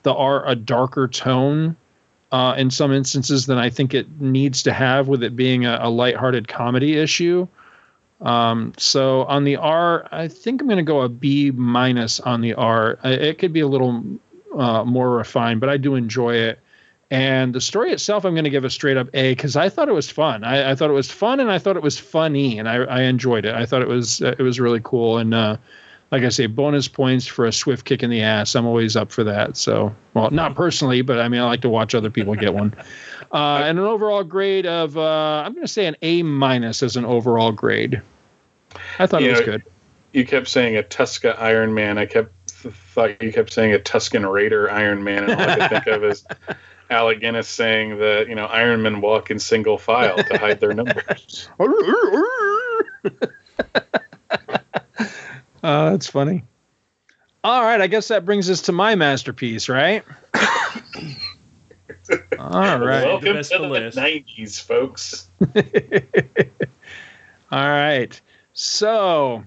the 0.04 0.14
art 0.14 0.44
a 0.46 0.54
darker 0.54 1.08
tone 1.08 1.74
uh, 2.30 2.54
in 2.56 2.70
some 2.70 2.92
instances 2.92 3.46
than 3.46 3.58
I 3.58 3.70
think 3.70 3.94
it 3.94 4.20
needs 4.20 4.62
to 4.62 4.72
have, 4.72 5.08
with 5.08 5.24
it 5.24 5.34
being 5.34 5.66
a, 5.66 5.80
a 5.82 5.90
lighthearted 5.90 6.46
comedy 6.46 6.96
issue. 6.96 7.48
Um, 8.20 8.72
so 8.76 9.24
on 9.24 9.44
the 9.44 9.56
R, 9.56 10.08
I 10.10 10.28
think 10.28 10.60
I'm 10.60 10.66
going 10.66 10.78
to 10.78 10.82
go 10.82 11.02
a 11.02 11.08
B 11.08 11.50
minus 11.50 12.20
on 12.20 12.40
the 12.40 12.54
R. 12.54 12.98
It 13.04 13.38
could 13.38 13.52
be 13.52 13.60
a 13.60 13.68
little 13.68 14.04
uh, 14.56 14.84
more 14.84 15.10
refined, 15.10 15.60
but 15.60 15.68
I 15.68 15.76
do 15.76 15.94
enjoy 15.94 16.34
it. 16.34 16.58
And 17.10 17.54
the 17.54 17.60
story 17.60 17.92
itself, 17.92 18.24
I'm 18.26 18.34
going 18.34 18.44
to 18.44 18.50
give 18.50 18.64
a 18.64 18.70
straight 18.70 18.98
up 18.98 19.08
A 19.14 19.32
because 19.32 19.56
I 19.56 19.70
thought 19.70 19.88
it 19.88 19.94
was 19.94 20.10
fun. 20.10 20.44
I, 20.44 20.72
I, 20.72 20.74
thought 20.74 20.90
it 20.90 20.94
was 20.94 21.10
fun, 21.10 21.40
and 21.40 21.50
I 21.50 21.58
thought 21.58 21.76
it 21.76 21.82
was 21.82 21.98
funny, 21.98 22.58
and 22.58 22.68
I, 22.68 22.76
I 22.76 23.02
enjoyed 23.02 23.46
it. 23.46 23.54
I 23.54 23.64
thought 23.64 23.80
it 23.80 23.88
was 23.88 24.20
uh, 24.20 24.34
it 24.38 24.42
was 24.42 24.60
really 24.60 24.80
cool. 24.84 25.16
And 25.16 25.32
uh, 25.32 25.56
like 26.10 26.22
I 26.22 26.28
say, 26.28 26.46
bonus 26.46 26.86
points 26.86 27.26
for 27.26 27.46
a 27.46 27.52
swift 27.52 27.86
kick 27.86 28.02
in 28.02 28.10
the 28.10 28.22
ass. 28.22 28.54
I'm 28.54 28.66
always 28.66 28.94
up 28.94 29.10
for 29.10 29.24
that. 29.24 29.56
So, 29.56 29.94
well, 30.12 30.30
not 30.30 30.54
personally, 30.54 31.00
but 31.00 31.18
I 31.18 31.28
mean, 31.28 31.40
I 31.40 31.44
like 31.44 31.62
to 31.62 31.70
watch 31.70 31.94
other 31.94 32.10
people 32.10 32.34
get 32.34 32.52
one. 32.52 32.74
Uh, 33.30 33.62
and 33.64 33.78
an 33.78 33.84
overall 33.84 34.24
grade 34.24 34.66
of 34.66 34.96
uh, 34.96 35.42
I'm 35.44 35.52
going 35.52 35.66
to 35.66 35.72
say 35.72 35.86
an 35.86 35.96
A 36.02 36.22
minus 36.22 36.82
as 36.82 36.96
an 36.96 37.04
overall 37.04 37.52
grade. 37.52 38.00
I 38.98 39.06
thought 39.06 39.20
you 39.22 39.28
it 39.28 39.30
was 39.32 39.40
know, 39.40 39.46
good. 39.46 39.62
You 40.12 40.24
kept 40.24 40.48
saying 40.48 40.76
a 40.76 40.82
Tuska 40.82 41.38
Iron 41.38 41.74
Man. 41.74 41.98
I 41.98 42.06
kept 42.06 42.32
th- 42.62 42.74
thought 42.74 43.22
you 43.22 43.32
kept 43.32 43.52
saying 43.52 43.74
a 43.74 43.78
Tusken 43.78 44.30
Raider 44.30 44.70
Iron 44.70 45.04
Man, 45.04 45.24
and 45.24 45.32
all 45.32 45.48
I 45.48 45.56
could 45.56 45.70
think 45.70 45.86
of 45.88 46.04
is 46.04 46.26
Alec 46.90 47.20
Guinness 47.20 47.48
saying 47.48 47.98
that 47.98 48.28
you 48.28 48.34
know 48.34 48.46
Iron 48.46 48.82
Men 48.82 49.00
walk 49.02 49.30
in 49.30 49.38
single 49.38 49.76
file 49.76 50.16
to 50.16 50.38
hide 50.38 50.60
their 50.60 50.72
numbers. 50.72 51.50
uh, 55.62 55.90
that's 55.90 56.06
funny. 56.06 56.44
All 57.44 57.62
right, 57.62 57.80
I 57.80 57.86
guess 57.86 58.08
that 58.08 58.24
brings 58.24 58.50
us 58.50 58.62
to 58.62 58.72
my 58.72 58.94
masterpiece, 58.94 59.68
right? 59.68 60.04
All 62.38 62.78
right. 62.78 63.04
Welcome 63.04 63.34
to 63.34 63.42
the 63.42 63.92
'90s, 63.94 64.62
folks. 64.62 65.28
All 67.50 67.68
right. 67.68 68.20
So, 68.52 69.44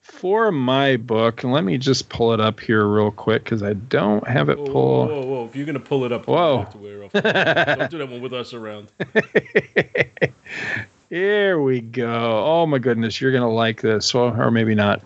for 0.00 0.52
my 0.52 0.96
book, 0.96 1.44
let 1.44 1.64
me 1.64 1.78
just 1.78 2.08
pull 2.08 2.32
it 2.32 2.40
up 2.40 2.60
here 2.60 2.86
real 2.86 3.10
quick 3.10 3.44
because 3.44 3.62
I 3.62 3.74
don't 3.74 4.26
have 4.26 4.48
it 4.48 4.56
pulled. 4.56 5.10
Whoa, 5.10 5.20
whoa, 5.20 5.26
whoa! 5.26 5.44
If 5.46 5.56
you're 5.56 5.66
gonna 5.66 5.80
pull 5.80 6.04
it 6.04 6.12
up, 6.12 6.26
whoa! 6.26 6.66
don't 7.12 7.90
do 7.90 7.98
that 7.98 8.08
one 8.10 8.22
with 8.22 8.32
us 8.32 8.54
around. 8.54 8.88
Here 11.10 11.60
we 11.60 11.80
go. 11.80 12.44
Oh 12.44 12.66
my 12.66 12.78
goodness, 12.78 13.20
you're 13.20 13.32
gonna 13.32 13.48
like 13.50 13.80
this, 13.80 14.12
well, 14.12 14.34
or 14.40 14.50
maybe 14.50 14.74
not. 14.74 15.02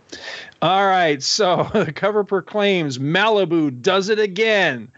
All 0.62 0.86
right, 0.86 1.22
so 1.22 1.64
the 1.72 1.92
cover 1.92 2.24
proclaims 2.24 2.98
Malibu 2.98 3.82
does 3.82 4.08
it 4.08 4.18
again. 4.18 4.90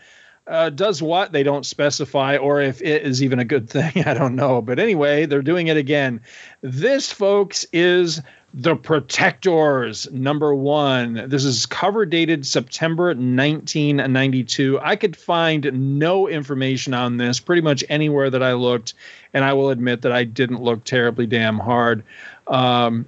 Uh, 0.46 0.68
does 0.68 1.00
what 1.00 1.30
they 1.30 1.44
don't 1.44 1.64
specify, 1.64 2.36
or 2.36 2.60
if 2.60 2.82
it 2.82 3.02
is 3.02 3.22
even 3.22 3.38
a 3.38 3.44
good 3.44 3.70
thing, 3.70 4.04
I 4.04 4.14
don't 4.14 4.34
know. 4.34 4.60
But 4.60 4.78
anyway, 4.78 5.26
they're 5.26 5.42
doing 5.42 5.68
it 5.68 5.76
again. 5.76 6.22
This, 6.60 7.12
folks, 7.12 7.66
is 7.72 8.20
The 8.52 8.74
Protectors, 8.74 10.10
number 10.10 10.52
one. 10.52 11.28
This 11.28 11.44
is 11.44 11.66
cover 11.66 12.04
dated 12.04 12.46
September 12.46 13.08
1992. 13.08 14.80
I 14.82 14.96
could 14.96 15.16
find 15.16 15.70
no 15.98 16.26
information 16.26 16.94
on 16.94 17.16
this 17.16 17.38
pretty 17.38 17.62
much 17.62 17.84
anywhere 17.88 18.30
that 18.30 18.42
I 18.42 18.54
looked, 18.54 18.94
and 19.32 19.44
I 19.44 19.52
will 19.52 19.70
admit 19.70 20.02
that 20.02 20.12
I 20.12 20.24
didn't 20.24 20.62
look 20.62 20.82
terribly 20.82 21.26
damn 21.26 21.58
hard. 21.58 22.02
Um, 22.48 23.06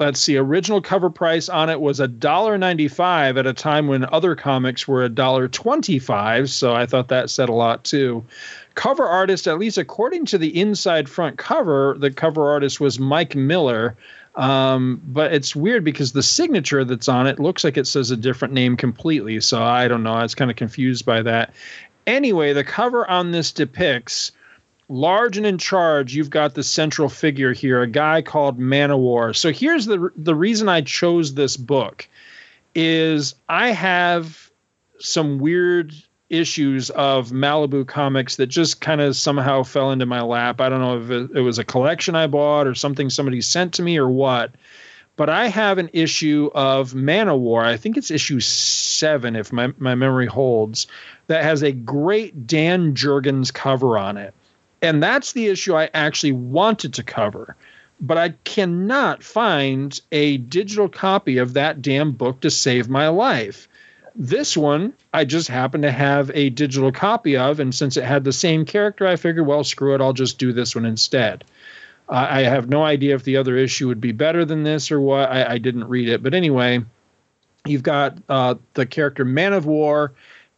let's 0.00 0.20
see 0.20 0.36
original 0.36 0.80
cover 0.80 1.10
price 1.10 1.48
on 1.48 1.68
it 1.68 1.80
was 1.80 2.00
a 2.00 2.08
dollar 2.08 2.58
95 2.58 3.36
at 3.36 3.46
a 3.46 3.52
time 3.52 3.86
when 3.86 4.04
other 4.06 4.34
comics 4.34 4.88
were 4.88 5.04
a 5.04 5.08
dollar 5.08 5.46
25 5.46 6.50
so 6.50 6.74
i 6.74 6.86
thought 6.86 7.08
that 7.08 7.30
said 7.30 7.48
a 7.48 7.54
lot 7.54 7.84
too 7.84 8.24
cover 8.74 9.04
artist 9.04 9.46
at 9.46 9.58
least 9.58 9.78
according 9.78 10.24
to 10.24 10.38
the 10.38 10.58
inside 10.58 11.08
front 11.08 11.36
cover 11.36 11.94
the 11.98 12.10
cover 12.10 12.50
artist 12.50 12.80
was 12.80 12.98
mike 12.98 13.36
miller 13.36 13.96
um, 14.36 15.02
but 15.04 15.34
it's 15.34 15.56
weird 15.56 15.84
because 15.84 16.12
the 16.12 16.22
signature 16.22 16.84
that's 16.84 17.08
on 17.08 17.26
it 17.26 17.38
looks 17.38 17.64
like 17.64 17.76
it 17.76 17.86
says 17.86 18.10
a 18.10 18.16
different 18.16 18.54
name 18.54 18.76
completely. 18.76 19.40
So 19.40 19.60
I 19.60 19.88
don't 19.88 20.02
know. 20.02 20.14
I 20.14 20.22
was 20.22 20.34
kind 20.34 20.50
of 20.50 20.56
confused 20.56 21.04
by 21.04 21.22
that. 21.22 21.52
Anyway, 22.06 22.52
the 22.52 22.64
cover 22.64 23.08
on 23.08 23.32
this 23.32 23.52
depicts 23.52 24.32
large 24.90 25.36
and 25.36 25.46
in 25.46 25.56
charge. 25.56 26.14
You've 26.14 26.30
got 26.30 26.54
the 26.54 26.62
central 26.62 27.08
figure 27.08 27.52
here, 27.52 27.80
a 27.80 27.86
guy 27.86 28.20
called 28.20 28.58
Manowar. 28.58 29.34
So 29.34 29.52
here's 29.52 29.86
the 29.86 30.10
the 30.16 30.34
reason 30.34 30.68
I 30.68 30.82
chose 30.82 31.32
this 31.32 31.56
book 31.56 32.08
is 32.74 33.34
I 33.48 33.70
have 33.70 34.50
some 34.98 35.38
weird 35.38 35.94
issues 36.28 36.90
of 36.90 37.30
Malibu 37.30 37.86
comics 37.86 38.36
that 38.36 38.46
just 38.46 38.80
kind 38.80 39.00
of 39.00 39.16
somehow 39.16 39.62
fell 39.62 39.90
into 39.90 40.06
my 40.06 40.20
lap. 40.22 40.60
I 40.60 40.68
don't 40.68 40.80
know 40.80 41.00
if 41.00 41.10
it, 41.10 41.36
it, 41.38 41.40
was 41.40 41.58
a 41.58 41.64
collection 41.64 42.14
I 42.14 42.28
bought 42.28 42.68
or 42.68 42.74
something 42.76 43.10
somebody 43.10 43.40
sent 43.40 43.74
to 43.74 43.82
me 43.82 43.98
or 43.98 44.08
what. 44.08 44.52
But 45.16 45.28
I 45.28 45.48
have 45.48 45.78
an 45.78 45.90
issue 45.92 46.50
of 46.54 46.92
Manowar. 46.92 47.64
I 47.64 47.76
think 47.76 47.96
it's 47.96 48.12
issue 48.12 48.38
seven, 48.38 49.34
if 49.34 49.52
my, 49.52 49.72
my 49.76 49.96
memory 49.96 50.26
holds, 50.26 50.86
that 51.26 51.42
has 51.42 51.62
a 51.62 51.72
great 51.72 52.46
Dan 52.46 52.94
Jurgens 52.94 53.52
cover 53.52 53.98
on 53.98 54.16
it. 54.16 54.32
And 54.82 55.02
that's 55.02 55.32
the 55.32 55.48
issue 55.48 55.74
I 55.74 55.90
actually 55.92 56.32
wanted 56.32 56.94
to 56.94 57.02
cover. 57.02 57.56
But 58.00 58.16
I 58.16 58.30
cannot 58.44 59.22
find 59.22 60.00
a 60.10 60.38
digital 60.38 60.88
copy 60.88 61.38
of 61.38 61.54
that 61.54 61.82
damn 61.82 62.12
book 62.12 62.40
to 62.40 62.50
save 62.50 62.88
my 62.88 63.08
life. 63.08 63.68
This 64.16 64.56
one, 64.56 64.94
I 65.12 65.24
just 65.24 65.48
happen 65.48 65.82
to 65.82 65.92
have 65.92 66.30
a 66.34 66.50
digital 66.50 66.92
copy 66.92 67.36
of, 67.36 67.60
and 67.60 67.74
since 67.74 67.96
it 67.96 68.04
had 68.04 68.24
the 68.24 68.32
same 68.32 68.64
character, 68.64 69.06
I 69.06 69.16
figured, 69.16 69.46
well, 69.46 69.64
screw 69.64 69.94
it, 69.94 70.00
I'll 70.00 70.12
just 70.12 70.38
do 70.38 70.52
this 70.52 70.74
one 70.74 70.86
instead. 70.86 71.44
Uh, 72.08 72.26
I 72.28 72.40
have 72.42 72.68
no 72.68 72.82
idea 72.82 73.14
if 73.14 73.22
the 73.22 73.36
other 73.36 73.56
issue 73.56 73.86
would 73.88 74.00
be 74.00 74.12
better 74.12 74.44
than 74.44 74.64
this 74.64 74.90
or 74.90 75.00
what. 75.00 75.30
I, 75.30 75.52
I 75.52 75.58
didn't 75.58 75.88
read 75.88 76.08
it, 76.08 76.22
but 76.22 76.34
anyway, 76.34 76.80
you've 77.64 77.82
got 77.82 78.18
uh, 78.28 78.56
the 78.74 78.86
character 78.86 79.24
Man 79.24 79.52
of 79.52 79.66
War, 79.66 80.12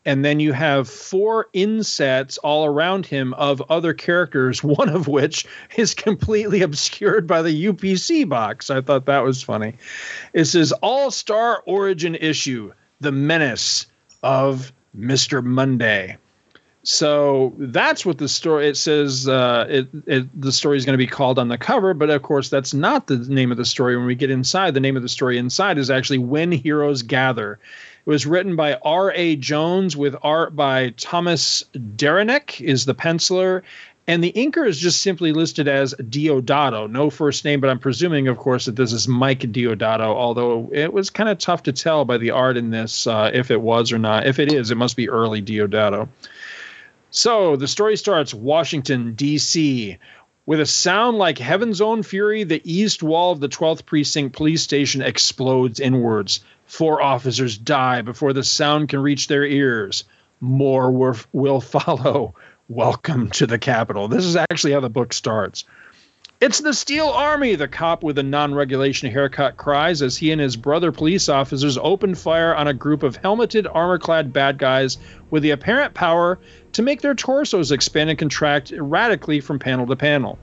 and 0.04 0.24
then 0.24 0.40
you 0.40 0.52
have 0.52 0.88
four 0.88 1.46
insets 1.52 2.38
all 2.38 2.64
around 2.64 3.06
him 3.06 3.34
of 3.34 3.62
other 3.70 3.94
characters, 3.94 4.62
one 4.64 4.88
of 4.88 5.08
which 5.08 5.46
is 5.76 5.94
completely 5.94 6.62
obscured 6.62 7.26
by 7.26 7.42
the 7.42 7.66
UPC 7.66 8.28
box. 8.28 8.70
I 8.70 8.80
thought 8.80 9.06
that 9.06 9.24
was 9.24 9.42
funny. 9.42 9.74
It 10.32 10.46
says 10.46 10.72
All 10.72 11.10
Star 11.10 11.62
Origin 11.66 12.14
issue 12.14 12.72
the 13.00 13.12
menace 13.12 13.86
of 14.22 14.72
Mr. 14.96 15.42
Monday. 15.42 16.16
So 16.84 17.54
that's 17.58 18.04
what 18.04 18.18
the 18.18 18.28
story. 18.28 18.68
It 18.68 18.76
says 18.76 19.28
uh, 19.28 19.66
it, 19.68 19.88
it, 20.06 20.40
the 20.40 20.50
story 20.50 20.76
is 20.76 20.84
going 20.84 20.94
to 20.94 20.98
be 20.98 21.06
called 21.06 21.38
on 21.38 21.46
the 21.46 21.58
cover, 21.58 21.94
but 21.94 22.10
of 22.10 22.22
course 22.22 22.48
that's 22.48 22.74
not 22.74 23.06
the 23.06 23.18
name 23.18 23.52
of 23.52 23.56
the 23.56 23.64
story. 23.64 23.96
When 23.96 24.06
we 24.06 24.16
get 24.16 24.30
inside, 24.30 24.74
the 24.74 24.80
name 24.80 24.96
of 24.96 25.02
the 25.02 25.08
story 25.08 25.38
inside 25.38 25.78
is 25.78 25.90
actually 25.90 26.18
"When 26.18 26.50
Heroes 26.50 27.02
Gather." 27.02 27.60
It 28.04 28.10
was 28.10 28.26
written 28.26 28.56
by 28.56 28.74
R. 28.74 29.12
A. 29.12 29.36
Jones 29.36 29.96
with 29.96 30.16
art 30.22 30.56
by 30.56 30.90
Thomas 30.96 31.64
Derenick 31.72 32.60
is 32.60 32.84
the 32.84 32.96
penciler, 32.96 33.62
and 34.08 34.24
the 34.24 34.32
inker 34.32 34.66
is 34.66 34.78
just 34.78 35.00
simply 35.00 35.32
listed 35.32 35.68
as 35.68 35.94
Deodato, 35.94 36.90
no 36.90 37.10
first 37.10 37.44
name, 37.44 37.60
but 37.60 37.70
I'm 37.70 37.78
presuming, 37.78 38.26
of 38.26 38.36
course, 38.36 38.64
that 38.64 38.74
this 38.74 38.92
is 38.92 39.06
Mike 39.06 39.40
Deodato, 39.40 40.00
although 40.00 40.68
it 40.72 40.92
was 40.92 41.10
kind 41.10 41.28
of 41.28 41.38
tough 41.38 41.62
to 41.64 41.72
tell 41.72 42.04
by 42.04 42.18
the 42.18 42.32
art 42.32 42.56
in 42.56 42.70
this 42.70 43.06
uh, 43.06 43.30
if 43.32 43.52
it 43.52 43.60
was 43.60 43.92
or 43.92 43.98
not. 43.98 44.26
If 44.26 44.40
it 44.40 44.52
is, 44.52 44.72
it 44.72 44.76
must 44.76 44.96
be 44.96 45.08
early 45.08 45.40
Deodato. 45.40 46.08
So 47.12 47.54
the 47.54 47.68
story 47.68 47.96
starts 47.96 48.34
Washington, 48.34 49.14
D.C. 49.14 49.98
With 50.44 50.60
a 50.60 50.66
sound 50.66 51.18
like 51.18 51.38
heaven's 51.38 51.80
own 51.80 52.02
fury, 52.02 52.42
the 52.42 52.60
east 52.64 53.00
wall 53.00 53.30
of 53.30 53.38
the 53.38 53.48
12th 53.48 53.86
Precinct 53.86 54.34
police 54.34 54.62
station 54.62 55.02
explodes 55.02 55.78
inwards. 55.78 56.40
Four 56.72 57.02
officers 57.02 57.58
die 57.58 58.00
before 58.00 58.32
the 58.32 58.42
sound 58.42 58.88
can 58.88 59.00
reach 59.00 59.26
their 59.26 59.44
ears. 59.44 60.04
More 60.40 60.90
will 61.30 61.60
follow. 61.60 62.34
Welcome 62.68 63.28
to 63.32 63.46
the 63.46 63.58
Capitol. 63.58 64.08
This 64.08 64.24
is 64.24 64.36
actually 64.36 64.72
how 64.72 64.80
the 64.80 64.88
book 64.88 65.12
starts. 65.12 65.64
It's 66.40 66.60
the 66.60 66.72
Steel 66.72 67.08
Army, 67.08 67.56
the 67.56 67.68
cop 67.68 68.02
with 68.02 68.16
a 68.16 68.22
non 68.22 68.54
regulation 68.54 69.10
haircut 69.10 69.58
cries 69.58 70.00
as 70.00 70.16
he 70.16 70.32
and 70.32 70.40
his 70.40 70.56
brother 70.56 70.92
police 70.92 71.28
officers 71.28 71.76
open 71.76 72.14
fire 72.14 72.54
on 72.54 72.66
a 72.66 72.72
group 72.72 73.02
of 73.02 73.16
helmeted, 73.16 73.66
armor 73.70 73.98
clad 73.98 74.32
bad 74.32 74.56
guys 74.56 74.96
with 75.30 75.42
the 75.42 75.50
apparent 75.50 75.92
power 75.92 76.38
to 76.72 76.80
make 76.80 77.02
their 77.02 77.14
torsos 77.14 77.70
expand 77.70 78.08
and 78.08 78.18
contract 78.18 78.72
erratically 78.72 79.40
from 79.40 79.58
panel 79.58 79.86
to 79.88 79.94
panel. 79.94 80.38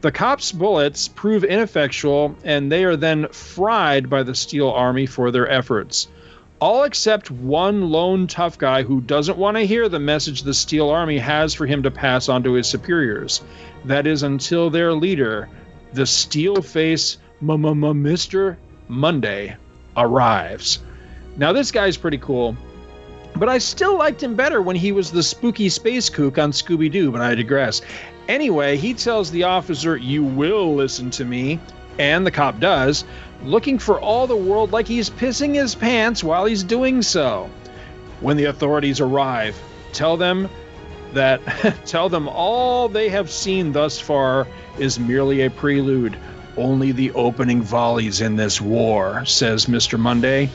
The 0.00 0.12
cops' 0.12 0.52
bullets 0.52 1.08
prove 1.08 1.44
ineffectual, 1.44 2.36
and 2.44 2.72
they 2.72 2.84
are 2.84 2.96
then 2.96 3.28
fried 3.28 4.08
by 4.08 4.22
the 4.22 4.34
Steel 4.34 4.70
Army 4.70 5.06
for 5.06 5.30
their 5.30 5.50
efforts 5.50 6.08
all 6.60 6.84
except 6.84 7.30
one 7.30 7.90
lone 7.90 8.26
tough 8.26 8.58
guy 8.58 8.82
who 8.82 9.00
doesn't 9.00 9.38
want 9.38 9.56
to 9.56 9.66
hear 9.66 9.88
the 9.88 9.98
message 9.98 10.42
the 10.42 10.52
Steel 10.52 10.90
Army 10.90 11.18
has 11.18 11.54
for 11.54 11.66
him 11.66 11.82
to 11.82 11.90
pass 11.90 12.28
on 12.28 12.42
to 12.42 12.52
his 12.52 12.66
superiors. 12.66 13.40
That 13.86 14.06
is 14.06 14.22
until 14.22 14.68
their 14.68 14.92
leader, 14.92 15.48
the 15.94 16.06
Steel 16.06 16.60
Face 16.60 17.16
Mr. 17.42 18.56
Monday, 18.88 19.56
arrives. 19.96 20.80
Now, 21.38 21.52
this 21.54 21.70
guy's 21.70 21.96
pretty 21.96 22.18
cool, 22.18 22.56
but 23.34 23.48
I 23.48 23.56
still 23.56 23.96
liked 23.96 24.22
him 24.22 24.34
better 24.34 24.60
when 24.60 24.76
he 24.76 24.92
was 24.92 25.10
the 25.10 25.22
spooky 25.22 25.70
space 25.70 26.10
kook 26.10 26.36
on 26.36 26.52
Scooby 26.52 26.92
Doo, 26.92 27.10
but 27.10 27.22
I 27.22 27.34
digress. 27.34 27.80
Anyway, 28.30 28.76
he 28.76 28.94
tells 28.94 29.32
the 29.32 29.42
officer, 29.42 29.96
You 29.96 30.22
will 30.22 30.76
listen 30.76 31.10
to 31.10 31.24
me, 31.24 31.58
and 31.98 32.24
the 32.24 32.30
cop 32.30 32.60
does 32.60 33.04
looking 33.42 33.76
for 33.80 34.00
all 34.00 34.28
the 34.28 34.36
world 34.36 34.70
like 34.70 34.86
he's 34.86 35.10
pissing 35.10 35.56
his 35.56 35.74
pants 35.74 36.22
while 36.22 36.44
he's 36.44 36.62
doing 36.62 37.02
so. 37.02 37.50
When 38.20 38.36
the 38.36 38.44
authorities 38.44 39.00
arrive, 39.00 39.60
tell 39.92 40.16
them 40.16 40.48
that 41.12 41.40
tell 41.86 42.08
them 42.08 42.28
all 42.28 42.88
they 42.88 43.08
have 43.08 43.32
seen 43.32 43.72
thus 43.72 43.98
far 43.98 44.46
is 44.78 45.00
merely 45.00 45.42
a 45.42 45.50
prelude. 45.50 46.16
Only 46.56 46.92
the 46.92 47.10
opening 47.10 47.62
volleys 47.62 48.20
in 48.20 48.36
this 48.36 48.60
war, 48.60 49.24
says 49.26 49.66
Mr. 49.66 49.98
Monday. 49.98 50.50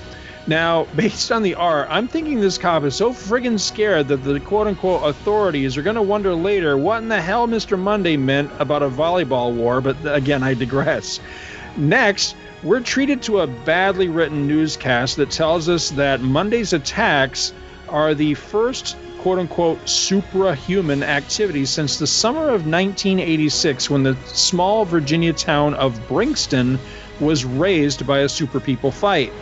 Now, 0.47 0.83
based 0.95 1.31
on 1.31 1.41
the 1.41 1.55
art, 1.55 1.87
I'm 1.89 2.07
thinking 2.07 2.39
this 2.39 2.59
cop 2.59 2.83
is 2.83 2.95
so 2.95 3.11
friggin' 3.11 3.59
scared 3.59 4.09
that 4.09 4.23
the 4.23 4.39
quote 4.39 4.67
unquote 4.67 5.09
authorities 5.09 5.75
are 5.75 5.81
going 5.81 5.95
to 5.95 6.03
wonder 6.03 6.35
later 6.35 6.77
what 6.77 7.01
in 7.01 7.09
the 7.09 7.19
hell 7.19 7.47
Mr. 7.47 7.79
Monday 7.79 8.15
meant 8.15 8.51
about 8.59 8.83
a 8.83 8.89
volleyball 8.89 9.53
war, 9.53 9.81
but 9.81 9.97
again, 10.05 10.43
I 10.43 10.53
digress. 10.53 11.19
Next, 11.77 12.35
we're 12.61 12.79
treated 12.79 13.23
to 13.23 13.39
a 13.39 13.47
badly 13.47 14.07
written 14.07 14.47
newscast 14.47 15.17
that 15.17 15.31
tells 15.31 15.67
us 15.67 15.89
that 15.91 16.21
Monday's 16.21 16.73
attacks 16.73 17.51
are 17.89 18.13
the 18.13 18.35
first 18.35 18.95
quote 19.19 19.39
unquote 19.39 19.79
suprahuman 19.85 21.03
activity 21.03 21.65
since 21.65 21.97
the 21.97 22.05
summer 22.05 22.49
of 22.49 22.67
1986 22.67 23.89
when 23.89 24.03
the 24.03 24.15
small 24.27 24.85
Virginia 24.85 25.33
town 25.33 25.73
of 25.73 25.99
Brinkston 26.07 26.77
was 27.19 27.43
razed 27.43 28.05
by 28.05 28.19
a 28.19 28.29
super 28.29 28.59
people 28.59 28.91
fight. 28.91 29.33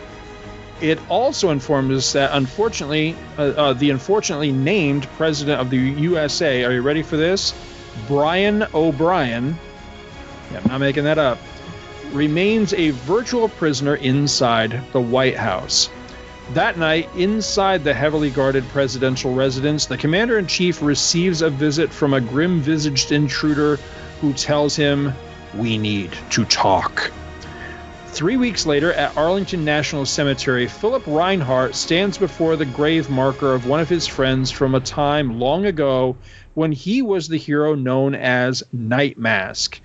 It 0.84 0.98
also 1.08 1.48
informs 1.48 1.96
us 1.96 2.12
that 2.12 2.32
unfortunately, 2.34 3.16
uh, 3.38 3.42
uh, 3.56 3.72
the 3.72 3.88
unfortunately 3.88 4.52
named 4.52 5.06
president 5.16 5.58
of 5.58 5.70
the 5.70 5.78
USA, 5.78 6.62
are 6.62 6.72
you 6.72 6.82
ready 6.82 7.02
for 7.02 7.16
this? 7.16 7.54
Brian 8.06 8.66
O'Brien, 8.74 9.58
yeah, 10.52 10.60
I'm 10.62 10.68
not 10.70 10.80
making 10.80 11.04
that 11.04 11.16
up, 11.16 11.38
remains 12.12 12.74
a 12.74 12.90
virtual 12.90 13.48
prisoner 13.48 13.94
inside 13.94 14.78
the 14.92 15.00
White 15.00 15.38
House. 15.38 15.88
That 16.52 16.76
night, 16.76 17.08
inside 17.16 17.82
the 17.82 17.94
heavily 17.94 18.28
guarded 18.28 18.68
presidential 18.68 19.32
residence, 19.32 19.86
the 19.86 19.96
commander 19.96 20.38
in 20.38 20.46
chief 20.46 20.82
receives 20.82 21.40
a 21.40 21.48
visit 21.48 21.94
from 21.94 22.12
a 22.12 22.20
grim 22.20 22.60
visaged 22.60 23.10
intruder 23.10 23.76
who 24.20 24.34
tells 24.34 24.76
him, 24.76 25.14
We 25.54 25.78
need 25.78 26.12
to 26.32 26.44
talk. 26.44 27.10
Three 28.14 28.36
weeks 28.36 28.64
later, 28.64 28.92
at 28.92 29.16
Arlington 29.16 29.64
National 29.64 30.06
Cemetery, 30.06 30.68
Philip 30.68 31.02
Reinhardt 31.04 31.74
stands 31.74 32.16
before 32.16 32.54
the 32.54 32.64
grave 32.64 33.10
marker 33.10 33.52
of 33.52 33.66
one 33.66 33.80
of 33.80 33.88
his 33.88 34.06
friends 34.06 34.52
from 34.52 34.76
a 34.76 34.80
time 34.80 35.40
long 35.40 35.66
ago 35.66 36.16
when 36.54 36.70
he 36.70 37.02
was 37.02 37.26
the 37.26 37.36
hero 37.38 37.74
known 37.74 38.14
as 38.14 38.62
Night 38.72 39.18
Mask 39.18 39.80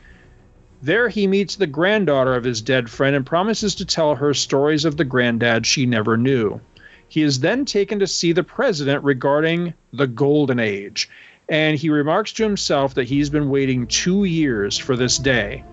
There, 0.83 1.09
he 1.09 1.25
meets 1.25 1.55
the 1.55 1.65
granddaughter 1.65 2.35
of 2.35 2.43
his 2.43 2.61
dead 2.61 2.87
friend 2.87 3.15
and 3.15 3.25
promises 3.25 3.73
to 3.75 3.85
tell 3.85 4.13
her 4.13 4.35
stories 4.35 4.85
of 4.85 4.95
the 4.95 5.05
granddad 5.05 5.65
she 5.65 5.87
never 5.87 6.15
knew. 6.15 6.61
He 7.07 7.23
is 7.23 7.39
then 7.39 7.65
taken 7.65 7.97
to 7.97 8.05
see 8.05 8.33
the 8.33 8.43
president 8.43 9.03
regarding 9.03 9.73
the 9.91 10.05
Golden 10.05 10.59
Age, 10.59 11.09
and 11.49 11.79
he 11.79 11.89
remarks 11.89 12.33
to 12.33 12.43
himself 12.43 12.93
that 12.93 13.07
he's 13.07 13.31
been 13.31 13.49
waiting 13.49 13.87
two 13.87 14.25
years 14.25 14.77
for 14.77 14.95
this 14.95 15.17
day. 15.17 15.63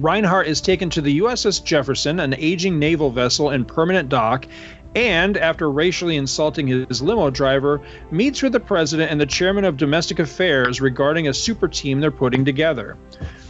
Reinhardt 0.00 0.46
is 0.46 0.62
taken 0.62 0.88
to 0.90 1.02
the 1.02 1.18
USS 1.18 1.62
Jefferson, 1.62 2.20
an 2.20 2.34
aging 2.38 2.78
naval 2.78 3.10
vessel 3.10 3.50
in 3.50 3.66
permanent 3.66 4.08
dock, 4.08 4.46
and 4.94 5.36
after 5.36 5.70
racially 5.70 6.16
insulting 6.16 6.66
his 6.66 7.02
limo 7.02 7.28
driver, 7.28 7.82
meets 8.10 8.42
with 8.42 8.52
the 8.52 8.60
president 8.60 9.10
and 9.10 9.20
the 9.20 9.26
chairman 9.26 9.66
of 9.66 9.76
domestic 9.76 10.18
affairs 10.18 10.80
regarding 10.80 11.28
a 11.28 11.34
super 11.34 11.68
team 11.68 12.00
they're 12.00 12.10
putting 12.10 12.46
together. 12.46 12.96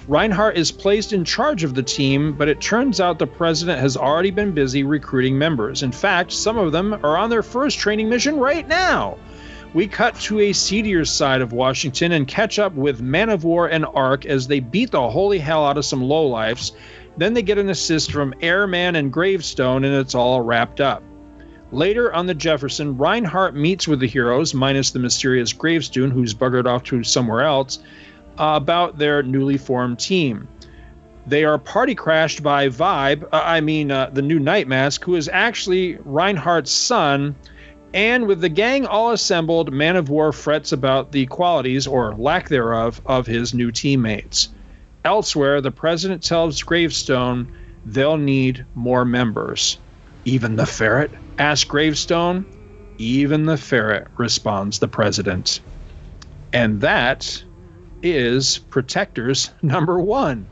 Reinhardt 0.09 0.59
is 0.59 0.72
placed 0.72 1.12
in 1.12 1.24
charge 1.24 1.62
of 1.62 1.74
the 1.74 1.85
team, 1.85 2.32
but 2.32 2.48
it 2.48 2.60
turns 2.60 3.01
out 3.01 3.20
the 3.20 3.28
president 3.28 3.78
has 3.78 3.97
already 3.97 4.32
been 4.32 4.51
busy 4.51 4.82
recruiting 4.82 5.39
members. 5.39 5.85
In 5.85 5.93
fact, 5.93 6.32
some 6.32 6.59
of 6.59 6.72
them 6.72 6.94
are 7.05 7.16
on 7.16 7.31
their 7.31 7.44
first 7.44 7.78
training 7.78 8.09
mission 8.09 8.36
right 8.36 8.66
now. 8.66 9.18
We 9.73 9.87
cut 9.87 10.17
to 10.23 10.41
a 10.41 10.53
seedier 10.53 11.05
side 11.05 11.41
of 11.41 11.53
Washington 11.53 12.11
and 12.11 12.27
catch 12.27 12.59
up 12.59 12.75
with 12.75 13.01
Man 13.01 13.29
of 13.29 13.45
War 13.45 13.69
and 13.69 13.87
Ark 13.95 14.27
as 14.27 14.49
they 14.49 14.59
beat 14.59 14.91
the 14.91 15.09
holy 15.09 15.39
hell 15.39 15.65
out 15.65 15.79
of 15.79 15.85
some 15.85 16.03
lowlifes. 16.03 16.73
Then 17.17 17.35
they 17.35 17.43
get 17.43 17.59
an 17.59 17.69
assist 17.69 18.11
from 18.11 18.35
Airman 18.41 18.97
and 18.97 19.13
Gravestone, 19.13 19.85
and 19.85 19.95
it's 19.95 20.17
all 20.17 20.41
wrapped 20.41 20.81
up. 20.81 21.05
Later 21.71 22.13
on 22.13 22.27
the 22.27 22.35
Jefferson, 22.35 22.97
Reinhardt 22.97 23.55
meets 23.55 23.87
with 23.87 24.01
the 24.01 24.09
heroes, 24.09 24.55
minus 24.55 24.91
the 24.91 24.99
mysterious 24.99 25.53
Gravestone, 25.53 26.11
who's 26.11 26.35
buggered 26.35 26.67
off 26.67 26.83
to 26.85 27.05
somewhere 27.05 27.43
else, 27.43 27.79
uh, 28.39 28.55
about 28.57 28.99
their 28.99 29.23
newly 29.23 29.57
formed 29.57 30.01
team. 30.01 30.49
They 31.29 31.45
are 31.45 31.59
party 31.59 31.95
crashed 31.95 32.43
by 32.43 32.71
Vibe, 32.71 33.23
uh, 33.33 33.43
I 33.45 33.61
mean, 33.61 33.93
uh, 33.93 34.11
the 34.13 34.23
new 34.23 34.41
Night 34.41 34.67
Mask, 34.67 35.05
who 35.05 35.15
is 35.15 35.29
actually 35.33 35.97
Reinhardt's 36.05 36.73
son 36.73 37.37
and 37.93 38.27
with 38.27 38.41
the 38.41 38.49
gang 38.49 38.87
all 38.87 39.11
assembled, 39.11 39.73
Man 39.73 39.97
of 39.97 40.09
War 40.09 40.33
frets 40.33 40.73
about 40.73 41.12
the 41.12 41.27
qualities, 41.27 41.87
or 41.87 42.15
lack 42.15 42.49
thereof, 42.49 43.01
of 43.05 43.27
his 43.27 43.53
new 43.53 43.73
teammates. 43.73 44.49
Elsewhere, 45.05 45.61
the 45.61 45.71
president 45.71 46.23
tells 46.23 46.62
Gravestone 46.62 47.51
they'll 47.85 48.19
need 48.19 48.67
more 48.75 49.05
members. 49.05 49.79
Even 50.25 50.57
the 50.57 50.67
ferret? 50.67 51.12
asks 51.39 51.65
Gravestone. 51.65 52.47
Even 52.99 53.47
the 53.47 53.57
ferret, 53.57 54.09
responds 54.19 54.79
the 54.79 54.89
president. 54.89 55.61
And 56.53 56.83
that 56.83 57.43
is 58.03 58.59
Protectors 58.59 59.51
number 59.62 59.99
one. 59.99 60.47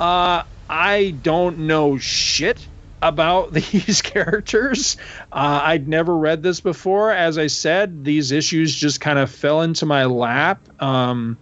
Uh, 0.00 0.42
I 0.68 1.14
don't 1.22 1.60
know 1.60 1.96
shit 1.96 2.66
about 3.02 3.52
these 3.52 4.02
characters. 4.02 4.96
Uh, 5.32 5.60
I'd 5.64 5.88
never 5.88 6.16
read 6.16 6.42
this 6.42 6.60
before. 6.60 7.10
As 7.12 7.38
I 7.38 7.46
said, 7.48 8.04
these 8.04 8.32
issues 8.32 8.74
just 8.74 9.00
kind 9.00 9.18
of 9.18 9.30
fell 9.30 9.62
into 9.62 9.86
my 9.86 10.04
lap. 10.04 10.60
Um, 10.82 11.38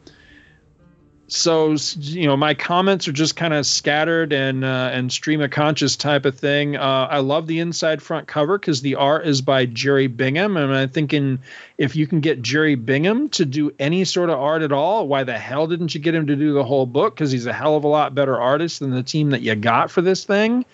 so 1.26 1.74
you 1.96 2.26
know, 2.26 2.36
my 2.36 2.54
comments 2.54 3.08
are 3.08 3.12
just 3.12 3.34
kind 3.34 3.54
of 3.54 3.66
scattered 3.66 4.32
and 4.32 4.64
uh, 4.64 4.90
and 4.92 5.10
stream 5.10 5.40
of 5.40 5.50
conscious 5.50 5.96
type 5.96 6.26
of 6.26 6.38
thing. 6.38 6.76
Uh, 6.76 7.08
I 7.10 7.18
love 7.20 7.46
the 7.46 7.60
inside 7.60 8.02
front 8.02 8.28
cover 8.28 8.58
because 8.58 8.82
the 8.82 8.96
art 8.96 9.26
is 9.26 9.40
by 9.40 9.66
Jerry 9.66 10.06
Bingham, 10.06 10.56
and 10.56 10.72
I'm 10.72 10.90
thinking 10.90 11.40
if 11.78 11.96
you 11.96 12.06
can 12.06 12.20
get 12.20 12.42
Jerry 12.42 12.74
Bingham 12.74 13.30
to 13.30 13.44
do 13.44 13.72
any 13.78 14.04
sort 14.04 14.30
of 14.30 14.38
art 14.38 14.62
at 14.62 14.72
all, 14.72 15.08
why 15.08 15.24
the 15.24 15.38
hell 15.38 15.66
didn't 15.66 15.94
you 15.94 16.00
get 16.00 16.14
him 16.14 16.26
to 16.26 16.36
do 16.36 16.52
the 16.52 16.64
whole 16.64 16.86
book? 16.86 17.14
Because 17.14 17.32
he's 17.32 17.46
a 17.46 17.52
hell 17.52 17.76
of 17.76 17.84
a 17.84 17.88
lot 17.88 18.14
better 18.14 18.38
artist 18.38 18.80
than 18.80 18.90
the 18.90 19.02
team 19.02 19.30
that 19.30 19.40
you 19.40 19.54
got 19.54 19.90
for 19.90 20.02
this 20.02 20.24
thing. 20.24 20.64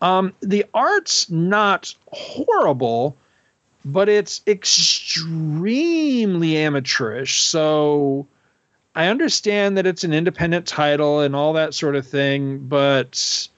Um, 0.00 0.34
the 0.40 0.66
art's 0.74 1.30
not 1.30 1.94
horrible, 2.08 3.16
but 3.84 4.08
it's 4.08 4.42
extremely 4.46 6.56
amateurish. 6.58 7.42
So 7.42 8.26
I 8.94 9.08
understand 9.08 9.76
that 9.76 9.86
it's 9.86 10.04
an 10.04 10.12
independent 10.12 10.66
title 10.66 11.20
and 11.20 11.36
all 11.36 11.54
that 11.54 11.74
sort 11.74 11.96
of 11.96 12.06
thing, 12.06 12.66
but 12.66 13.48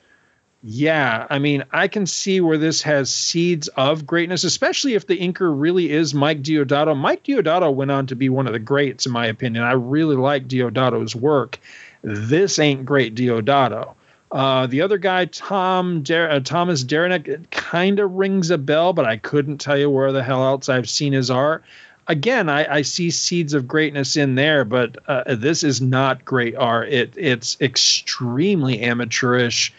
yeah, 0.63 1.27
I 1.31 1.39
mean, 1.39 1.65
I 1.71 1.87
can 1.87 2.07
see 2.07 2.41
where 2.41 2.59
this 2.59 2.83
has 2.83 3.15
seeds 3.15 3.69
of 3.69 4.07
greatness, 4.07 4.43
especially 4.43 4.95
if 4.95 5.07
the 5.07 5.17
inker 5.17 5.55
really 5.57 5.91
is 5.91 6.15
Mike 6.15 6.43
Deodato. 6.43 6.97
Mike 6.97 7.23
Deodato 7.23 7.73
went 7.73 7.93
on 7.93 8.09
to 8.09 8.17
be 8.17 8.29
one 8.29 8.49
of 8.49 8.53
the 8.53 8.59
greats, 8.59 9.07
in 9.07 9.13
my 9.13 9.27
opinion. 9.27 9.63
I 9.63 9.73
really 9.73 10.17
like 10.17 10.49
Deodato's 10.49 11.15
work. 11.15 11.61
This 12.03 12.59
ain't 12.59 12.85
great 12.85 13.15
Deodato. 13.15 13.95
Uh, 14.31 14.67
the 14.67 14.83
other 14.83 14.99
guy, 14.99 15.25
Tom 15.27 16.03
Dar- 16.03 16.31
uh, 16.31 16.41
Thomas 16.41 16.85
Derenick, 16.85 17.51
kind 17.51 17.99
of 17.99 18.13
rings 18.13 18.51
a 18.51 18.59
bell, 18.59 18.93
but 18.93 19.07
I 19.07 19.17
couldn't 19.17 19.59
tell 19.59 19.79
you 19.79 19.89
where 19.89 20.13
the 20.13 20.23
hell 20.23 20.45
else 20.45 20.69
I've 20.69 20.89
seen 20.89 21.13
his 21.13 21.31
art. 21.31 21.65
Again, 22.07 22.49
I, 22.49 22.77
I 22.77 22.83
see 22.83 23.11
seeds 23.11 23.55
of 23.55 23.69
greatness 23.69 24.17
in 24.17 24.35
there, 24.35 24.65
but 24.65 24.97
uh, 25.09 25.35
this 25.35 25.63
is 25.63 25.81
not 25.81 26.25
great 26.25 26.57
art. 26.57 26.89
It 26.89 27.13
it's 27.17 27.59
extremely 27.61 28.81
amateurish, 28.83 29.73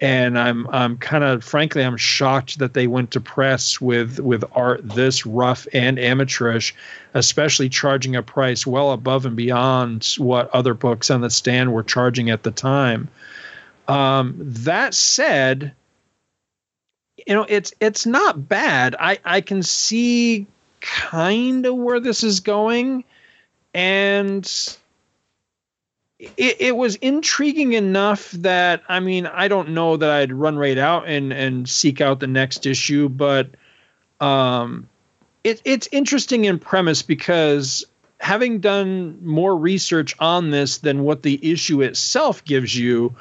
and 0.00 0.36
I'm 0.36 0.68
I'm 0.68 0.98
kind 0.98 1.22
of 1.22 1.44
frankly 1.44 1.84
I'm 1.84 1.96
shocked 1.96 2.58
that 2.58 2.74
they 2.74 2.88
went 2.88 3.12
to 3.12 3.20
press 3.20 3.80
with 3.80 4.18
with 4.18 4.44
art 4.52 4.88
this 4.88 5.26
rough 5.26 5.66
and 5.72 5.98
amateurish, 5.98 6.74
especially 7.14 7.68
charging 7.68 8.16
a 8.16 8.22
price 8.22 8.66
well 8.66 8.90
above 8.90 9.24
and 9.24 9.36
beyond 9.36 10.14
what 10.18 10.50
other 10.52 10.74
books 10.74 11.08
on 11.08 11.20
the 11.20 11.30
stand 11.30 11.72
were 11.72 11.84
charging 11.84 12.30
at 12.30 12.42
the 12.42 12.50
time. 12.50 13.08
Um, 13.88 14.34
that 14.38 14.94
said, 14.94 15.72
you 17.26 17.34
know, 17.34 17.46
it's 17.48 17.72
it's 17.80 18.06
not 18.06 18.48
bad. 18.48 18.96
I 18.98 19.18
I 19.24 19.40
can 19.40 19.62
see 19.62 20.46
kind 20.80 21.66
of 21.66 21.74
where 21.76 22.00
this 22.00 22.22
is 22.22 22.40
going, 22.40 23.04
and 23.74 24.44
it, 26.18 26.56
it 26.60 26.76
was 26.76 26.96
intriguing 26.96 27.74
enough 27.74 28.30
that 28.32 28.82
I 28.88 29.00
mean 29.00 29.26
I 29.26 29.48
don't 29.48 29.70
know 29.70 29.96
that 29.96 30.10
I'd 30.10 30.32
run 30.32 30.56
right 30.56 30.78
out 30.78 31.06
and 31.06 31.32
and 31.32 31.68
seek 31.68 32.00
out 32.00 32.20
the 32.20 32.26
next 32.26 32.66
issue, 32.66 33.08
but 33.08 33.50
um, 34.20 34.88
it, 35.44 35.60
it's 35.64 35.88
interesting 35.92 36.44
in 36.44 36.58
premise 36.58 37.02
because 37.02 37.84
having 38.18 38.60
done 38.60 39.18
more 39.24 39.56
research 39.56 40.16
on 40.18 40.50
this 40.50 40.78
than 40.78 41.04
what 41.04 41.22
the 41.22 41.38
issue 41.52 41.82
itself 41.82 42.44
gives 42.44 42.76
you 42.76 43.14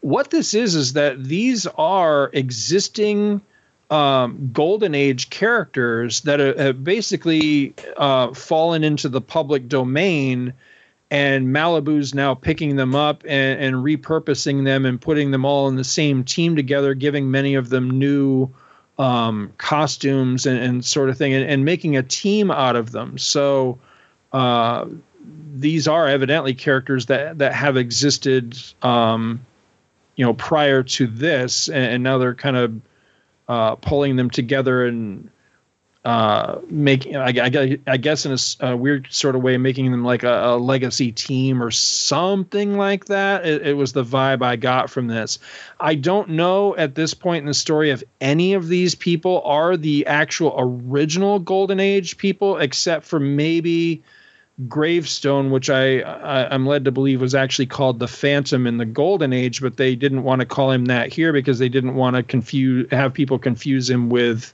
what 0.00 0.30
this 0.30 0.54
is 0.54 0.74
is 0.74 0.94
that 0.94 1.22
these 1.22 1.66
are 1.66 2.30
existing 2.32 3.40
um, 3.90 4.50
golden 4.52 4.94
age 4.94 5.30
characters 5.30 6.20
that 6.22 6.38
have 6.38 6.82
basically 6.84 7.74
uh, 7.96 8.32
fallen 8.34 8.84
into 8.84 9.08
the 9.08 9.20
public 9.20 9.68
domain 9.68 10.54
and 11.10 11.48
malibu's 11.48 12.14
now 12.14 12.34
picking 12.34 12.76
them 12.76 12.94
up 12.94 13.24
and, 13.26 13.60
and, 13.60 13.76
repurposing 13.76 14.64
them 14.64 14.86
and 14.86 15.00
putting 15.00 15.32
them 15.32 15.44
all 15.44 15.66
in 15.66 15.74
the 15.74 15.82
same 15.82 16.22
team 16.22 16.54
together 16.54 16.94
giving 16.94 17.32
many 17.32 17.56
of 17.56 17.68
them 17.68 17.90
new 17.90 18.48
um, 18.96 19.52
costumes 19.58 20.46
and, 20.46 20.58
and, 20.58 20.84
sort 20.84 21.10
of 21.10 21.18
thing 21.18 21.32
and, 21.32 21.44
and, 21.50 21.64
making 21.64 21.96
a 21.96 22.02
team 22.02 22.50
out 22.50 22.76
of 22.76 22.92
them. 22.92 23.16
So 23.16 23.78
uh, 24.32 24.86
these 25.54 25.88
are 25.88 26.06
evidently 26.06 26.54
characters 26.54 27.06
that 27.06 27.38
that 27.38 27.54
have 27.54 27.76
existed 27.76 28.56
um, 28.82 29.40
you 30.20 30.26
know 30.26 30.34
prior 30.34 30.82
to 30.82 31.06
this 31.06 31.68
and, 31.68 31.82
and 31.82 32.02
now 32.02 32.18
they're 32.18 32.34
kind 32.34 32.54
of 32.54 32.80
uh, 33.48 33.74
pulling 33.76 34.16
them 34.16 34.28
together 34.28 34.84
and 34.84 35.30
uh, 36.04 36.58
making 36.68 37.16
I, 37.16 37.28
I, 37.28 37.78
I, 37.86 37.96
guess 37.96 38.26
in 38.26 38.32
a, 38.32 38.72
a, 38.72 38.76
weird 38.76 39.08
sort 39.10 39.34
of 39.34 39.40
way 39.40 39.56
making 39.56 39.90
them 39.90 40.04
like 40.04 40.22
a, 40.22 40.50
a 40.50 40.56
legacy 40.58 41.10
team 41.12 41.62
or 41.62 41.70
something 41.70 42.76
like 42.76 43.06
that. 43.06 43.46
It, 43.46 43.66
it, 43.66 43.72
was 43.74 43.94
the 43.94 44.04
vibe 44.04 44.42
i 44.42 44.56
got 44.56 44.90
from 44.90 45.06
this. 45.06 45.38
I 45.78 45.94
don't 45.94 46.30
know 46.30 46.76
at 46.76 46.94
this 46.94 47.14
point 47.14 47.40
in 47.40 47.46
the 47.46 47.54
story 47.54 47.90
if 47.90 48.02
any 48.20 48.52
of 48.52 48.68
these 48.68 48.94
people 48.94 49.40
are 49.46 49.78
the 49.78 50.06
actual 50.06 50.54
original 50.58 51.38
golden 51.38 51.80
age 51.80 52.18
people 52.18 52.58
except 52.58 53.06
for 53.06 53.18
maybe 53.18 54.02
gravestone, 54.68 55.50
which 55.50 55.70
I, 55.70 56.00
I 56.00 56.54
am 56.54 56.66
led 56.66 56.84
to 56.84 56.92
believe 56.92 57.20
was 57.20 57.34
actually 57.34 57.66
called 57.66 57.98
the 57.98 58.08
Phantom 58.08 58.66
in 58.66 58.78
the 58.78 58.84
Golden 58.84 59.32
Age, 59.32 59.60
but 59.60 59.76
they 59.76 59.94
didn't 59.94 60.22
want 60.22 60.40
to 60.40 60.46
call 60.46 60.70
him 60.70 60.86
that 60.86 61.12
here 61.12 61.32
because 61.32 61.58
they 61.58 61.68
didn't 61.68 61.94
want 61.94 62.16
to 62.16 62.22
confuse 62.22 62.90
have 62.90 63.14
people 63.14 63.38
confuse 63.38 63.88
him 63.88 64.10
with 64.10 64.52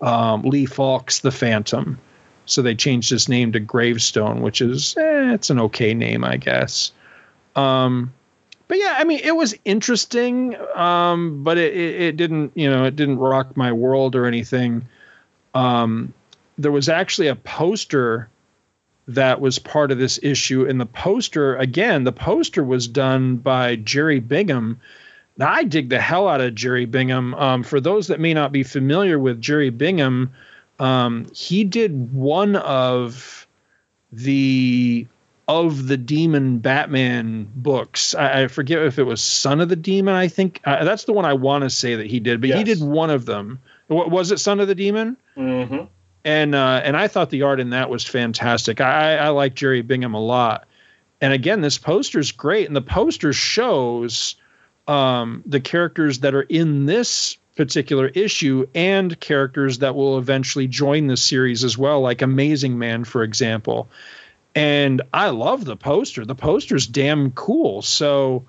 um, 0.00 0.42
Lee 0.42 0.66
Falk's 0.66 1.20
the 1.20 1.32
Phantom. 1.32 1.98
So 2.46 2.62
they 2.62 2.74
changed 2.74 3.10
his 3.10 3.28
name 3.28 3.52
to 3.52 3.60
Gravestone, 3.60 4.40
which 4.40 4.60
is 4.60 4.96
eh, 4.96 5.34
it's 5.34 5.50
an 5.50 5.60
okay 5.60 5.94
name, 5.94 6.24
I 6.24 6.36
guess. 6.36 6.92
Um, 7.54 8.12
but 8.68 8.78
yeah, 8.78 8.94
I 8.98 9.04
mean, 9.04 9.20
it 9.22 9.34
was 9.34 9.54
interesting, 9.64 10.56
um, 10.74 11.42
but 11.42 11.58
it, 11.58 11.76
it, 11.76 12.00
it, 12.00 12.16
didn't, 12.16 12.52
you 12.54 12.70
know, 12.70 12.84
it 12.84 12.94
didn't 12.94 13.18
rock 13.18 13.56
my 13.56 13.72
world 13.72 14.14
or 14.14 14.26
anything. 14.26 14.86
Um, 15.54 16.12
there 16.56 16.70
was 16.70 16.88
actually 16.88 17.28
a 17.28 17.34
poster 17.34 18.28
that 19.14 19.40
was 19.40 19.58
part 19.58 19.90
of 19.90 19.98
this 19.98 20.18
issue. 20.22 20.66
And 20.66 20.80
the 20.80 20.86
poster, 20.86 21.56
again, 21.56 22.04
the 22.04 22.12
poster 22.12 22.62
was 22.62 22.88
done 22.88 23.36
by 23.36 23.76
Jerry 23.76 24.20
Bingham. 24.20 24.80
Now, 25.36 25.50
I 25.50 25.64
dig 25.64 25.88
the 25.88 26.00
hell 26.00 26.28
out 26.28 26.40
of 26.40 26.54
Jerry 26.54 26.84
Bingham. 26.84 27.34
Um, 27.34 27.62
for 27.62 27.80
those 27.80 28.08
that 28.08 28.20
may 28.20 28.34
not 28.34 28.52
be 28.52 28.62
familiar 28.62 29.18
with 29.18 29.40
Jerry 29.40 29.70
Bingham, 29.70 30.32
um, 30.78 31.26
he 31.34 31.64
did 31.64 32.12
one 32.12 32.56
of 32.56 33.46
the 34.12 35.06
of 35.48 35.88
the 35.88 35.96
demon 35.96 36.58
Batman 36.58 37.48
books. 37.56 38.14
I, 38.14 38.42
I, 38.42 38.48
forget 38.48 38.82
if 38.82 39.00
it 39.00 39.02
was 39.02 39.20
Son 39.20 39.60
of 39.60 39.68
the 39.68 39.74
Demon. 39.74 40.14
I 40.14 40.28
think 40.28 40.60
uh, 40.64 40.84
that's 40.84 41.04
the 41.04 41.12
one 41.12 41.24
I 41.24 41.32
want 41.32 41.64
to 41.64 41.70
say 41.70 41.96
that 41.96 42.06
he 42.06 42.20
did, 42.20 42.40
but 42.40 42.50
yes. 42.50 42.58
he 42.58 42.64
did 42.64 42.80
one 42.80 43.10
of 43.10 43.26
them. 43.26 43.58
Was 43.88 44.30
it? 44.30 44.38
Son 44.38 44.60
of 44.60 44.68
the 44.68 44.76
Demon. 44.76 45.16
Mm-hmm. 45.36 45.86
And 46.24 46.54
uh, 46.54 46.82
and 46.84 46.96
I 46.96 47.08
thought 47.08 47.30
the 47.30 47.42
art 47.42 47.60
in 47.60 47.70
that 47.70 47.88
was 47.88 48.04
fantastic. 48.04 48.80
I, 48.80 49.16
I 49.16 49.28
like 49.28 49.54
Jerry 49.54 49.82
Bingham 49.82 50.14
a 50.14 50.20
lot. 50.20 50.66
And 51.20 51.32
again, 51.32 51.60
this 51.60 51.78
poster 51.78 52.18
is 52.18 52.32
great, 52.32 52.66
and 52.66 52.76
the 52.76 52.82
poster 52.82 53.32
shows 53.32 54.36
um, 54.88 55.42
the 55.46 55.60
characters 55.60 56.20
that 56.20 56.34
are 56.34 56.42
in 56.42 56.86
this 56.86 57.36
particular 57.56 58.08
issue 58.08 58.66
and 58.74 59.18
characters 59.20 59.78
that 59.78 59.94
will 59.94 60.18
eventually 60.18 60.66
join 60.66 61.06
the 61.06 61.16
series 61.16 61.62
as 61.62 61.76
well, 61.76 62.00
like 62.00 62.22
Amazing 62.22 62.78
Man, 62.78 63.04
for 63.04 63.22
example. 63.22 63.88
And 64.54 65.02
I 65.12 65.28
love 65.28 65.64
the 65.64 65.76
poster. 65.76 66.24
The 66.24 66.34
poster's 66.34 66.86
damn 66.86 67.32
cool. 67.32 67.82
So 67.82 68.46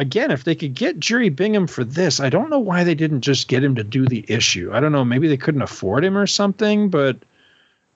again, 0.00 0.30
if 0.30 0.44
they 0.44 0.54
could 0.54 0.74
get 0.74 0.98
Jerry 0.98 1.28
Bingham 1.28 1.66
for 1.66 1.84
this, 1.84 2.20
I 2.20 2.30
don't 2.30 2.48
know 2.48 2.58
why 2.58 2.84
they 2.84 2.94
didn't 2.94 3.20
just 3.20 3.48
get 3.48 3.62
him 3.62 3.74
to 3.74 3.84
do 3.84 4.06
the 4.06 4.24
issue. 4.26 4.70
I 4.72 4.80
don't 4.80 4.92
know, 4.92 5.04
maybe 5.04 5.28
they 5.28 5.36
couldn't 5.36 5.60
afford 5.60 6.04
him 6.04 6.16
or 6.16 6.26
something, 6.26 6.88
but 6.88 7.18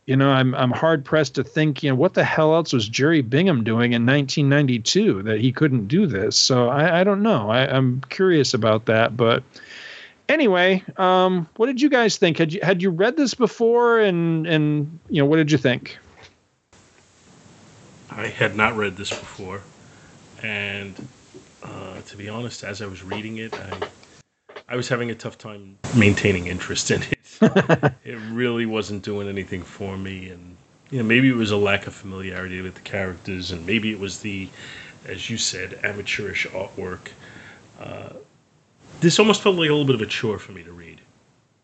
you 0.05 0.17
know, 0.17 0.29
I'm 0.29 0.55
I'm 0.55 0.71
hard 0.71 1.07
pressed 1.07 1.37
to 1.37 1.45
think, 1.45 1.83
you 1.83 1.89
know, 1.89 1.97
what 1.97 2.13
the 2.13 2.23
hell 2.23 2.55
else 2.55 2.75
was 2.75 2.87
Jerry 2.87 3.23
Bingham 3.23 3.65
doing 3.65 3.95
in 3.95 4.05
1992 4.05 5.23
that 5.23 5.41
he 5.41 5.51
couldn't 5.51 5.89
do 5.89 6.07
this? 6.07 6.37
So 6.37 6.69
I, 6.69 7.01
I 7.01 7.05
don't 7.05 7.23
know. 7.23 7.49
I, 7.49 7.67
I'm 7.75 8.03
curious 8.11 8.53
about 8.53 8.85
that, 8.85 9.17
but 9.17 9.43
anyway, 10.29 10.85
um, 10.99 11.49
what 11.57 11.67
did 11.69 11.81
you 11.81 11.89
guys 11.89 12.19
think? 12.19 12.37
Had 12.37 12.53
you 12.53 12.61
had 12.63 12.83
you 12.83 12.91
read 12.91 13.17
this 13.17 13.33
before, 13.33 13.99
and 13.99 14.47
and 14.47 14.99
you 15.09 15.23
know, 15.23 15.27
what 15.27 15.37
did 15.37 15.51
you 15.51 15.57
think? 15.57 15.97
I 18.11 18.27
had 18.27 18.57
not 18.57 18.77
read 18.77 18.99
this 18.99 19.09
before, 19.09 19.63
and 20.43 20.95
uh, 21.65 22.01
to 22.03 22.17
be 22.17 22.29
honest, 22.29 22.63
as 22.65 22.83
I 22.83 22.87
was 22.87 23.03
reading 23.03 23.39
it, 23.39 23.55
I 23.55 23.89
I 24.69 24.77
was 24.77 24.89
having 24.89 25.11
a 25.11 25.15
tough 25.15 25.37
time 25.37 25.79
maintaining 25.95 26.47
interest 26.47 26.91
in 26.91 27.03
it. 27.03 27.19
it 28.05 28.19
really 28.31 28.67
wasn't 28.67 29.03
doing 29.03 29.29
anything 29.29 29.63
for 29.63 29.97
me, 29.97 30.31
and 30.31 30.57
you 30.91 30.99
know 30.99 31.05
maybe 31.05 31.29
it 31.29 31.37
was 31.37 31.51
a 31.51 31.57
lack 31.57 31.87
of 31.87 31.95
familiarity 31.95 32.61
with 32.63 32.75
the 32.75 32.81
characters, 32.81 33.51
and 33.51 33.67
maybe 33.67 33.93
it 33.93 33.99
was 33.99 34.21
the, 34.21 34.49
as 35.07 35.29
you 35.29 35.37
said, 35.37 35.79
amateurish 35.83 36.47
artwork. 36.49 37.11
Uh, 37.79 38.11
this 39.01 39.19
almost 39.19 39.43
felt 39.43 39.57
like 39.57 39.69
a 39.69 39.73
little 39.73 39.85
bit 39.85 39.97
of 39.97 40.03
a 40.03 40.07
chore 40.07 40.39
for 40.39 40.53
me 40.53 40.63
to 40.63 40.73
read. 40.73 41.01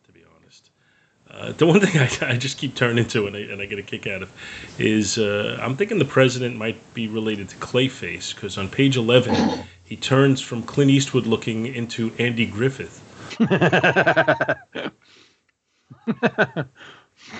To 0.06 0.12
be 0.12 0.20
honest. 0.36 0.70
Uh, 1.30 1.52
the 1.52 1.66
one 1.66 1.80
thing 1.80 2.00
I, 2.22 2.34
I, 2.34 2.36
just 2.36 2.58
keep 2.58 2.74
turning 2.74 3.06
to 3.08 3.26
and 3.26 3.36
I, 3.36 3.40
and 3.40 3.62
I 3.62 3.66
get 3.66 3.78
a 3.78 3.82
kick 3.82 4.06
out 4.06 4.22
of 4.22 4.30
is 4.78 5.16
uh, 5.16 5.58
I'm 5.62 5.76
thinking 5.76 5.98
the 5.98 6.04
president 6.04 6.56
might 6.56 6.78
be 6.92 7.08
related 7.08 7.48
to 7.50 7.56
Clayface 7.56 8.34
because 8.34 8.58
on 8.58 8.68
page 8.68 8.96
11 8.96 9.64
he 9.90 9.96
turns 9.96 10.40
from 10.40 10.62
Clint 10.62 10.90
Eastwood 10.90 11.26
looking 11.26 11.66
into 11.66 12.12
Andy 12.18 12.46
Griffith. 12.46 13.02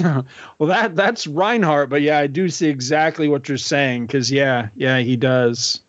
well, 0.01 0.69
that 0.69 0.95
that's 0.95 1.27
Reinhardt, 1.27 1.89
but 1.89 2.03
yeah, 2.03 2.19
I 2.19 2.27
do 2.27 2.49
see 2.49 2.69
exactly 2.69 3.29
what 3.29 3.49
you're 3.49 3.57
saying 3.57 4.07
because 4.07 4.31
yeah, 4.31 4.69
yeah, 4.75 4.99
he 4.99 5.17
does 5.17 5.81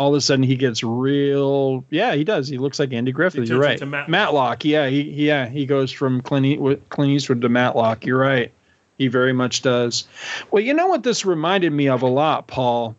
all 0.00 0.08
of 0.08 0.14
a 0.14 0.20
sudden 0.20 0.42
he 0.42 0.56
gets 0.56 0.82
real. 0.82 1.84
Yeah, 1.90 2.14
he 2.14 2.24
does. 2.24 2.48
He 2.48 2.56
looks 2.56 2.78
like 2.78 2.90
Andy 2.92 3.12
Griffith. 3.12 3.46
You're 3.48 3.60
right. 3.60 3.80
Matt- 3.86 4.08
Matlock. 4.08 4.64
Yeah, 4.64 4.88
he 4.88 5.02
yeah 5.02 5.46
he 5.46 5.66
goes 5.66 5.92
from 5.92 6.22
Clint, 6.22 6.88
Clint 6.88 7.12
Eastwood 7.12 7.42
to 7.42 7.48
Matlock. 7.48 8.04
You're 8.04 8.18
right. 8.18 8.50
He 8.98 9.08
very 9.08 9.32
much 9.32 9.62
does. 9.62 10.08
Well, 10.50 10.62
you 10.62 10.74
know 10.74 10.88
what 10.88 11.02
this 11.02 11.24
reminded 11.24 11.72
me 11.72 11.88
of 11.88 12.02
a 12.02 12.06
lot, 12.08 12.46
Paul. 12.48 12.96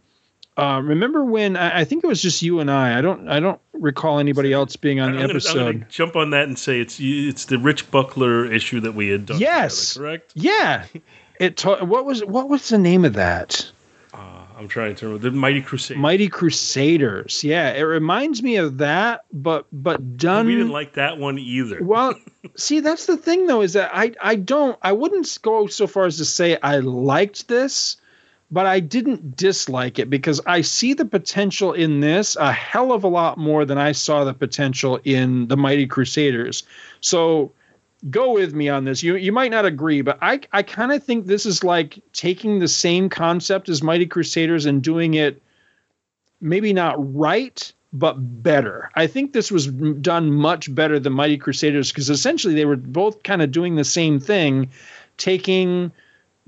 Uh, 0.62 0.80
remember 0.82 1.24
when 1.24 1.58
I, 1.58 1.80
I, 1.80 1.84
think 1.86 2.04
it 2.04 2.08
was 2.08 2.22
just 2.22 2.42
you 2.42 2.60
and 2.60 2.70
I. 2.70 2.98
I 2.98 3.02
don't 3.02 3.28
I 3.28 3.40
don't 3.40 3.60
recall 3.74 4.20
anybody 4.20 4.54
else 4.54 4.76
being 4.76 5.00
on 5.00 5.10
I'm 5.10 5.16
the 5.16 5.22
gonna, 5.22 5.34
episode. 5.34 5.90
jump 5.90 6.16
on 6.16 6.30
that 6.32 6.48
and 6.48 6.58
say 6.58 6.80
it's 6.80 7.00
it's 7.00 7.46
the 7.46 7.58
Rich 7.58 7.90
Buckler 7.90 8.46
issue 8.46 8.80
that 8.82 8.94
we 8.94 9.10
had 9.10 9.26
done. 9.26 9.40
Yes, 9.40 9.94
together, 9.94 10.08
correct. 10.08 10.32
Yeah. 10.36 10.86
It 11.40 11.58
ta- 11.58 11.84
what 11.84 12.06
was 12.06 12.24
what 12.24 12.48
was 12.48 12.70
the 12.70 12.78
name 12.78 13.06
of 13.06 13.14
that? 13.14 13.72
I'm 14.62 14.68
trying 14.68 14.94
to 14.94 15.08
remember 15.08 15.32
the 15.32 15.36
Mighty 15.36 15.64
Crusaders. 15.64 16.00
Mighty 16.00 16.28
Crusaders. 16.28 17.44
Yeah, 17.44 17.72
it 17.72 17.82
reminds 17.82 18.44
me 18.44 18.58
of 18.58 18.78
that, 18.78 19.26
but 19.34 19.66
but 19.72 20.18
done. 20.18 20.46
We 20.46 20.56
didn't 20.56 20.72
like 20.72 20.94
that 20.94 21.18
one 21.18 21.40
either. 21.40 21.84
well, 21.84 22.14
see, 22.56 22.80
that's 22.80 23.08
the 23.08 23.18
thing 23.18 23.48
though, 23.48 23.62
is 23.62 23.74
that 23.74 23.90
I 23.92 24.12
I 24.22 24.36
don't 24.36 24.78
I 24.84 24.92
wouldn't 24.92 25.36
go 25.42 25.66
so 25.66 25.88
far 25.88 26.06
as 26.06 26.18
to 26.18 26.26
say 26.26 26.60
I 26.62 26.78
liked 26.78 27.48
this, 27.48 27.98
but 28.52 28.66
I 28.66 28.82
didn't 28.82 29.38
dislike 29.38 29.98
it 29.98 30.10
because 30.10 30.42
I 30.46 30.62
see 30.62 30.94
the 30.94 31.06
potential 31.06 31.72
in 31.72 32.02
this 32.02 32.36
a 32.36 32.52
hell 32.52 32.92
of 32.92 33.04
a 33.06 33.08
lot 33.08 33.38
more 33.38 33.64
than 33.64 33.78
I 33.78 33.94
saw 33.94 34.26
the 34.26 34.34
potential 34.34 35.00
in 35.04 35.48
the 35.48 35.58
Mighty 35.58 35.88
Crusaders. 35.88 36.64
So 37.00 37.54
go 38.10 38.34
with 38.34 38.54
me 38.54 38.68
on 38.68 38.84
this. 38.84 39.02
You 39.02 39.16
you 39.16 39.32
might 39.32 39.52
not 39.52 39.66
agree, 39.66 40.02
but 40.02 40.18
I 40.22 40.42
I 40.52 40.64
kind 40.64 40.92
of 40.92 41.04
think 41.04 41.26
this 41.26 41.46
is 41.46 41.64
like 41.64 42.00
taking 42.12 42.60
the 42.60 42.68
same 42.68 43.08
concept 43.10 43.70
as 43.70 43.82
Mighty 43.82 44.06
Crusaders 44.06 44.66
and 44.66 44.84
doing 44.84 45.14
it 45.14 45.42
maybe 46.42 46.74
not 46.74 46.96
right, 47.16 47.72
but 47.94 48.16
better. 48.44 48.90
I 48.96 49.08
think 49.08 49.32
this 49.32 49.52
was 49.52 49.68
done 49.68 50.32
much 50.32 50.74
better 50.74 51.00
than 51.00 51.14
Mighty 51.14 51.38
Crusaders 51.38 51.92
because 51.92 52.10
essentially 52.10 52.56
they 52.56 52.66
were 52.66 52.76
both 52.76 53.24
kind 53.24 53.42
of 53.42 53.52
doing 53.52 53.76
the 53.76 53.86
same 53.86 54.20
thing, 54.20 54.72
taking 55.18 55.92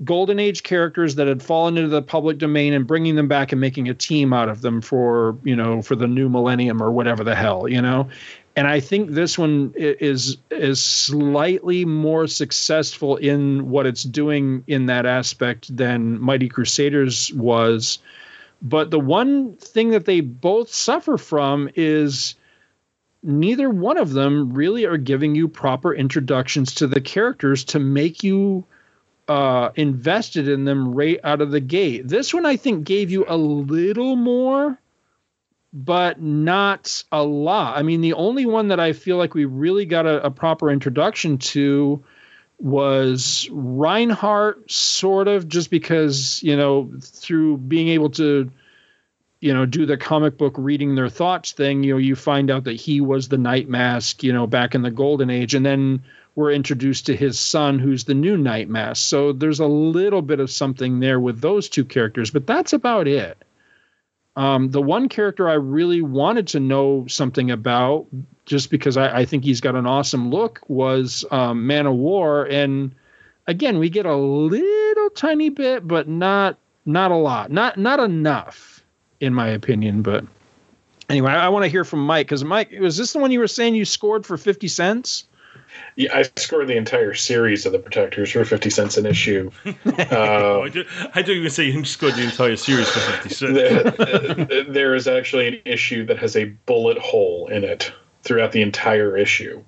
golden 0.02 0.40
age 0.40 0.62
characters 0.64 1.14
that 1.14 1.28
had 1.28 1.42
fallen 1.42 1.76
into 1.76 1.88
the 1.88 2.02
public 2.02 2.38
domain 2.38 2.72
and 2.72 2.86
bringing 2.86 3.14
them 3.14 3.28
back 3.28 3.52
and 3.52 3.60
making 3.60 3.88
a 3.88 3.94
team 3.94 4.32
out 4.32 4.48
of 4.48 4.60
them 4.60 4.80
for 4.80 5.38
you 5.44 5.54
know 5.54 5.82
for 5.82 5.94
the 5.94 6.08
new 6.08 6.28
millennium 6.28 6.82
or 6.82 6.90
whatever 6.90 7.22
the 7.22 7.34
hell 7.34 7.68
you 7.68 7.80
know 7.80 8.08
and 8.56 8.68
I 8.68 8.80
think 8.80 9.10
this 9.10 9.36
one 9.36 9.72
is 9.76 10.36
is 10.50 10.82
slightly 10.82 11.84
more 11.84 12.26
successful 12.26 13.16
in 13.16 13.68
what 13.68 13.86
it's 13.86 14.04
doing 14.04 14.62
in 14.66 14.86
that 14.86 15.06
aspect 15.06 15.76
than 15.76 16.20
Mighty 16.20 16.48
Crusaders 16.48 17.32
was. 17.32 17.98
But 18.62 18.90
the 18.90 19.00
one 19.00 19.56
thing 19.56 19.90
that 19.90 20.04
they 20.04 20.20
both 20.20 20.72
suffer 20.72 21.18
from 21.18 21.68
is 21.74 22.36
neither 23.24 23.68
one 23.68 23.98
of 23.98 24.12
them 24.12 24.54
really 24.54 24.84
are 24.84 24.98
giving 24.98 25.34
you 25.34 25.48
proper 25.48 25.92
introductions 25.92 26.74
to 26.76 26.86
the 26.86 27.00
characters 27.00 27.64
to 27.64 27.80
make 27.80 28.22
you 28.22 28.64
uh, 29.28 29.70
invested 29.76 30.48
in 30.48 30.64
them 30.64 30.94
right 30.94 31.20
out 31.24 31.40
of 31.40 31.50
the 31.50 31.60
gate. 31.60 32.06
This 32.08 32.34
one 32.34 32.46
I 32.46 32.56
think 32.56 32.84
gave 32.84 33.10
you 33.10 33.24
a 33.26 33.36
little 33.36 34.16
more 34.16 34.78
but 35.74 36.22
not 36.22 37.02
a 37.10 37.24
lot. 37.24 37.76
I 37.76 37.82
mean, 37.82 38.00
the 38.00 38.12
only 38.12 38.46
one 38.46 38.68
that 38.68 38.78
I 38.78 38.92
feel 38.92 39.16
like 39.16 39.34
we 39.34 39.44
really 39.44 39.86
got 39.86 40.06
a, 40.06 40.26
a 40.26 40.30
proper 40.30 40.70
introduction 40.70 41.38
to 41.38 42.04
was 42.60 43.48
Reinhardt, 43.50 44.70
sort 44.70 45.26
of, 45.26 45.48
just 45.48 45.70
because, 45.70 46.40
you 46.44 46.56
know, 46.56 46.92
through 47.00 47.58
being 47.58 47.88
able 47.88 48.10
to, 48.10 48.52
you 49.40 49.52
know, 49.52 49.66
do 49.66 49.84
the 49.84 49.96
comic 49.96 50.38
book 50.38 50.54
reading 50.56 50.94
their 50.94 51.08
thoughts 51.08 51.50
thing, 51.50 51.82
you 51.82 51.94
know, 51.94 51.98
you 51.98 52.14
find 52.14 52.52
out 52.52 52.64
that 52.64 52.80
he 52.80 53.00
was 53.00 53.26
the 53.26 53.36
Night 53.36 53.68
Mask, 53.68 54.22
you 54.22 54.32
know, 54.32 54.46
back 54.46 54.76
in 54.76 54.82
the 54.82 54.92
Golden 54.92 55.28
Age. 55.28 55.54
And 55.54 55.66
then 55.66 56.04
we're 56.34 56.52
introduced 56.52 57.06
to 57.06 57.16
his 57.16 57.38
son, 57.38 57.78
who's 57.78 58.04
the 58.04 58.14
new 58.14 58.36
Night 58.36 58.68
Mask. 58.68 59.02
So 59.02 59.32
there's 59.32 59.60
a 59.60 59.66
little 59.66 60.22
bit 60.22 60.40
of 60.40 60.50
something 60.50 61.00
there 61.00 61.20
with 61.20 61.40
those 61.40 61.68
two 61.68 61.84
characters, 61.84 62.30
but 62.30 62.46
that's 62.46 62.72
about 62.72 63.06
it. 63.06 63.38
Um, 64.36 64.70
the 64.70 64.82
one 64.82 65.08
character 65.08 65.48
I 65.48 65.54
really 65.54 66.02
wanted 66.02 66.48
to 66.48 66.60
know 66.60 67.06
something 67.06 67.52
about, 67.52 68.06
just 68.46 68.68
because 68.68 68.96
I, 68.96 69.20
I 69.20 69.24
think 69.26 69.44
he's 69.44 69.60
got 69.60 69.76
an 69.76 69.86
awesome 69.86 70.30
look, 70.30 70.60
was 70.66 71.24
um, 71.30 71.68
Man 71.68 71.86
of 71.86 71.94
War. 71.94 72.44
And 72.44 72.96
again, 73.46 73.78
we 73.78 73.90
get 73.90 74.06
a 74.06 74.16
little 74.16 75.10
tiny 75.10 75.50
bit, 75.50 75.86
but 75.86 76.08
not 76.08 76.58
not 76.84 77.12
a 77.12 77.16
lot, 77.16 77.52
not 77.52 77.78
not 77.78 78.00
enough, 78.00 78.84
in 79.20 79.32
my 79.32 79.48
opinion. 79.48 80.02
But 80.02 80.24
anyway, 81.08 81.30
I, 81.30 81.46
I 81.46 81.48
want 81.50 81.64
to 81.64 81.70
hear 81.70 81.84
from 81.84 82.04
Mike 82.04 82.26
because 82.26 82.42
Mike, 82.42 82.72
was 82.72 82.96
this 82.96 83.12
the 83.12 83.20
one 83.20 83.30
you 83.30 83.38
were 83.38 83.46
saying 83.46 83.76
you 83.76 83.84
scored 83.84 84.26
for 84.26 84.36
fifty 84.36 84.66
cents? 84.66 85.28
Yeah, 85.96 86.16
I 86.16 86.22
scored 86.36 86.66
the 86.68 86.76
entire 86.76 87.14
series 87.14 87.66
of 87.66 87.72
the 87.72 87.78
Protectors 87.78 88.32
for 88.32 88.44
fifty 88.44 88.70
cents 88.70 88.96
an 88.96 89.06
issue. 89.06 89.50
Uh, 89.86 90.60
I, 90.60 90.68
do, 90.68 90.84
I 91.14 91.22
don't 91.22 91.36
even 91.36 91.50
say 91.50 91.64
you 91.64 91.84
scored 91.84 92.14
the 92.14 92.24
entire 92.24 92.56
series 92.56 92.88
for 92.88 92.98
fifty 92.98 93.28
cents. 93.30 94.68
there 94.68 94.94
is 94.94 95.06
actually 95.06 95.48
an 95.48 95.60
issue 95.64 96.06
that 96.06 96.18
has 96.18 96.36
a 96.36 96.44
bullet 96.44 96.98
hole 96.98 97.48
in 97.48 97.64
it 97.64 97.92
throughout 98.22 98.52
the 98.52 98.62
entire 98.62 99.16
issue. 99.16 99.62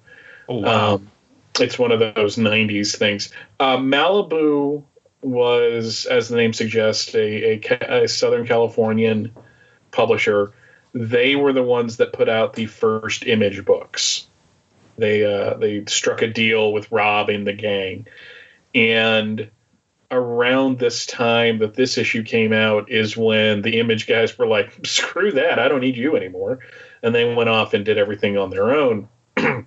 Oh 0.49 0.57
wow! 0.57 0.95
Um, 0.95 1.11
it's 1.61 1.79
one 1.79 1.93
of 1.93 2.01
those 2.01 2.37
'90s 2.37 2.97
things. 2.97 3.33
Uh, 3.61 3.77
Malibu 3.77 4.85
was, 5.23 6.07
as 6.07 6.29
the 6.29 6.37
name 6.37 6.53
suggests, 6.53 7.15
a, 7.15 7.55
a, 7.55 8.05
a 8.05 8.09
Southern 8.09 8.47
Californian 8.47 9.33
publisher. 9.91 10.53
They 10.95 11.37
were 11.37 11.53
the 11.53 11.63
ones 11.63 11.99
that 11.99 12.13
put 12.13 12.29
out 12.29 12.55
the 12.55 12.67
first 12.67 13.27
image 13.27 13.65
books. 13.65 14.26
They 14.99 15.25
uh, 15.25 15.55
they 15.55 15.85
struck 15.87 16.23
a 16.23 16.27
deal 16.27 16.73
with 16.73 16.91
Rob 16.91 17.29
and 17.29 17.47
the 17.47 17.53
gang, 17.53 18.07
and 18.75 19.51
around 20.11 20.79
this 20.79 21.05
time 21.05 21.59
that 21.59 21.75
this 21.75 21.99
issue 21.99 22.23
came 22.23 22.53
out 22.53 22.91
is 22.91 23.17
when 23.17 23.63
the 23.63 23.79
image 23.79 24.07
guys 24.07 24.39
were 24.39 24.47
like, 24.47 24.73
"Screw 24.87 25.33
that! 25.33 25.59
I 25.59 25.69
don't 25.69 25.81
need 25.81 25.97
you 25.97 26.17
anymore," 26.17 26.61
and 27.03 27.15
they 27.15 27.33
went 27.35 27.49
off 27.49 27.75
and 27.75 27.85
did 27.85 27.99
everything 27.99 28.39
on 28.39 28.51
their 28.51 28.73
own. 28.73 29.09
and 29.37 29.67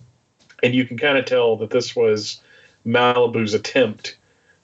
you 0.64 0.86
can 0.86 0.98
kind 0.98 1.18
of 1.18 1.26
tell 1.26 1.58
that 1.58 1.70
this 1.70 1.96
was 1.96 2.42
Malibu's 2.86 3.54
attempt 3.54 4.18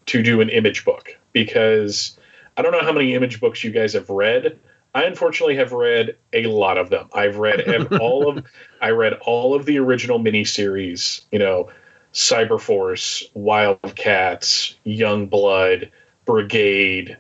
to 0.08 0.22
do 0.22 0.42
an 0.42 0.50
image 0.50 0.86
book 0.86 1.18
because 1.34 2.18
I 2.58 2.62
don't 2.62 2.72
know 2.72 2.84
how 2.84 2.94
many 2.94 3.14
image 3.14 3.40
books 3.40 3.64
you 3.64 3.72
guys 3.72 3.94
have 3.94 4.10
read. 4.10 4.58
I 4.96 5.04
unfortunately 5.04 5.58
have 5.58 5.74
read 5.74 6.16
a 6.32 6.48
lot 6.48 6.78
of 6.78 6.90
them. 6.90 7.10
I've 7.14 7.36
read 7.36 7.92
all 8.00 8.30
of 8.30 8.46
I 8.82 8.92
read 8.92 9.14
all 9.26 9.54
of 9.54 9.66
the 9.66 9.78
original 9.78 10.20
miniseries, 10.20 11.22
you 11.34 11.38
know, 11.38 11.70
Cyberforce, 12.14 13.24
Wildcats, 13.34 14.76
Youngblood, 14.86 15.92
Brigade, 16.24 17.18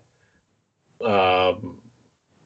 um, 1.02 1.82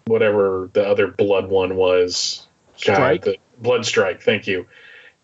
whatever 0.05 0.71
the 0.73 0.85
other 0.85 1.07
Blood 1.07 1.47
one 1.47 1.75
was. 1.75 2.47
God, 2.83 2.95
Strike? 2.95 3.25
the- 3.25 3.37
Blood 3.59 3.85
Strike, 3.85 4.23
thank 4.23 4.47
you. 4.47 4.65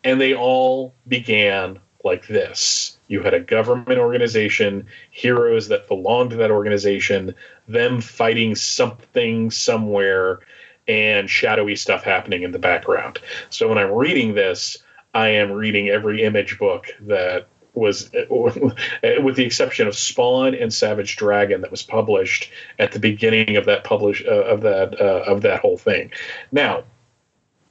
And 0.03 0.21
they 0.21 0.35
all 0.35 0.93
began 1.07 1.79
like 2.03 2.27
this. 2.27 2.97
You 3.07 3.23
had 3.23 3.33
a 3.33 3.39
government 3.39 3.97
organization, 3.97 4.85
heroes 5.09 5.69
that 5.69 5.87
belonged 5.87 6.29
to 6.31 6.35
that 6.37 6.51
organization, 6.51 7.33
them 7.67 8.01
fighting 8.01 8.55
something 8.55 9.51
somewhere, 9.51 10.39
and 10.87 11.29
shadowy 11.29 11.75
stuff 11.75 12.03
happening 12.03 12.43
in 12.43 12.51
the 12.51 12.59
background. 12.59 13.19
So 13.49 13.67
when 13.67 13.77
I'm 13.77 13.91
reading 13.91 14.35
this, 14.35 14.77
I 15.13 15.29
am 15.29 15.51
reading 15.51 15.89
every 15.89 16.23
image 16.23 16.59
book 16.59 16.87
that 17.01 17.47
was, 17.73 18.09
with 18.29 19.35
the 19.35 19.45
exception 19.45 19.87
of 19.87 19.95
Spawn 19.95 20.55
and 20.55 20.73
Savage 20.73 21.15
Dragon, 21.17 21.61
that 21.61 21.71
was 21.71 21.83
published 21.83 22.51
at 22.79 22.91
the 22.91 22.99
beginning 22.99 23.57
of 23.57 23.65
that 23.65 23.83
publish 23.83 24.23
uh, 24.25 24.31
of 24.31 24.61
that 24.61 24.99
uh, 24.99 25.23
of 25.25 25.41
that 25.41 25.61
whole 25.61 25.77
thing. 25.77 26.11
Now, 26.51 26.83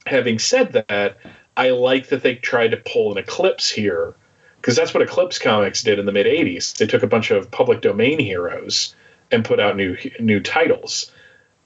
having 0.05 0.39
said 0.39 0.83
that, 0.87 1.17
I 1.57 1.69
like 1.69 2.09
that 2.09 2.23
they 2.23 2.35
tried 2.35 2.71
to 2.71 2.77
pull 2.77 3.11
an 3.11 3.17
eclipse 3.17 3.69
here 3.69 4.13
because 4.57 4.75
that's 4.75 4.93
what 4.93 5.03
Eclipse 5.03 5.39
Comics 5.39 5.83
did 5.83 5.99
in 5.99 6.05
the 6.05 6.11
mid 6.11 6.25
'80s. 6.25 6.77
They 6.77 6.87
took 6.87 7.03
a 7.03 7.07
bunch 7.07 7.31
of 7.31 7.49
public 7.49 7.81
domain 7.81 8.19
heroes 8.19 8.95
and 9.31 9.45
put 9.45 9.59
out 9.59 9.75
new 9.75 9.97
new 10.19 10.39
titles. 10.39 11.11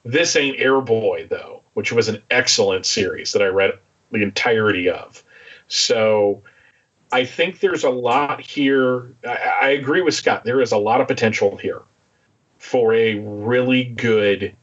This 0.03 0.35
ain't 0.35 0.57
Airboy 0.57 1.29
though, 1.29 1.61
which 1.73 1.91
was 1.91 2.07
an 2.07 2.21
excellent 2.29 2.85
series 2.85 3.33
that 3.33 3.41
I 3.41 3.47
read 3.47 3.77
the 4.11 4.23
entirety 4.23 4.89
of. 4.89 5.23
So 5.67 6.43
I 7.11 7.25
think 7.25 7.59
there's 7.59 7.83
a 7.83 7.89
lot 7.89 8.41
here. 8.41 9.13
I, 9.25 9.37
I 9.61 9.69
agree 9.69 10.01
with 10.01 10.13
Scott. 10.13 10.43
There 10.43 10.61
is 10.61 10.71
a 10.71 10.77
lot 10.77 11.01
of 11.01 11.07
potential 11.07 11.57
here 11.57 11.81
for 12.57 12.93
a 12.93 13.15
really 13.15 13.83
good 13.83 14.55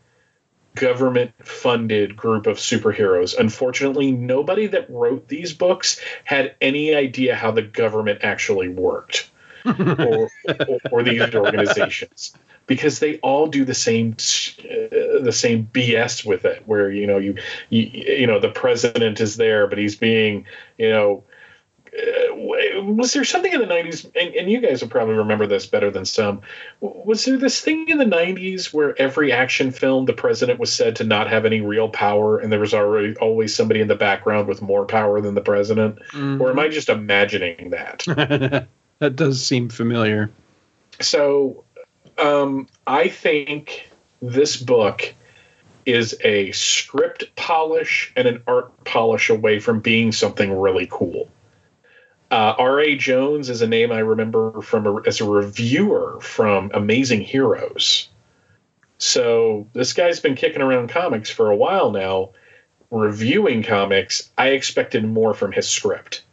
government 0.75 1.33
funded 1.43 2.17
group 2.17 2.47
of 2.47 2.59
superheroes. 2.59 3.37
Unfortunately, 3.37 4.13
nobody 4.13 4.67
that 4.67 4.89
wrote 4.91 5.27
these 5.29 5.53
books 5.53 6.01
had 6.25 6.55
any 6.61 6.95
idea 6.95 7.35
how 7.35 7.51
the 7.51 7.63
government 7.63 8.21
actually 8.23 8.69
worked 8.69 9.31
or, 9.65 10.29
or, 10.47 10.79
or 10.93 11.03
these 11.03 11.35
organizations 11.35 12.35
because 12.67 12.99
they 12.99 13.19
all 13.19 13.47
do 13.47 13.65
the 13.65 13.75
same 13.75 14.13
uh, 14.13 15.23
the 15.23 15.33
same 15.33 15.69
BS 15.73 16.25
with 16.25 16.45
it 16.45 16.63
where 16.67 16.91
you 16.91 17.07
know 17.07 17.19
you, 17.19 17.37
you 17.71 17.83
you 17.83 18.27
know 18.27 18.39
the 18.39 18.49
president 18.49 19.21
is 19.21 19.37
there 19.37 19.67
but 19.67 19.79
he's 19.79 19.97
being 19.97 20.47
you 20.79 20.91
know 20.91 21.25
uh, 21.97 22.35
was 22.83 23.15
there 23.15 23.25
something 23.25 23.53
in 23.53 23.61
the 23.61 23.67
90s 23.67 24.05
and, 24.21 24.35
and 24.35 24.51
you 24.51 24.61
guys 24.61 24.83
will 24.83 24.89
probably 24.89 25.15
remember 25.15 25.47
this 25.47 25.67
better 25.67 25.91
than 25.91 26.05
some 26.05 26.43
was 26.81 27.25
there 27.25 27.39
this 27.39 27.61
thing 27.61 27.89
in 27.89 27.97
the 27.97 28.05
90s 28.05 28.73
where 28.73 29.01
every 29.01 29.33
action 29.33 29.71
film 29.71 30.05
the 30.05 30.13
president 30.13 30.61
was 30.61 30.73
said 30.73 30.97
to 30.97 31.05
not 31.05 31.29
have 31.29 31.47
any 31.47 31.61
real 31.61 31.89
power 31.89 32.39
and 32.39 32.53
there 32.53 32.61
was 32.61 32.75
already 32.75 33.17
always 33.17 33.55
somebody 33.55 33.81
in 33.81 33.89
the 33.89 33.95
background 33.95 34.47
with 34.47 34.61
more 34.61 34.85
power 34.85 35.23
than 35.23 35.35
the 35.35 35.41
president? 35.41 35.99
Or 36.15 36.51
am 36.51 36.59
i 36.59 36.69
just 36.69 36.89
imagining 36.89 37.71
that? 37.71 38.67
That 38.99 39.15
does 39.15 39.45
seem 39.45 39.69
familiar. 39.69 40.31
so 41.01 41.66
um, 42.19 42.69
I 42.87 43.09
think 43.09 43.91
this 44.21 44.57
book 44.57 45.15
is 45.85 46.17
a 46.25 46.51
script 46.53 47.37
polish 47.37 48.13
and 48.17 48.27
an 48.27 48.43
art 48.47 48.85
polish 48.85 49.31
away 49.31 49.61
from 49.61 49.81
being 49.81 50.11
something 50.13 50.59
really 50.59 50.89
cool. 50.91 51.29
Uh, 52.29 52.55
R.A. 52.59 52.97
Jones 52.97 53.49
is 53.51 53.63
a 53.63 53.69
name 53.69 53.93
I 53.93 54.01
remember 54.01 54.61
from 54.63 54.87
a, 54.87 55.01
as 55.07 55.21
a 55.21 55.25
reviewer 55.25 56.19
from 56.21 56.73
Amazing 56.75 57.21
Heroes. 57.21 58.09
So 58.99 59.69
this 59.75 59.93
guy's 59.93 60.19
been 60.19 60.35
kicking 60.35 60.63
around 60.63 60.89
comics 60.89 61.31
for 61.31 61.51
a 61.51 61.57
while 61.57 61.93
now, 61.93 62.31
reviewing 62.91 63.63
comics. 63.63 64.31
I 64.37 64.49
expected 64.49 65.05
more 65.05 65.35
from 65.35 65.53
his 65.53 65.69
script. 65.69 66.25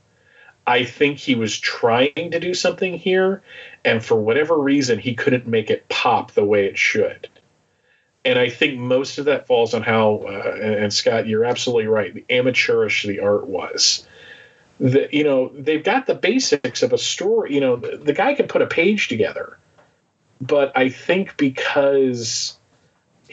I 0.65 0.85
think 0.85 1.19
he 1.19 1.35
was 1.35 1.59
trying 1.59 2.31
to 2.31 2.39
do 2.39 2.53
something 2.53 2.97
here, 2.97 3.43
and 3.85 4.03
for 4.03 4.15
whatever 4.15 4.57
reason, 4.57 4.99
he 4.99 5.13
couldn't 5.13 5.47
make 5.47 5.69
it 5.69 5.87
pop 5.89 6.31
the 6.31 6.45
way 6.45 6.65
it 6.65 6.77
should. 6.77 7.27
And 8.25 8.39
I 8.39 8.49
think 8.49 8.79
most 8.79 9.17
of 9.17 9.25
that 9.25 9.47
falls 9.47 9.73
on 9.73 9.81
how, 9.81 10.23
uh, 10.25 10.55
and, 10.61 10.75
and 10.75 10.93
Scott, 10.93 11.27
you're 11.27 11.43
absolutely 11.43 11.87
right. 11.87 12.13
The 12.13 12.25
amateurish 12.29 13.03
the 13.03 13.19
art 13.19 13.47
was. 13.47 14.07
The, 14.79 15.09
you 15.11 15.25
know, 15.25 15.51
they've 15.53 15.83
got 15.83 16.07
the 16.07 16.15
basics 16.15 16.83
of 16.83 16.93
a 16.93 16.97
story. 16.97 17.53
You 17.53 17.59
know, 17.59 17.75
the, 17.75 17.97
the 17.97 18.13
guy 18.13 18.33
can 18.33 18.47
put 18.47 18.61
a 18.61 18.67
page 18.67 19.09
together, 19.09 19.57
but 20.39 20.71
I 20.77 20.89
think 20.89 21.35
because 21.35 22.57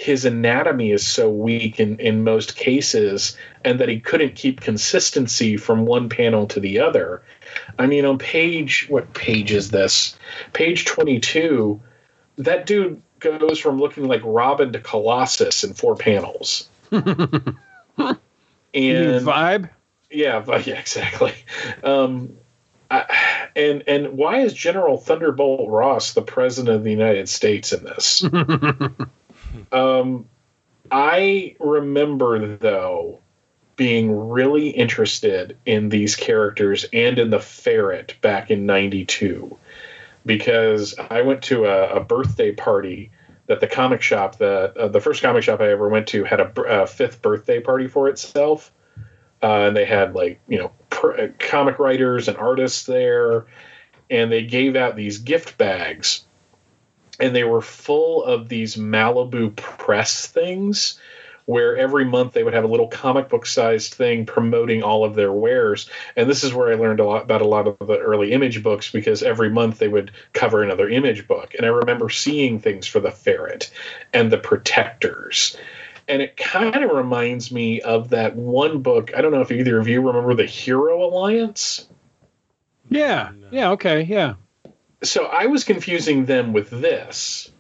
his 0.01 0.24
anatomy 0.24 0.93
is 0.93 1.06
so 1.06 1.28
weak 1.28 1.78
in, 1.78 1.98
in 1.98 2.24
most 2.24 2.56
cases 2.56 3.36
and 3.66 3.81
that 3.81 3.90
he 3.90 4.01
couldn't 4.01 4.35
keep 4.35 4.62
consistency 4.62 5.59
from 5.59 5.85
one 5.85 6.09
panel 6.09 6.47
to 6.47 6.59
the 6.59 6.81
other. 6.81 7.22
I 7.78 7.86
mean, 7.86 8.06
on 8.06 8.16
page, 8.16 8.86
what 8.89 9.12
page 9.12 9.52
is 9.52 9.70
this? 9.70 10.16
Page 10.55 10.86
22, 10.86 11.82
that 12.39 12.64
dude 12.64 13.02
goes 13.18 13.59
from 13.59 13.78
looking 13.78 14.05
like 14.05 14.22
Robin 14.24 14.72
to 14.72 14.81
Colossus 14.81 15.64
in 15.64 15.74
four 15.74 15.97
panels. 15.97 16.66
You 18.72 19.14
and 19.14 19.27
vibe? 19.27 19.68
yeah, 20.10 20.39
but 20.39 20.64
yeah, 20.66 20.78
exactly. 20.78 21.35
Um, 21.82 22.36
I, 22.89 23.51
and 23.56 23.82
and 23.89 24.16
why 24.16 24.43
is 24.43 24.55
General 24.55 24.97
Thunderbolt 24.97 25.68
Ross 25.68 26.12
the 26.12 26.22
president 26.22 26.77
of 26.77 26.85
the 26.85 26.90
United 26.93 27.28
States 27.28 27.72
in 27.72 27.82
this? 27.82 28.24
um, 29.72 30.27
I 30.90 31.56
remember 31.59 32.56
though 32.56 33.20
being 33.77 34.28
really 34.28 34.68
interested 34.68 35.56
in 35.64 35.89
these 35.89 36.16
characters 36.16 36.85
and 36.93 37.18
in 37.18 37.31
the 37.31 37.40
ferret 37.40 38.16
back 38.20 38.51
in 38.51 38.66
'92 38.66 39.56
because 40.27 40.94
I 40.98 41.22
went 41.22 41.43
to 41.44 41.64
a, 41.64 41.97
a 41.97 42.01
birthday 42.01 42.52
party 42.52 43.10
that 43.51 43.59
the 43.59 43.66
comic 43.66 44.01
shop 44.01 44.36
that 44.36 44.77
uh, 44.77 44.86
the 44.86 45.01
first 45.01 45.22
comic 45.22 45.43
shop 45.43 45.60
I 45.60 45.70
ever 45.72 45.89
went 45.89 46.06
to 46.09 46.22
had 46.22 46.40
a 46.40 46.86
fifth 46.86 47.20
birthday 47.20 47.59
party 47.59 47.89
for 47.89 48.09
itself. 48.09 48.70
Uh, 49.43 49.66
and 49.66 49.77
they 49.77 49.85
had 49.85 50.14
like 50.14 50.39
you 50.47 50.59
know 50.59 50.70
pr- 50.90 51.20
uh, 51.20 51.28
comic 51.39 51.81
writers 51.81 52.28
and 52.28 52.36
artists 52.36 52.85
there, 52.85 53.47
and 54.09 54.31
they 54.31 54.44
gave 54.44 54.77
out 54.77 54.94
these 54.94 55.18
gift 55.18 55.59
bags, 55.59 56.24
and 57.21 57.35
they 57.35 57.45
were 57.45 57.61
full 57.61 58.25
of 58.25 58.49
these 58.49 58.77
Malibu 58.77 59.55
press 59.57 60.27
things. 60.27 60.99
Where 61.47 61.77
every 61.77 62.05
month 62.05 62.35
they 62.35 62.45
would 62.45 62.55
have 62.55 62.63
a 62.63 62.69
little 62.69 62.87
comic 62.87 63.29
book 63.29 63.45
sized 63.45 63.95
thing 63.95 64.25
promoting 64.25 64.85
all 64.85 65.05
of 65.05 65.17
their 65.17 65.33
wares. 65.33 65.91
And 66.15 66.31
this 66.31 66.45
is 66.45 66.55
where 66.55 66.71
I 66.71 66.77
learned 66.77 67.01
a 67.01 67.05
lot 67.05 67.23
about 67.25 67.43
a 67.43 67.49
lot 67.49 67.67
of 67.67 67.77
the 67.81 67.99
early 67.99 68.31
image 68.31 68.63
books 68.63 68.93
because 68.93 69.25
every 69.25 69.51
month 69.51 69.79
they 69.79 69.89
would 69.89 70.13
cover 70.33 70.63
another 70.63 70.89
image 70.89 71.27
book. 71.27 71.55
And 71.55 71.67
I 71.67 71.71
remember 71.71 72.09
seeing 72.09 72.61
things 72.61 72.87
for 72.87 73.01
the 73.01 73.11
ferret 73.11 73.73
and 74.13 74.31
the 74.31 74.39
protectors 74.39 75.57
and 76.11 76.21
it 76.21 76.37
kind 76.37 76.85
of 76.85 76.91
reminds 76.91 77.53
me 77.53 77.81
of 77.81 78.11
that 78.11 78.35
one 78.35 78.83
book. 78.83 79.13
I 79.17 79.21
don't 79.23 79.31
know 79.31 79.43
if 79.43 79.53
either 79.53 79.79
of 79.79 79.87
you 79.87 80.03
remember 80.03 80.35
the 80.35 80.45
Hero 80.45 81.05
Alliance. 81.05 81.87
Yeah. 82.89 83.31
Yeah. 83.53 83.71
Okay. 83.71 84.03
Yeah. 84.03 84.35
So 85.02 85.24
I 85.24 85.47
was 85.47 85.64
confusing 85.64 86.27
them 86.27 86.52
with 86.52 86.70
this. 86.70 87.51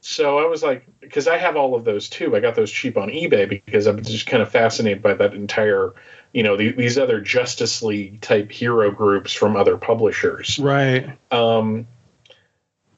So 0.00 0.38
I 0.38 0.46
was 0.46 0.62
like, 0.62 0.86
because 1.00 1.28
I 1.28 1.36
have 1.36 1.56
all 1.56 1.74
of 1.74 1.84
those 1.84 2.08
too. 2.08 2.34
I 2.34 2.40
got 2.40 2.54
those 2.54 2.70
cheap 2.70 2.96
on 2.96 3.08
eBay 3.08 3.48
because 3.48 3.86
I'm 3.86 4.02
just 4.02 4.26
kind 4.26 4.42
of 4.42 4.50
fascinated 4.50 5.02
by 5.02 5.14
that 5.14 5.34
entire, 5.34 5.94
you 6.32 6.42
know, 6.42 6.56
the, 6.56 6.72
these 6.72 6.96
other 6.96 7.20
Justice 7.20 7.82
League 7.82 8.20
type 8.20 8.50
hero 8.50 8.90
groups 8.90 9.32
from 9.32 9.56
other 9.56 9.76
publishers. 9.76 10.58
Right. 10.58 11.18
Um, 11.30 11.86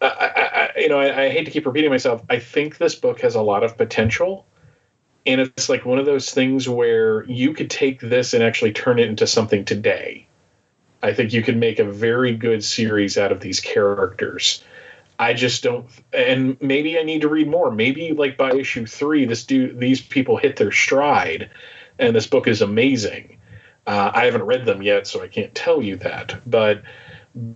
I, 0.01 0.07
I, 0.07 0.71
I, 0.83 0.87
know, 0.87 0.99
I, 0.99 1.25
I 1.25 1.31
hate 1.31 1.45
to 1.45 1.51
keep 1.51 1.67
repeating 1.67 1.91
myself. 1.91 2.23
I 2.29 2.39
think 2.39 2.79
this 2.79 2.95
book 2.95 3.21
has 3.23 3.35
a 3.35 3.43
lot 3.43 3.65
of 3.65 3.77
potential, 3.77 4.47
and 5.27 5.41
it's 5.41 5.69
like 5.69 5.85
one 5.85 5.99
of 5.99 6.07
those 6.07 6.31
things 6.31 6.69
where 6.69 7.25
you 7.25 7.55
could 7.55 7.71
take 7.71 8.01
this 8.01 8.35
and 8.35 8.43
actually 8.43 8.73
turn 8.73 8.99
it 8.99 9.09
into 9.09 9.27
something 9.27 9.65
today. 9.65 10.27
I 11.03 11.13
think 11.13 11.33
you 11.33 11.43
can 11.43 11.59
make 11.59 11.79
a 11.79 11.85
very 11.85 12.35
good 12.35 12.63
series 12.63 13.17
out 13.17 13.33
of 13.33 13.41
these 13.41 13.61
characters. 13.61 14.63
I 15.19 15.35
just 15.35 15.63
don't, 15.63 15.87
and 16.13 16.57
maybe 16.63 16.99
I 16.99 17.03
need 17.03 17.21
to 17.23 17.29
read 17.29 17.49
more. 17.49 17.71
Maybe 17.71 18.13
like 18.13 18.39
by 18.39 18.53
issue 18.53 18.87
three, 18.87 19.27
this 19.27 19.45
dude, 19.45 19.79
these 19.79 20.01
people 20.01 20.39
hit 20.39 20.57
their 20.57 20.73
stride, 20.73 21.51
and 21.99 22.17
this 22.17 22.27
book 22.27 22.49
is 22.49 22.63
amazing. 22.63 23.37
Uh, 23.87 24.11
I 24.15 24.25
haven't 24.25 24.45
read 24.45 24.65
them 24.65 24.83
yet, 24.83 25.07
so 25.07 25.23
I 25.23 25.29
can't 25.29 25.55
tell 25.55 25.83
you 25.83 25.97
that. 25.97 26.41
But 26.47 26.83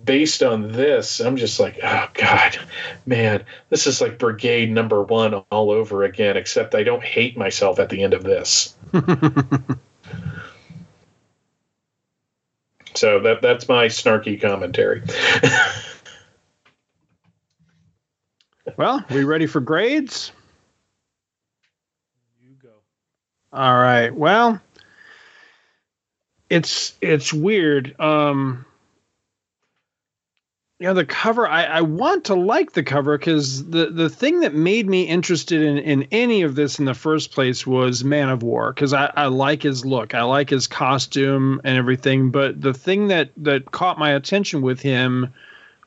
based 0.05 0.43
on 0.43 0.73
this, 0.73 1.21
I'm 1.21 1.37
just 1.37 1.59
like, 1.59 1.79
oh 1.83 2.09
god, 2.13 2.59
man, 3.07 3.45
this 3.71 3.87
is 3.87 4.01
like 4.01 4.19
Brigade 4.19 4.71
Number 4.71 5.03
One 5.03 5.35
all 5.51 5.71
over 5.71 6.05
again. 6.05 6.37
Except 6.37 6.75
I 6.75 6.83
don't 6.83 7.03
hate 7.03 7.37
myself 7.37 7.79
at 7.79 7.89
the 7.89 8.03
end 8.03 8.13
of 8.13 8.25
this. 8.25 8.75
so 12.95 13.21
that 13.21 13.43
that's 13.43 13.69
my 13.69 13.87
snarky 13.87 14.41
commentary. 14.41 15.03
well, 18.77 19.05
we 19.11 19.25
ready 19.25 19.47
for 19.47 19.61
grades? 19.61 20.33
You 22.41 22.55
go. 22.63 22.71
All 23.53 23.75
right. 23.75 24.15
Well, 24.15 24.61
it's 26.49 26.95
it's 27.01 27.33
weird. 27.33 27.99
Um 28.01 28.65
you 30.85 30.91
know 30.91 30.95
the 30.95 31.07
cover 31.07 31.49
I, 31.49 31.65
I 31.65 31.81
want 31.81 32.25
to 32.25 32.35
like 32.35 32.73
the 32.73 32.83
cover 32.83 33.17
because 33.17 33.71
the 33.71 33.87
the 33.87 34.11
thing 34.11 34.41
that 34.41 34.53
made 34.53 34.87
me 34.87 35.05
interested 35.05 35.63
in 35.63 35.79
in 35.79 36.09
any 36.13 36.43
of 36.43 36.57
this 36.57 36.79
in 36.79 36.85
the 36.85 36.93
first 36.93 37.33
place 37.33 37.67
was 37.67 38.05
man 38.05 38.29
of 38.29 38.43
war 38.43 38.71
because 38.71 38.93
I, 38.93 39.11
I 39.17 39.27
like 39.29 39.63
his 39.63 39.87
look. 39.87 40.13
I 40.13 40.25
like 40.25 40.51
his 40.51 40.67
costume 40.67 41.63
and 41.65 41.79
everything 41.79 42.33
but 42.33 42.61
the 42.61 42.75
thing 42.75 43.09
that 43.09 43.31
that 43.39 43.71
caught 43.71 43.99
my 43.99 44.11
attention 44.11 44.61
with 44.61 44.79
him 44.79 45.33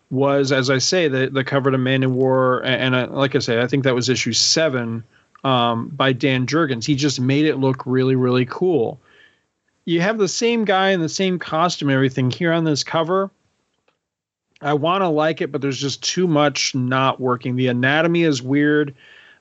was 0.10 0.52
as 0.52 0.72
i 0.72 0.80
say 0.80 1.08
the 1.08 1.30
the 1.30 1.44
cover 1.44 1.70
to 1.70 1.78
man 1.78 2.02
of 2.02 2.12
war 2.12 2.66
and, 2.66 2.96
and 2.96 3.12
uh, 3.12 3.16
like 3.16 3.36
i 3.36 3.40
say 3.40 3.62
i 3.62 3.68
think 3.68 3.84
that 3.84 3.94
was 3.94 4.10
issue 4.10 4.34
seven 4.34 5.04
um, 5.44 5.90
by 5.90 6.12
dan 6.12 6.48
jurgens. 6.48 6.88
He 6.88 6.96
just 6.96 7.22
made 7.22 7.46
it 7.46 7.58
look 7.58 7.86
really 7.86 8.16
really 8.16 8.48
cool. 8.48 9.00
You 9.86 10.02
have 10.02 10.18
the 10.18 10.28
same 10.28 10.66
guy 10.66 10.90
in 10.90 11.02
the 11.02 11.08
same 11.08 11.38
costume 11.38 11.92
everything 11.92 12.32
here 12.32 12.52
on 12.52 12.64
this 12.64 12.84
cover 12.84 13.30
I 14.62 14.74
want 14.74 15.04
to 15.04 15.08
like 15.08 15.42
it, 15.42 15.52
but 15.52 15.62
there's 15.62 15.80
just 15.80 16.04
too 16.04 16.28
much 16.28 16.74
not 16.74 17.20
working. 17.20 17.56
The 17.56 17.68
anatomy 17.68 18.24
is 18.24 18.42
weird. 18.42 18.96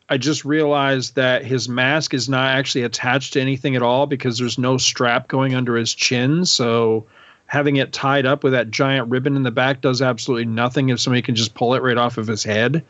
I 0.08 0.18
just 0.18 0.44
realized 0.44 1.16
that 1.16 1.44
his 1.44 1.68
mask 1.68 2.14
is 2.14 2.28
not 2.28 2.56
actually 2.56 2.82
attached 2.84 3.32
to 3.32 3.40
anything 3.40 3.74
at 3.76 3.82
all 3.82 4.06
because 4.06 4.38
there's 4.38 4.58
no 4.58 4.76
strap 4.76 5.26
going 5.26 5.54
under 5.54 5.76
his 5.76 5.94
chin. 5.94 6.44
So 6.44 7.06
having 7.46 7.76
it 7.76 7.92
tied 7.92 8.26
up 8.26 8.44
with 8.44 8.52
that 8.52 8.70
giant 8.70 9.08
ribbon 9.10 9.36
in 9.36 9.42
the 9.42 9.50
back 9.50 9.80
does 9.80 10.02
absolutely 10.02 10.46
nothing 10.46 10.90
if 10.90 11.00
somebody 11.00 11.22
can 11.22 11.34
just 11.34 11.54
pull 11.54 11.74
it 11.74 11.82
right 11.82 11.96
off 11.96 12.18
of 12.18 12.26
his 12.26 12.44
head. 12.44 12.84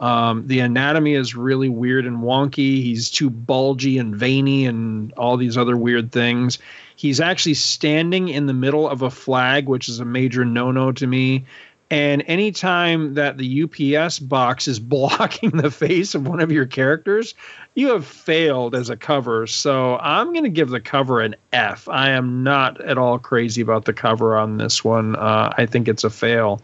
Um, 0.00 0.46
the 0.46 0.60
anatomy 0.60 1.14
is 1.14 1.36
really 1.36 1.68
weird 1.68 2.06
and 2.06 2.18
wonky. 2.18 2.82
He's 2.82 3.10
too 3.10 3.28
bulgy 3.28 3.98
and 3.98 4.16
veiny 4.16 4.66
and 4.66 5.12
all 5.12 5.36
these 5.36 5.58
other 5.58 5.76
weird 5.76 6.10
things. 6.10 6.58
He's 6.96 7.20
actually 7.20 7.54
standing 7.54 8.28
in 8.28 8.46
the 8.46 8.54
middle 8.54 8.88
of 8.88 9.02
a 9.02 9.10
flag, 9.10 9.68
which 9.68 9.88
is 9.88 10.00
a 10.00 10.04
major 10.04 10.44
no 10.44 10.72
no 10.72 10.90
to 10.92 11.06
me. 11.06 11.44
And 11.90 12.22
anytime 12.28 13.14
that 13.14 13.36
the 13.36 13.64
UPS 13.64 14.20
box 14.20 14.68
is 14.68 14.78
blocking 14.80 15.50
the 15.50 15.70
face 15.70 16.14
of 16.14 16.26
one 16.26 16.40
of 16.40 16.50
your 16.50 16.66
characters, 16.66 17.34
you 17.74 17.88
have 17.88 18.06
failed 18.06 18.74
as 18.74 18.90
a 18.90 18.96
cover. 18.96 19.46
So 19.46 19.98
I'm 19.98 20.32
going 20.32 20.44
to 20.44 20.50
give 20.50 20.70
the 20.70 20.80
cover 20.80 21.20
an 21.20 21.34
F. 21.52 21.88
I 21.88 22.10
am 22.10 22.42
not 22.42 22.80
at 22.80 22.96
all 22.96 23.18
crazy 23.18 23.60
about 23.60 23.84
the 23.84 23.92
cover 23.92 24.36
on 24.36 24.56
this 24.56 24.84
one. 24.84 25.16
Uh, 25.16 25.52
I 25.56 25.66
think 25.66 25.88
it's 25.88 26.04
a 26.04 26.10
fail. 26.10 26.62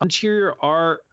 Interior 0.00 0.54
art 0.60 1.04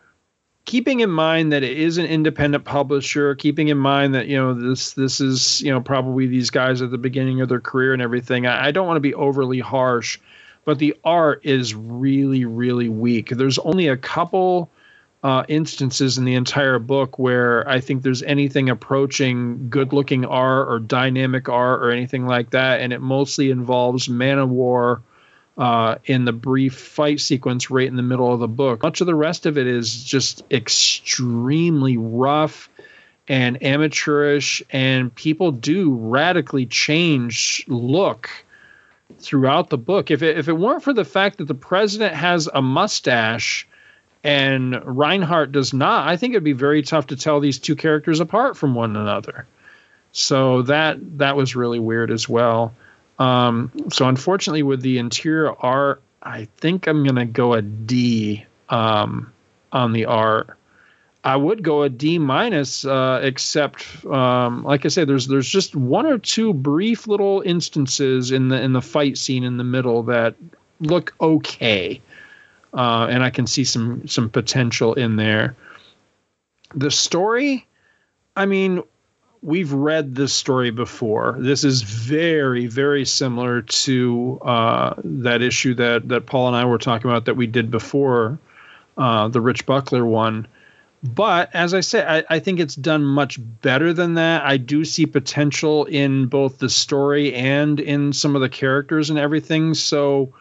keeping 0.68 0.99
in 0.99 1.10
mind 1.10 1.53
that 1.53 1.64
it 1.64 1.77
is 1.77 1.98
an 1.98 2.06
independent 2.06 2.65
publisher, 2.65 3.34
keeping 3.34 3.69
in 3.69 3.77
mind 3.77 4.14
that 4.14 4.27
you 4.27 4.35
know 4.35 4.53
this 4.53 4.91
this 4.91 5.19
is 5.19 5.61
you 5.61 5.72
know 5.72 5.81
probably 5.81 6.27
these 6.27 6.52
guys 6.52 6.84
at 6.84 6.91
the 6.91 6.98
beginning 6.99 7.41
of 7.41 7.49
their 7.49 7.61
career 7.61 7.94
and 7.94 8.02
everything. 8.02 8.45
I, 8.45 8.68
I 8.68 8.72
don't 8.72 8.85
want 8.85 8.98
to 8.98 9.02
be 9.02 9.15
overly 9.15 9.60
harsh, 9.60 10.19
but 10.65 10.77
the 10.77 10.95
art 11.03 11.41
is 11.44 11.73
really 11.73 12.45
really 12.45 12.89
weak. 12.89 13.30
There's 13.30 13.57
only 13.57 13.88
a 13.88 13.98
couple 13.98 14.69
uh, 15.23 15.45
instances 15.48 16.19
in 16.19 16.26
the 16.26 16.35
entire 16.35 16.77
book 16.77 17.18
where 17.18 17.68
I 17.68 17.80
think 17.80 18.03
there's 18.03 18.22
anything 18.22 18.69
approaching 18.69 19.69
good 19.69 19.94
looking 19.94 20.26
art 20.26 20.68
or 20.69 20.80
dynamic 20.80 21.49
art 21.49 21.81
or 21.81 21.91
anything 21.91 22.27
like 22.27 22.52
that, 22.52 22.81
and 22.81 22.94
it 22.94 23.02
mostly 23.02 23.49
involves 23.49 24.10
Man 24.10 24.38
of 24.38 24.49
War 24.49 25.02
uh, 25.57 25.95
in 26.05 26.25
the 26.25 26.34
brief 26.34 26.75
fight 26.75 27.19
sequence 27.19 27.71
right 27.71 27.88
in 27.88 27.95
the 27.95 28.03
middle 28.03 28.31
of 28.31 28.39
the 28.39 28.47
book. 28.47 28.84
Much 28.84 29.01
of 29.01 29.07
the 29.07 29.15
rest 29.15 29.45
of 29.45 29.57
it 29.57 29.67
is 29.67 30.03
just 30.03 30.43
extremely 30.51 31.97
rough 31.97 32.69
and 33.27 33.61
amateurish, 33.63 34.63
and 34.69 35.13
people 35.13 35.51
do 35.51 35.93
radically 35.93 36.65
change 36.65 37.65
look 37.67 38.29
throughout 39.19 39.69
the 39.69 39.77
book. 39.77 40.11
If 40.11 40.21
it, 40.21 40.38
if 40.38 40.47
it 40.47 40.53
weren't 40.53 40.84
for 40.84 40.93
the 40.93 41.05
fact 41.05 41.39
that 41.39 41.47
the 41.47 41.53
president 41.53 42.13
has 42.13 42.47
a 42.53 42.61
mustache 42.61 43.67
and 44.23 44.79
Reinhardt 44.85 45.51
does 45.51 45.73
not, 45.73 46.07
I 46.07 46.17
think 46.17 46.34
it'd 46.34 46.43
be 46.43 46.53
very 46.53 46.84
tough 46.84 47.07
to 47.07 47.15
tell 47.15 47.39
these 47.39 47.59
two 47.59 47.75
characters 47.75 48.19
apart 48.19 48.57
from 48.57 48.75
one 48.75 48.95
another. 48.95 49.47
So 50.11 50.63
that 50.63 50.97
that 51.19 51.35
was 51.35 51.55
really 51.55 51.79
weird 51.79 52.11
as 52.11 52.27
well. 52.27 52.73
Um, 53.19 53.72
so 53.89 54.07
unfortunately, 54.07 54.64
with 54.64 54.81
the 54.81 54.99
interior 54.99 55.52
art, 55.52 56.02
I 56.22 56.48
think 56.57 56.88
I'm 56.88 57.03
gonna 57.03 57.26
go 57.26 57.53
a 57.53 57.61
D 57.61 58.45
um, 58.69 59.34
on 59.72 59.94
the 59.94 60.06
art. 60.06 60.57
I 61.23 61.35
would 61.35 61.61
go 61.61 61.84
a 61.84 61.89
D 61.89 62.19
minus, 62.19 62.85
uh, 62.85 63.19
except 63.23 64.06
um, 64.06 64.64
like 64.64 64.85
I 64.85 64.89
said, 64.89 65.07
there's 65.07 65.27
there's 65.27 65.49
just 65.49 65.76
one 65.76 66.06
or 66.06 66.18
two 66.18 66.53
brief 66.53 67.07
little 67.07 67.41
instances 67.45 68.31
in 68.31 68.48
the 68.48 68.61
in 68.61 68.73
the 68.73 68.81
fight 68.81 69.18
scene 69.18 69.44
in 69.44 69.57
the 69.57 69.64
middle 69.64 70.03
that 70.03 70.35
look 70.80 71.14
okay, 71.19 72.02
uh, 72.73 73.07
and 73.10 73.23
I 73.23 73.30
can 73.30 73.48
see 73.48 73.64
some 73.64 74.07
some 74.07 74.30
potential 74.30 74.94
in 74.94 75.15
there. 75.15 75.56
The 76.76 76.91
story, 76.91 77.65
I 78.35 78.45
mean, 78.45 78.84
we've 79.41 79.72
read 79.72 80.15
this 80.15 80.34
story 80.34 80.72
before. 80.72 81.35
This 81.39 81.64
is 81.64 81.81
very, 81.81 82.68
very 82.68 83.05
similar 83.05 83.61
to 83.61 84.39
uh, 84.43 84.93
that 85.03 85.41
issue 85.41 85.76
that 85.76 86.07
that 86.09 86.26
Paul 86.26 86.47
and 86.47 86.55
I 86.55 86.65
were 86.65 86.77
talking 86.77 87.09
about 87.09 87.26
that 87.26 87.35
we 87.35 87.47
did 87.47 87.72
before, 87.72 88.39
uh, 88.97 89.27
the 89.27 89.41
Rich 89.41 89.65
Buckler 89.65 90.05
one. 90.05 90.47
But 91.03 91.53
as 91.53 91.73
I 91.73 91.81
say, 91.81 92.03
I, 92.03 92.23
I, 92.27 92.39
think 92.39 92.59
it's 92.59 92.76
done 92.76 93.05
much 93.05 93.38
better 93.39 93.93
than 93.93 94.15
that. 94.15 94.43
I 94.43 94.57
do 94.57 94.84
see 94.84 95.05
potential 95.05 95.85
in 95.85 96.26
both 96.26 96.57
the 96.57 96.69
story 96.69 97.35
and 97.35 97.80
in 97.80 98.14
some 98.14 98.35
of 98.35 98.41
the 98.41 98.49
characters 98.49 99.11
and 99.11 99.19
everything. 99.19 99.76
So 99.76 100.34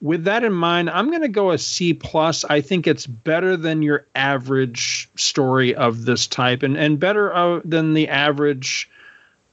with 0.00 0.24
that 0.24 0.44
in 0.44 0.52
mind, 0.52 0.90
I'm 0.90 1.10
going 1.10 1.22
to 1.22 1.28
go 1.28 1.50
a 1.50 1.58
C 1.58 1.94
plus. 1.94 2.44
I 2.44 2.60
think 2.60 2.86
it's 2.86 3.06
better 3.06 3.56
than 3.56 3.82
your 3.82 4.06
average 4.14 5.10
story 5.16 5.74
of 5.74 6.04
this 6.04 6.26
type, 6.26 6.62
and 6.62 6.76
and 6.76 7.00
better 7.00 7.34
uh, 7.34 7.60
than 7.64 7.94
the 7.94 8.08
average, 8.08 8.88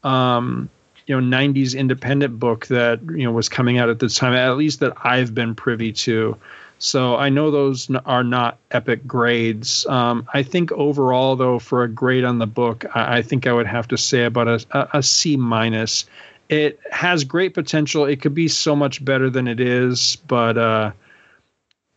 um, 0.04 0.70
you 1.08 1.20
know, 1.20 1.38
'90s 1.38 1.78
independent 1.78 2.40
book 2.40 2.68
that 2.68 3.02
you 3.02 3.24
know 3.24 3.32
was 3.32 3.50
coming 3.50 3.80
out 3.80 3.90
at 3.90 4.00
this 4.00 4.16
time. 4.16 4.34
At 4.34 4.58
least 4.58 4.82
that 4.82 4.94
I've 5.04 5.34
been 5.34 5.56
privy 5.56 5.94
to. 5.94 6.38
So 6.78 7.16
I 7.16 7.30
know 7.30 7.52
those 7.52 7.90
are 8.06 8.24
not 8.24 8.58
epic 8.70 9.08
grades. 9.08 9.86
Um, 9.86 10.28
I 10.32 10.44
think 10.44 10.72
overall, 10.74 11.38
though, 11.38 11.58
for 11.58 11.84
a 11.84 11.88
grade 11.88 12.26
on 12.26 12.38
the 12.38 12.46
book, 12.46 12.86
I, 12.94 13.18
I 13.18 13.22
think 13.22 13.48
I 13.48 13.54
would 13.54 13.66
have 13.66 13.88
to 13.88 13.98
say 13.98 14.26
about 14.26 14.48
a, 14.48 14.66
a, 14.72 14.90
a 15.00 15.04
C 15.04 15.38
minus 15.38 16.06
it 16.50 16.80
has 16.92 17.24
great 17.24 17.54
potential. 17.54 18.06
It 18.06 18.22
could 18.22 18.36
be 18.36 18.48
so 18.48 18.76
much 18.76 19.04
better 19.04 19.30
than 19.30 19.48
it 19.48 19.60
is, 19.60 20.18
but 20.28 20.58
uh, 20.58 20.92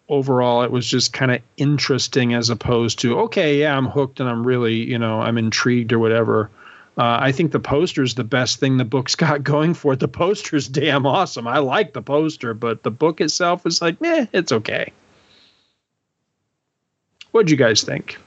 overall, 0.09 0.63
it 0.63 0.71
was 0.71 0.87
just 0.87 1.13
kind 1.13 1.31
of 1.31 1.43
interesting 1.57 2.35
as 2.35 2.51
opposed 2.51 3.01
to 3.01 3.21
okay, 3.21 3.61
yeah, 3.61 3.77
I'm 3.77 3.87
hooked 3.87 4.21
and 4.21 4.29
I'm 4.29 4.47
really, 4.47 4.77
you 4.77 4.99
know, 4.99 5.21
I'm 5.21 5.39
intrigued 5.39 5.93
or 5.93 5.99
whatever. 5.99 6.51
Uh, 6.97 7.17
I 7.21 7.33
think 7.33 7.53
the 7.53 7.61
poster 7.61 8.03
is 8.03 8.15
the 8.15 8.25
best 8.25 8.59
thing 8.59 8.77
the 8.77 8.85
book's 8.85 9.15
got 9.17 9.45
going 9.45 9.75
for 9.75 9.93
it. 9.93 10.01
The 10.01 10.09
poster's 10.09 10.67
damn 10.67 11.07
awesome. 11.07 11.47
I 11.47 11.59
like 11.59 11.93
the 11.93 12.03
poster, 12.03 12.55
but 12.55 12.83
the 12.83 12.91
book 12.91 13.21
itself 13.21 13.67
is 13.67 13.81
like, 13.81 14.01
meh, 14.01 14.27
it's 14.33 14.53
okay. 14.53 14.93
What'd 17.31 17.51
you 17.51 17.57
guys 17.57 17.83
think? 17.83 18.19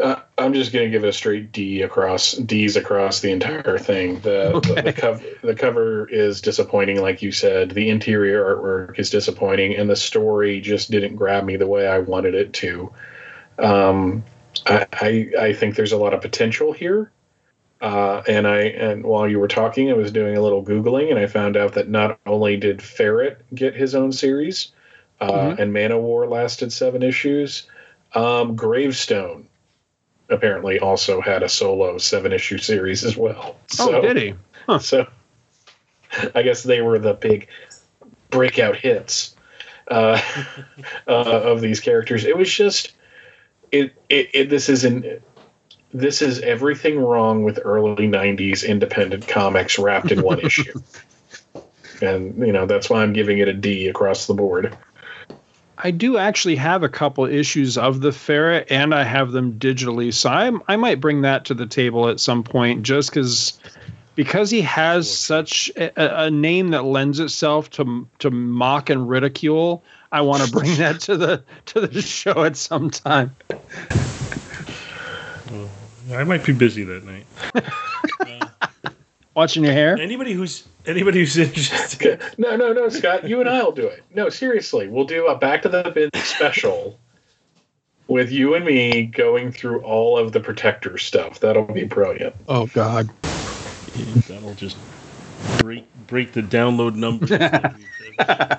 Uh, 0.00 0.20
I'm 0.36 0.52
just 0.52 0.72
going 0.72 0.84
to 0.84 0.90
give 0.90 1.04
it 1.04 1.08
a 1.08 1.12
straight 1.12 1.52
D 1.52 1.80
across 1.80 2.32
D's 2.32 2.76
across 2.76 3.20
the 3.20 3.30
entire 3.30 3.78
thing. 3.78 4.20
The 4.20 4.52
okay. 4.54 4.74
the, 4.74 4.82
the, 4.82 4.92
cover 4.92 5.24
the 5.42 5.54
cover 5.54 6.08
is 6.08 6.42
disappointing, 6.42 7.00
like 7.00 7.22
you 7.22 7.32
said. 7.32 7.70
The 7.70 7.88
interior 7.88 8.44
artwork 8.44 8.98
is 8.98 9.08
disappointing, 9.08 9.74
and 9.74 9.88
the 9.88 9.96
story 9.96 10.60
just 10.60 10.90
didn't 10.90 11.16
grab 11.16 11.44
me 11.44 11.56
the 11.56 11.66
way 11.66 11.88
I 11.88 12.00
wanted 12.00 12.34
it 12.34 12.52
to. 12.54 12.92
Um, 13.58 14.22
I, 14.66 14.86
I, 14.92 15.30
I 15.40 15.52
think 15.54 15.76
there's 15.76 15.92
a 15.92 15.96
lot 15.96 16.12
of 16.12 16.20
potential 16.20 16.72
here. 16.72 17.10
Uh, 17.80 18.22
and 18.26 18.46
I 18.46 18.60
and 18.62 19.04
while 19.04 19.28
you 19.28 19.38
were 19.38 19.48
talking, 19.48 19.90
I 19.90 19.94
was 19.94 20.12
doing 20.12 20.36
a 20.36 20.42
little 20.42 20.64
googling, 20.64 21.10
and 21.10 21.18
I 21.18 21.26
found 21.26 21.56
out 21.56 21.72
that 21.74 21.88
not 21.88 22.18
only 22.26 22.58
did 22.58 22.82
Ferret 22.82 23.42
get 23.54 23.74
his 23.74 23.94
own 23.94 24.12
series, 24.12 24.72
uh, 25.20 25.30
mm-hmm. 25.30 25.62
and 25.62 25.72
Manowar 25.72 26.28
lasted 26.28 26.70
seven 26.70 27.02
issues, 27.02 27.66
um, 28.14 28.56
Gravestone 28.56 29.48
apparently 30.28 30.78
also 30.78 31.20
had 31.20 31.42
a 31.42 31.48
solo 31.48 31.98
seven 31.98 32.32
issue 32.32 32.58
series 32.58 33.04
as 33.04 33.16
well. 33.16 33.56
Oh, 33.56 33.56
so, 33.68 33.96
oh, 33.96 34.00
did 34.02 34.16
he? 34.16 34.34
Huh. 34.66 34.78
So 34.78 35.06
I 36.34 36.42
guess 36.42 36.62
they 36.62 36.82
were 36.82 36.98
the 36.98 37.14
big 37.14 37.48
breakout 38.30 38.76
hits 38.76 39.34
uh, 39.88 40.20
uh, 41.08 41.10
of 41.10 41.60
these 41.60 41.80
characters. 41.80 42.24
It 42.24 42.36
was 42.36 42.52
just 42.52 42.94
it, 43.72 43.94
it, 44.08 44.30
it 44.32 44.50
this 44.50 44.68
is 44.68 44.84
an 44.84 45.20
this 45.92 46.22
is 46.22 46.40
everything 46.40 46.98
wrong 46.98 47.44
with 47.44 47.60
early 47.64 48.08
90s 48.08 48.66
independent 48.66 49.26
comics 49.28 49.78
wrapped 49.78 50.10
in 50.10 50.22
one 50.22 50.40
issue. 50.44 50.80
And 52.02 52.38
you 52.38 52.52
know, 52.52 52.66
that's 52.66 52.90
why 52.90 53.02
I'm 53.02 53.12
giving 53.12 53.38
it 53.38 53.48
a 53.48 53.54
D 53.54 53.88
across 53.88 54.26
the 54.26 54.34
board. 54.34 54.76
I 55.78 55.90
do 55.90 56.16
actually 56.16 56.56
have 56.56 56.82
a 56.82 56.88
couple 56.88 57.26
issues 57.26 57.76
of 57.76 58.00
the 58.00 58.12
ferret, 58.12 58.68
and 58.70 58.94
I 58.94 59.04
have 59.04 59.32
them 59.32 59.58
digitally, 59.58 60.12
so 60.12 60.30
I 60.30 60.50
I 60.72 60.76
might 60.76 61.00
bring 61.00 61.22
that 61.22 61.46
to 61.46 61.54
the 61.54 61.66
table 61.66 62.08
at 62.08 62.20
some 62.20 62.42
point, 62.42 62.82
just 62.82 63.10
because 63.10 63.58
because 64.14 64.50
he 64.50 64.62
has 64.62 65.14
such 65.14 65.70
a, 65.76 66.24
a, 66.24 66.30
name 66.30 66.70
that 66.70 66.84
lends 66.84 67.20
itself 67.20 67.70
to 67.70 68.08
to 68.20 68.30
mock 68.30 68.90
and 68.90 69.08
ridicule. 69.08 69.84
I 70.10 70.22
want 70.22 70.42
to 70.42 70.50
bring 70.58 70.74
that 70.76 71.00
to 71.02 71.16
the 71.16 71.42
to 71.66 71.86
the 71.86 72.00
show 72.00 72.44
at 72.44 72.56
some 72.56 72.90
time. 72.90 73.36
I 76.12 76.24
might 76.24 76.44
be 76.44 76.52
busy 76.52 76.84
that 76.84 77.04
night. 77.04 77.26
uh, 78.20 78.65
Watching 79.36 79.64
your 79.64 79.74
hair. 79.74 79.98
Anybody 79.98 80.32
who's 80.32 80.66
anybody 80.86 81.18
who's 81.18 81.36
interested. 81.36 82.22
no, 82.38 82.56
no, 82.56 82.72
no, 82.72 82.88
Scott. 82.88 83.28
You 83.28 83.40
and 83.40 83.50
I'll 83.50 83.70
do 83.70 83.86
it. 83.86 84.02
No, 84.14 84.30
seriously, 84.30 84.88
we'll 84.88 85.04
do 85.04 85.26
a 85.26 85.36
Back 85.36 85.60
to 85.62 85.68
the 85.68 85.92
Bin 85.94 86.08
special 86.24 86.98
with 88.08 88.32
you 88.32 88.54
and 88.54 88.64
me 88.64 89.04
going 89.04 89.52
through 89.52 89.82
all 89.82 90.16
of 90.16 90.32
the 90.32 90.40
Protector 90.40 90.96
stuff. 90.96 91.40
That'll 91.40 91.64
be 91.64 91.84
brilliant. 91.84 92.34
Oh 92.48 92.66
God. 92.68 93.10
That'll 94.26 94.54
just 94.54 94.78
break 95.58 95.84
break 96.06 96.32
the 96.32 96.40
download 96.40 96.94
numbers. 96.94 97.30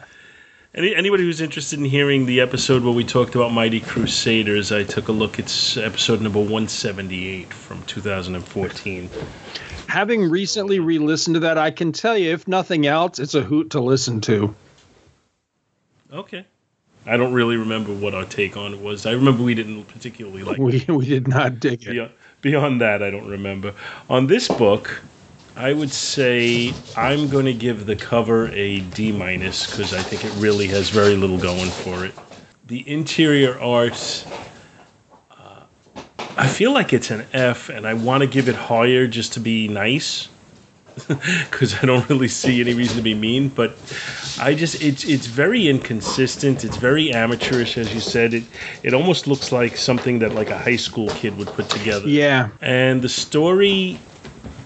Any, 0.75 0.93
anybody 0.93 1.23
who's 1.23 1.41
interested 1.41 1.79
in 1.79 1.85
hearing 1.85 2.27
the 2.27 2.39
episode 2.39 2.83
where 2.83 2.93
we 2.93 3.03
talked 3.03 3.33
about 3.33 3.51
Mighty 3.51 3.79
Crusaders, 3.79 4.71
I 4.71 4.83
took 4.83 5.07
a 5.07 5.11
look. 5.11 5.39
It's 5.39 5.75
episode 5.75 6.21
number 6.21 6.37
178 6.37 7.51
from 7.51 7.81
2014. 7.85 9.09
Having 9.88 10.30
recently 10.30 10.80
re 10.80 10.99
listened 10.99 11.35
to 11.35 11.39
that, 11.41 11.57
I 11.57 11.72
can 11.72 11.91
tell 11.91 12.18
you, 12.18 12.34
if 12.34 12.47
nothing 12.47 12.85
else, 12.85 13.19
it's 13.19 13.35
a 13.35 13.41
hoot 13.41 13.72
to 13.72 13.80
listen 13.80 14.22
to. 14.22 14.53
Okay. 16.11 16.45
I 17.05 17.15
don't 17.15 17.31
really 17.31 17.55
remember 17.55 17.93
what 17.93 18.14
our 18.14 18.26
take 18.26 18.57
on 18.57 18.73
it 18.73 18.81
was. 18.81 19.05
I 19.05 19.11
remember 19.14 19.41
we 19.41 19.55
didn't 19.55 19.85
particularly 19.85 20.43
like 20.43 20.57
we, 20.57 20.77
it. 20.77 20.88
We 20.91 21.05
did 21.05 21.27
not 21.27 21.59
dig 21.59 21.84
it. 21.84 21.91
Beyond, 21.91 22.11
beyond 22.41 22.81
that, 22.81 23.01
I 23.01 23.09
don't 23.09 23.27
remember. 23.27 23.73
On 24.09 24.27
this 24.27 24.49
book, 24.49 25.01
I 25.55 25.73
would 25.73 25.91
say 25.91 26.73
I'm 26.97 27.30
going 27.30 27.45
to 27.45 27.53
give 27.53 27.85
the 27.85 27.95
cover 27.95 28.49
a 28.49 28.81
D 28.81 29.11
minus 29.11 29.65
because 29.65 29.93
I 29.93 30.01
think 30.01 30.26
it 30.26 30.31
really 30.38 30.68
has 30.68 30.89
very 30.89 31.15
little 31.15 31.38
going 31.38 31.69
for 31.72 32.05
it. 32.05 32.14
The 32.68 32.88
interior 32.88 33.59
art, 33.59 34.26
I 36.38 36.47
feel 36.47 36.72
like 36.72 36.93
it's 36.93 37.11
an 37.11 37.26
F, 37.34 37.69
and 37.69 37.88
I 37.88 37.93
want 37.93 38.22
to 38.22 38.27
give 38.27 38.47
it 38.47 38.55
higher 38.55 39.07
just 39.07 39.34
to 39.34 39.39
be 39.39 39.68
nice 39.68 40.30
because 41.07 41.76
I 41.76 41.85
don't 41.85 42.07
really 42.09 42.27
see 42.27 42.59
any 42.61 42.73
reason 42.73 42.97
to 42.97 43.03
be 43.03 43.14
mean. 43.14 43.49
But 43.49 43.77
I 44.39 44.53
just 44.53 44.81
it's 44.81 45.03
it's 45.05 45.26
very 45.27 45.68
inconsistent. 45.68 46.64
It's 46.64 46.77
very 46.77 47.11
amateurish, 47.11 47.77
as 47.77 47.93
you 47.93 48.01
said. 48.01 48.34
It 48.34 48.43
it 48.84 48.93
almost 48.93 49.27
looks 49.27 49.51
like 49.51 49.77
something 49.77 50.19
that 50.19 50.34
like 50.34 50.49
a 50.49 50.57
high 50.57 50.76
school 50.76 51.11
kid 51.11 51.38
would 51.38 51.51
put 51.53 51.69
together. 51.69 52.07
Yeah. 52.07 52.49
And 52.61 53.01
the 53.01 53.09
story 53.09 53.99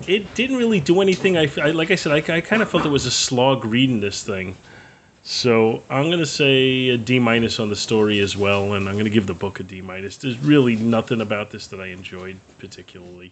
it 0.07 0.33
didn't 0.33 0.57
really 0.57 0.79
do 0.79 1.01
anything. 1.01 1.37
I, 1.37 1.51
I 1.57 1.71
like 1.71 1.91
I 1.91 1.95
said, 1.95 2.11
I, 2.11 2.35
I 2.35 2.41
kind 2.41 2.61
of 2.61 2.69
felt 2.69 2.85
it 2.85 2.89
was 2.89 3.05
a 3.05 3.11
slog 3.11 3.65
reading 3.65 3.99
this 3.99 4.23
thing. 4.23 4.57
So 5.31 5.81
I'm 5.89 6.09
gonna 6.09 6.25
say 6.25 6.89
a 6.89 6.97
D 6.97 7.17
minus 7.17 7.57
on 7.61 7.69
the 7.69 7.75
story 7.77 8.19
as 8.19 8.35
well, 8.35 8.73
and 8.73 8.89
I'm 8.89 8.97
gonna 8.97 9.09
give 9.09 9.27
the 9.27 9.33
book 9.33 9.61
a 9.61 9.63
D 9.63 9.79
minus. 9.79 10.17
There's 10.17 10.37
really 10.39 10.75
nothing 10.75 11.21
about 11.21 11.51
this 11.51 11.67
that 11.67 11.79
I 11.79 11.85
enjoyed 11.85 12.37
particularly. 12.59 13.31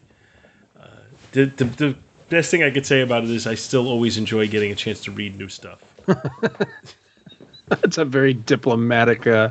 Uh, 0.80 0.88
the, 1.34 1.48
the, 1.48 1.66
the 1.66 1.98
best 2.30 2.52
thing 2.52 2.64
I 2.64 2.72
could 2.72 2.86
say 2.86 3.02
about 3.02 3.26
it 3.26 3.30
is 3.30 3.46
I 3.46 3.56
still 3.56 3.90
always 3.90 4.18
enjoy 4.18 4.48
getting 4.48 4.72
a 4.72 4.76
chance 4.76 5.02
to 5.02 5.12
read 5.12 5.38
new 5.38 5.50
stuff. 5.50 5.84
That's 7.68 7.98
a 7.98 8.06
very 8.06 8.34
diplomatic 8.34 9.28
uh, 9.28 9.50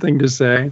thing 0.00 0.18
to 0.18 0.28
say. 0.28 0.70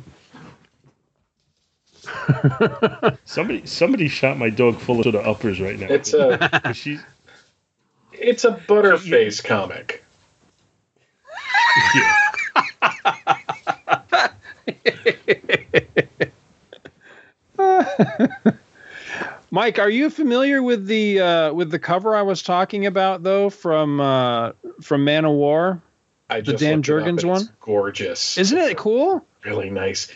somebody 3.24 3.64
somebody 3.64 4.08
shot 4.08 4.36
my 4.36 4.50
dog 4.50 4.78
full 4.78 5.00
of 5.00 5.10
the 5.10 5.20
uppers 5.20 5.58
right 5.58 5.78
now. 5.78 5.86
It's 5.88 6.12
a 6.12 6.70
she's 6.74 7.00
it's 8.12 8.44
a 8.44 8.52
butterface 8.68 9.42
comic. 9.42 10.01
Mike, 19.50 19.78
are 19.78 19.90
you 19.90 20.10
familiar 20.10 20.62
with 20.62 20.86
the 20.86 21.20
uh, 21.20 21.52
with 21.52 21.70
the 21.70 21.78
cover 21.78 22.16
I 22.16 22.22
was 22.22 22.42
talking 22.42 22.86
about 22.86 23.22
though 23.22 23.50
from 23.50 24.00
uh, 24.00 24.52
from 24.80 25.04
Manowar? 25.04 25.80
I 26.30 26.40
the 26.40 26.54
Dan 26.54 26.82
Jurgens 26.82 27.24
one. 27.24 27.50
gorgeous, 27.60 28.38
isn't 28.38 28.56
it 28.56 28.78
cool? 28.78 29.26
Really 29.44 29.70
nice. 29.70 30.08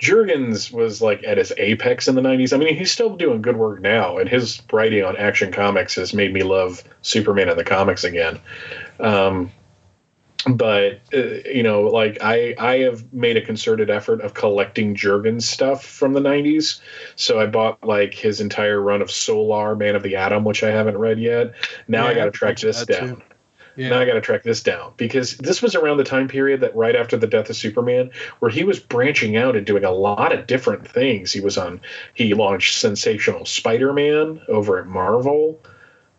Jurgens 0.00 0.72
was 0.72 1.00
like 1.00 1.22
at 1.22 1.38
his 1.38 1.52
apex 1.56 2.08
in 2.08 2.14
the 2.14 2.22
90s. 2.22 2.52
I 2.52 2.56
mean, 2.56 2.74
he's 2.74 2.90
still 2.90 3.14
doing 3.14 3.42
good 3.42 3.56
work 3.56 3.80
now, 3.80 4.18
and 4.18 4.28
his 4.28 4.60
writing 4.72 5.04
on 5.04 5.16
Action 5.16 5.52
Comics 5.52 5.94
has 5.96 6.14
made 6.14 6.32
me 6.32 6.42
love 6.42 6.82
Superman 7.02 7.50
in 7.50 7.56
the 7.56 7.64
comics 7.64 8.04
again. 8.04 8.40
Um, 8.98 9.52
but 10.48 11.00
uh, 11.12 11.18
you 11.44 11.62
know, 11.62 11.82
like 11.82 12.18
I 12.22 12.54
I 12.58 12.78
have 12.78 13.12
made 13.12 13.36
a 13.36 13.44
concerted 13.44 13.90
effort 13.90 14.20
of 14.20 14.34
collecting 14.34 14.94
Jurgens 14.94 15.42
stuff 15.42 15.84
from 15.84 16.12
the 16.12 16.20
90s. 16.20 16.80
So 17.16 17.40
I 17.40 17.46
bought 17.46 17.82
like 17.84 18.14
his 18.14 18.40
entire 18.40 18.80
run 18.80 19.02
of 19.02 19.10
Solar 19.10 19.76
Man 19.76 19.96
of 19.96 20.02
the 20.02 20.16
Atom, 20.16 20.44
which 20.44 20.62
I 20.62 20.70
haven't 20.70 20.98
read 20.98 21.20
yet. 21.20 21.54
Now 21.88 22.04
yeah, 22.04 22.10
I 22.10 22.14
got 22.14 22.24
to 22.26 22.30
track 22.30 22.58
this 22.58 22.84
down. 22.84 23.16
Too. 23.16 23.22
Yeah. 23.76 23.90
Now 23.90 24.00
I 24.00 24.04
got 24.04 24.14
to 24.14 24.20
track 24.20 24.42
this 24.42 24.62
down 24.62 24.92
because 24.96 25.36
this 25.38 25.62
was 25.62 25.74
around 25.74 25.98
the 25.98 26.04
time 26.04 26.28
period 26.28 26.60
that 26.60 26.74
right 26.74 26.96
after 26.96 27.16
the 27.16 27.26
death 27.26 27.50
of 27.50 27.56
Superman, 27.56 28.10
where 28.40 28.50
he 28.50 28.64
was 28.64 28.80
branching 28.80 29.36
out 29.36 29.56
and 29.56 29.64
doing 29.64 29.84
a 29.84 29.90
lot 29.90 30.32
of 30.32 30.46
different 30.46 30.86
things. 30.86 31.32
He 31.32 31.40
was 31.40 31.56
on, 31.56 31.80
he 32.14 32.34
launched 32.34 32.78
Sensational 32.78 33.46
Spider-Man 33.46 34.42
over 34.48 34.80
at 34.80 34.86
Marvel, 34.86 35.62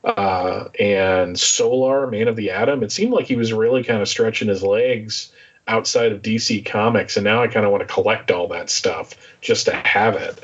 uh, 0.04 0.70
and 0.80 1.40
Solar 1.40 2.08
Man 2.08 2.28
of 2.28 2.36
the 2.36 2.52
Atom. 2.52 2.84
It 2.84 2.92
seemed 2.92 3.14
like 3.14 3.28
he 3.28 3.36
was 3.36 3.54
really 3.54 3.84
kind 3.84 4.02
of 4.02 4.08
stretching 4.08 4.48
his 4.48 4.64
legs 4.64 5.32
outside 5.68 6.12
of 6.12 6.22
DC 6.22 6.66
Comics, 6.66 7.18
and 7.18 7.24
now 7.24 7.42
I 7.42 7.48
kind 7.48 7.66
of 7.66 7.72
want 7.72 7.88
to 7.88 7.94
collect 7.94 8.32
all 8.32 8.48
that 8.50 8.70
stuff 8.70 9.14
just 9.42 9.66
to 9.66 9.74
have 9.74 10.16
it. 10.16 10.40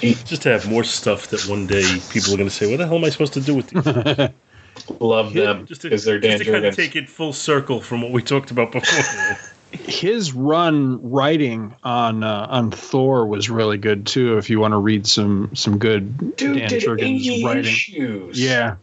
He, 0.00 0.14
just 0.14 0.42
to 0.42 0.50
have 0.50 0.68
more 0.68 0.84
stuff 0.84 1.28
that 1.28 1.46
one 1.48 1.66
day 1.66 1.98
people 2.10 2.34
are 2.34 2.36
going 2.36 2.48
to 2.48 2.54
say, 2.54 2.70
"What 2.70 2.78
the 2.78 2.86
hell 2.86 2.98
am 2.98 3.04
I 3.04 3.10
supposed 3.10 3.32
to 3.34 3.40
do 3.40 3.54
with 3.54 3.68
these?" 3.68 4.28
love 5.00 5.32
them 5.32 5.64
because 5.64 6.04
they're 6.04 6.20
just 6.20 6.44
to 6.44 6.52
kind 6.52 6.64
of 6.66 6.76
take 6.76 6.96
it 6.96 7.08
full 7.08 7.32
circle 7.32 7.80
from 7.80 8.02
what 8.02 8.12
we 8.12 8.22
talked 8.22 8.50
about 8.50 8.72
before. 8.72 9.38
His 9.76 10.32
run 10.32 11.10
writing 11.10 11.74
on 11.82 12.22
uh, 12.22 12.46
on 12.48 12.70
Thor 12.70 13.26
was 13.26 13.50
really 13.50 13.78
good 13.78 14.06
too. 14.06 14.38
If 14.38 14.50
you 14.50 14.60
want 14.60 14.72
to 14.72 14.78
read 14.78 15.06
some 15.06 15.50
some 15.54 15.78
good 15.78 16.36
Dude, 16.36 16.58
Dan 16.58 16.68
Jurgens 16.68 17.44
writing, 17.44 17.64
issues. 17.64 18.40
yeah. 18.40 18.76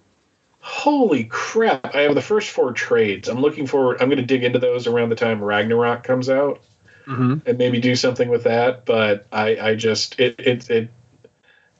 Holy 0.59 1.25
crap! 1.25 1.93
I 1.93 2.01
have 2.01 2.15
the 2.15 2.21
first 2.21 2.49
four 2.49 2.71
trades. 2.71 3.27
I'm 3.27 3.41
looking 3.41 3.67
forward. 3.67 4.01
I'm 4.01 4.07
going 4.07 4.17
to 4.17 4.25
dig 4.25 4.43
into 4.43 4.59
those 4.59 4.87
around 4.87 5.09
the 5.09 5.15
time 5.15 5.43
Ragnarok 5.43 6.03
comes 6.03 6.29
out, 6.29 6.61
mm-hmm. 7.05 7.39
and 7.45 7.57
maybe 7.57 7.79
do 7.81 7.95
something 7.95 8.29
with 8.29 8.43
that. 8.43 8.85
But 8.85 9.27
I, 9.31 9.57
I 9.57 9.75
just 9.75 10.19
it, 10.19 10.39
it 10.39 10.69
it 10.69 10.89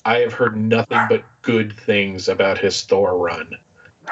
I 0.04 0.20
have 0.20 0.34
heard 0.34 0.58
nothing 0.58 1.00
but 1.08 1.24
good 1.42 1.74
things 1.74 2.28
about 2.28 2.58
his 2.58 2.82
Thor 2.84 3.18
run. 3.18 3.58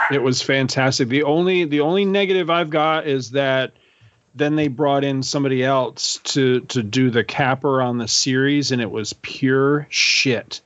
It 0.09 0.23
was 0.23 0.41
fantastic. 0.41 1.09
The 1.09 1.23
only 1.23 1.65
the 1.65 1.81
only 1.81 2.05
negative 2.05 2.49
I've 2.49 2.69
got 2.69 3.07
is 3.07 3.31
that 3.31 3.73
then 4.35 4.55
they 4.55 4.67
brought 4.67 5.03
in 5.03 5.23
somebody 5.23 5.63
else 5.63 6.17
to 6.23 6.61
to 6.61 6.83
do 6.83 7.09
the 7.09 7.23
capper 7.23 7.81
on 7.81 7.97
the 7.97 8.07
series, 8.07 8.71
and 8.71 8.81
it 8.81 8.89
was 8.89 9.13
pure 9.13 9.87
shit. 9.89 10.61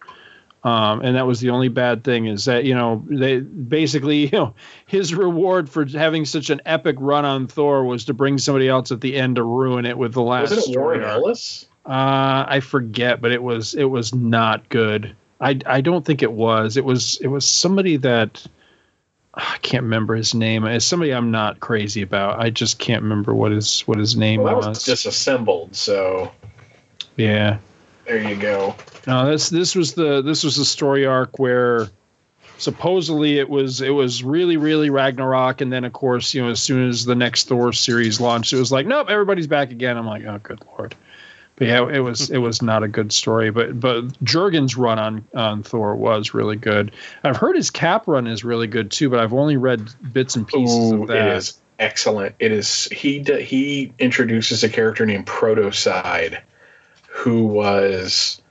Um, 0.64 1.02
and 1.02 1.16
that 1.16 1.28
was 1.28 1.40
the 1.40 1.52
only 1.52 1.68
bad 1.68 2.04
thing 2.04 2.26
is 2.26 2.46
that 2.46 2.66
you 2.66 2.74
know 2.74 3.04
they 3.08 3.40
basically 3.40 4.26
you 4.32 4.32
know 4.32 4.56
his 4.86 5.14
reward 5.14 5.70
for 5.70 5.86
having 5.86 6.26
such 6.26 6.50
an 6.50 6.62
epic 6.66 6.96
run 7.00 7.26
on 7.26 7.48
Thor 7.48 7.84
was 7.86 8.06
to 8.06 8.14
bring 8.14 8.38
somebody 8.38 8.68
else 8.68 8.92
at 8.92 9.02
the 9.02 9.16
end 9.16 9.36
to 9.36 9.44
ruin 9.44 9.86
it 9.86 9.98
with 9.98 10.14
the 10.14 10.24
last. 10.24 10.52
Was 10.52 10.68
it 10.68 10.78
Warren 10.78 11.04
Ellis? 11.04 11.68
Uh, 11.86 12.46
I 12.48 12.60
forget, 12.62 13.22
but 13.22 13.32
it 13.32 13.44
was 13.44 13.76
it 13.76 13.84
was 13.86 14.14
not 14.14 14.68
good. 14.70 15.16
I 15.40 15.60
I 15.66 15.82
don't 15.82 16.04
think 16.04 16.24
it 16.24 16.32
was. 16.32 16.78
It 16.78 16.86
was 16.86 17.20
it 17.22 17.28
was 17.28 17.46
somebody 17.48 17.98
that 17.98 18.46
I 19.36 19.58
can't 19.62 19.84
remember 19.84 20.16
his 20.16 20.34
name. 20.34 20.66
It's 20.66 20.86
somebody 20.86 21.12
I'm 21.12 21.32
not 21.32 21.60
crazy 21.60 22.02
about. 22.02 22.40
I 22.40 22.50
just 22.50 22.80
can't 22.80 23.04
remember 23.04 23.34
what 23.34 23.52
his 23.52 23.82
what 23.82 23.98
his 23.98 24.16
name 24.16 24.42
Well, 24.42 24.58
was 24.58 24.84
disassembled, 24.84 25.76
so 25.76 26.32
yeah. 27.18 27.58
there 28.06 28.22
you 28.22 28.36
go. 28.36 28.76
No, 29.08 29.30
this 29.30 29.50
this 29.50 29.76
was 29.76 29.94
the 29.94 30.22
this 30.22 30.44
was 30.44 30.56
the 30.56 30.66
story 30.66 31.06
arc 31.06 31.38
where 31.38 31.90
supposedly 32.58 33.38
it 33.38 33.50
was 33.50 33.82
it 33.82 33.90
was 33.90 34.24
really 34.24 34.56
really 34.56 34.90
Ragnarok, 34.90 35.60
and 35.60 35.72
then 35.72 35.84
of 35.84 35.92
course 35.92 36.34
you 36.34 36.42
know 36.42 36.50
as 36.50 36.62
soon 36.62 36.88
as 36.88 37.04
the 37.04 37.16
next 37.16 37.50
Thor 37.50 37.74
series 37.74 38.22
launched, 38.22 38.54
it 38.54 38.58
was 38.58 38.72
like 38.72 38.88
nope 38.88 39.10
everybody's 39.10 39.48
back 39.48 39.72
again. 39.72 39.98
I'm 39.98 40.08
like 40.08 40.24
oh 40.24 40.40
good 40.42 40.64
lord. 40.78 40.96
But 41.58 41.68
yeah, 41.68 41.88
it 41.88 42.00
was 42.00 42.30
it 42.30 42.38
was 42.38 42.62
not 42.62 42.84
a 42.84 42.88
good 42.88 43.14
story. 43.14 43.50
But 43.50 43.80
but 43.80 44.22
Jurgen's 44.24 44.76
run 44.76 45.00
on 45.00 45.26
on 45.34 45.64
Thor 45.64 45.96
was 45.96 46.34
really 46.34 46.58
good. 46.58 46.92
I've 47.24 47.38
heard 47.38 47.56
his 47.56 47.72
Cap 47.72 48.08
run 48.08 48.28
is 48.28 48.44
really 48.44 48.68
good 48.68 48.92
too, 48.92 49.10
but 49.10 49.20
I've 49.20 49.34
only 49.34 49.58
read 49.58 49.90
bits 50.12 50.36
and 50.36 50.48
pieces 50.48 50.92
Ooh, 50.92 51.04
of 51.04 51.08
that. 51.08 51.30
It 51.30 51.38
is 51.38 51.60
excellent. 51.80 52.36
It 52.40 52.52
is 52.52 52.86
he 52.86 53.24
he 53.24 53.94
introduces 54.00 54.64
a 54.64 54.70
character 54.70 55.06
named 55.06 55.28
Protocide, 55.28 56.42
who 57.08 57.46
was 57.46 58.42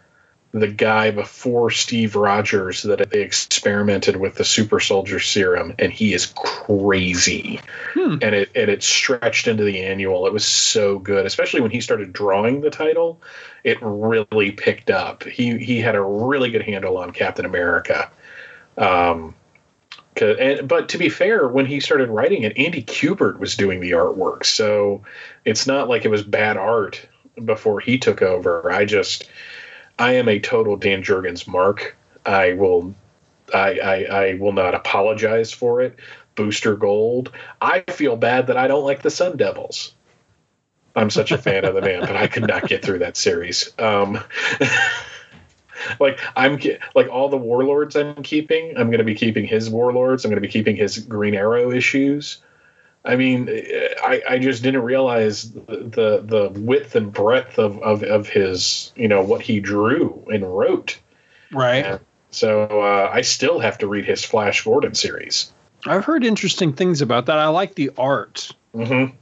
the 0.54 0.68
guy 0.68 1.10
before 1.10 1.68
Steve 1.68 2.14
Rogers 2.14 2.84
that 2.84 3.10
they 3.10 3.22
experimented 3.22 4.14
with 4.14 4.36
the 4.36 4.44
super 4.44 4.78
soldier 4.78 5.18
serum, 5.18 5.74
and 5.80 5.92
he 5.92 6.14
is 6.14 6.26
crazy. 6.26 7.60
Hmm. 7.92 8.18
And 8.22 8.36
it 8.36 8.50
and 8.54 8.70
it 8.70 8.84
stretched 8.84 9.48
into 9.48 9.64
the 9.64 9.82
annual. 9.82 10.28
It 10.28 10.32
was 10.32 10.46
so 10.46 11.00
good, 11.00 11.26
especially 11.26 11.60
when 11.60 11.72
he 11.72 11.80
started 11.80 12.12
drawing 12.12 12.60
the 12.60 12.70
title. 12.70 13.20
It 13.64 13.78
really 13.82 14.52
picked 14.52 14.90
up. 14.90 15.24
He 15.24 15.58
he 15.58 15.80
had 15.80 15.96
a 15.96 16.00
really 16.00 16.50
good 16.50 16.62
handle 16.62 16.98
on 16.98 17.10
Captain 17.10 17.44
America. 17.44 18.08
Um, 18.78 19.34
and, 20.20 20.68
but 20.68 20.90
to 20.90 20.98
be 20.98 21.08
fair, 21.08 21.48
when 21.48 21.66
he 21.66 21.80
started 21.80 22.08
writing 22.08 22.44
it, 22.44 22.56
Andy 22.56 22.84
Kubert 22.84 23.40
was 23.40 23.56
doing 23.56 23.80
the 23.80 23.90
artwork, 23.90 24.44
so 24.44 25.02
it's 25.44 25.66
not 25.66 25.88
like 25.88 26.04
it 26.04 26.10
was 26.10 26.22
bad 26.22 26.56
art 26.56 27.04
before 27.44 27.80
he 27.80 27.98
took 27.98 28.22
over. 28.22 28.70
I 28.70 28.84
just, 28.84 29.28
I 29.98 30.14
am 30.14 30.28
a 30.28 30.38
total 30.38 30.76
Dan 30.76 31.02
Jurgens 31.02 31.46
mark. 31.46 31.96
I 32.26 32.54
will, 32.54 32.94
I, 33.52 33.78
I, 33.78 33.94
I 34.04 34.34
will 34.34 34.52
not 34.52 34.74
apologize 34.74 35.52
for 35.52 35.82
it. 35.82 35.98
Booster 36.34 36.74
Gold. 36.74 37.30
I 37.60 37.80
feel 37.82 38.16
bad 38.16 38.48
that 38.48 38.56
I 38.56 38.66
don't 38.66 38.84
like 38.84 39.02
the 39.02 39.10
Sun 39.10 39.36
Devils. 39.36 39.94
I'm 40.96 41.10
such 41.10 41.32
a 41.32 41.38
fan 41.38 41.64
of 41.64 41.74
the 41.74 41.80
man, 41.80 42.00
but 42.00 42.16
I 42.16 42.26
could 42.26 42.46
not 42.46 42.68
get 42.68 42.84
through 42.84 43.00
that 43.00 43.16
series. 43.16 43.72
Um, 43.78 44.22
like 46.00 46.20
I'm 46.36 46.58
like 46.94 47.08
all 47.08 47.28
the 47.28 47.36
warlords 47.36 47.96
I'm 47.96 48.22
keeping. 48.22 48.76
I'm 48.76 48.88
going 48.88 48.98
to 48.98 49.04
be 49.04 49.14
keeping 49.14 49.44
his 49.44 49.68
warlords. 49.68 50.24
I'm 50.24 50.30
going 50.30 50.40
to 50.40 50.46
be 50.46 50.52
keeping 50.52 50.76
his 50.76 50.98
Green 50.98 51.34
Arrow 51.34 51.72
issues. 51.72 52.38
I 53.04 53.16
mean, 53.16 53.48
I, 53.50 54.22
I 54.28 54.38
just 54.38 54.62
didn't 54.62 54.82
realize 54.82 55.50
the 55.52 56.22
the 56.24 56.50
width 56.54 56.96
and 56.96 57.12
breadth 57.12 57.58
of, 57.58 57.78
of, 57.82 58.02
of 58.02 58.28
his 58.28 58.92
you 58.96 59.08
know 59.08 59.22
what 59.22 59.42
he 59.42 59.60
drew 59.60 60.26
and 60.32 60.44
wrote. 60.44 60.98
Right. 61.52 61.84
And 61.84 62.00
so 62.30 62.62
uh, 62.62 63.10
I 63.12 63.20
still 63.20 63.58
have 63.60 63.78
to 63.78 63.86
read 63.86 64.06
his 64.06 64.24
Flash 64.24 64.64
Gordon 64.64 64.94
series. 64.94 65.52
I've 65.86 66.04
heard 66.04 66.24
interesting 66.24 66.72
things 66.72 67.02
about 67.02 67.26
that. 67.26 67.38
I 67.38 67.48
like 67.48 67.74
the 67.74 67.90
art. 67.98 68.50
Mm-hmm. 68.74 69.14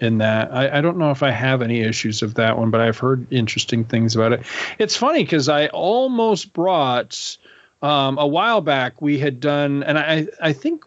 in 0.00 0.18
that. 0.18 0.52
I, 0.52 0.78
I 0.78 0.80
don't 0.80 0.96
know 0.96 1.12
if 1.12 1.22
I 1.22 1.30
have 1.30 1.62
any 1.62 1.80
issues 1.80 2.22
of 2.22 2.34
that 2.34 2.58
one, 2.58 2.70
but 2.70 2.80
I've 2.80 2.98
heard 2.98 3.32
interesting 3.32 3.84
things 3.84 4.16
about 4.16 4.32
it. 4.32 4.42
It's 4.78 4.96
funny 4.96 5.22
because 5.22 5.48
I 5.48 5.68
almost 5.68 6.52
brought 6.52 7.36
um, 7.82 8.18
a 8.18 8.26
while 8.26 8.62
back 8.62 9.00
we 9.00 9.18
had 9.18 9.38
done, 9.38 9.84
and 9.84 9.96
I 9.96 10.26
I 10.42 10.52
think 10.54 10.84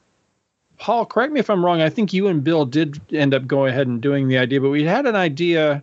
Paul, 0.83 1.05
correct 1.05 1.31
me 1.31 1.39
if 1.39 1.49
I'm 1.49 1.63
wrong. 1.63 1.79
I 1.79 1.87
think 1.87 2.11
you 2.11 2.27
and 2.27 2.43
Bill 2.43 2.65
did 2.65 2.99
end 3.13 3.33
up 3.33 3.47
going 3.47 3.71
ahead 3.71 3.87
and 3.87 4.01
doing 4.01 4.27
the 4.27 4.37
idea, 4.37 4.59
but 4.59 4.67
we 4.67 4.83
had 4.83 5.05
an 5.05 5.15
idea. 5.15 5.81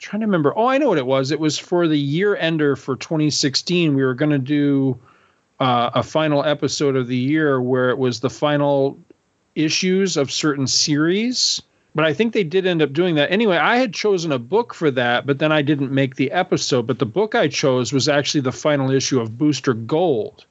trying 0.00 0.22
to 0.22 0.26
remember. 0.26 0.52
Oh, 0.58 0.66
I 0.66 0.78
know 0.78 0.88
what 0.88 0.98
it 0.98 1.06
was. 1.06 1.30
It 1.30 1.38
was 1.38 1.56
for 1.56 1.86
the 1.86 1.96
year 1.96 2.34
ender 2.34 2.74
for 2.74 2.96
2016. 2.96 3.94
We 3.94 4.02
were 4.02 4.14
going 4.14 4.32
to 4.32 4.40
do 4.40 4.98
uh, 5.60 5.90
a 5.94 6.02
final 6.02 6.44
episode 6.44 6.96
of 6.96 7.06
the 7.06 7.16
year 7.16 7.62
where 7.62 7.90
it 7.90 7.96
was 7.96 8.18
the 8.18 8.28
final 8.28 8.98
issues 9.54 10.16
of 10.16 10.32
certain 10.32 10.66
series 10.66 11.62
but 11.94 12.04
I 12.04 12.12
think 12.12 12.34
they 12.34 12.44
did 12.44 12.66
end 12.66 12.82
up 12.82 12.92
doing 12.92 13.14
that. 13.14 13.32
Anyway, 13.32 13.56
I 13.56 13.78
had 13.78 13.94
chosen 13.94 14.30
a 14.30 14.38
book 14.38 14.74
for 14.74 14.90
that, 14.90 15.24
but 15.24 15.38
then 15.38 15.50
I 15.50 15.62
didn't 15.62 15.90
make 15.90 16.16
the 16.16 16.30
episode. 16.30 16.86
But 16.86 16.98
the 16.98 17.06
book 17.06 17.34
I 17.34 17.48
chose 17.48 17.90
was 17.90 18.06
actually 18.06 18.42
the 18.42 18.52
final 18.52 18.90
issue 18.90 19.18
of 19.18 19.38
Booster 19.38 19.72
Gold. 19.72 20.44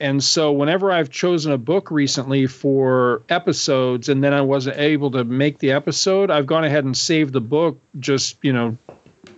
And 0.00 0.24
so 0.24 0.52
whenever 0.52 0.90
I've 0.90 1.10
chosen 1.10 1.52
a 1.52 1.58
book 1.58 1.90
recently 1.90 2.46
for 2.46 3.22
episodes 3.28 4.08
and 4.08 4.24
then 4.24 4.32
I 4.32 4.40
wasn't 4.40 4.78
able 4.78 5.10
to 5.10 5.24
make 5.24 5.58
the 5.58 5.72
episode, 5.72 6.30
I've 6.30 6.46
gone 6.46 6.64
ahead 6.64 6.84
and 6.84 6.96
saved 6.96 7.34
the 7.34 7.40
book 7.40 7.78
just, 7.98 8.38
you 8.42 8.52
know, 8.52 8.78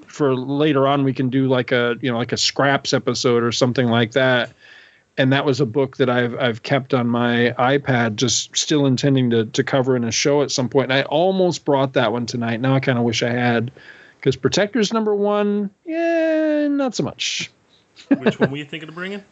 for 0.07 0.37
later 0.37 0.87
on 0.87 1.05
we 1.05 1.15
can 1.15 1.31
do 1.31 1.49
like 1.49 1.73
a, 1.73 1.97
you 2.01 2.13
know, 2.13 2.19
like 2.19 2.33
a 2.33 2.37
scraps 2.37 2.93
episode 2.93 3.43
or 3.43 3.51
something 3.51 3.89
like 3.89 4.13
that 4.13 4.53
and 5.19 5.33
that 5.33 5.45
was 5.45 5.61
a 5.61 5.67
book 5.67 5.99
that 5.99 6.09
I've 6.09 6.39
I've 6.39 6.63
kept 6.63 6.95
on 6.95 7.07
my 7.07 7.55
iPad, 7.59 8.17
just 8.17 8.57
still 8.57 8.87
intending 8.87 9.31
to 9.31 9.47
to 9.47 9.65
cover 9.65 9.97
in 9.97 10.05
a 10.05 10.13
show 10.13 10.43
at 10.43 10.51
some 10.51 10.69
point. 10.69 10.91
And 10.91 10.95
I 10.95 11.03
almost 11.03 11.65
brought 11.65 11.95
that 11.95 12.13
one 12.13 12.27
tonight. 12.27 12.61
Now 12.61 12.75
I 12.75 12.81
kind 12.81 12.99
of 12.99 13.05
wish 13.05 13.23
I 13.23 13.31
had, 13.31 13.71
because 14.19 14.37
Protectors 14.37 14.93
number 14.93 15.15
one, 15.15 15.71
yeah, 15.85 16.69
not 16.69 16.95
so 16.95 17.03
much. 17.03 17.51
Which 18.09 18.41
one 18.41 18.51
were 18.51 18.57
you 18.57 18.65
thinking 18.65 18.89
of 18.89 18.95
bringing? 18.95 19.23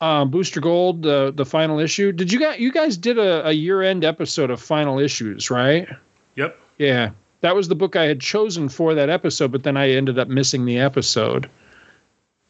Um, 0.00 0.30
Booster 0.30 0.60
Gold, 0.60 1.02
the 1.02 1.32
the 1.34 1.46
final 1.46 1.78
issue. 1.78 2.12
Did 2.12 2.32
you 2.32 2.40
guys 2.40 2.58
you 2.58 2.72
guys 2.72 2.96
did 2.96 3.18
a, 3.18 3.48
a 3.48 3.52
year 3.52 3.82
end 3.82 4.04
episode 4.04 4.50
of 4.50 4.60
final 4.60 4.98
issues, 4.98 5.50
right? 5.50 5.88
Yep. 6.36 6.58
Yeah, 6.78 7.10
that 7.40 7.54
was 7.54 7.68
the 7.68 7.74
book 7.74 7.96
I 7.96 8.04
had 8.04 8.20
chosen 8.20 8.68
for 8.68 8.94
that 8.94 9.08
episode, 9.08 9.52
but 9.52 9.62
then 9.62 9.76
I 9.76 9.90
ended 9.90 10.18
up 10.18 10.28
missing 10.28 10.66
the 10.66 10.78
episode. 10.78 11.48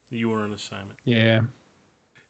You 0.09 0.29
were 0.29 0.41
on 0.41 0.53
assignment. 0.53 0.99
Yeah. 1.03 1.45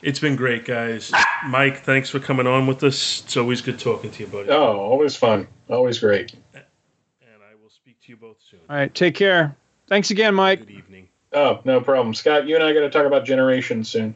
It's 0.02 0.20
been 0.20 0.36
great, 0.36 0.66
guys. 0.66 1.12
Mike, 1.48 1.84
thanks 1.84 2.10
for 2.10 2.20
coming 2.20 2.46
on 2.46 2.68
with 2.68 2.84
us. 2.84 3.24
It's 3.26 3.38
always 3.38 3.62
good 3.62 3.80
talking 3.80 4.12
to 4.12 4.24
you, 4.24 4.28
buddy. 4.28 4.50
Oh, 4.50 4.78
always 4.78 5.16
fun. 5.16 5.48
Always 5.70 6.00
great. 6.00 6.34
And 6.54 6.64
I 7.24 7.56
will 7.62 7.72
speak 7.72 8.00
to 8.02 8.10
you 8.10 8.18
both 8.18 8.38
soon. 8.50 8.60
All 8.70 8.76
right. 8.76 8.94
Take 8.94 9.16
care. 9.16 9.56
Thanks 9.88 10.12
again, 10.12 10.36
Mike. 10.36 10.60
Good 10.60 10.70
evening. 10.72 11.08
Oh, 11.34 11.60
no 11.66 11.82
problem. 11.82 12.14
Scott, 12.14 12.48
you 12.48 12.56
and 12.56 12.64
I 12.64 12.74
got 12.74 12.82
to 12.82 12.90
talk 12.90 13.06
about 13.06 13.26
generations 13.26 13.90
soon. 13.90 14.16